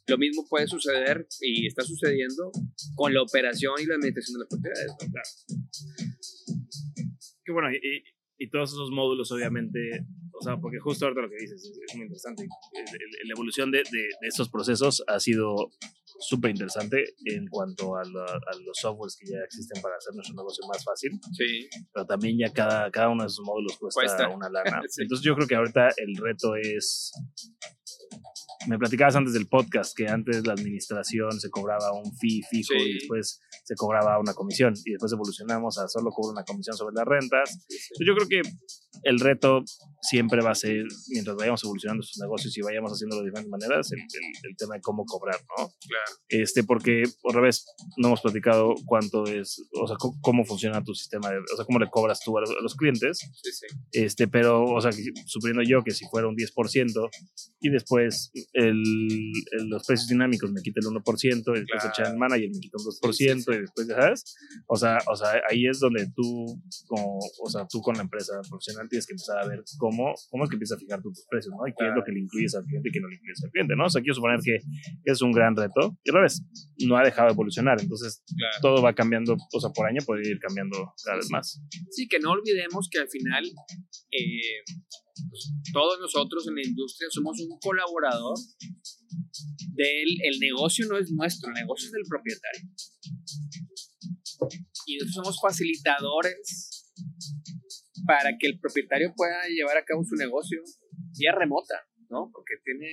lo 0.07 0.19
mismo 0.19 0.47
puede 0.49 0.67
suceder 0.67 1.27
y 1.41 1.67
está 1.67 1.83
sucediendo 1.83 2.51
con 2.95 3.15
la 3.15 3.23
operación 3.23 3.75
y 3.81 3.87
la 3.87 3.95
administración 3.95 4.35
de 4.35 4.41
las 4.41 4.49
propiedades, 4.49 4.93
¿no? 4.93 5.13
Claro. 5.13 5.29
Qué 7.45 7.53
bueno, 7.53 7.69
y, 7.73 8.05
y 8.39 8.49
todos 8.49 8.71
esos 8.71 8.91
módulos, 8.91 9.31
obviamente, 9.33 9.79
o 10.33 10.43
sea, 10.43 10.57
porque 10.57 10.79
justo 10.79 11.05
ahorita 11.05 11.23
lo 11.23 11.29
que 11.29 11.37
dices 11.37 11.63
es, 11.63 11.95
muy 11.95 12.05
interesante. 12.07 12.47
La 13.25 13.33
evolución 13.33 13.71
de, 13.71 13.79
de, 13.79 13.99
de 14.21 14.29
estos 14.29 14.49
procesos 14.49 15.05
ha 15.07 15.21
sido 15.21 15.71
súper 16.19 16.51
interesante 16.51 17.05
en 17.25 17.47
cuanto 17.49 17.97
a, 17.97 18.03
la, 18.05 18.25
a, 18.25 18.57
los 18.65 18.77
softwares 18.81 19.17
que 19.17 19.31
ya 19.31 19.39
existen 19.45 19.81
para 19.83 19.97
hacer 19.97 20.15
nuestro 20.15 20.35
negocio 20.35 20.67
más 20.67 20.85
fácil. 20.85 21.13
Sí. 21.33 21.69
Pero 21.93 22.07
también 22.07 22.39
ya 22.39 22.53
cada, 22.53 22.91
cada 22.91 23.09
uno 23.09 23.23
de 23.23 23.29
esos 23.29 23.45
módulos 23.45 23.79
cuesta, 23.79 24.01
cuesta. 24.01 24.29
una 24.29 24.49
lana. 24.49 24.81
sí. 24.89 25.03
Entonces 25.03 25.25
yo 25.25 25.35
creo 25.35 25.47
que 25.47 25.55
ahorita 25.55 25.89
el 25.97 26.17
reto 26.17 26.55
es 26.57 27.13
me 28.67 28.79
platicabas 28.79 29.17
antes 29.17 29.33
del 29.33 29.47
podcast 29.47 29.97
que 29.97 30.07
antes 30.07 30.47
la 30.47 30.53
administración 30.53 31.41
se 31.41 31.49
cobraba 31.51 31.93
un 31.93 32.15
fee 32.17 32.43
fijo 32.51 32.75
sí. 32.79 32.91
y 32.91 32.95
después 32.95 33.41
se 33.65 33.75
cobraba 33.75 34.19
una 34.19 34.35
comisión 34.35 34.75
y 34.85 34.93
después 34.93 35.13
evolucionamos 35.13 35.79
a 35.79 35.89
solo 35.89 36.11
cobrar 36.11 36.33
una 36.33 36.45
comisión 36.45 36.77
sobre 36.77 36.95
las 36.95 37.07
rentas. 37.07 37.59
Yo 37.99 38.15
creo 38.15 38.29
que 38.29 38.43
el 39.05 39.21
reto 39.21 39.63
siempre 40.03 40.43
va 40.43 40.51
a 40.51 40.55
ser, 40.55 40.85
mientras 41.09 41.37
vayamos 41.37 41.63
evolucionando 41.65 42.03
sus 42.03 42.21
negocios 42.21 42.57
y 42.57 42.63
vayamos 42.63 42.93
haciendo 42.93 43.17
de 43.17 43.25
diferentes 43.27 43.51
maneras, 43.51 43.93
el, 43.93 44.01
el, 44.01 44.51
el, 44.51 44.57
tema 44.57 44.75
de 44.75 44.81
cómo 44.81 45.05
cobrar, 45.05 45.37
¿no? 45.57 45.67
Claro. 45.67 46.21
Este, 46.29 46.65
porque, 46.65 47.05
por 47.23 47.35
revés, 47.35 47.67
no 47.97 48.09
hemos 48.09 48.21
platicado 48.21 48.75
cuánto 48.87 49.25
es, 49.25 49.63
o 49.81 49.87
sea, 49.87 49.97
cómo 50.21 50.45
funciona 50.45 50.83
tu 50.83 50.95
sistema, 50.95 51.31
de, 51.31 51.39
o 51.39 51.57
sea, 51.57 51.65
cómo 51.65 51.79
le 51.79 51.89
cobras 51.89 52.21
tú 52.21 52.37
a 52.37 52.41
los, 52.41 52.51
a 52.51 52.61
los 52.63 52.75
clientes. 52.75 53.19
Sí, 53.43 53.53
sí. 53.53 53.67
Este, 53.93 54.29
pero, 54.29 54.65
o 54.65 54.81
sea, 54.81 54.91
suponiendo 55.27 55.63
yo 55.63 55.83
que 55.83 55.93
si 55.93 56.07
fuera 56.07 56.29
un 56.29 56.37
10% 56.37 57.09
y 57.61 57.71
después 57.71 58.00
el, 58.01 58.13
el, 58.53 59.69
los 59.69 59.87
precios 59.87 60.09
dinámicos 60.09 60.51
me 60.51 60.63
quita 60.63 60.81
el 60.81 60.87
1%, 60.87 60.97
y 60.97 61.61
después 61.61 61.67
claro. 61.67 61.87
el 61.87 61.93
channel 61.93 62.19
manager 62.19 62.51
me 62.51 62.61
quita 62.61 62.77
un 62.79 62.85
2%, 62.85 63.13
sí, 63.13 63.29
sí, 63.29 63.51
y 63.53 63.59
después, 63.61 63.87
¿sabes? 63.87 64.37
O 64.67 64.77
sea, 64.77 64.99
o 65.07 65.17
sea, 65.17 65.41
ahí 65.51 65.67
es 65.67 65.81
donde 65.81 66.07
tú, 66.15 66.61
como, 66.87 67.19
o 67.19 67.51
sea, 67.51 67.67
tú 67.69 67.81
con 67.81 67.97
la 67.97 68.03
empresa 68.03 68.41
profesional 68.49 68.89
tienes 68.89 69.07
que 69.07 69.13
empezar 69.13 69.39
a 69.39 69.47
ver 69.47 69.63
cómo, 69.79 70.15
cómo 70.31 70.45
es 70.45 70.51
que 70.51 70.57
empiezas 70.57 70.77
a 70.77 70.81
fijar 70.81 71.03
tus 71.03 71.25
precios, 71.29 71.55
¿no? 71.57 71.67
Y 71.67 71.73
qué 71.73 71.77
claro. 71.79 71.93
es 71.93 71.97
lo 71.99 72.05
que 72.05 72.13
le 72.13 72.21
incluyes 72.21 72.55
al 72.55 72.65
cliente 72.65 72.89
y 72.89 72.93
qué 72.93 73.01
no 73.01 73.09
le 73.09 73.17
incluyes 73.17 73.45
al 73.45 73.51
cliente, 73.51 73.75
¿no? 73.77 73.87
O 73.87 73.91
sea, 73.91 74.03
quiero 74.03 74.15
suponer 74.15 74.41
que, 74.43 74.59
es 75.05 75.23
un 75.23 75.33
gran 75.33 75.57
reto. 75.57 75.99
Y 76.05 76.11
otra 76.11 76.23
vez, 76.23 76.43
no 76.87 76.97
ha 76.97 77.03
dejado 77.03 77.29
de 77.29 77.35
evolucionar, 77.35 77.81
entonces 77.81 78.23
claro. 78.27 78.57
todo 78.63 78.83
va 78.83 78.95
cambiando, 78.95 79.37
o 79.53 79.61
sea, 79.61 79.71
por 79.71 79.87
año 79.87 80.01
puede 80.07 80.29
ir 80.29 80.39
cambiando 80.39 80.95
cada 81.05 81.17
vez 81.17 81.31
más. 81.31 81.61
Sí, 81.91 82.09
que 82.09 82.19
no 82.19 82.33
olvidemos 82.33 82.89
que 82.91 83.01
al 83.01 83.09
final 83.09 83.45
eh, 84.13 84.63
pues, 84.67 85.10
todos 85.73 86.01
nosotros 86.01 86.47
en 86.49 86.55
la 86.57 86.63
industria 86.63 87.09
somos 87.11 87.39
un 87.41 87.59
colaborador 87.61 88.37
del 89.73 90.09
el 90.23 90.41
negocio 90.41 90.87
no 90.89 90.99
es 90.99 91.11
nuestro, 91.13 91.49
el 91.49 91.55
negocio 91.55 91.87
es 91.87 91.93
del 91.93 92.05
propietario. 92.09 92.69
Y 94.87 94.97
nosotros 94.97 95.15
somos 95.15 95.41
facilitadores 95.41 96.87
para 98.07 98.37
que 98.39 98.49
el 98.49 98.59
propietario 98.59 99.13
pueda 99.15 99.47
llevar 99.49 99.77
a 99.77 99.85
cabo 99.85 100.03
su 100.05 100.17
negocio 100.17 100.61
vía 101.19 101.33
remota, 101.33 101.75
¿no? 102.09 102.31
Porque 102.33 102.55
tiene 102.65 102.89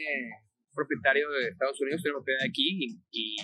propietario 0.73 1.30
de 1.32 1.49
Estados 1.49 1.80
Unidos, 1.82 2.01
tiene 2.03 2.15
propiedad 2.15 2.41
aquí 2.47 2.86
y, 2.86 3.01
y 3.11 3.36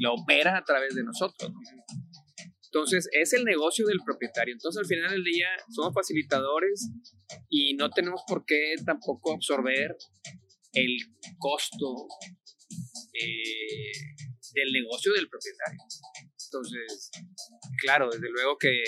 lo 0.00 0.14
opera 0.14 0.56
a 0.56 0.64
través 0.64 0.94
de 0.94 1.04
nosotros, 1.04 1.52
¿no? 1.52 2.01
Entonces, 2.72 3.06
es 3.12 3.34
el 3.34 3.44
negocio 3.44 3.86
del 3.86 4.00
propietario. 4.02 4.54
Entonces, 4.54 4.80
al 4.80 4.86
final 4.86 5.10
del 5.10 5.24
día, 5.24 5.48
somos 5.68 5.92
facilitadores 5.92 6.88
y 7.50 7.74
no 7.74 7.90
tenemos 7.90 8.22
por 8.26 8.46
qué 8.46 8.76
tampoco 8.84 9.34
absorber 9.34 9.94
el 10.72 10.96
costo 11.38 12.08
eh, 13.12 13.92
del 14.54 14.72
negocio 14.72 15.12
del 15.12 15.28
propietario. 15.28 15.80
Entonces, 16.46 17.10
claro, 17.78 18.08
desde 18.10 18.30
luego 18.30 18.56
que 18.56 18.82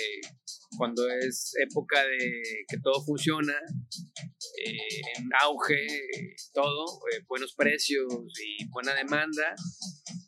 cuando 0.77 1.07
es 1.07 1.53
época 1.69 2.03
de 2.05 2.41
que 2.67 2.79
todo 2.79 3.03
funciona, 3.05 3.53
eh, 4.65 5.01
en 5.17 5.29
auge, 5.41 5.85
todo, 6.55 6.85
eh, 7.11 7.23
buenos 7.27 7.53
precios 7.53 8.07
y 8.39 8.67
buena 8.69 8.95
demanda, 8.95 9.55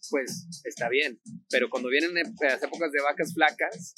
pues 0.10 0.48
está 0.64 0.90
bien. 0.90 1.20
Pero 1.50 1.70
cuando 1.70 1.90
vienen 1.90 2.14
las 2.14 2.64
épocas 2.64 2.92
de 2.92 3.02
vacas 3.02 3.34
flacas, 3.34 3.96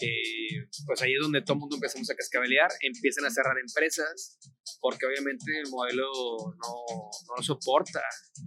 eh, 0.00 0.68
pues 0.86 1.00
ahí 1.02 1.14
es 1.14 1.20
donde 1.20 1.42
todo 1.42 1.54
el 1.54 1.60
mundo 1.60 1.76
empezamos 1.76 2.10
a 2.10 2.14
cascabelear, 2.14 2.70
empiezan 2.80 3.24
a 3.24 3.30
cerrar 3.30 3.56
empresas, 3.58 4.38
porque 4.80 5.06
obviamente 5.06 5.44
el 5.58 5.70
modelo 5.70 6.06
no, 6.06 6.74
no 7.36 7.42
soporta 7.42 8.02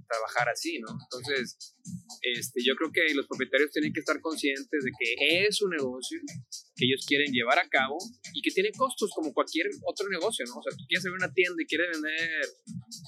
trabajar 0.07 0.49
así, 0.49 0.79
¿no? 0.79 0.89
Entonces, 0.89 1.75
este, 2.21 2.61
yo 2.63 2.75
creo 2.75 2.91
que 2.91 3.13
los 3.13 3.27
propietarios 3.27 3.71
tienen 3.71 3.93
que 3.93 4.01
estar 4.01 4.19
conscientes 4.21 4.83
de 4.83 4.91
que 4.97 5.45
es 5.47 5.61
un 5.61 5.71
negocio 5.71 6.19
que 6.79 6.87
ellos 6.87 7.03
quieren 7.03 7.27
llevar 7.35 7.59
a 7.59 7.67
cabo 7.67 7.99
y 8.31 8.41
que 8.41 8.51
tiene 8.51 8.71
costos 8.71 9.11
como 9.11 9.33
cualquier 9.33 9.67
otro 9.83 10.07
negocio, 10.07 10.45
¿no? 10.47 10.55
O 10.55 10.63
sea, 10.63 10.71
tú 10.71 10.87
quieres 10.87 11.03
abrir 11.03 11.19
una 11.19 11.33
tienda 11.33 11.59
y 11.59 11.67
quieres 11.67 11.91
vender 11.91 12.39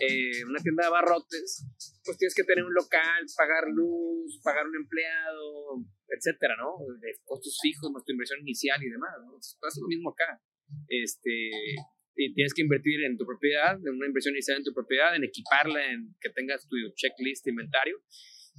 eh, 0.04 0.44
una 0.44 0.60
tienda 0.60 0.84
de 0.84 0.92
barrotes, 0.92 1.64
pues 2.04 2.18
tienes 2.20 2.36
que 2.36 2.44
tener 2.44 2.66
un 2.68 2.74
local, 2.76 3.24
pagar 3.38 3.72
luz, 3.72 4.42
pagar 4.44 4.68
un 4.68 4.76
empleado, 4.76 5.88
etcétera, 6.12 6.60
¿no? 6.60 6.84
De 7.00 7.16
costos 7.24 7.58
fijos, 7.64 7.90
más 7.96 8.04
tu 8.04 8.12
inversión 8.12 8.44
inicial 8.44 8.84
y 8.84 8.92
demás, 8.92 9.16
¿no? 9.24 9.40
Pasa 9.40 9.80
lo 9.80 9.88
mismo 9.88 10.12
acá. 10.12 10.36
Este, 10.92 11.32
y 12.16 12.34
tienes 12.34 12.54
que 12.54 12.62
invertir 12.64 13.04
en 13.08 13.18
tu 13.18 13.26
propiedad, 13.26 13.80
en 13.80 13.96
una 13.96 14.08
inversión 14.08 14.36
inicial 14.36 14.58
en 14.58 14.68
tu 14.68 14.74
propiedad, 14.74 15.16
en 15.16 15.24
equiparla, 15.24 15.96
en 15.96 16.12
que 16.20 16.30
tengas 16.30 16.68
tu 16.68 16.76
checklist, 16.96 17.48
inventario, 17.48 18.04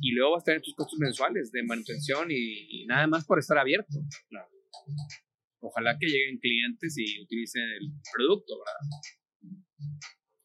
y 0.01 0.13
luego 0.13 0.33
vas 0.33 0.43
a 0.43 0.57
tener 0.57 0.63
tus 0.63 0.75
costos 0.75 0.99
mensuales 0.99 1.53
de 1.53 1.63
manutención 1.63 2.31
y, 2.31 2.83
y 2.83 2.87
nada 2.87 3.07
más 3.07 3.27
por 3.27 3.39
estar 3.39 3.59
abierto. 3.59 4.01
Claro. 4.31 4.49
Ojalá 5.61 5.97
que 5.99 6.07
lleguen 6.07 6.39
clientes 6.39 6.97
y 6.99 7.23
utilicen 7.23 7.63
el 7.63 7.93
producto, 8.13 8.55
¿verdad? 8.59 8.81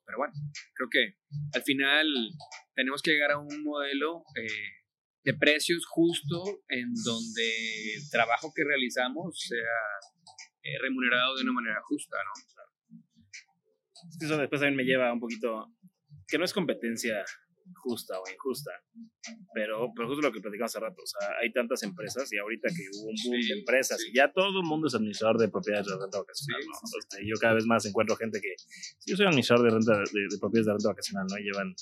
Pero 0.06 0.18
bueno, 0.20 0.34
creo 0.76 0.90
que 0.90 1.18
al 1.54 1.64
final 1.64 2.08
tenemos 2.76 3.02
que 3.02 3.12
llegar 3.12 3.32
a 3.32 3.40
un 3.40 3.64
modelo 3.64 4.24
eh, 4.36 4.48
de 5.24 5.34
precios 5.34 5.86
justo 5.86 6.62
en 6.70 6.94
donde 7.04 7.96
el 7.96 8.10
trabajo 8.10 8.54
que 8.56 8.64
realizamos 8.64 9.40
sea 9.40 9.78
eh, 10.64 10.78
remunerado 10.82 11.36
de 11.36 11.44
una 11.44 11.54
manera 11.54 11.82
justa, 11.84 12.18
¿no? 12.24 13.02
Eso 14.22 14.38
después 14.38 14.62
también 14.62 14.78
me 14.78 14.84
lleva 14.84 15.12
un 15.12 15.20
poquito, 15.20 15.74
que 16.28 16.38
no 16.38 16.46
es 16.46 16.54
competencia 16.54 17.26
justa 17.76 18.20
o 18.20 18.24
injusta. 18.32 18.72
Pero, 19.54 19.92
pero 19.96 20.08
justo 20.08 20.22
lo 20.22 20.32
que 20.32 20.42
platicamos 20.42 20.72
hace 20.72 20.80
rato, 20.80 21.02
o 21.02 21.06
sea, 21.06 21.36
hay 21.42 21.52
tantas 21.52 21.84
empresas 21.84 22.32
y 22.32 22.38
ahorita 22.38 22.70
que 22.70 22.84
hubo 22.94 23.10
un 23.10 23.16
boom 23.24 23.42
sí, 23.42 23.48
de 23.48 23.60
empresas 23.60 24.00
sí. 24.00 24.10
y 24.12 24.18
ya 24.18 24.32
todo 24.32 24.60
el 24.60 24.66
mundo 24.66 24.88
es 24.88 24.96
administrador 24.96 25.38
de 25.38 25.50
propiedades 25.50 25.88
de 25.88 25.98
renta 25.98 26.20
vacacional, 26.20 26.62
sí, 26.62 26.68
¿no? 26.68 27.00
Este, 27.00 27.18
yo 27.28 27.36
cada 27.40 27.54
vez 27.54 27.66
más 27.66 27.86
encuentro 27.86 28.16
gente 28.16 28.40
que, 28.42 28.56
yo 29.06 29.16
soy 29.16 29.26
administrador 29.26 29.66
de 29.66 29.72
renta, 29.76 29.98
de, 29.98 30.22
de 30.30 30.38
propiedades 30.40 30.68
de 30.68 30.74
renta 30.74 30.90
vacacional, 30.90 31.26
¿no? 31.30 31.38
Y 31.38 31.44
llevan, 31.44 31.76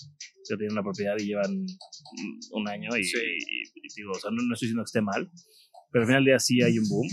yo 0.50 0.58
tengo 0.58 0.74
una 0.74 0.84
propiedad 0.84 1.16
y 1.18 1.26
llevan 1.26 1.66
un 2.52 2.70
año 2.70 2.90
y, 2.98 3.02
y, 3.02 3.62
y 3.76 3.88
digo, 3.96 4.12
o 4.12 4.20
sea, 4.20 4.32
no, 4.32 4.38
no 4.42 4.54
estoy 4.54 4.68
diciendo 4.68 4.84
que 4.84 4.92
esté 4.92 5.02
mal, 5.02 5.30
pero 5.96 6.04
al 6.04 6.08
final 6.08 6.26
del 6.26 6.32
día 6.34 6.40
sí 6.40 6.62
hay 6.62 6.78
un 6.78 6.90
boom 6.90 7.08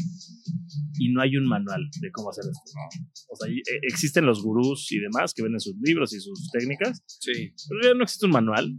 y 0.99 1.12
no 1.12 1.22
hay 1.22 1.37
un 1.37 1.47
manual 1.47 1.89
de 2.01 2.11
cómo 2.11 2.30
hacer 2.30 2.43
esto. 2.51 2.72
¿no? 2.74 3.05
O 3.30 3.37
sea, 3.37 3.49
eh, 3.49 3.78
existen 3.83 4.26
los 4.26 4.43
gurús 4.43 4.91
y 4.91 4.99
demás 4.99 5.33
que 5.35 5.45
venden 5.45 5.61
sus 5.61 5.76
libros 5.80 6.12
y 6.12 6.18
sus 6.18 6.51
técnicas, 6.51 7.01
sí. 7.07 7.55
pero 7.68 7.80
ya 7.80 7.95
no 7.95 8.03
existe 8.03 8.26
un 8.26 8.33
manual 8.33 8.76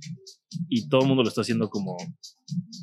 y 0.70 0.88
todo 0.90 1.02
el 1.02 1.08
mundo 1.08 1.24
lo 1.24 1.30
está 1.30 1.42
haciendo 1.42 1.70
como 1.70 1.96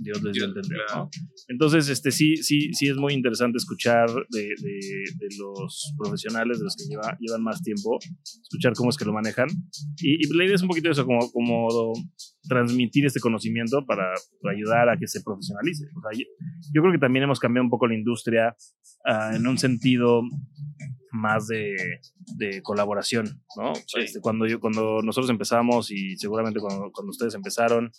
Dios 0.02 0.22
les 0.22 0.32
dio 0.32 0.44
a 0.44 0.48
entender. 0.48 0.78
¿no? 0.94 1.08
Entonces, 1.48 1.88
este, 1.88 2.10
sí, 2.10 2.36
sí, 2.36 2.72
sí 2.72 2.88
es 2.88 2.96
muy 2.96 3.14
interesante 3.14 3.58
escuchar 3.58 4.08
de, 4.08 4.42
de, 4.42 5.04
de 5.16 5.28
los 5.38 5.94
profesionales, 5.98 6.58
de 6.58 6.64
los 6.64 6.76
que 6.76 6.84
lleva, 6.84 7.16
llevan 7.20 7.42
más 7.42 7.62
tiempo, 7.62 7.98
escuchar 8.42 8.72
cómo 8.74 8.90
es 8.90 8.96
que 8.96 9.04
lo 9.04 9.12
manejan. 9.12 9.48
Y, 9.98 10.26
y 10.26 10.36
la 10.36 10.44
idea 10.44 10.54
es 10.54 10.62
un 10.62 10.68
poquito 10.68 10.90
eso, 10.90 11.04
como, 11.04 11.30
como 11.30 11.92
transmitir 12.48 13.06
este 13.06 13.20
conocimiento 13.20 13.84
para, 13.86 14.14
para, 14.42 14.56
ayudar 14.56 14.88
a 14.88 14.96
que 14.96 15.06
se 15.06 15.22
profesionalice. 15.22 15.86
O 15.96 16.00
sea, 16.00 16.18
yo, 16.18 16.24
yo, 16.72 16.82
creo 16.82 16.92
que 16.92 16.98
también 16.98 17.24
hemos 17.24 17.40
cambiado 17.40 17.64
un 17.64 17.70
poco 17.70 17.86
la 17.86 17.94
industria 17.94 18.56
uh, 19.06 19.34
en 19.34 19.46
un 19.46 19.58
sentido 19.58 20.22
más 21.12 21.46
de, 21.46 21.74
de 22.36 22.62
colaboración, 22.62 23.42
¿no? 23.56 23.74
Sí. 23.74 24.00
Este, 24.00 24.20
cuando, 24.20 24.46
yo, 24.46 24.60
cuando 24.60 25.00
nosotros 25.02 25.30
empezamos 25.30 25.90
y 25.90 26.16
seguramente 26.16 26.60
cuando, 26.60 26.90
cuando 26.92 27.10
ustedes 27.10 27.34
empezaron, 27.34 27.90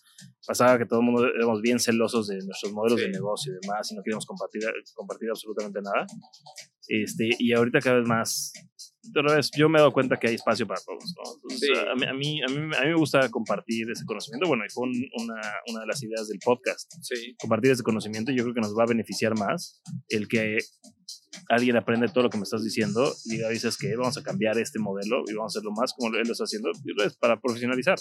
pasaba 0.47 0.77
que 0.77 0.85
todo 0.85 0.99
el 0.99 1.05
mundo 1.05 1.27
éramos 1.27 1.61
bien 1.61 1.79
celosos 1.79 2.27
de 2.27 2.35
nuestros 2.45 2.71
modelos 2.73 2.99
sí. 2.99 3.05
de 3.07 3.11
negocio 3.11 3.53
y 3.53 3.65
demás 3.65 3.91
y 3.91 3.95
no 3.95 4.03
queríamos 4.03 4.25
compartir, 4.25 4.61
compartir 4.95 5.29
absolutamente 5.29 5.81
nada. 5.81 6.05
Este, 6.87 7.29
y 7.39 7.53
ahorita 7.53 7.79
cada 7.79 7.97
vez 7.99 8.07
más, 8.07 8.51
otra 9.17 9.35
vez, 9.35 9.49
yo 9.55 9.69
me 9.69 9.77
he 9.77 9.81
dado 9.81 9.93
cuenta 9.93 10.17
que 10.17 10.27
hay 10.27 10.35
espacio 10.35 10.67
para 10.67 10.81
todos, 10.81 11.13
¿no? 11.15 11.31
Entonces, 11.35 11.69
Sí. 11.69 11.73
a, 11.77 11.95
mí, 11.95 12.05
a, 12.05 12.13
mí, 12.13 12.41
a, 12.43 12.47
mí, 12.47 12.75
a 12.75 12.81
mí 12.81 12.87
me 12.87 12.95
gusta 12.95 13.29
compartir 13.29 13.89
ese 13.91 14.05
conocimiento, 14.05 14.47
bueno, 14.47 14.63
y 14.65 14.69
fue 14.71 14.83
un, 14.87 14.93
una, 15.23 15.41
una 15.69 15.79
de 15.81 15.87
las 15.87 16.03
ideas 16.03 16.27
del 16.27 16.39
podcast, 16.43 16.91
Sí. 17.01 17.35
compartir 17.39 17.71
ese 17.71 17.83
conocimiento, 17.83 18.31
yo 18.31 18.43
creo 18.43 18.53
que 18.55 18.61
nos 18.61 18.77
va 18.77 18.83
a 18.83 18.87
beneficiar 18.87 19.37
más 19.37 19.81
el 20.09 20.27
que 20.27 20.57
alguien 21.49 21.75
aprende 21.77 22.07
todo 22.07 22.23
lo 22.23 22.29
que 22.29 22.37
me 22.37 22.43
estás 22.43 22.63
diciendo 22.63 23.13
y 23.25 23.37
dices 23.49 23.77
que 23.77 23.95
vamos 23.95 24.17
a 24.17 24.23
cambiar 24.23 24.57
este 24.57 24.79
modelo 24.79 25.23
y 25.27 25.33
vamos 25.33 25.55
a 25.55 25.59
hacerlo 25.59 25.71
más 25.71 25.93
como 25.93 26.15
él 26.15 26.23
lo 26.25 26.33
está 26.33 26.43
haciendo, 26.43 26.71
es 27.05 27.15
para 27.17 27.39
profesionalizar. 27.39 27.97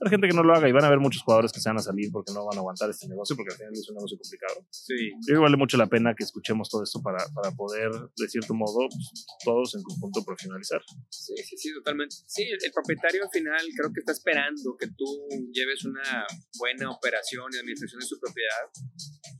Hay 0.00 0.10
gente 0.10 0.28
que 0.28 0.34
no 0.34 0.42
lo 0.42 0.54
haga 0.54 0.68
y 0.68 0.72
van 0.72 0.84
a 0.84 0.88
haber 0.88 1.00
muchos 1.00 1.22
jugadores 1.22 1.52
que 1.52 1.60
se 1.60 1.68
van 1.68 1.78
a 1.78 1.82
salir 1.82 2.10
porque 2.12 2.32
no 2.32 2.44
van 2.44 2.56
a 2.58 2.60
aguantar 2.60 2.90
este 2.90 3.08
negocio 3.08 3.36
porque 3.36 3.52
al 3.52 3.58
final 3.58 3.72
es 3.72 3.88
un 3.88 3.96
negocio 3.96 4.18
complicado. 4.18 4.66
Sí. 4.70 5.10
Yo 5.10 5.26
creo 5.26 5.38
que 5.38 5.42
vale 5.42 5.56
mucho 5.56 5.76
la 5.76 5.86
pena 5.86 6.14
que 6.14 6.24
escuchemos 6.24 6.68
todo 6.68 6.82
esto 6.82 7.00
para, 7.02 7.18
para 7.34 7.50
poder, 7.52 7.90
de 8.16 8.28
cierto 8.28 8.54
modo, 8.54 8.88
pues, 8.88 9.26
todos 9.44 9.74
en 9.74 9.82
conjunto 9.82 10.24
profesionalizar. 10.24 10.80
Sí, 11.10 11.34
sí, 11.36 11.56
sí, 11.56 11.74
totalmente. 11.74 12.16
Sí, 12.26 12.42
el, 12.42 12.58
el 12.62 12.72
propietario 12.72 13.24
al 13.24 13.30
final 13.30 13.60
creo 13.76 13.92
que 13.92 14.00
está 14.00 14.12
esperando 14.12 14.76
que 14.78 14.88
tú 14.88 15.06
lleves 15.52 15.84
una 15.84 16.26
buena 16.58 16.90
operación 16.90 17.50
y 17.52 17.58
administración 17.58 18.00
de 18.00 18.06
su 18.06 18.18
propiedad 18.20 18.68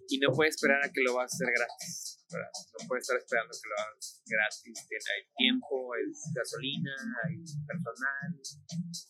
y 0.08 0.18
no 0.18 0.32
puede 0.32 0.50
esperar 0.50 0.84
a 0.84 0.90
que 0.90 1.02
lo 1.02 1.14
vas 1.14 1.32
a 1.32 1.34
hacer 1.34 1.48
gratis. 1.54 2.16
No 2.26 2.88
puede 2.88 3.00
estar 3.00 3.16
esperando 3.16 3.54
que 3.54 3.68
lo 3.68 3.76
hagas 3.78 4.22
gratis. 4.26 4.76
Hay 4.90 5.22
tiempo, 5.36 5.94
hay 5.94 6.06
gasolina, 6.34 6.94
hay 7.24 7.38
personal, 7.66 8.30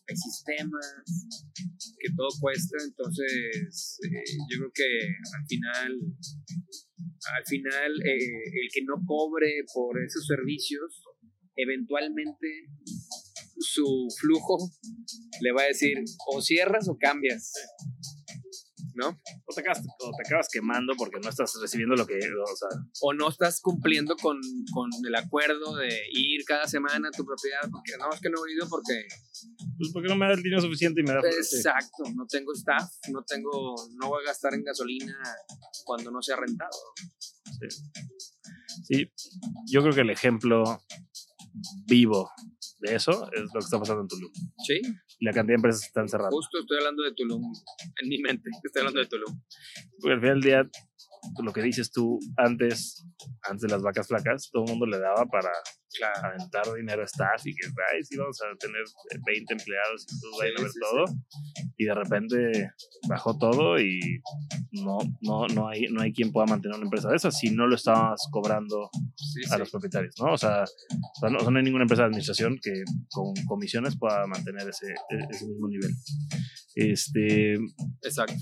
hay 0.08 0.16
sistemas, 0.16 1.02
que 1.98 2.08
todo 2.16 2.28
cuesta. 2.40 2.76
Entonces, 2.84 3.98
eh, 4.04 4.36
yo 4.50 4.58
creo 4.58 4.72
que 4.74 4.90
al 5.32 5.46
final, 5.48 5.92
al 7.36 7.46
final, 7.46 7.90
eh, 8.04 8.44
el 8.62 8.68
que 8.72 8.84
no 8.84 9.00
cobre 9.06 9.64
por 9.72 9.96
esos 10.02 10.26
servicios, 10.26 11.02
eventualmente 11.56 12.68
su 13.58 14.08
flujo 14.20 14.58
le 15.40 15.52
va 15.52 15.62
a 15.62 15.66
decir 15.66 15.96
o 16.28 16.42
cierras 16.42 16.88
o 16.88 16.96
cambias. 16.98 17.52
¿No? 18.96 19.08
O 19.44 19.54
te, 19.54 19.60
acabas, 19.60 19.82
o 20.00 20.10
te 20.16 20.26
acabas 20.26 20.48
quemando 20.50 20.94
porque 20.96 21.20
no 21.20 21.28
estás 21.28 21.52
recibiendo 21.60 21.94
lo 21.96 22.06
que, 22.06 22.14
o 22.14 22.56
sea, 22.56 22.68
O 23.02 23.12
no 23.12 23.28
estás 23.28 23.60
cumpliendo 23.60 24.16
con, 24.16 24.40
con 24.72 24.90
el 25.06 25.14
acuerdo 25.14 25.76
de 25.76 26.00
ir 26.12 26.44
cada 26.46 26.66
semana 26.66 27.08
a 27.08 27.10
tu 27.10 27.24
propiedad, 27.26 27.60
porque 27.70 27.92
no, 27.98 28.10
es 28.10 28.20
que 28.20 28.30
no 28.30 28.46
he 28.46 28.54
ido 28.54 28.66
porque 28.68 29.06
pues 29.78 29.90
porque 29.92 30.08
no 30.08 30.16
me 30.16 30.26
da 30.26 30.32
el 30.32 30.42
dinero 30.42 30.62
suficiente 30.62 31.02
y 31.02 31.04
me 31.04 31.12
da... 31.12 31.20
Exacto, 31.20 32.04
no 32.14 32.26
tengo 32.26 32.52
staff, 32.54 32.90
no 33.12 33.22
tengo, 33.24 33.74
no 33.96 34.08
voy 34.08 34.22
a 34.22 34.28
gastar 34.28 34.54
en 34.54 34.64
gasolina 34.64 35.16
cuando 35.84 36.10
no 36.10 36.22
sea 36.22 36.36
rentado. 36.36 36.78
Sí. 37.60 37.76
Sí, 38.84 39.12
yo 39.66 39.82
creo 39.82 39.94
que 39.94 40.00
el 40.02 40.10
ejemplo 40.10 40.80
vivo 41.86 42.30
de 42.80 42.94
eso 42.94 43.28
es 43.32 43.40
lo 43.42 43.52
que 43.52 43.58
está 43.64 43.78
pasando 43.78 44.02
en 44.02 44.08
Tulum. 44.08 44.30
Sí, 44.66 44.80
La 45.20 45.32
cantidad 45.32 45.52
de 45.52 45.54
empresas 45.54 45.80
que 45.82 45.86
están 45.86 46.08
cerrando. 46.08 46.36
justo 46.36 46.58
estoy 46.58 46.78
hablando 46.78 47.02
de 47.02 47.12
Tulum, 47.14 47.42
en 48.02 48.08
mi 48.08 48.18
mente, 48.18 48.50
estoy 48.64 48.80
hablando 48.80 49.00
de 49.00 49.06
Tulum. 49.06 49.42
Porque 50.00 50.14
al 50.14 50.20
final 50.20 50.40
del 50.40 50.42
día, 50.42 50.70
lo 51.42 51.52
que 51.52 51.62
dices 51.62 51.90
tú, 51.90 52.18
antes, 52.36 53.06
antes 53.42 53.62
de 53.62 53.68
las 53.68 53.82
vacas 53.82 54.08
flacas, 54.08 54.50
todo 54.52 54.64
el 54.64 54.70
mundo 54.70 54.86
le 54.86 54.98
daba 54.98 55.24
para 55.26 55.50
Claro. 55.98 56.28
aventar 56.28 56.64
dinero 56.74 57.02
a 57.02 57.04
staff 57.06 57.46
y 57.46 57.54
que, 57.54 57.66
ay, 57.92 58.02
sí, 58.04 58.16
vamos 58.16 58.38
a 58.42 58.56
tener 58.58 58.82
20 59.24 59.52
empleados 59.54 60.06
y 60.08 60.20
todos 60.20 60.38
vayan 60.38 60.54
a 60.54 60.58
Sí, 60.58 60.62
ver 60.64 60.72
sí, 60.72 60.80
todo. 60.80 61.04
Y 61.78 61.84
de 61.84 61.94
repente 61.94 62.70
bajó 63.08 63.38
todo 63.38 63.78
y 63.80 64.00
no, 64.72 64.98
no, 65.22 65.46
no, 65.48 65.68
hay, 65.68 65.82
no 65.90 66.02
hay 66.02 66.12
quien 66.12 66.32
pueda 66.32 66.46
mantener 66.46 66.76
una 66.76 66.84
empresa 66.86 67.08
de 67.10 67.16
esas 67.16 67.36
si 67.38 67.50
no 67.50 67.66
lo 67.66 67.74
estabas 67.74 68.26
cobrando 68.30 68.88
Sí, 69.16 69.40
a 69.50 69.54
sí. 69.54 69.58
los 69.58 69.70
propietarios, 69.70 70.14
¿no? 70.20 70.32
O 70.32 70.38
sea, 70.38 70.62
o 70.64 71.20
sea, 71.20 71.30
no, 71.30 71.38
no 71.50 71.58
hay 71.58 71.64
ninguna 71.64 71.84
empresa 71.84 72.02
de 72.02 72.06
administración 72.08 72.58
que 72.62 72.82
con 73.10 73.32
comisiones 73.46 73.96
pueda 73.98 74.26
mantener 74.26 74.68
ese, 74.68 74.92
e- 74.92 75.26
ese 75.30 75.46
mismo 75.46 75.68
nivel. 75.68 75.90
Este, 76.74 77.54
Exacto. 78.02 78.34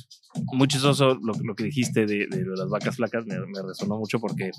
muy 0.55 0.66
chistoso 0.66 1.14
lo, 1.22 1.32
lo 1.44 1.55
que 1.55 1.64
dijiste 1.64 2.05
de, 2.06 2.26
de 2.26 2.44
las 2.56 2.68
vacas 2.68 2.97
flacas, 2.97 3.24
me, 3.26 3.36
me 3.39 3.62
resonó 3.66 3.97
mucho 3.97 4.18
porque 4.18 4.51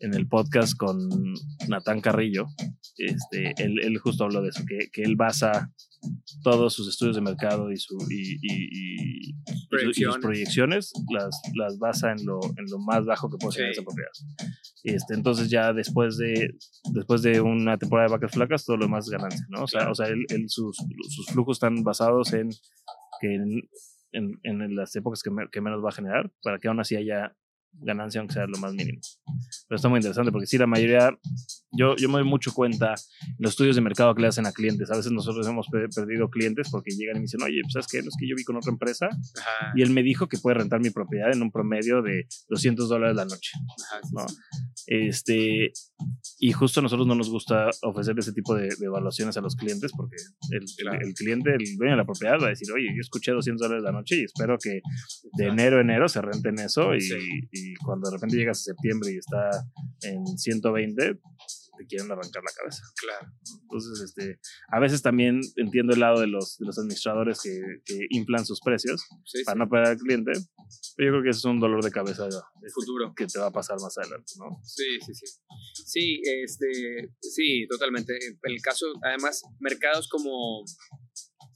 en 0.00 0.14
el 0.14 0.26
podcast 0.26 0.74
con 0.76 0.96
Natán 1.68 2.00
Carrillo, 2.00 2.29
este, 2.96 3.54
él, 3.62 3.78
él 3.82 3.98
justo 3.98 4.24
habló 4.24 4.42
de 4.42 4.48
eso, 4.50 4.62
que, 4.66 4.90
que 4.92 5.02
él 5.02 5.16
basa 5.16 5.72
todos 6.42 6.72
sus 6.72 6.88
estudios 6.88 7.16
de 7.16 7.22
mercado 7.22 7.70
y, 7.70 7.76
su, 7.76 7.94
y, 8.08 8.38
y- 8.40 8.40
y- 8.42 9.30
y 9.30 9.34
su- 9.34 9.34
y 9.34 9.34
sus 9.52 9.66
Proyecciones. 9.68 10.18
proyecciones 10.22 10.92
las, 11.12 11.40
las 11.54 11.78
basa 11.78 12.12
en 12.12 12.24
lo, 12.24 12.40
en 12.56 12.64
lo 12.70 12.78
más 12.78 13.04
bajo 13.04 13.28
que 13.30 13.36
puede 13.38 13.52
ser 13.52 13.64
Sí. 13.66 13.70
esa 13.72 13.82
propiedad. 13.82 14.10
Este, 14.84 15.14
entonces 15.14 15.50
ya 15.50 15.72
después 15.74 16.16
de, 16.16 16.54
después 16.94 17.20
de 17.22 17.40
una 17.42 17.76
temporada 17.76 18.08
de 18.08 18.12
vacas 18.12 18.32
flacas, 18.32 18.64
todo 18.64 18.78
lo 18.78 18.86
demás 18.86 19.04
es 19.06 19.10
ganancia, 19.10 19.44
¿no? 19.50 19.64
O 19.64 19.66
sea, 19.68 19.80
Claro. 19.80 19.92
o 19.92 19.94
sea 19.94 20.06
él- 20.06 20.24
él- 20.30 20.48
sus, 20.48 20.76
sus 21.08 21.26
flujos 21.26 21.56
están 21.56 21.82
basados 21.82 22.32
en 22.32 22.48
que 23.20 23.34
en, 23.34 23.68
en, 24.12 24.38
en 24.42 24.74
las 24.74 24.96
épocas 24.96 25.22
que, 25.22 25.30
me- 25.30 25.48
que 25.52 25.60
menos 25.60 25.84
va 25.84 25.90
a 25.90 25.92
generar, 25.92 26.32
para 26.42 26.58
que 26.58 26.68
aún 26.68 26.80
así 26.80 26.96
haya 26.96 27.36
ganancia, 27.72 28.20
aunque 28.20 28.34
sea 28.34 28.46
lo 28.46 28.58
más 28.58 28.72
mínimo. 28.72 28.98
Pero 29.68 29.76
está 29.76 29.88
muy 29.90 29.98
interesante 29.98 30.32
porque 30.32 30.46
sí, 30.46 30.56
la 30.56 30.66
mayoría, 30.66 31.10
yo, 31.72 31.94
yo 31.96 32.08
me 32.08 32.14
doy 32.14 32.24
mucho 32.24 32.52
cuenta 32.52 32.94
en 33.22 33.36
los 33.38 33.52
estudios 33.52 33.76
de 33.76 33.82
mercado 33.82 34.14
que 34.14 34.22
le 34.22 34.28
hacen 34.28 34.46
a 34.46 34.52
clientes. 34.52 34.90
A 34.90 34.96
veces 34.96 35.12
nosotros 35.12 35.46
hemos 35.46 35.66
pe- 35.68 35.88
perdido 35.94 36.28
clientes 36.30 36.68
porque 36.70 36.90
llegan 36.96 37.16
y 37.16 37.20
me 37.20 37.22
dicen, 37.24 37.42
oye, 37.42 37.60
pues, 37.62 37.72
¿sabes 37.74 37.86
qué? 37.90 38.02
No 38.02 38.08
es 38.08 38.16
que 38.18 38.28
yo 38.28 38.34
vi 38.36 38.44
con 38.44 38.56
otra 38.56 38.70
empresa 38.72 39.06
Ajá. 39.06 39.72
y 39.76 39.82
él 39.82 39.90
me 39.90 40.02
dijo 40.02 40.28
que 40.28 40.38
puede 40.38 40.58
rentar 40.58 40.80
mi 40.80 40.90
propiedad 40.90 41.32
en 41.32 41.42
un 41.42 41.50
promedio 41.50 42.02
de 42.02 42.26
200 42.48 42.88
dólares 42.88 43.16
la 43.16 43.24
noche. 43.24 43.50
Ajá, 43.54 44.00
sí, 44.02 44.14
¿no? 44.14 44.28
sí. 44.28 44.84
Este, 44.86 45.72
y 46.38 46.52
justo 46.52 46.80
a 46.80 46.82
nosotros 46.82 47.06
no 47.06 47.14
nos 47.14 47.30
gusta 47.30 47.70
ofrecer 47.82 48.18
ese 48.18 48.32
tipo 48.32 48.54
de, 48.54 48.62
de 48.78 48.86
evaluaciones 48.86 49.36
a 49.36 49.40
los 49.40 49.54
clientes 49.56 49.92
porque 49.96 50.16
el, 50.50 50.58
el- 50.62 50.66
Claro. 50.80 50.98
el 51.06 51.14
cliente, 51.14 51.50
el 51.50 51.76
dueño 51.76 51.92
de 51.92 51.96
la 51.98 52.04
propiedad 52.04 52.38
va 52.40 52.46
a 52.46 52.50
decir, 52.50 52.68
oye, 52.72 52.86
yo 52.86 53.00
escuché 53.00 53.32
200 53.32 53.60
dólares 53.68 53.84
la 53.84 53.92
noche 53.92 54.16
y 54.20 54.24
espero 54.24 54.56
que 54.58 54.80
de 55.36 55.46
enero 55.46 55.78
a 55.78 55.80
enero 55.82 56.08
se 56.08 56.20
renten 56.22 56.58
eso 56.58 56.94
y 56.94 57.74
cuando 57.84 58.08
de 58.10 58.16
repente 58.16 58.36
llegas 58.36 58.58
a 58.60 58.62
septiembre 58.72 59.12
y 59.12 59.18
está 59.18 59.50
en 60.02 60.26
120, 60.26 61.18
te 61.80 61.86
quieren 61.86 62.10
arrancar 62.12 62.42
la 62.44 62.52
cabeza. 62.52 62.82
Claro. 63.00 63.32
Entonces, 63.62 64.00
este, 64.02 64.38
a 64.70 64.78
veces 64.80 65.00
también 65.00 65.40
entiendo 65.56 65.94
el 65.94 66.00
lado 66.00 66.20
de 66.20 66.26
los, 66.26 66.58
de 66.58 66.66
los 66.66 66.78
administradores 66.78 67.40
que, 67.42 67.58
que 67.86 68.06
inflan 68.10 68.44
sus 68.44 68.60
precios 68.60 69.06
Sí, 69.24 69.42
para 69.44 69.54
sí. 69.54 69.58
no 69.60 69.68
perder 69.70 69.88
al 69.92 69.96
cliente, 69.96 70.32
pero 70.96 71.08
yo 71.08 71.12
creo 71.14 71.22
que 71.24 71.30
eso 71.30 71.38
es 71.38 71.44
un 71.46 71.60
dolor 71.60 71.82
de 71.82 71.90
cabeza 71.90 72.26
este, 72.28 72.70
Futuro. 72.74 73.14
que 73.16 73.26
te 73.26 73.38
va 73.38 73.46
a 73.46 73.50
pasar 73.52 73.78
más 73.80 73.96
adelante, 73.96 74.32
¿no? 74.38 74.60
Sí, 74.62 74.98
sí, 75.06 75.14
sí. 75.14 75.26
Sí, 75.86 76.22
este, 76.42 77.10
sí, 77.20 77.66
totalmente. 77.68 78.12
En 78.14 78.52
el 78.52 78.60
caso, 78.60 78.86
además, 79.02 79.42
mercados 79.60 80.08
como, 80.08 80.64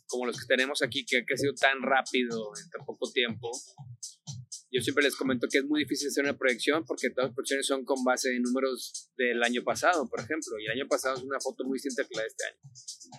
como 0.07 0.27
los 0.27 0.39
que 0.41 0.47
tenemos 0.47 0.83
aquí, 0.83 1.05
que 1.05 1.19
ha 1.19 1.25
crecido 1.25 1.53
tan 1.55 1.83
rápido 1.83 2.51
en 2.63 2.71
tan 2.71 2.87
poco 2.87 3.11
tiempo, 3.13 3.51
yo 4.75 4.83
siempre 4.83 5.05
les 5.05 5.15
comento 5.15 5.47
que 5.51 5.59
es 5.59 5.65
muy 5.65 5.85
difícil 5.85 6.09
hacer 6.09 6.25
una 6.25 6.37
proyección 6.37 6.85
porque 6.85 7.11
todas 7.11 7.31
las 7.31 7.35
proyecciones 7.35 7.67
son 7.67 7.85
con 7.85 8.03
base 8.03 8.35
en 8.35 8.43
números 8.43 9.11
del 9.17 9.43
año 9.43 9.63
pasado, 9.63 10.09
por 10.09 10.21
ejemplo, 10.21 10.59
y 10.59 10.67
el 10.67 10.73
año 10.73 10.89
pasado 10.89 11.17
es 11.17 11.23
una 11.23 11.39
foto 11.41 11.65
muy 11.65 11.77
distinta 11.77 12.03
que 12.05 12.17
la 12.17 12.23
de 12.23 12.29
este 12.29 12.45
año. 12.45 12.59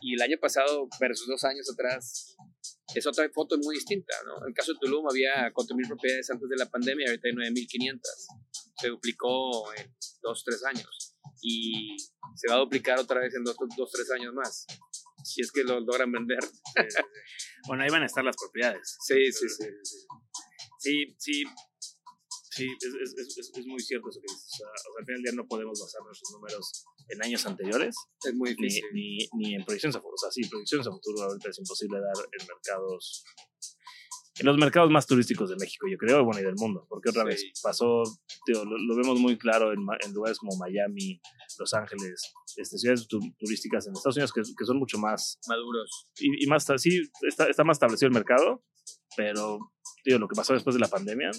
Y 0.02 0.14
el 0.16 0.22
año 0.22 0.38
pasado 0.42 0.90
versus 1.00 1.28
dos 1.28 1.44
años 1.46 1.72
atrás 1.72 2.36
es 2.94 3.08
otra 3.08 3.30
foto 3.34 3.58
muy 3.64 3.76
distinta, 3.76 4.14
¿no? 4.26 4.38
En 4.44 4.50
el 4.50 4.54
caso 4.54 4.74
de 4.74 4.80
Tulum 4.82 5.08
había 5.10 5.52
4.000 5.54 5.88
propiedades 5.88 6.30
antes 6.30 6.50
de 6.50 6.58
la 6.58 6.70
pandemia, 6.70 7.08
ahorita 7.08 7.28
hay 7.28 7.34
9.500 7.34 8.02
se 8.80 8.90
duplicó 8.90 9.74
en 9.74 9.94
dos, 10.22 10.44
tres 10.44 10.64
años. 10.66 11.16
Y 11.42 11.96
se 12.36 12.48
va 12.50 12.56
a 12.56 12.60
duplicar 12.60 13.00
otra 13.00 13.22
vez 13.22 13.34
en 13.36 13.44
dos, 13.44 13.56
dos 13.78 13.92
tres 13.92 14.10
años 14.12 14.34
más. 14.34 14.66
Si 15.24 15.42
es 15.42 15.52
que 15.52 15.64
lo 15.64 15.80
logran 15.80 16.12
vender. 16.12 16.40
Bueno, 17.68 17.84
ahí 17.84 17.90
van 17.90 18.04
a 18.04 18.06
estar 18.06 18.24
las 18.24 18.36
propiedades. 18.38 18.96
Sí, 19.08 19.32
sí, 19.32 19.50
sí. 19.50 19.66
Sí, 20.86 21.16
sí. 21.18 21.44
Sí, 22.56 22.66
es, 22.80 22.94
es, 23.18 23.38
es, 23.38 23.52
es- 23.58 23.66
muy 23.68 23.80
cierto 23.82 24.08
eso 24.10 24.22
que 24.22 24.32
dices. 24.32 24.48
O 24.54 24.58
sea, 24.58 24.68
al 25.00 25.06
final 25.06 25.22
del 25.22 25.24
día 25.24 25.32
no 25.36 25.46
podemos 25.48 25.78
basar 25.82 26.02
nuestros 26.06 26.32
números 26.32 26.86
en 27.10 27.22
años 27.24 27.46
anteriores, 27.46 27.96
Es 28.24 28.34
muy 28.34 28.52
ni, 28.52 28.56
difícil. 28.68 28.84
ni, 28.94 29.18
ni 29.40 29.56
en 29.56 29.66
proyecciones 29.66 29.96
a 29.98 30.00
futuro. 30.00 30.16
O 30.16 30.18
sea, 30.24 30.32
sí, 30.32 30.48
proyecciones 30.48 30.88
a 30.88 30.92
futuro 30.92 31.24
ahorita 31.24 31.50
es 31.50 31.60
imposible 31.60 31.98
dar 32.00 32.16
en 32.40 32.48
mercados. 32.48 33.24
En 34.40 34.46
los 34.48 34.58
mercados 34.58 34.90
más 34.92 35.06
turísticos 35.08 35.50
de 35.50 35.56
México, 35.58 35.88
yo 35.90 35.98
creo, 35.98 36.20
y 36.22 36.24
bueno, 36.24 36.40
y 36.42 36.44
del 36.44 36.56
mundo. 36.56 36.86
Porque 36.90 37.10
otra 37.10 37.24
Sí. 37.24 37.28
vez 37.30 37.44
pasó, 37.64 38.04
tío, 38.46 38.64
lo, 38.66 38.78
lo 38.78 38.96
vemos 38.98 39.18
muy 39.20 39.38
claro 39.38 39.72
en, 39.74 39.80
en 40.06 40.14
lugares 40.14 40.38
como 40.40 40.56
Miami, 40.58 41.22
Los 41.58 41.74
Ángeles, 41.74 42.34
este, 42.58 42.78
ciudades 42.78 43.08
tu- 43.08 43.20
turísticas 43.40 43.88
en 43.88 43.94
Estados 43.94 44.18
Unidos 44.18 44.34
que, 44.34 44.42
que 44.42 44.66
son 44.66 44.78
mucho 44.78 44.98
más 44.98 45.40
Maduros. 45.48 46.10
y, 46.20 46.44
y 46.44 46.48
más, 46.48 46.66
sí, 46.78 47.02
está, 47.22 47.50
está 47.50 47.64
más 47.64 47.76
establecido 47.76 48.08
el 48.08 48.14
mercado, 48.14 48.62
pero 49.16 49.60
digo, 50.04 50.20
lo 50.20 50.28
que 50.28 50.36
pasó 50.36 50.54
después 50.54 50.76
de 50.76 50.80
la 50.80 50.88
pandemia, 50.88 51.32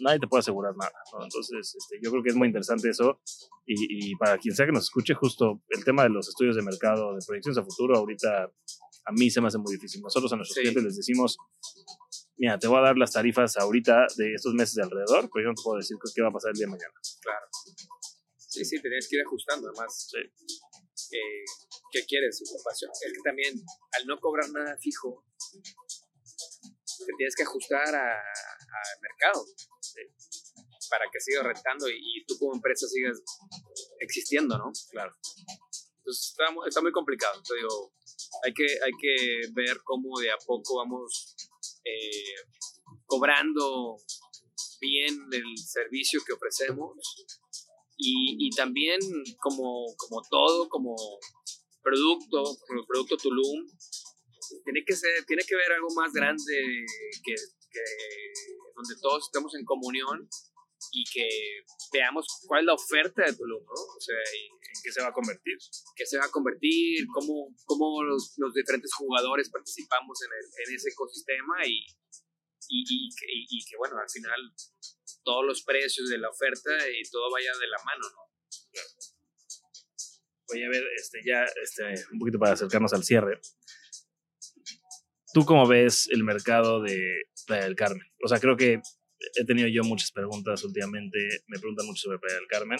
nadie 0.00 0.18
te 0.20 0.26
puede 0.28 0.40
asegurar 0.40 0.74
nada, 0.76 0.92
¿no? 1.12 1.24
Entonces, 1.24 1.74
este, 1.76 1.98
yo 2.02 2.10
creo 2.10 2.22
que 2.22 2.28
es 2.30 2.36
muy 2.36 2.46
interesante 2.48 2.88
eso, 2.90 3.20
y, 3.66 4.10
y 4.10 4.14
para 4.16 4.38
quien 4.38 4.54
sea 4.54 4.66
que 4.66 4.72
nos 4.72 4.84
escuche, 4.84 5.14
justo 5.14 5.62
el 5.70 5.84
tema 5.84 6.04
de 6.04 6.10
los 6.10 6.28
estudios 6.28 6.54
de 6.56 6.62
mercado, 6.62 7.14
de 7.14 7.20
proyecciones 7.26 7.58
a 7.58 7.64
futuro, 7.64 7.96
ahorita 7.96 8.44
a 9.08 9.12
mí 9.12 9.30
se 9.30 9.40
me 9.40 9.48
hace 9.48 9.58
muy 9.58 9.74
difícil. 9.74 10.02
Nosotros 10.02 10.32
a 10.32 10.36
nuestros 10.36 10.54
Sí. 10.54 10.60
clientes 10.60 10.82
les 10.84 10.96
decimos, 10.96 11.36
mira, 12.36 12.58
te 12.58 12.66
voy 12.68 12.78
a 12.78 12.82
dar 12.82 12.96
las 12.96 13.12
tarifas 13.12 13.56
ahorita 13.56 14.06
de 14.16 14.34
estos 14.34 14.52
meses 14.54 14.74
de 14.74 14.82
alrededor, 14.82 15.28
pero 15.32 15.44
yo 15.44 15.48
no 15.50 15.54
te 15.54 15.62
puedo 15.62 15.78
decir 15.78 15.96
qué 16.14 16.22
va 16.22 16.28
a 16.28 16.32
pasar 16.32 16.50
el 16.50 16.56
día 16.58 16.66
de 16.66 16.70
mañana. 16.72 16.94
Claro. 17.22 17.46
Sí, 18.36 18.64
sí, 18.64 18.80
tenías 18.80 19.06
que 19.08 19.16
ir 19.16 19.22
ajustando. 19.22 19.68
Además, 19.68 20.08
Sí. 20.10 20.18
eh, 21.16 21.44
¿qué 21.92 22.04
quieres? 22.06 22.42
Ocupación. 22.50 22.90
Es 23.04 23.12
que 23.12 23.20
también, 23.24 23.54
al 24.00 24.06
no 24.06 24.18
cobrar 24.18 24.48
nada 24.50 24.76
fijo, 24.78 25.24
te 27.04 27.12
tienes 27.16 27.34
que 27.36 27.42
ajustar 27.42 27.94
al 27.94 29.00
mercado. 29.02 29.44
sí, 29.80 30.00
Para 30.90 31.04
que 31.12 31.20
sigas 31.20 31.44
rentando 31.44 31.88
y, 31.88 31.96
y 31.96 32.24
tú 32.26 32.38
como 32.38 32.54
empresa 32.54 32.86
sigas 32.86 33.20
existiendo, 34.00 34.56
¿no? 34.58 34.72
Claro. 34.90 35.14
Entonces 35.98 36.30
está, 36.30 36.44
está 36.66 36.80
muy 36.80 36.92
complicado. 36.92 37.42
Digo, 37.54 37.92
hay 38.44 38.52
que, 38.54 38.64
hay 38.64 38.92
que 39.00 39.48
ver 39.52 39.80
cómo 39.84 40.18
de 40.20 40.30
a 40.30 40.38
poco 40.46 40.76
vamos 40.76 41.34
eh, 41.84 42.34
cobrando 43.06 43.96
bien 44.80 45.18
el 45.32 45.58
servicio 45.58 46.20
que 46.24 46.34
ofrecemos 46.34 46.92
y, 47.96 48.46
y 48.46 48.50
también 48.50 49.00
como, 49.40 49.86
como 49.96 50.22
todo, 50.30 50.68
como 50.68 50.94
producto, 51.82 52.42
como 52.66 52.80
el 52.80 52.86
producto 52.86 53.16
Tulum, 53.16 53.66
tiene 54.64 54.84
que 54.84 54.94
ser, 54.94 55.24
tiene 55.26 55.42
que 55.46 55.56
ver 55.56 55.72
algo 55.72 55.88
más 55.94 56.12
grande 56.12 56.84
que, 57.24 57.34
que 57.70 57.80
donde 58.74 58.94
todos 59.00 59.24
estemos 59.26 59.54
en 59.54 59.64
comunión 59.64 60.28
y 60.92 61.04
que 61.12 61.28
veamos 61.92 62.26
cuál 62.46 62.60
es 62.60 62.66
la 62.66 62.74
oferta 62.74 63.24
de 63.24 63.32
Tulum, 63.34 63.64
¿no? 63.64 63.72
O 63.96 64.00
sea, 64.00 64.16
¿En 64.16 64.82
qué 64.82 64.92
se 64.92 65.00
va 65.02 65.08
a 65.08 65.12
convertir? 65.12 65.56
qué 65.96 66.04
se 66.06 66.18
va 66.18 66.26
a 66.26 66.30
convertir, 66.30 67.06
cómo, 67.14 67.48
cómo 67.64 68.02
los, 68.04 68.34
los 68.36 68.52
diferentes 68.54 68.92
jugadores 68.94 69.48
participamos 69.50 70.20
en, 70.22 70.30
el- 70.38 70.68
en 70.68 70.74
ese 70.76 70.90
ecosistema 70.90 71.64
y, 71.66 71.80
y, 72.68 72.84
y 72.84 73.08
que, 73.16 73.26
y 73.28 73.64
que, 73.64 73.76
bueno, 73.78 73.96
al 73.98 74.08
final 74.10 74.38
todos 75.24 75.44
los 75.46 75.62
precios 75.64 76.08
de 76.10 76.18
la 76.18 76.28
oferta 76.30 76.70
y 76.90 77.02
todo 77.10 77.30
vaya 77.32 77.50
de 77.58 77.68
la 77.68 77.78
mano, 77.84 78.04
¿no? 78.10 78.20
Oye, 80.48 80.64
a 80.64 80.68
ver, 80.68 80.84
este, 80.96 81.20
ya, 81.26 81.44
este, 81.62 81.82
un 82.12 82.18
poquito 82.20 82.38
para 82.38 82.52
acercarnos 82.52 82.92
al 82.92 83.02
cierre. 83.02 83.40
¿Tú 85.36 85.44
cómo 85.44 85.66
ves 85.68 86.08
el 86.10 86.24
mercado 86.24 86.80
de 86.80 86.98
Playa 87.46 87.64
del 87.64 87.76
Carmen? 87.76 88.06
O 88.24 88.26
sea, 88.28 88.40
creo 88.40 88.56
que 88.56 88.80
he 89.38 89.44
tenido 89.44 89.68
yo 89.68 89.82
muchas 89.84 90.10
preguntas 90.10 90.64
últimamente, 90.64 91.18
me 91.48 91.58
preguntan 91.58 91.84
mucho 91.84 92.04
sobre 92.04 92.18
Playa 92.18 92.36
del 92.36 92.46
Carmen, 92.46 92.78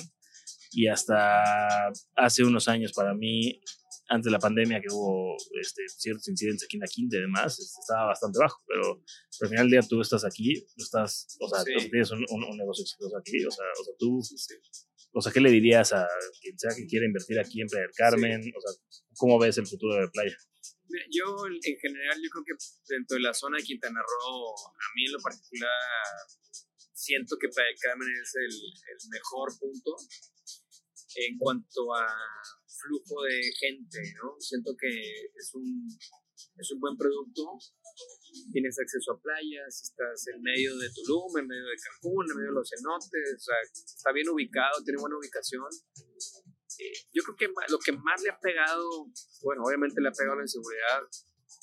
y 0.70 0.86
hasta 0.86 1.88
hace 2.16 2.44
unos 2.44 2.66
años 2.68 2.94
para 2.94 3.12
mí, 3.12 3.60
antes 4.08 4.24
de 4.24 4.30
la 4.30 4.38
pandemia 4.38 4.80
que 4.80 4.86
hubo 4.90 5.36
este, 5.60 5.82
ciertos 5.98 6.28
incidentes 6.28 6.64
aquí 6.64 6.76
en 6.78 6.80
la 6.80 6.86
quinta 6.86 7.18
y 7.18 7.20
demás, 7.20 7.58
este, 7.58 7.78
estaba 7.78 8.06
bastante 8.06 8.38
bajo, 8.38 8.56
pero, 8.66 8.82
pero 9.38 9.42
al 9.42 9.48
final 9.50 9.64
del 9.64 9.72
día 9.72 9.88
tú 9.88 10.00
estás 10.00 10.24
aquí, 10.24 10.54
tú 10.76 10.82
estás, 10.82 11.36
o 11.38 11.48
sea, 11.50 11.60
Sí. 11.62 11.72
tú 11.84 11.90
tienes 11.90 12.10
un, 12.10 12.24
un- 12.30 12.44
un 12.44 12.56
negocio 12.56 12.84
exitoso 12.84 13.18
aquí, 13.18 13.44
o 13.44 13.50
sea, 13.50 13.66
o 13.78 13.84
sea 13.84 13.94
tú, 13.98 14.18
o 15.12 15.20
sea, 15.20 15.30
¿qué 15.30 15.40
le 15.42 15.50
dirías 15.50 15.92
a 15.92 16.08
quien 16.40 16.58
sea 16.58 16.70
que 16.74 16.86
quiera 16.86 17.04
invertir 17.04 17.38
aquí 17.38 17.60
en 17.60 17.68
Playa 17.68 17.84
del 17.84 17.94
Carmen? 17.94 18.40
O 18.56 18.60
sea, 18.62 18.80
¿cómo 19.18 19.38
ves 19.38 19.58
el 19.58 19.66
futuro 19.66 19.94
de 20.00 20.08
Playa? 20.08 20.36
Yo, 21.10 21.46
en 21.46 21.54
en 21.62 21.76
general, 21.78 22.16
yo 22.22 22.30
creo 22.30 22.44
que 22.44 22.54
dentro 22.88 23.16
de 23.16 23.22
la 23.22 23.34
zona 23.34 23.58
de 23.58 23.64
Quintana 23.64 24.00
Roo, 24.00 24.54
a 24.68 24.86
mí 24.94 25.06
en 25.06 25.12
lo 25.12 25.20
particular, 25.20 25.70
siento 26.94 27.36
que 27.40 27.48
Carmen 27.80 28.08
es 28.22 28.32
el, 28.36 28.54
el 28.54 29.08
mejor 29.10 29.52
punto 29.58 29.96
en 31.16 31.38
cuanto 31.38 31.94
a 31.94 32.06
flujo 32.66 33.22
de 33.24 33.40
gente, 33.58 33.98
¿no? 34.22 34.36
Siento 34.38 34.76
que 34.78 34.88
es 34.88 35.54
un, 35.54 35.88
es 36.58 36.70
un 36.72 36.80
buen 36.80 36.96
producto, 36.96 37.58
tienes 38.52 38.78
acceso 38.78 39.12
a 39.12 39.20
playas, 39.20 39.82
estás 39.82 40.26
en 40.28 40.42
medio 40.42 40.76
de 40.76 40.90
Tulum, 40.92 41.38
en 41.38 41.46
medio 41.46 41.64
de 41.64 41.76
Cancún, 41.76 42.26
en 42.30 42.36
medio 42.36 42.50
de 42.50 42.58
los 42.60 42.68
cenotes, 42.68 43.34
o 43.36 43.40
sea, 43.40 43.56
está 43.62 44.12
bien 44.12 44.28
ubicado, 44.28 44.82
tiene 44.84 45.00
buena 45.00 45.16
ubicación. 45.16 45.68
Yo 47.12 47.22
creo 47.22 47.36
que 47.36 47.48
lo 47.68 47.78
que 47.78 47.92
más 47.92 48.22
le 48.22 48.30
ha 48.30 48.38
pegado, 48.38 49.06
bueno, 49.42 49.62
obviamente 49.64 50.00
le 50.00 50.08
ha 50.08 50.12
pegado 50.12 50.36
la 50.36 50.42
inseguridad, 50.42 51.02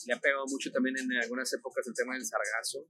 le 0.08 0.14
ha 0.14 0.20
pegado 0.20 0.46
mucho 0.48 0.72
también 0.72 0.98
en 0.98 1.12
algunas 1.22 1.52
épocas 1.54 1.88
el 1.88 1.94
tema 1.94 2.14
del 2.14 2.26
sargazo, 2.26 2.88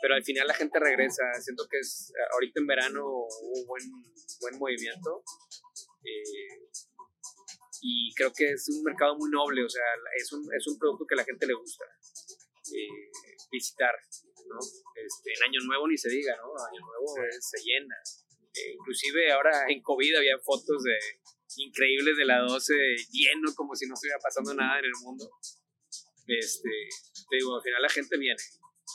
pero 0.00 0.14
al 0.14 0.24
final 0.24 0.46
la 0.46 0.54
gente 0.54 0.78
regresa, 0.78 1.22
siento 1.40 1.66
que 1.68 1.78
es, 1.78 2.12
ahorita 2.32 2.60
en 2.60 2.66
verano 2.66 3.04
hubo 3.06 3.66
buen, 3.66 3.84
buen 4.40 4.58
movimiento, 4.58 5.22
eh, 6.04 6.68
y 7.82 8.14
creo 8.14 8.32
que 8.32 8.52
es 8.52 8.68
un 8.68 8.82
mercado 8.84 9.16
muy 9.16 9.30
noble, 9.30 9.64
o 9.64 9.68
sea, 9.68 9.84
es 10.16 10.32
un, 10.32 10.42
es 10.54 10.66
un 10.66 10.78
producto 10.78 11.06
que 11.06 11.14
a 11.14 11.18
la 11.18 11.24
gente 11.24 11.46
le 11.46 11.54
gusta 11.54 11.84
eh, 12.74 13.10
visitar, 13.50 13.94
¿no? 14.48 14.58
Este, 14.58 15.32
en 15.32 15.42
Año 15.48 15.60
Nuevo 15.66 15.88
ni 15.88 15.96
se 15.96 16.08
diga, 16.08 16.36
¿no? 16.36 16.50
Año 16.50 16.80
Nuevo 16.80 17.14
se 17.38 17.58
llena. 17.62 17.94
Eh, 18.54 18.72
inclusive 18.72 19.32
ahora 19.32 19.66
en 19.68 19.82
COVID 19.82 20.16
había 20.16 20.38
fotos 20.38 20.82
de 20.82 20.98
increíbles 21.56 22.16
de 22.16 22.24
la 22.24 22.40
12 22.40 22.74
lleno 23.10 23.54
como 23.54 23.74
si 23.74 23.86
no 23.86 23.94
estuviera 23.94 24.18
pasando 24.22 24.54
nada 24.54 24.78
en 24.78 24.86
el 24.86 24.96
mundo. 25.02 25.30
Este, 26.26 26.70
te 27.30 27.36
digo, 27.36 27.56
al 27.56 27.62
final 27.62 27.82
la 27.82 27.88
gente 27.88 28.18
viene, 28.18 28.42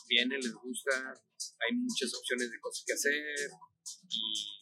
viene, 0.07 0.37
les 0.37 0.53
gusta, 0.53 0.91
hay 1.11 1.75
muchas 1.75 2.13
opciones 2.13 2.51
de 2.51 2.59
cosas 2.59 2.83
que 2.85 2.93
hacer 2.93 3.49
y 4.09 4.61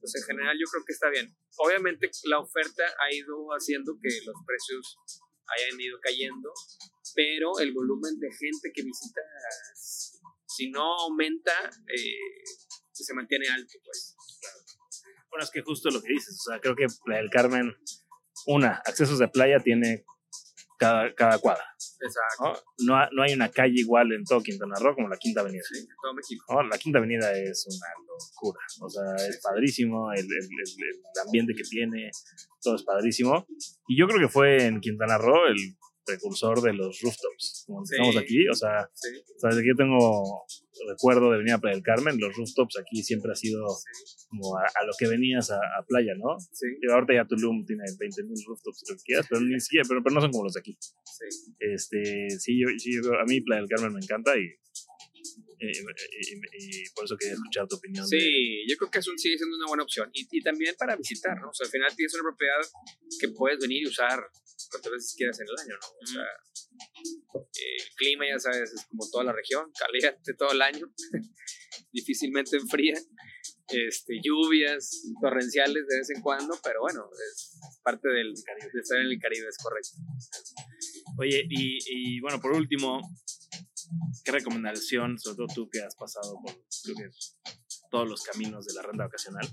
pues 0.00 0.14
en 0.16 0.22
general 0.22 0.56
yo 0.58 0.66
creo 0.70 0.84
que 0.86 0.92
está 0.92 1.10
bien. 1.10 1.34
Obviamente 1.56 2.10
la 2.24 2.38
oferta 2.38 2.84
ha 2.84 3.14
ido 3.14 3.48
haciendo 3.50 3.98
que 4.00 4.10
los 4.24 4.36
precios 4.46 4.98
hayan 5.46 5.80
ido 5.80 5.98
cayendo, 6.00 6.52
pero 7.14 7.58
el 7.58 7.72
volumen 7.72 8.18
de 8.18 8.28
gente 8.30 8.72
que 8.74 8.82
visita, 8.82 9.20
si 10.46 10.70
no 10.70 10.82
aumenta, 11.00 11.70
eh, 11.88 12.44
se 12.92 13.14
mantiene 13.14 13.48
alto, 13.48 13.78
pues. 13.84 14.13
Bueno, 15.34 15.42
es 15.44 15.50
que 15.50 15.62
justo 15.62 15.90
lo 15.90 16.00
que 16.00 16.12
dices, 16.12 16.38
o 16.46 16.50
sea, 16.52 16.60
creo 16.60 16.76
que 16.76 16.86
Playa 17.04 17.20
del 17.20 17.30
Carmen, 17.30 17.74
una, 18.46 18.80
accesos 18.86 19.18
de 19.18 19.26
playa 19.26 19.58
tiene 19.58 20.04
cada, 20.78 21.12
cada 21.14 21.38
cuadra, 21.40 21.64
Exacto. 22.00 22.62
¿no? 22.78 22.94
No, 23.02 23.08
no 23.10 23.22
hay 23.24 23.32
una 23.34 23.48
calle 23.48 23.74
igual 23.80 24.12
en 24.12 24.22
todo 24.24 24.40
Quintana 24.42 24.74
Roo 24.80 24.94
como 24.94 25.08
la 25.08 25.16
Quinta 25.16 25.40
Avenida. 25.40 25.62
Sí, 25.68 25.80
en 25.80 25.86
todo 26.00 26.14
México. 26.14 26.44
¿no? 26.54 26.62
La 26.68 26.78
Quinta 26.78 26.98
Avenida 26.98 27.32
es 27.32 27.66
una 27.66 27.88
locura, 28.06 28.60
o 28.80 28.88
sea, 28.88 29.26
es 29.28 29.40
padrísimo, 29.42 30.12
el, 30.12 30.20
el- 30.20 30.26
el- 30.28 30.84
el 30.86 31.26
ambiente 31.26 31.52
que 31.56 31.64
tiene, 31.64 32.10
todo 32.62 32.76
es 32.76 32.84
padrísimo. 32.84 33.44
Y 33.88 33.98
yo 33.98 34.06
creo 34.06 34.20
que 34.20 34.28
fue 34.32 34.66
en 34.66 34.80
Quintana 34.80 35.18
Roo 35.18 35.46
el 35.48 35.56
precursor 36.04 36.60
de 36.62 36.72
los 36.74 37.00
rooftops, 37.00 37.64
como 37.66 37.84
Sí. 37.84 37.94
estamos 37.94 38.16
aquí, 38.16 38.48
o 38.48 38.54
sea, 38.54 38.88
Sí, 38.94 39.08
desde 39.42 39.62
que 39.62 39.68
yo 39.68 39.76
tengo 39.76 40.44
recuerdo 40.88 41.30
de 41.30 41.38
venir 41.38 41.54
a 41.54 41.58
Playa 41.58 41.74
del 41.76 41.84
Carmen, 41.84 42.18
los 42.18 42.36
rooftops 42.36 42.78
aquí 42.78 43.02
siempre 43.02 43.32
ha 43.32 43.34
sido 43.36 43.64
como 44.28 44.56
a, 44.58 44.62
a 44.62 44.84
lo 44.86 44.92
que 44.98 45.06
venías 45.08 45.50
a, 45.50 45.56
a 45.56 45.84
playa, 45.86 46.12
¿no? 46.18 46.38
sí, 46.52 46.66
Y 46.82 46.90
ahorita 46.90 47.14
ya 47.14 47.24
Tulum 47.26 47.64
tiene 47.64 47.84
20.000 47.98 48.44
rooftops, 48.46 48.82
lo 48.90 48.96
que 48.96 49.02
quieras, 49.04 49.26
pero 49.30 49.40
ni 49.40 49.60
siquiera, 49.60 49.84
pero, 49.88 50.02
pero 50.02 50.14
no 50.14 50.20
son 50.20 50.30
como 50.32 50.44
los 50.44 50.54
de 50.54 50.60
aquí. 50.60 50.76
sí. 50.80 51.54
Este, 51.60 52.30
sí, 52.38 52.60
yo, 52.60 52.68
sí, 52.78 52.90
yo- 52.94 53.14
a 53.18 53.24
mí 53.24 53.40
Playa 53.40 53.60
del 53.62 53.70
Carmen 53.70 53.92
me 53.94 54.00
encanta 54.00 54.36
y, 54.36 54.44
y, 55.70 56.32
y- 56.32 56.84
y 56.84 56.90
por 56.94 57.04
eso 57.04 57.16
quería 57.16 57.34
escuchar 57.34 57.66
tu 57.68 57.76
opinión. 57.76 58.04
de- 58.08 58.18
Sí, 58.20 58.64
yo 58.68 58.76
creo 58.76 58.90
que 58.90 58.98
es 58.98 59.08
un, 59.08 59.18
sigue 59.18 59.36
siendo 59.38 59.56
una 59.56 59.66
buena 59.66 59.82
opción. 59.84 60.10
Y, 60.12 60.26
y 60.30 60.42
también 60.42 60.74
para 60.78 60.96
visitar, 60.96 61.38
¿no? 61.40 61.50
O 61.50 61.54
sea, 61.54 61.66
al 61.66 61.70
final 61.70 61.94
tienes 61.96 62.14
una 62.14 62.24
propiedad 62.30 62.60
que 63.20 63.28
puedes 63.28 63.58
venir 63.58 63.82
y 63.82 63.86
usar 63.88 64.20
cuantas 64.70 64.92
veces 64.92 65.14
quieras 65.16 65.38
en 65.40 65.46
el 65.48 65.56
año, 65.64 65.74
¿no? 65.80 65.88
O 66.02 66.06
sea, 66.06 66.22
eh, 67.34 67.76
el 67.80 67.94
clima, 67.96 68.24
ya 68.28 68.38
sabes, 68.38 68.72
es 68.72 68.86
como 68.86 69.08
toda 69.10 69.24
la 69.24 69.32
región, 69.32 69.70
caliente 69.78 70.34
todo 70.34 70.52
el 70.52 70.62
año, 70.62 70.86
difícilmente 71.92 72.56
enfría, 72.56 72.94
este, 73.68 74.20
lluvias 74.22 75.02
torrenciales 75.20 75.86
de 75.88 75.96
vez 75.98 76.10
en 76.10 76.22
cuando, 76.22 76.58
pero 76.62 76.80
bueno, 76.82 77.08
es 77.32 77.58
parte 77.82 78.08
del 78.08 78.32
Caribe, 78.44 78.70
de 78.72 78.80
estar 78.80 78.98
en 79.00 79.06
el 79.06 79.18
Caribe, 79.18 79.46
es 79.48 79.56
correcto. 79.58 79.90
Oye, 81.18 81.46
y, 81.48 81.78
y 82.16 82.20
bueno, 82.20 82.40
por 82.40 82.52
último, 82.52 83.00
¿qué 84.24 84.32
recomendación, 84.32 85.18
sobre 85.18 85.36
todo 85.36 85.46
tú 85.54 85.68
que 85.70 85.80
has 85.82 85.94
pasado 85.96 86.34
por 86.44 86.52
creo 86.84 86.96
que 86.96 87.08
todos 87.90 88.08
los 88.08 88.22
caminos 88.22 88.64
de 88.66 88.74
la 88.74 88.82
renta 88.82 89.04
vacacional, 89.04 89.46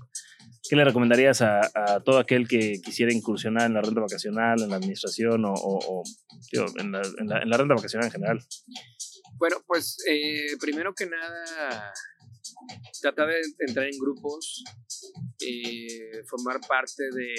qué 0.68 0.74
le 0.74 0.84
recomendarías 0.84 1.42
a, 1.42 1.60
a 1.74 2.00
todo 2.02 2.18
aquel 2.18 2.48
que 2.48 2.80
quisiera 2.82 3.12
incursionar 3.12 3.66
en 3.66 3.74
la 3.74 3.82
renta 3.82 4.00
vacacional, 4.00 4.60
en 4.60 4.68
la 4.70 4.76
administración 4.76 5.44
o, 5.44 5.52
o- 5.52 6.00
o, 6.00 6.02
digo, 6.50 6.66
en, 6.78 6.90
la, 6.92 7.02
en 7.18 7.28
la- 7.28 7.42
en 7.42 7.48
la 7.50 7.56
renta 7.56 7.74
vacacional 7.74 8.06
en 8.06 8.12
general? 8.12 8.40
Bueno, 9.38 9.56
pues 9.66 9.96
eh, 10.08 10.56
primero 10.60 10.92
que 10.94 11.06
nada, 11.06 11.92
tratar 13.00 13.28
de 13.28 13.40
entrar 13.66 13.86
en 13.86 13.98
grupos, 13.98 14.64
eh, 15.40 16.22
formar 16.28 16.60
parte 16.66 17.02
de, 17.14 17.34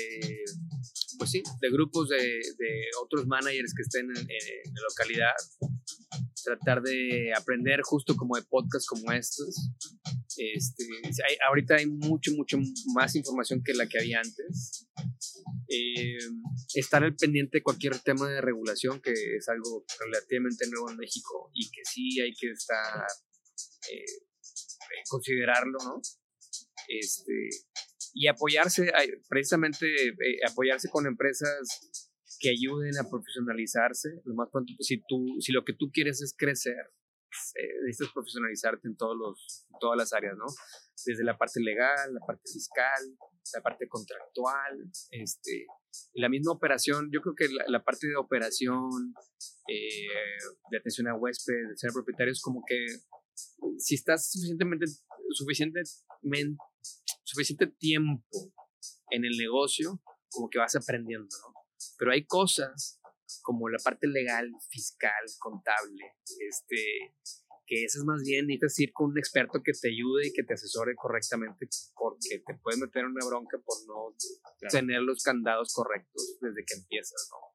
pues 1.18 1.32
sí, 1.32 1.44
de 1.62 1.70
grupos 1.72 2.10
de, 2.10 2.18
de 2.18 2.90
otros 3.04 3.26
managers 3.28 3.74
que 3.76 3.82
estén 3.84 4.06
en, 4.10 4.18
en 4.18 4.74
la 4.74 4.82
localidad, 4.90 5.34
tratar 6.44 6.82
de 6.82 7.32
aprender 7.36 7.82
justo 7.84 8.16
como 8.16 8.36
de 8.36 8.44
podcasts 8.44 8.88
como 8.88 9.12
estos. 9.12 9.70
Este, 10.38 10.84
ahorita 11.48 11.76
hay 11.76 11.86
mucho, 11.86 12.32
mucho 12.36 12.58
más 12.96 13.16
información 13.16 13.62
que 13.64 13.74
la 13.74 13.88
que 13.88 14.00
había 14.00 14.20
antes. 14.20 14.88
Eh, 15.70 16.18
estar 16.76 17.04
al 17.04 17.16
pendiente 17.16 17.58
de 17.58 17.64
cualquier 17.64 17.98
tema 18.00 18.30
de 18.30 18.42
regulación, 18.42 19.02
que 19.02 19.12
es 19.12 19.48
algo 19.50 19.86
relativamente 20.00 20.68
nuevo 20.70 20.90
en 20.90 20.98
México 20.98 21.50
y 21.54 21.70
que 21.72 21.82
sí 21.86 22.20
hay 22.22 22.34
que 22.34 22.52
estar, 22.52 23.06
eh, 23.92 24.06
considerarlo, 25.10 25.78
¿no? 25.84 26.02
Este, 26.88 27.50
y 28.14 28.28
apoyarse, 28.28 28.92
precisamente 29.30 29.86
eh, 30.08 30.40
apoyarse 30.48 30.90
con 30.90 31.08
empresas 31.08 32.13
que 32.44 32.50
ayuden 32.50 32.92
a 33.00 33.10
profesionalizarse 33.10 34.20
lo 34.26 34.36
más 34.36 34.50
pronto. 34.52 34.74
Si, 34.80 35.02
tú, 35.08 35.24
si 35.40 35.54
lo 35.54 35.64
que 35.64 35.72
tú 35.74 35.90
quieres 35.94 36.22
es 36.22 36.36
crecer, 36.38 36.92
eh, 37.56 37.74
necesitas 37.86 38.12
profesionalizarte 38.14 38.86
en 38.90 38.98
todos 38.98 39.16
los, 39.18 39.66
todas 39.80 39.98
las 39.98 40.12
áreas, 40.12 40.36
¿no? 40.38 40.46
Desde 41.06 41.24
la 41.24 41.38
parte 41.38 41.62
legal, 41.62 42.14
la 42.14 42.20
parte 42.20 42.44
fiscal, 42.52 43.02
la 43.56 43.62
parte 43.62 43.88
contractual, 43.88 44.92
este, 45.12 45.68
la 46.16 46.28
misma 46.28 46.52
operación, 46.52 47.10
yo 47.14 47.22
creo 47.22 47.34
que 47.34 47.48
la, 47.48 47.82
parte 47.82 48.08
de 48.08 48.18
operación, 48.18 49.14
eh, 49.70 50.08
de 50.70 50.78
atención 50.78 51.08
a 51.08 51.16
huéspedes, 51.16 51.70
de 51.70 51.78
ser 51.78 51.92
propietario, 51.94 52.34
es 52.34 52.42
como 52.42 52.62
que 52.68 52.86
si 53.78 53.96
estás 53.96 54.30
suficientemente, 54.30 54.86
suficientemente, 55.32 56.58
suficiente 57.24 57.68
tiempo 57.80 58.54
en 59.12 59.24
el 59.24 59.38
negocio, 59.38 60.02
como 60.30 60.50
que 60.50 60.60
vas 60.60 60.76
aprendiendo, 60.76 61.30
¿no? 61.48 61.63
Pero 61.98 62.12
hay 62.12 62.26
cosas 62.26 63.00
como 63.42 63.70
la 63.70 63.78
parte 63.84 64.08
legal, 64.08 64.50
fiscal, 64.70 65.24
contable, 65.40 66.16
este, 66.50 67.16
que 67.66 67.84
esas 67.84 68.04
más 68.04 68.22
bien 68.24 68.48
necesitas 68.48 68.80
ir 68.80 68.92
con 68.94 69.12
un 69.12 69.18
experto 69.18 69.62
que 69.64 69.72
te 69.74 69.90
ayude 69.90 70.28
y 70.28 70.34
que 70.34 70.44
te 70.44 70.54
asesore 70.54 70.96
correctamente 70.96 71.68
porque 71.96 72.44
te 72.46 72.56
puedes 72.62 72.80
meter 72.80 73.04
en 73.04 73.12
una 73.12 73.26
bronca 73.26 73.58
por 73.64 73.78
no 73.88 74.16
tener 74.70 75.02
los 75.02 75.24
candados 75.24 75.74
correctos 75.74 76.38
desde 76.42 76.66
que 76.66 76.76
empiezas, 76.76 77.30
¿no? 77.32 77.54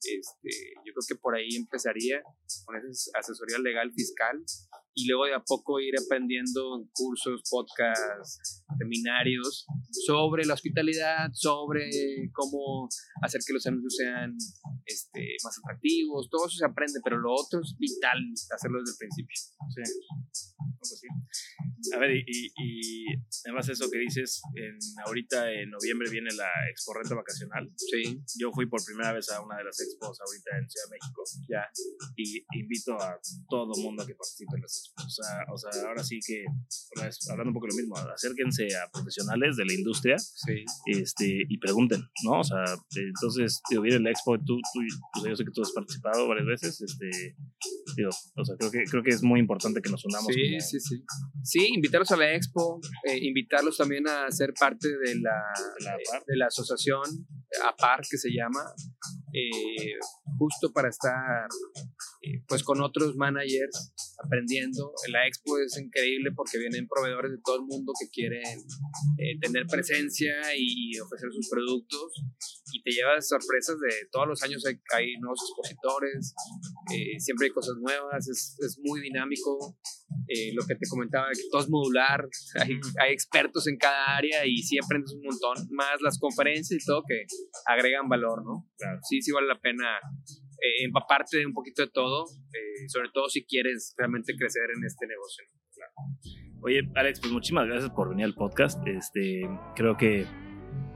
Este, 0.00 0.74
yo 0.84 0.92
creo 0.94 1.06
que 1.08 1.16
por 1.16 1.34
ahí 1.34 1.56
empezaría 1.56 2.22
con 2.64 2.76
esa 2.76 3.10
asesoría 3.18 3.58
legal 3.58 3.92
fiscal 3.92 4.44
y 4.98 5.06
luego 5.06 5.26
de 5.26 5.34
a 5.34 5.42
poco 5.46 5.78
ir 5.78 5.94
aprendiendo 5.96 6.76
en 6.76 6.90
cursos, 6.92 7.42
podcasts, 7.48 8.64
seminarios 8.78 9.64
sobre 10.06 10.44
la 10.44 10.54
hospitalidad, 10.54 11.30
sobre 11.32 11.88
cómo 12.32 12.88
hacer 13.22 13.40
que 13.46 13.52
los 13.52 13.64
anuncios 13.66 13.94
sean 13.96 14.36
este, 14.84 15.36
más 15.44 15.56
atractivos, 15.62 16.28
todo 16.28 16.46
eso 16.48 16.56
se 16.56 16.66
aprende, 16.66 16.98
pero 17.04 17.18
lo 17.18 17.32
otro 17.32 17.60
es 17.60 17.76
vital 17.78 18.18
hacerlo 18.52 18.80
desde 18.80 18.92
el 18.92 18.98
principio. 18.98 19.36
Sí. 19.70 19.82
A 21.94 21.98
ver, 21.98 22.10
y, 22.16 22.52
y, 22.56 23.04
además 23.44 23.68
eso 23.68 23.90
que 23.90 23.98
dices, 23.98 24.40
en, 24.54 24.78
ahorita 25.06 25.52
en 25.52 25.70
noviembre 25.70 26.10
viene 26.10 26.30
la 26.34 26.48
Expo 26.70 26.94
Renta 26.94 27.14
Vacacional. 27.14 27.70
Sí. 27.76 28.20
Yo 28.38 28.50
fui 28.52 28.66
por 28.66 28.84
primera 28.84 29.12
vez 29.12 29.30
a 29.30 29.42
una 29.42 29.56
de 29.58 29.64
las 29.64 29.80
expos 29.80 30.18
ahorita 30.20 30.58
en 30.58 30.68
Ciudad 30.68 30.86
de 30.86 30.96
México. 30.96 31.22
Ya. 31.48 31.70
Y 32.16 32.44
invito 32.60 32.94
a 32.94 33.20
todo 33.48 33.72
mundo 33.82 34.02
a 34.02 34.06
que 34.06 34.14
participe 34.14 34.56
en 34.56 34.62
las 34.62 34.87
O 34.96 35.10
sea, 35.10 35.44
o 35.52 35.56
sea 35.56 35.88
ahora 35.88 36.02
sí 36.02 36.18
que, 36.26 36.44
hablando 37.30 37.50
un 37.50 37.54
poco 37.54 37.66
de 37.66 37.72
lo 37.72 37.78
mismo, 37.78 37.96
acérquense 37.96 38.66
a 38.76 38.90
profesionales 38.90 39.56
de 39.56 39.64
la 39.64 39.72
industria 39.72 40.18
sí. 40.18 40.64
este, 40.86 41.44
y 41.48 41.58
pregunten, 41.58 42.00
¿no? 42.24 42.40
O 42.40 42.44
sea, 42.44 42.64
entonces, 42.96 43.60
digo, 43.70 43.82
viene 43.82 44.00
la 44.00 44.10
expo, 44.10 44.36
tú, 44.38 44.56
tú, 44.56 44.80
pues 45.14 45.26
yo 45.28 45.36
sé 45.36 45.44
que 45.44 45.52
tú 45.52 45.62
has 45.62 45.72
participado 45.72 46.28
varias 46.28 46.46
veces, 46.46 46.80
este, 46.80 47.36
digo, 47.96 48.10
o 48.36 48.44
sea, 48.44 48.56
creo 48.56 48.70
que, 48.70 48.84
creo 48.90 49.02
que 49.02 49.10
es 49.10 49.22
muy 49.22 49.40
importante 49.40 49.80
que 49.80 49.90
nos 49.90 50.04
unamos. 50.04 50.32
Sí, 50.32 50.60
sí, 50.60 50.80
sí. 50.80 51.04
Sí, 51.42 51.70
invitarlos 51.74 52.10
a 52.10 52.16
la 52.16 52.34
expo, 52.34 52.80
eh, 53.04 53.18
invitarlos 53.22 53.76
también 53.76 54.06
a 54.08 54.30
ser 54.30 54.52
parte 54.58 54.88
de 54.88 55.14
la, 55.16 55.42
de 56.26 56.36
la, 56.36 56.46
asociación 56.46 57.02
APAR 57.64 58.00
que 58.08 58.16
se 58.16 58.30
llama, 58.30 58.64
eh, 59.32 59.94
justo 60.38 60.72
para 60.72 60.88
estar 60.88 61.46
eh, 62.22 62.42
pues 62.46 62.62
con 62.62 62.80
otros 62.80 63.16
managers 63.16 63.92
aprendiendo. 64.22 64.67
La 65.10 65.26
expo 65.26 65.58
es 65.58 65.78
increíble 65.78 66.30
porque 66.34 66.58
vienen 66.58 66.86
proveedores 66.86 67.32
de 67.32 67.38
todo 67.44 67.56
el 67.56 67.66
mundo 67.66 67.92
que 67.98 68.08
quieren 68.10 68.42
tener 69.40 69.66
presencia 69.66 70.34
y 70.56 70.98
ofrecer 70.98 71.30
sus 71.32 71.48
productos 71.48 72.12
y 72.72 72.82
te 72.82 72.90
llevas 72.90 73.28
sorpresas 73.28 73.76
de 73.80 74.08
todos 74.10 74.28
los 74.28 74.42
años 74.42 74.64
hay, 74.66 74.80
hay 74.94 75.16
nuevos 75.20 75.40
expositores, 75.42 76.34
siempre 77.18 77.46
hay 77.46 77.52
cosas 77.52 77.76
nuevas, 77.80 78.28
es, 78.28 78.56
es 78.60 78.78
muy 78.82 79.00
dinámico. 79.00 79.76
Eh, 80.26 80.52
lo 80.54 80.66
que 80.66 80.74
te 80.74 80.88
comentaba, 80.88 81.28
que 81.32 81.48
todo 81.50 81.62
es 81.62 81.68
modular, 81.68 82.26
hay, 82.60 82.80
hay, 83.00 83.12
expertos 83.12 83.66
en 83.66 83.76
cada 83.76 84.16
área 84.16 84.46
y 84.46 84.58
sí 84.58 84.78
aprendes 84.82 85.12
un 85.12 85.22
montón, 85.22 85.66
más 85.70 86.00
las 86.02 86.18
conferencias 86.18 86.82
y 86.82 86.84
todo 86.84 87.02
que 87.06 87.24
agregan 87.66 88.08
valor, 88.08 88.42
¿no? 88.44 88.66
Claro. 88.78 89.00
Sí, 89.08 89.20
sí 89.20 89.32
vale 89.32 89.48
la 89.48 89.60
pena 89.60 89.84
eh, 90.60 90.84
empaparte 90.84 91.44
un 91.46 91.52
poquito 91.52 91.82
de 91.82 91.90
todo, 91.90 92.24
eh, 92.52 92.88
sobre 92.88 93.10
todo 93.12 93.28
si 93.28 93.44
quieres 93.44 93.94
realmente 93.96 94.34
crecer 94.36 94.70
en 94.76 94.84
este 94.84 95.06
negocio. 95.06 95.44
Claro. 95.74 95.92
Oye, 96.62 96.80
Alex, 96.96 97.20
pues 97.20 97.32
muchísimas 97.32 97.66
gracias 97.66 97.90
por 97.90 98.08
venir 98.08 98.24
al 98.24 98.34
podcast. 98.34 98.84
Este, 98.86 99.42
creo 99.76 99.96
que 99.96 100.26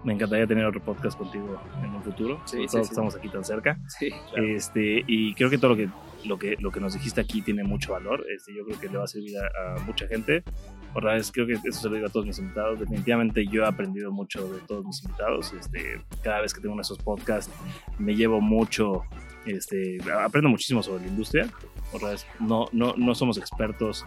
me 0.04 0.12
encantaría 0.12 0.46
tener 0.46 0.64
otro 0.64 0.80
podcast 0.80 1.16
contigo 1.16 1.60
en 1.82 1.94
un 1.94 2.02
futuro. 2.02 2.40
Sí, 2.44 2.66
todos 2.70 2.90
estamos 2.90 3.14
aquí 3.16 3.28
tan 3.28 3.44
cerca. 3.44 3.78
Sí, 3.86 4.10
este, 4.36 5.04
y 5.06 5.34
creo 5.34 5.50
que 5.50 5.58
todo 5.58 5.70
lo 5.70 5.76
que 5.76 5.88
lo 6.24 6.38
que, 6.38 6.56
lo 6.58 6.70
que 6.70 6.80
nos 6.80 6.94
dijiste 6.94 7.20
aquí 7.20 7.42
tiene 7.42 7.64
mucho 7.64 7.92
valor. 7.92 8.24
Este, 8.34 8.54
yo 8.54 8.64
creo 8.64 8.78
que 8.78 8.88
le 8.88 8.98
va 8.98 9.04
a 9.04 9.08
servir 9.08 9.36
a, 9.38 9.80
mucha 9.84 10.06
gente. 10.06 10.42
Otra 10.94 11.14
vez, 11.14 11.30
creo 11.32 11.46
que 11.46 11.54
eso 11.54 11.80
se 11.80 11.88
lo 11.88 11.94
digo 11.94 12.06
a 12.06 12.10
todos 12.10 12.26
mis 12.26 12.38
invitados. 12.38 12.80
Definitivamente 12.80 13.46
yo 13.46 13.62
he 13.62 13.66
aprendido 13.66 14.12
mucho 14.12 14.52
de 14.52 14.60
todos 14.60 14.84
mis 14.84 15.02
invitados. 15.02 15.52
Este, 15.52 16.00
cada 16.22 16.40
vez 16.42 16.52
que 16.52 16.60
tengo 16.60 16.74
uno 16.74 16.80
de 16.80 16.86
esos 16.86 16.98
podcasts 16.98 17.52
me 17.98 18.14
llevo 18.14 18.40
mucho, 18.40 19.02
este, 19.46 19.98
aprendo 20.24 20.48
muchísimo 20.48 20.82
sobre 20.82 21.04
la 21.04 21.08
industria. 21.08 21.50
Otra 21.92 22.10
vez, 22.10 22.26
no, 22.40 22.66
no, 22.72 22.94
no 22.96 23.14
somos 23.14 23.38
expertos. 23.38 24.04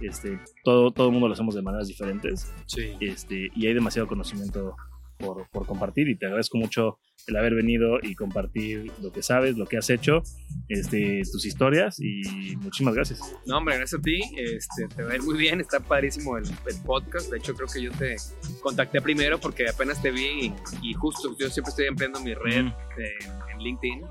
Este, 0.00 0.38
todo, 0.64 0.90
todo 0.90 1.06
el 1.06 1.12
mundo 1.12 1.28
lo 1.28 1.34
hacemos 1.34 1.54
de 1.54 1.62
maneras 1.62 1.88
diferentes. 1.88 2.52
Sí. 2.66 2.96
Este, 3.00 3.50
y 3.54 3.66
hay 3.66 3.74
demasiado 3.74 4.08
conocimiento 4.08 4.76
por, 5.18 5.48
por, 5.50 5.66
compartir 5.66 6.08
y 6.08 6.16
te 6.16 6.26
agradezco 6.26 6.58
mucho 6.58 6.98
el 7.26 7.36
haber 7.36 7.54
venido 7.54 7.98
y 8.02 8.14
compartir 8.14 8.90
lo 9.02 9.12
que 9.12 9.22
sabes, 9.22 9.56
lo 9.56 9.66
que 9.66 9.76
has 9.76 9.90
hecho, 9.90 10.22
este, 10.68 11.22
tus 11.30 11.44
historias 11.46 11.98
y 12.00 12.56
muchísimas 12.56 12.94
gracias. 12.94 13.20
No, 13.46 13.58
hombre, 13.58 13.76
gracias 13.76 14.00
a 14.00 14.02
ti. 14.02 14.20
Este, 14.36 14.88
te 14.94 15.02
va 15.02 15.12
a 15.12 15.14
ir 15.16 15.22
muy 15.22 15.36
bien, 15.36 15.60
está 15.60 15.80
padrísimo 15.80 16.36
el, 16.36 16.44
podcast. 16.84 17.30
De 17.30 17.38
hecho, 17.38 17.54
creo 17.54 17.68
que 17.68 17.82
yo 17.82 17.92
te 17.92 18.16
contacté 18.60 19.00
primero 19.00 19.38
porque 19.38 19.68
apenas 19.68 20.02
te 20.02 20.10
vi 20.10 20.52
y, 20.82 20.94
justo 20.94 21.36
yo 21.38 21.48
siempre 21.48 21.70
estoy 21.70 21.86
empleando 21.86 22.20
mi 22.20 22.34
red 22.34 22.66
en 22.96 23.58
LinkedIn 23.58 24.04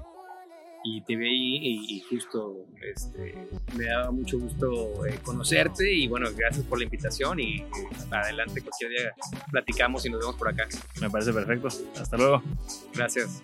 y 0.83 1.01
te 1.01 1.15
vi 1.15 1.27
ahí 1.27 1.85
y, 1.89 1.99
justo 2.01 2.65
este, 2.81 3.35
me 3.77 3.85
daba 3.85 4.11
mucho 4.11 4.39
gusto 4.39 5.05
eh, 5.05 5.19
conocerte 5.23 5.91
y 5.91 6.07
bueno, 6.07 6.27
gracias 6.35 6.65
por 6.65 6.77
la 6.77 6.83
invitación 6.83 7.39
y 7.39 7.63
adelante 8.11 8.61
cualquier 8.61 8.91
día 8.91 9.13
platicamos 9.51 10.05
y 10.05 10.09
nos 10.09 10.19
vemos 10.19 10.35
por 10.35 10.49
acá. 10.49 10.67
Me 11.01 11.09
parece 11.09 11.31
perfecto. 11.33 11.69
Hasta 11.99 12.17
luego. 12.17 12.43
Gracias. 12.93 13.41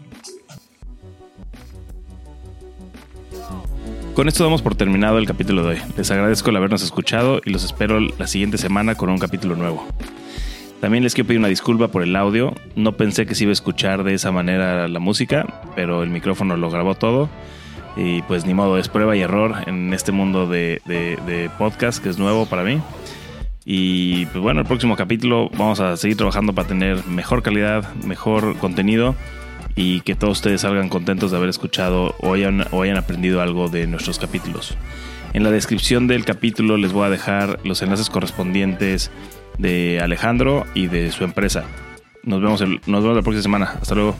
Con 4.14 4.28
esto 4.28 4.44
damos 4.44 4.62
por 4.62 4.76
terminado 4.76 5.18
el 5.18 5.26
capítulo 5.26 5.64
de 5.64 5.70
hoy. 5.70 5.82
Les 5.96 6.12
agradezco 6.12 6.50
el 6.50 6.58
habernos 6.58 6.84
escuchado 6.84 7.40
y 7.46 7.52
los 7.52 7.64
espero 7.64 8.00
la 8.00 8.28
siguiente 8.28 8.58
semana 8.58 8.96
con 8.96 9.10
un 9.10 9.18
capítulo 9.18 9.56
nuevo. 9.56 9.88
También 10.82 11.04
les 11.04 11.14
quiero 11.14 11.28
pedir 11.28 11.40
una 11.40 11.50
disculpa 11.50 11.90
por 11.90 12.04
el 12.04 12.16
audio. 12.16 12.54
No 12.76 12.94
pensé 12.94 13.26
que 13.26 13.36
se 13.36 13.44
iba 13.44 13.52
a 13.52 13.54
escuchar 13.54 14.04
de 14.04 14.14
esa 14.14 14.32
manera 14.32 14.88
la 14.88 15.00
música, 15.00 15.62
pero 15.76 16.04
el 16.04 16.10
micrófono 16.10 16.56
lo 16.56 16.72
grabó 16.72 16.96
todo. 16.96 17.30
Y 17.98 18.22
pues 18.24 18.46
ni 18.46 18.54
modo, 18.54 18.78
es 18.78 18.88
prueba 18.88 19.18
y 19.18 19.22
error 19.22 19.56
en 19.68 19.94
este 19.94 20.14
mundo 20.14 20.48
de, 20.48 20.82
podcast 21.58 22.02
que 22.02 22.10
es 22.10 22.18
nuevo 22.18 22.46
para 22.46 22.64
mí. 22.64 22.80
Y 23.66 24.26
pues 24.28 24.42
bueno, 24.42 24.62
el 24.62 24.68
próximo 24.68 24.96
capítulo 24.96 25.50
vamos 25.50 25.82
a 25.82 25.98
seguir 25.98 26.16
trabajando 26.16 26.54
para 26.54 26.68
tener 26.68 27.06
mejor 27.06 27.44
calidad, 27.44 27.94
mejor 27.96 28.58
contenido 28.58 29.16
y 29.76 30.02
que 30.02 30.16
todos 30.16 30.38
ustedes 30.40 30.62
salgan 30.62 30.88
contentos 30.88 31.32
de 31.32 31.38
haber 31.38 31.50
escuchado 31.50 32.16
o 32.20 32.34
hayan, 32.34 32.66
o 32.72 32.84
hayan 32.84 32.98
aprendido 32.98 33.42
algo 33.42 33.68
de 33.68 33.86
nuestros 33.86 34.18
capítulos. 34.18 34.78
En 35.34 35.44
la 35.44 35.52
descripción 35.52 36.08
del 36.08 36.26
capítulo 36.26 36.78
les 36.78 36.94
voy 36.94 37.06
a 37.06 37.10
dejar 37.10 37.60
los 37.64 37.82
enlaces 37.82 38.10
correspondientes 38.10 39.12
de 39.60 40.00
Alejandro 40.02 40.66
y 40.74 40.88
de 40.88 41.12
su 41.12 41.24
empresa. 41.24 41.66
Nos 42.24 42.42
vemos, 42.42 42.62
el, 42.62 42.82
nos 42.88 43.04
vemos 43.04 43.18
la 43.18 43.22
próxima 43.22 43.44
semana. 43.44 43.76
Hasta 43.80 43.94
luego. 43.94 44.16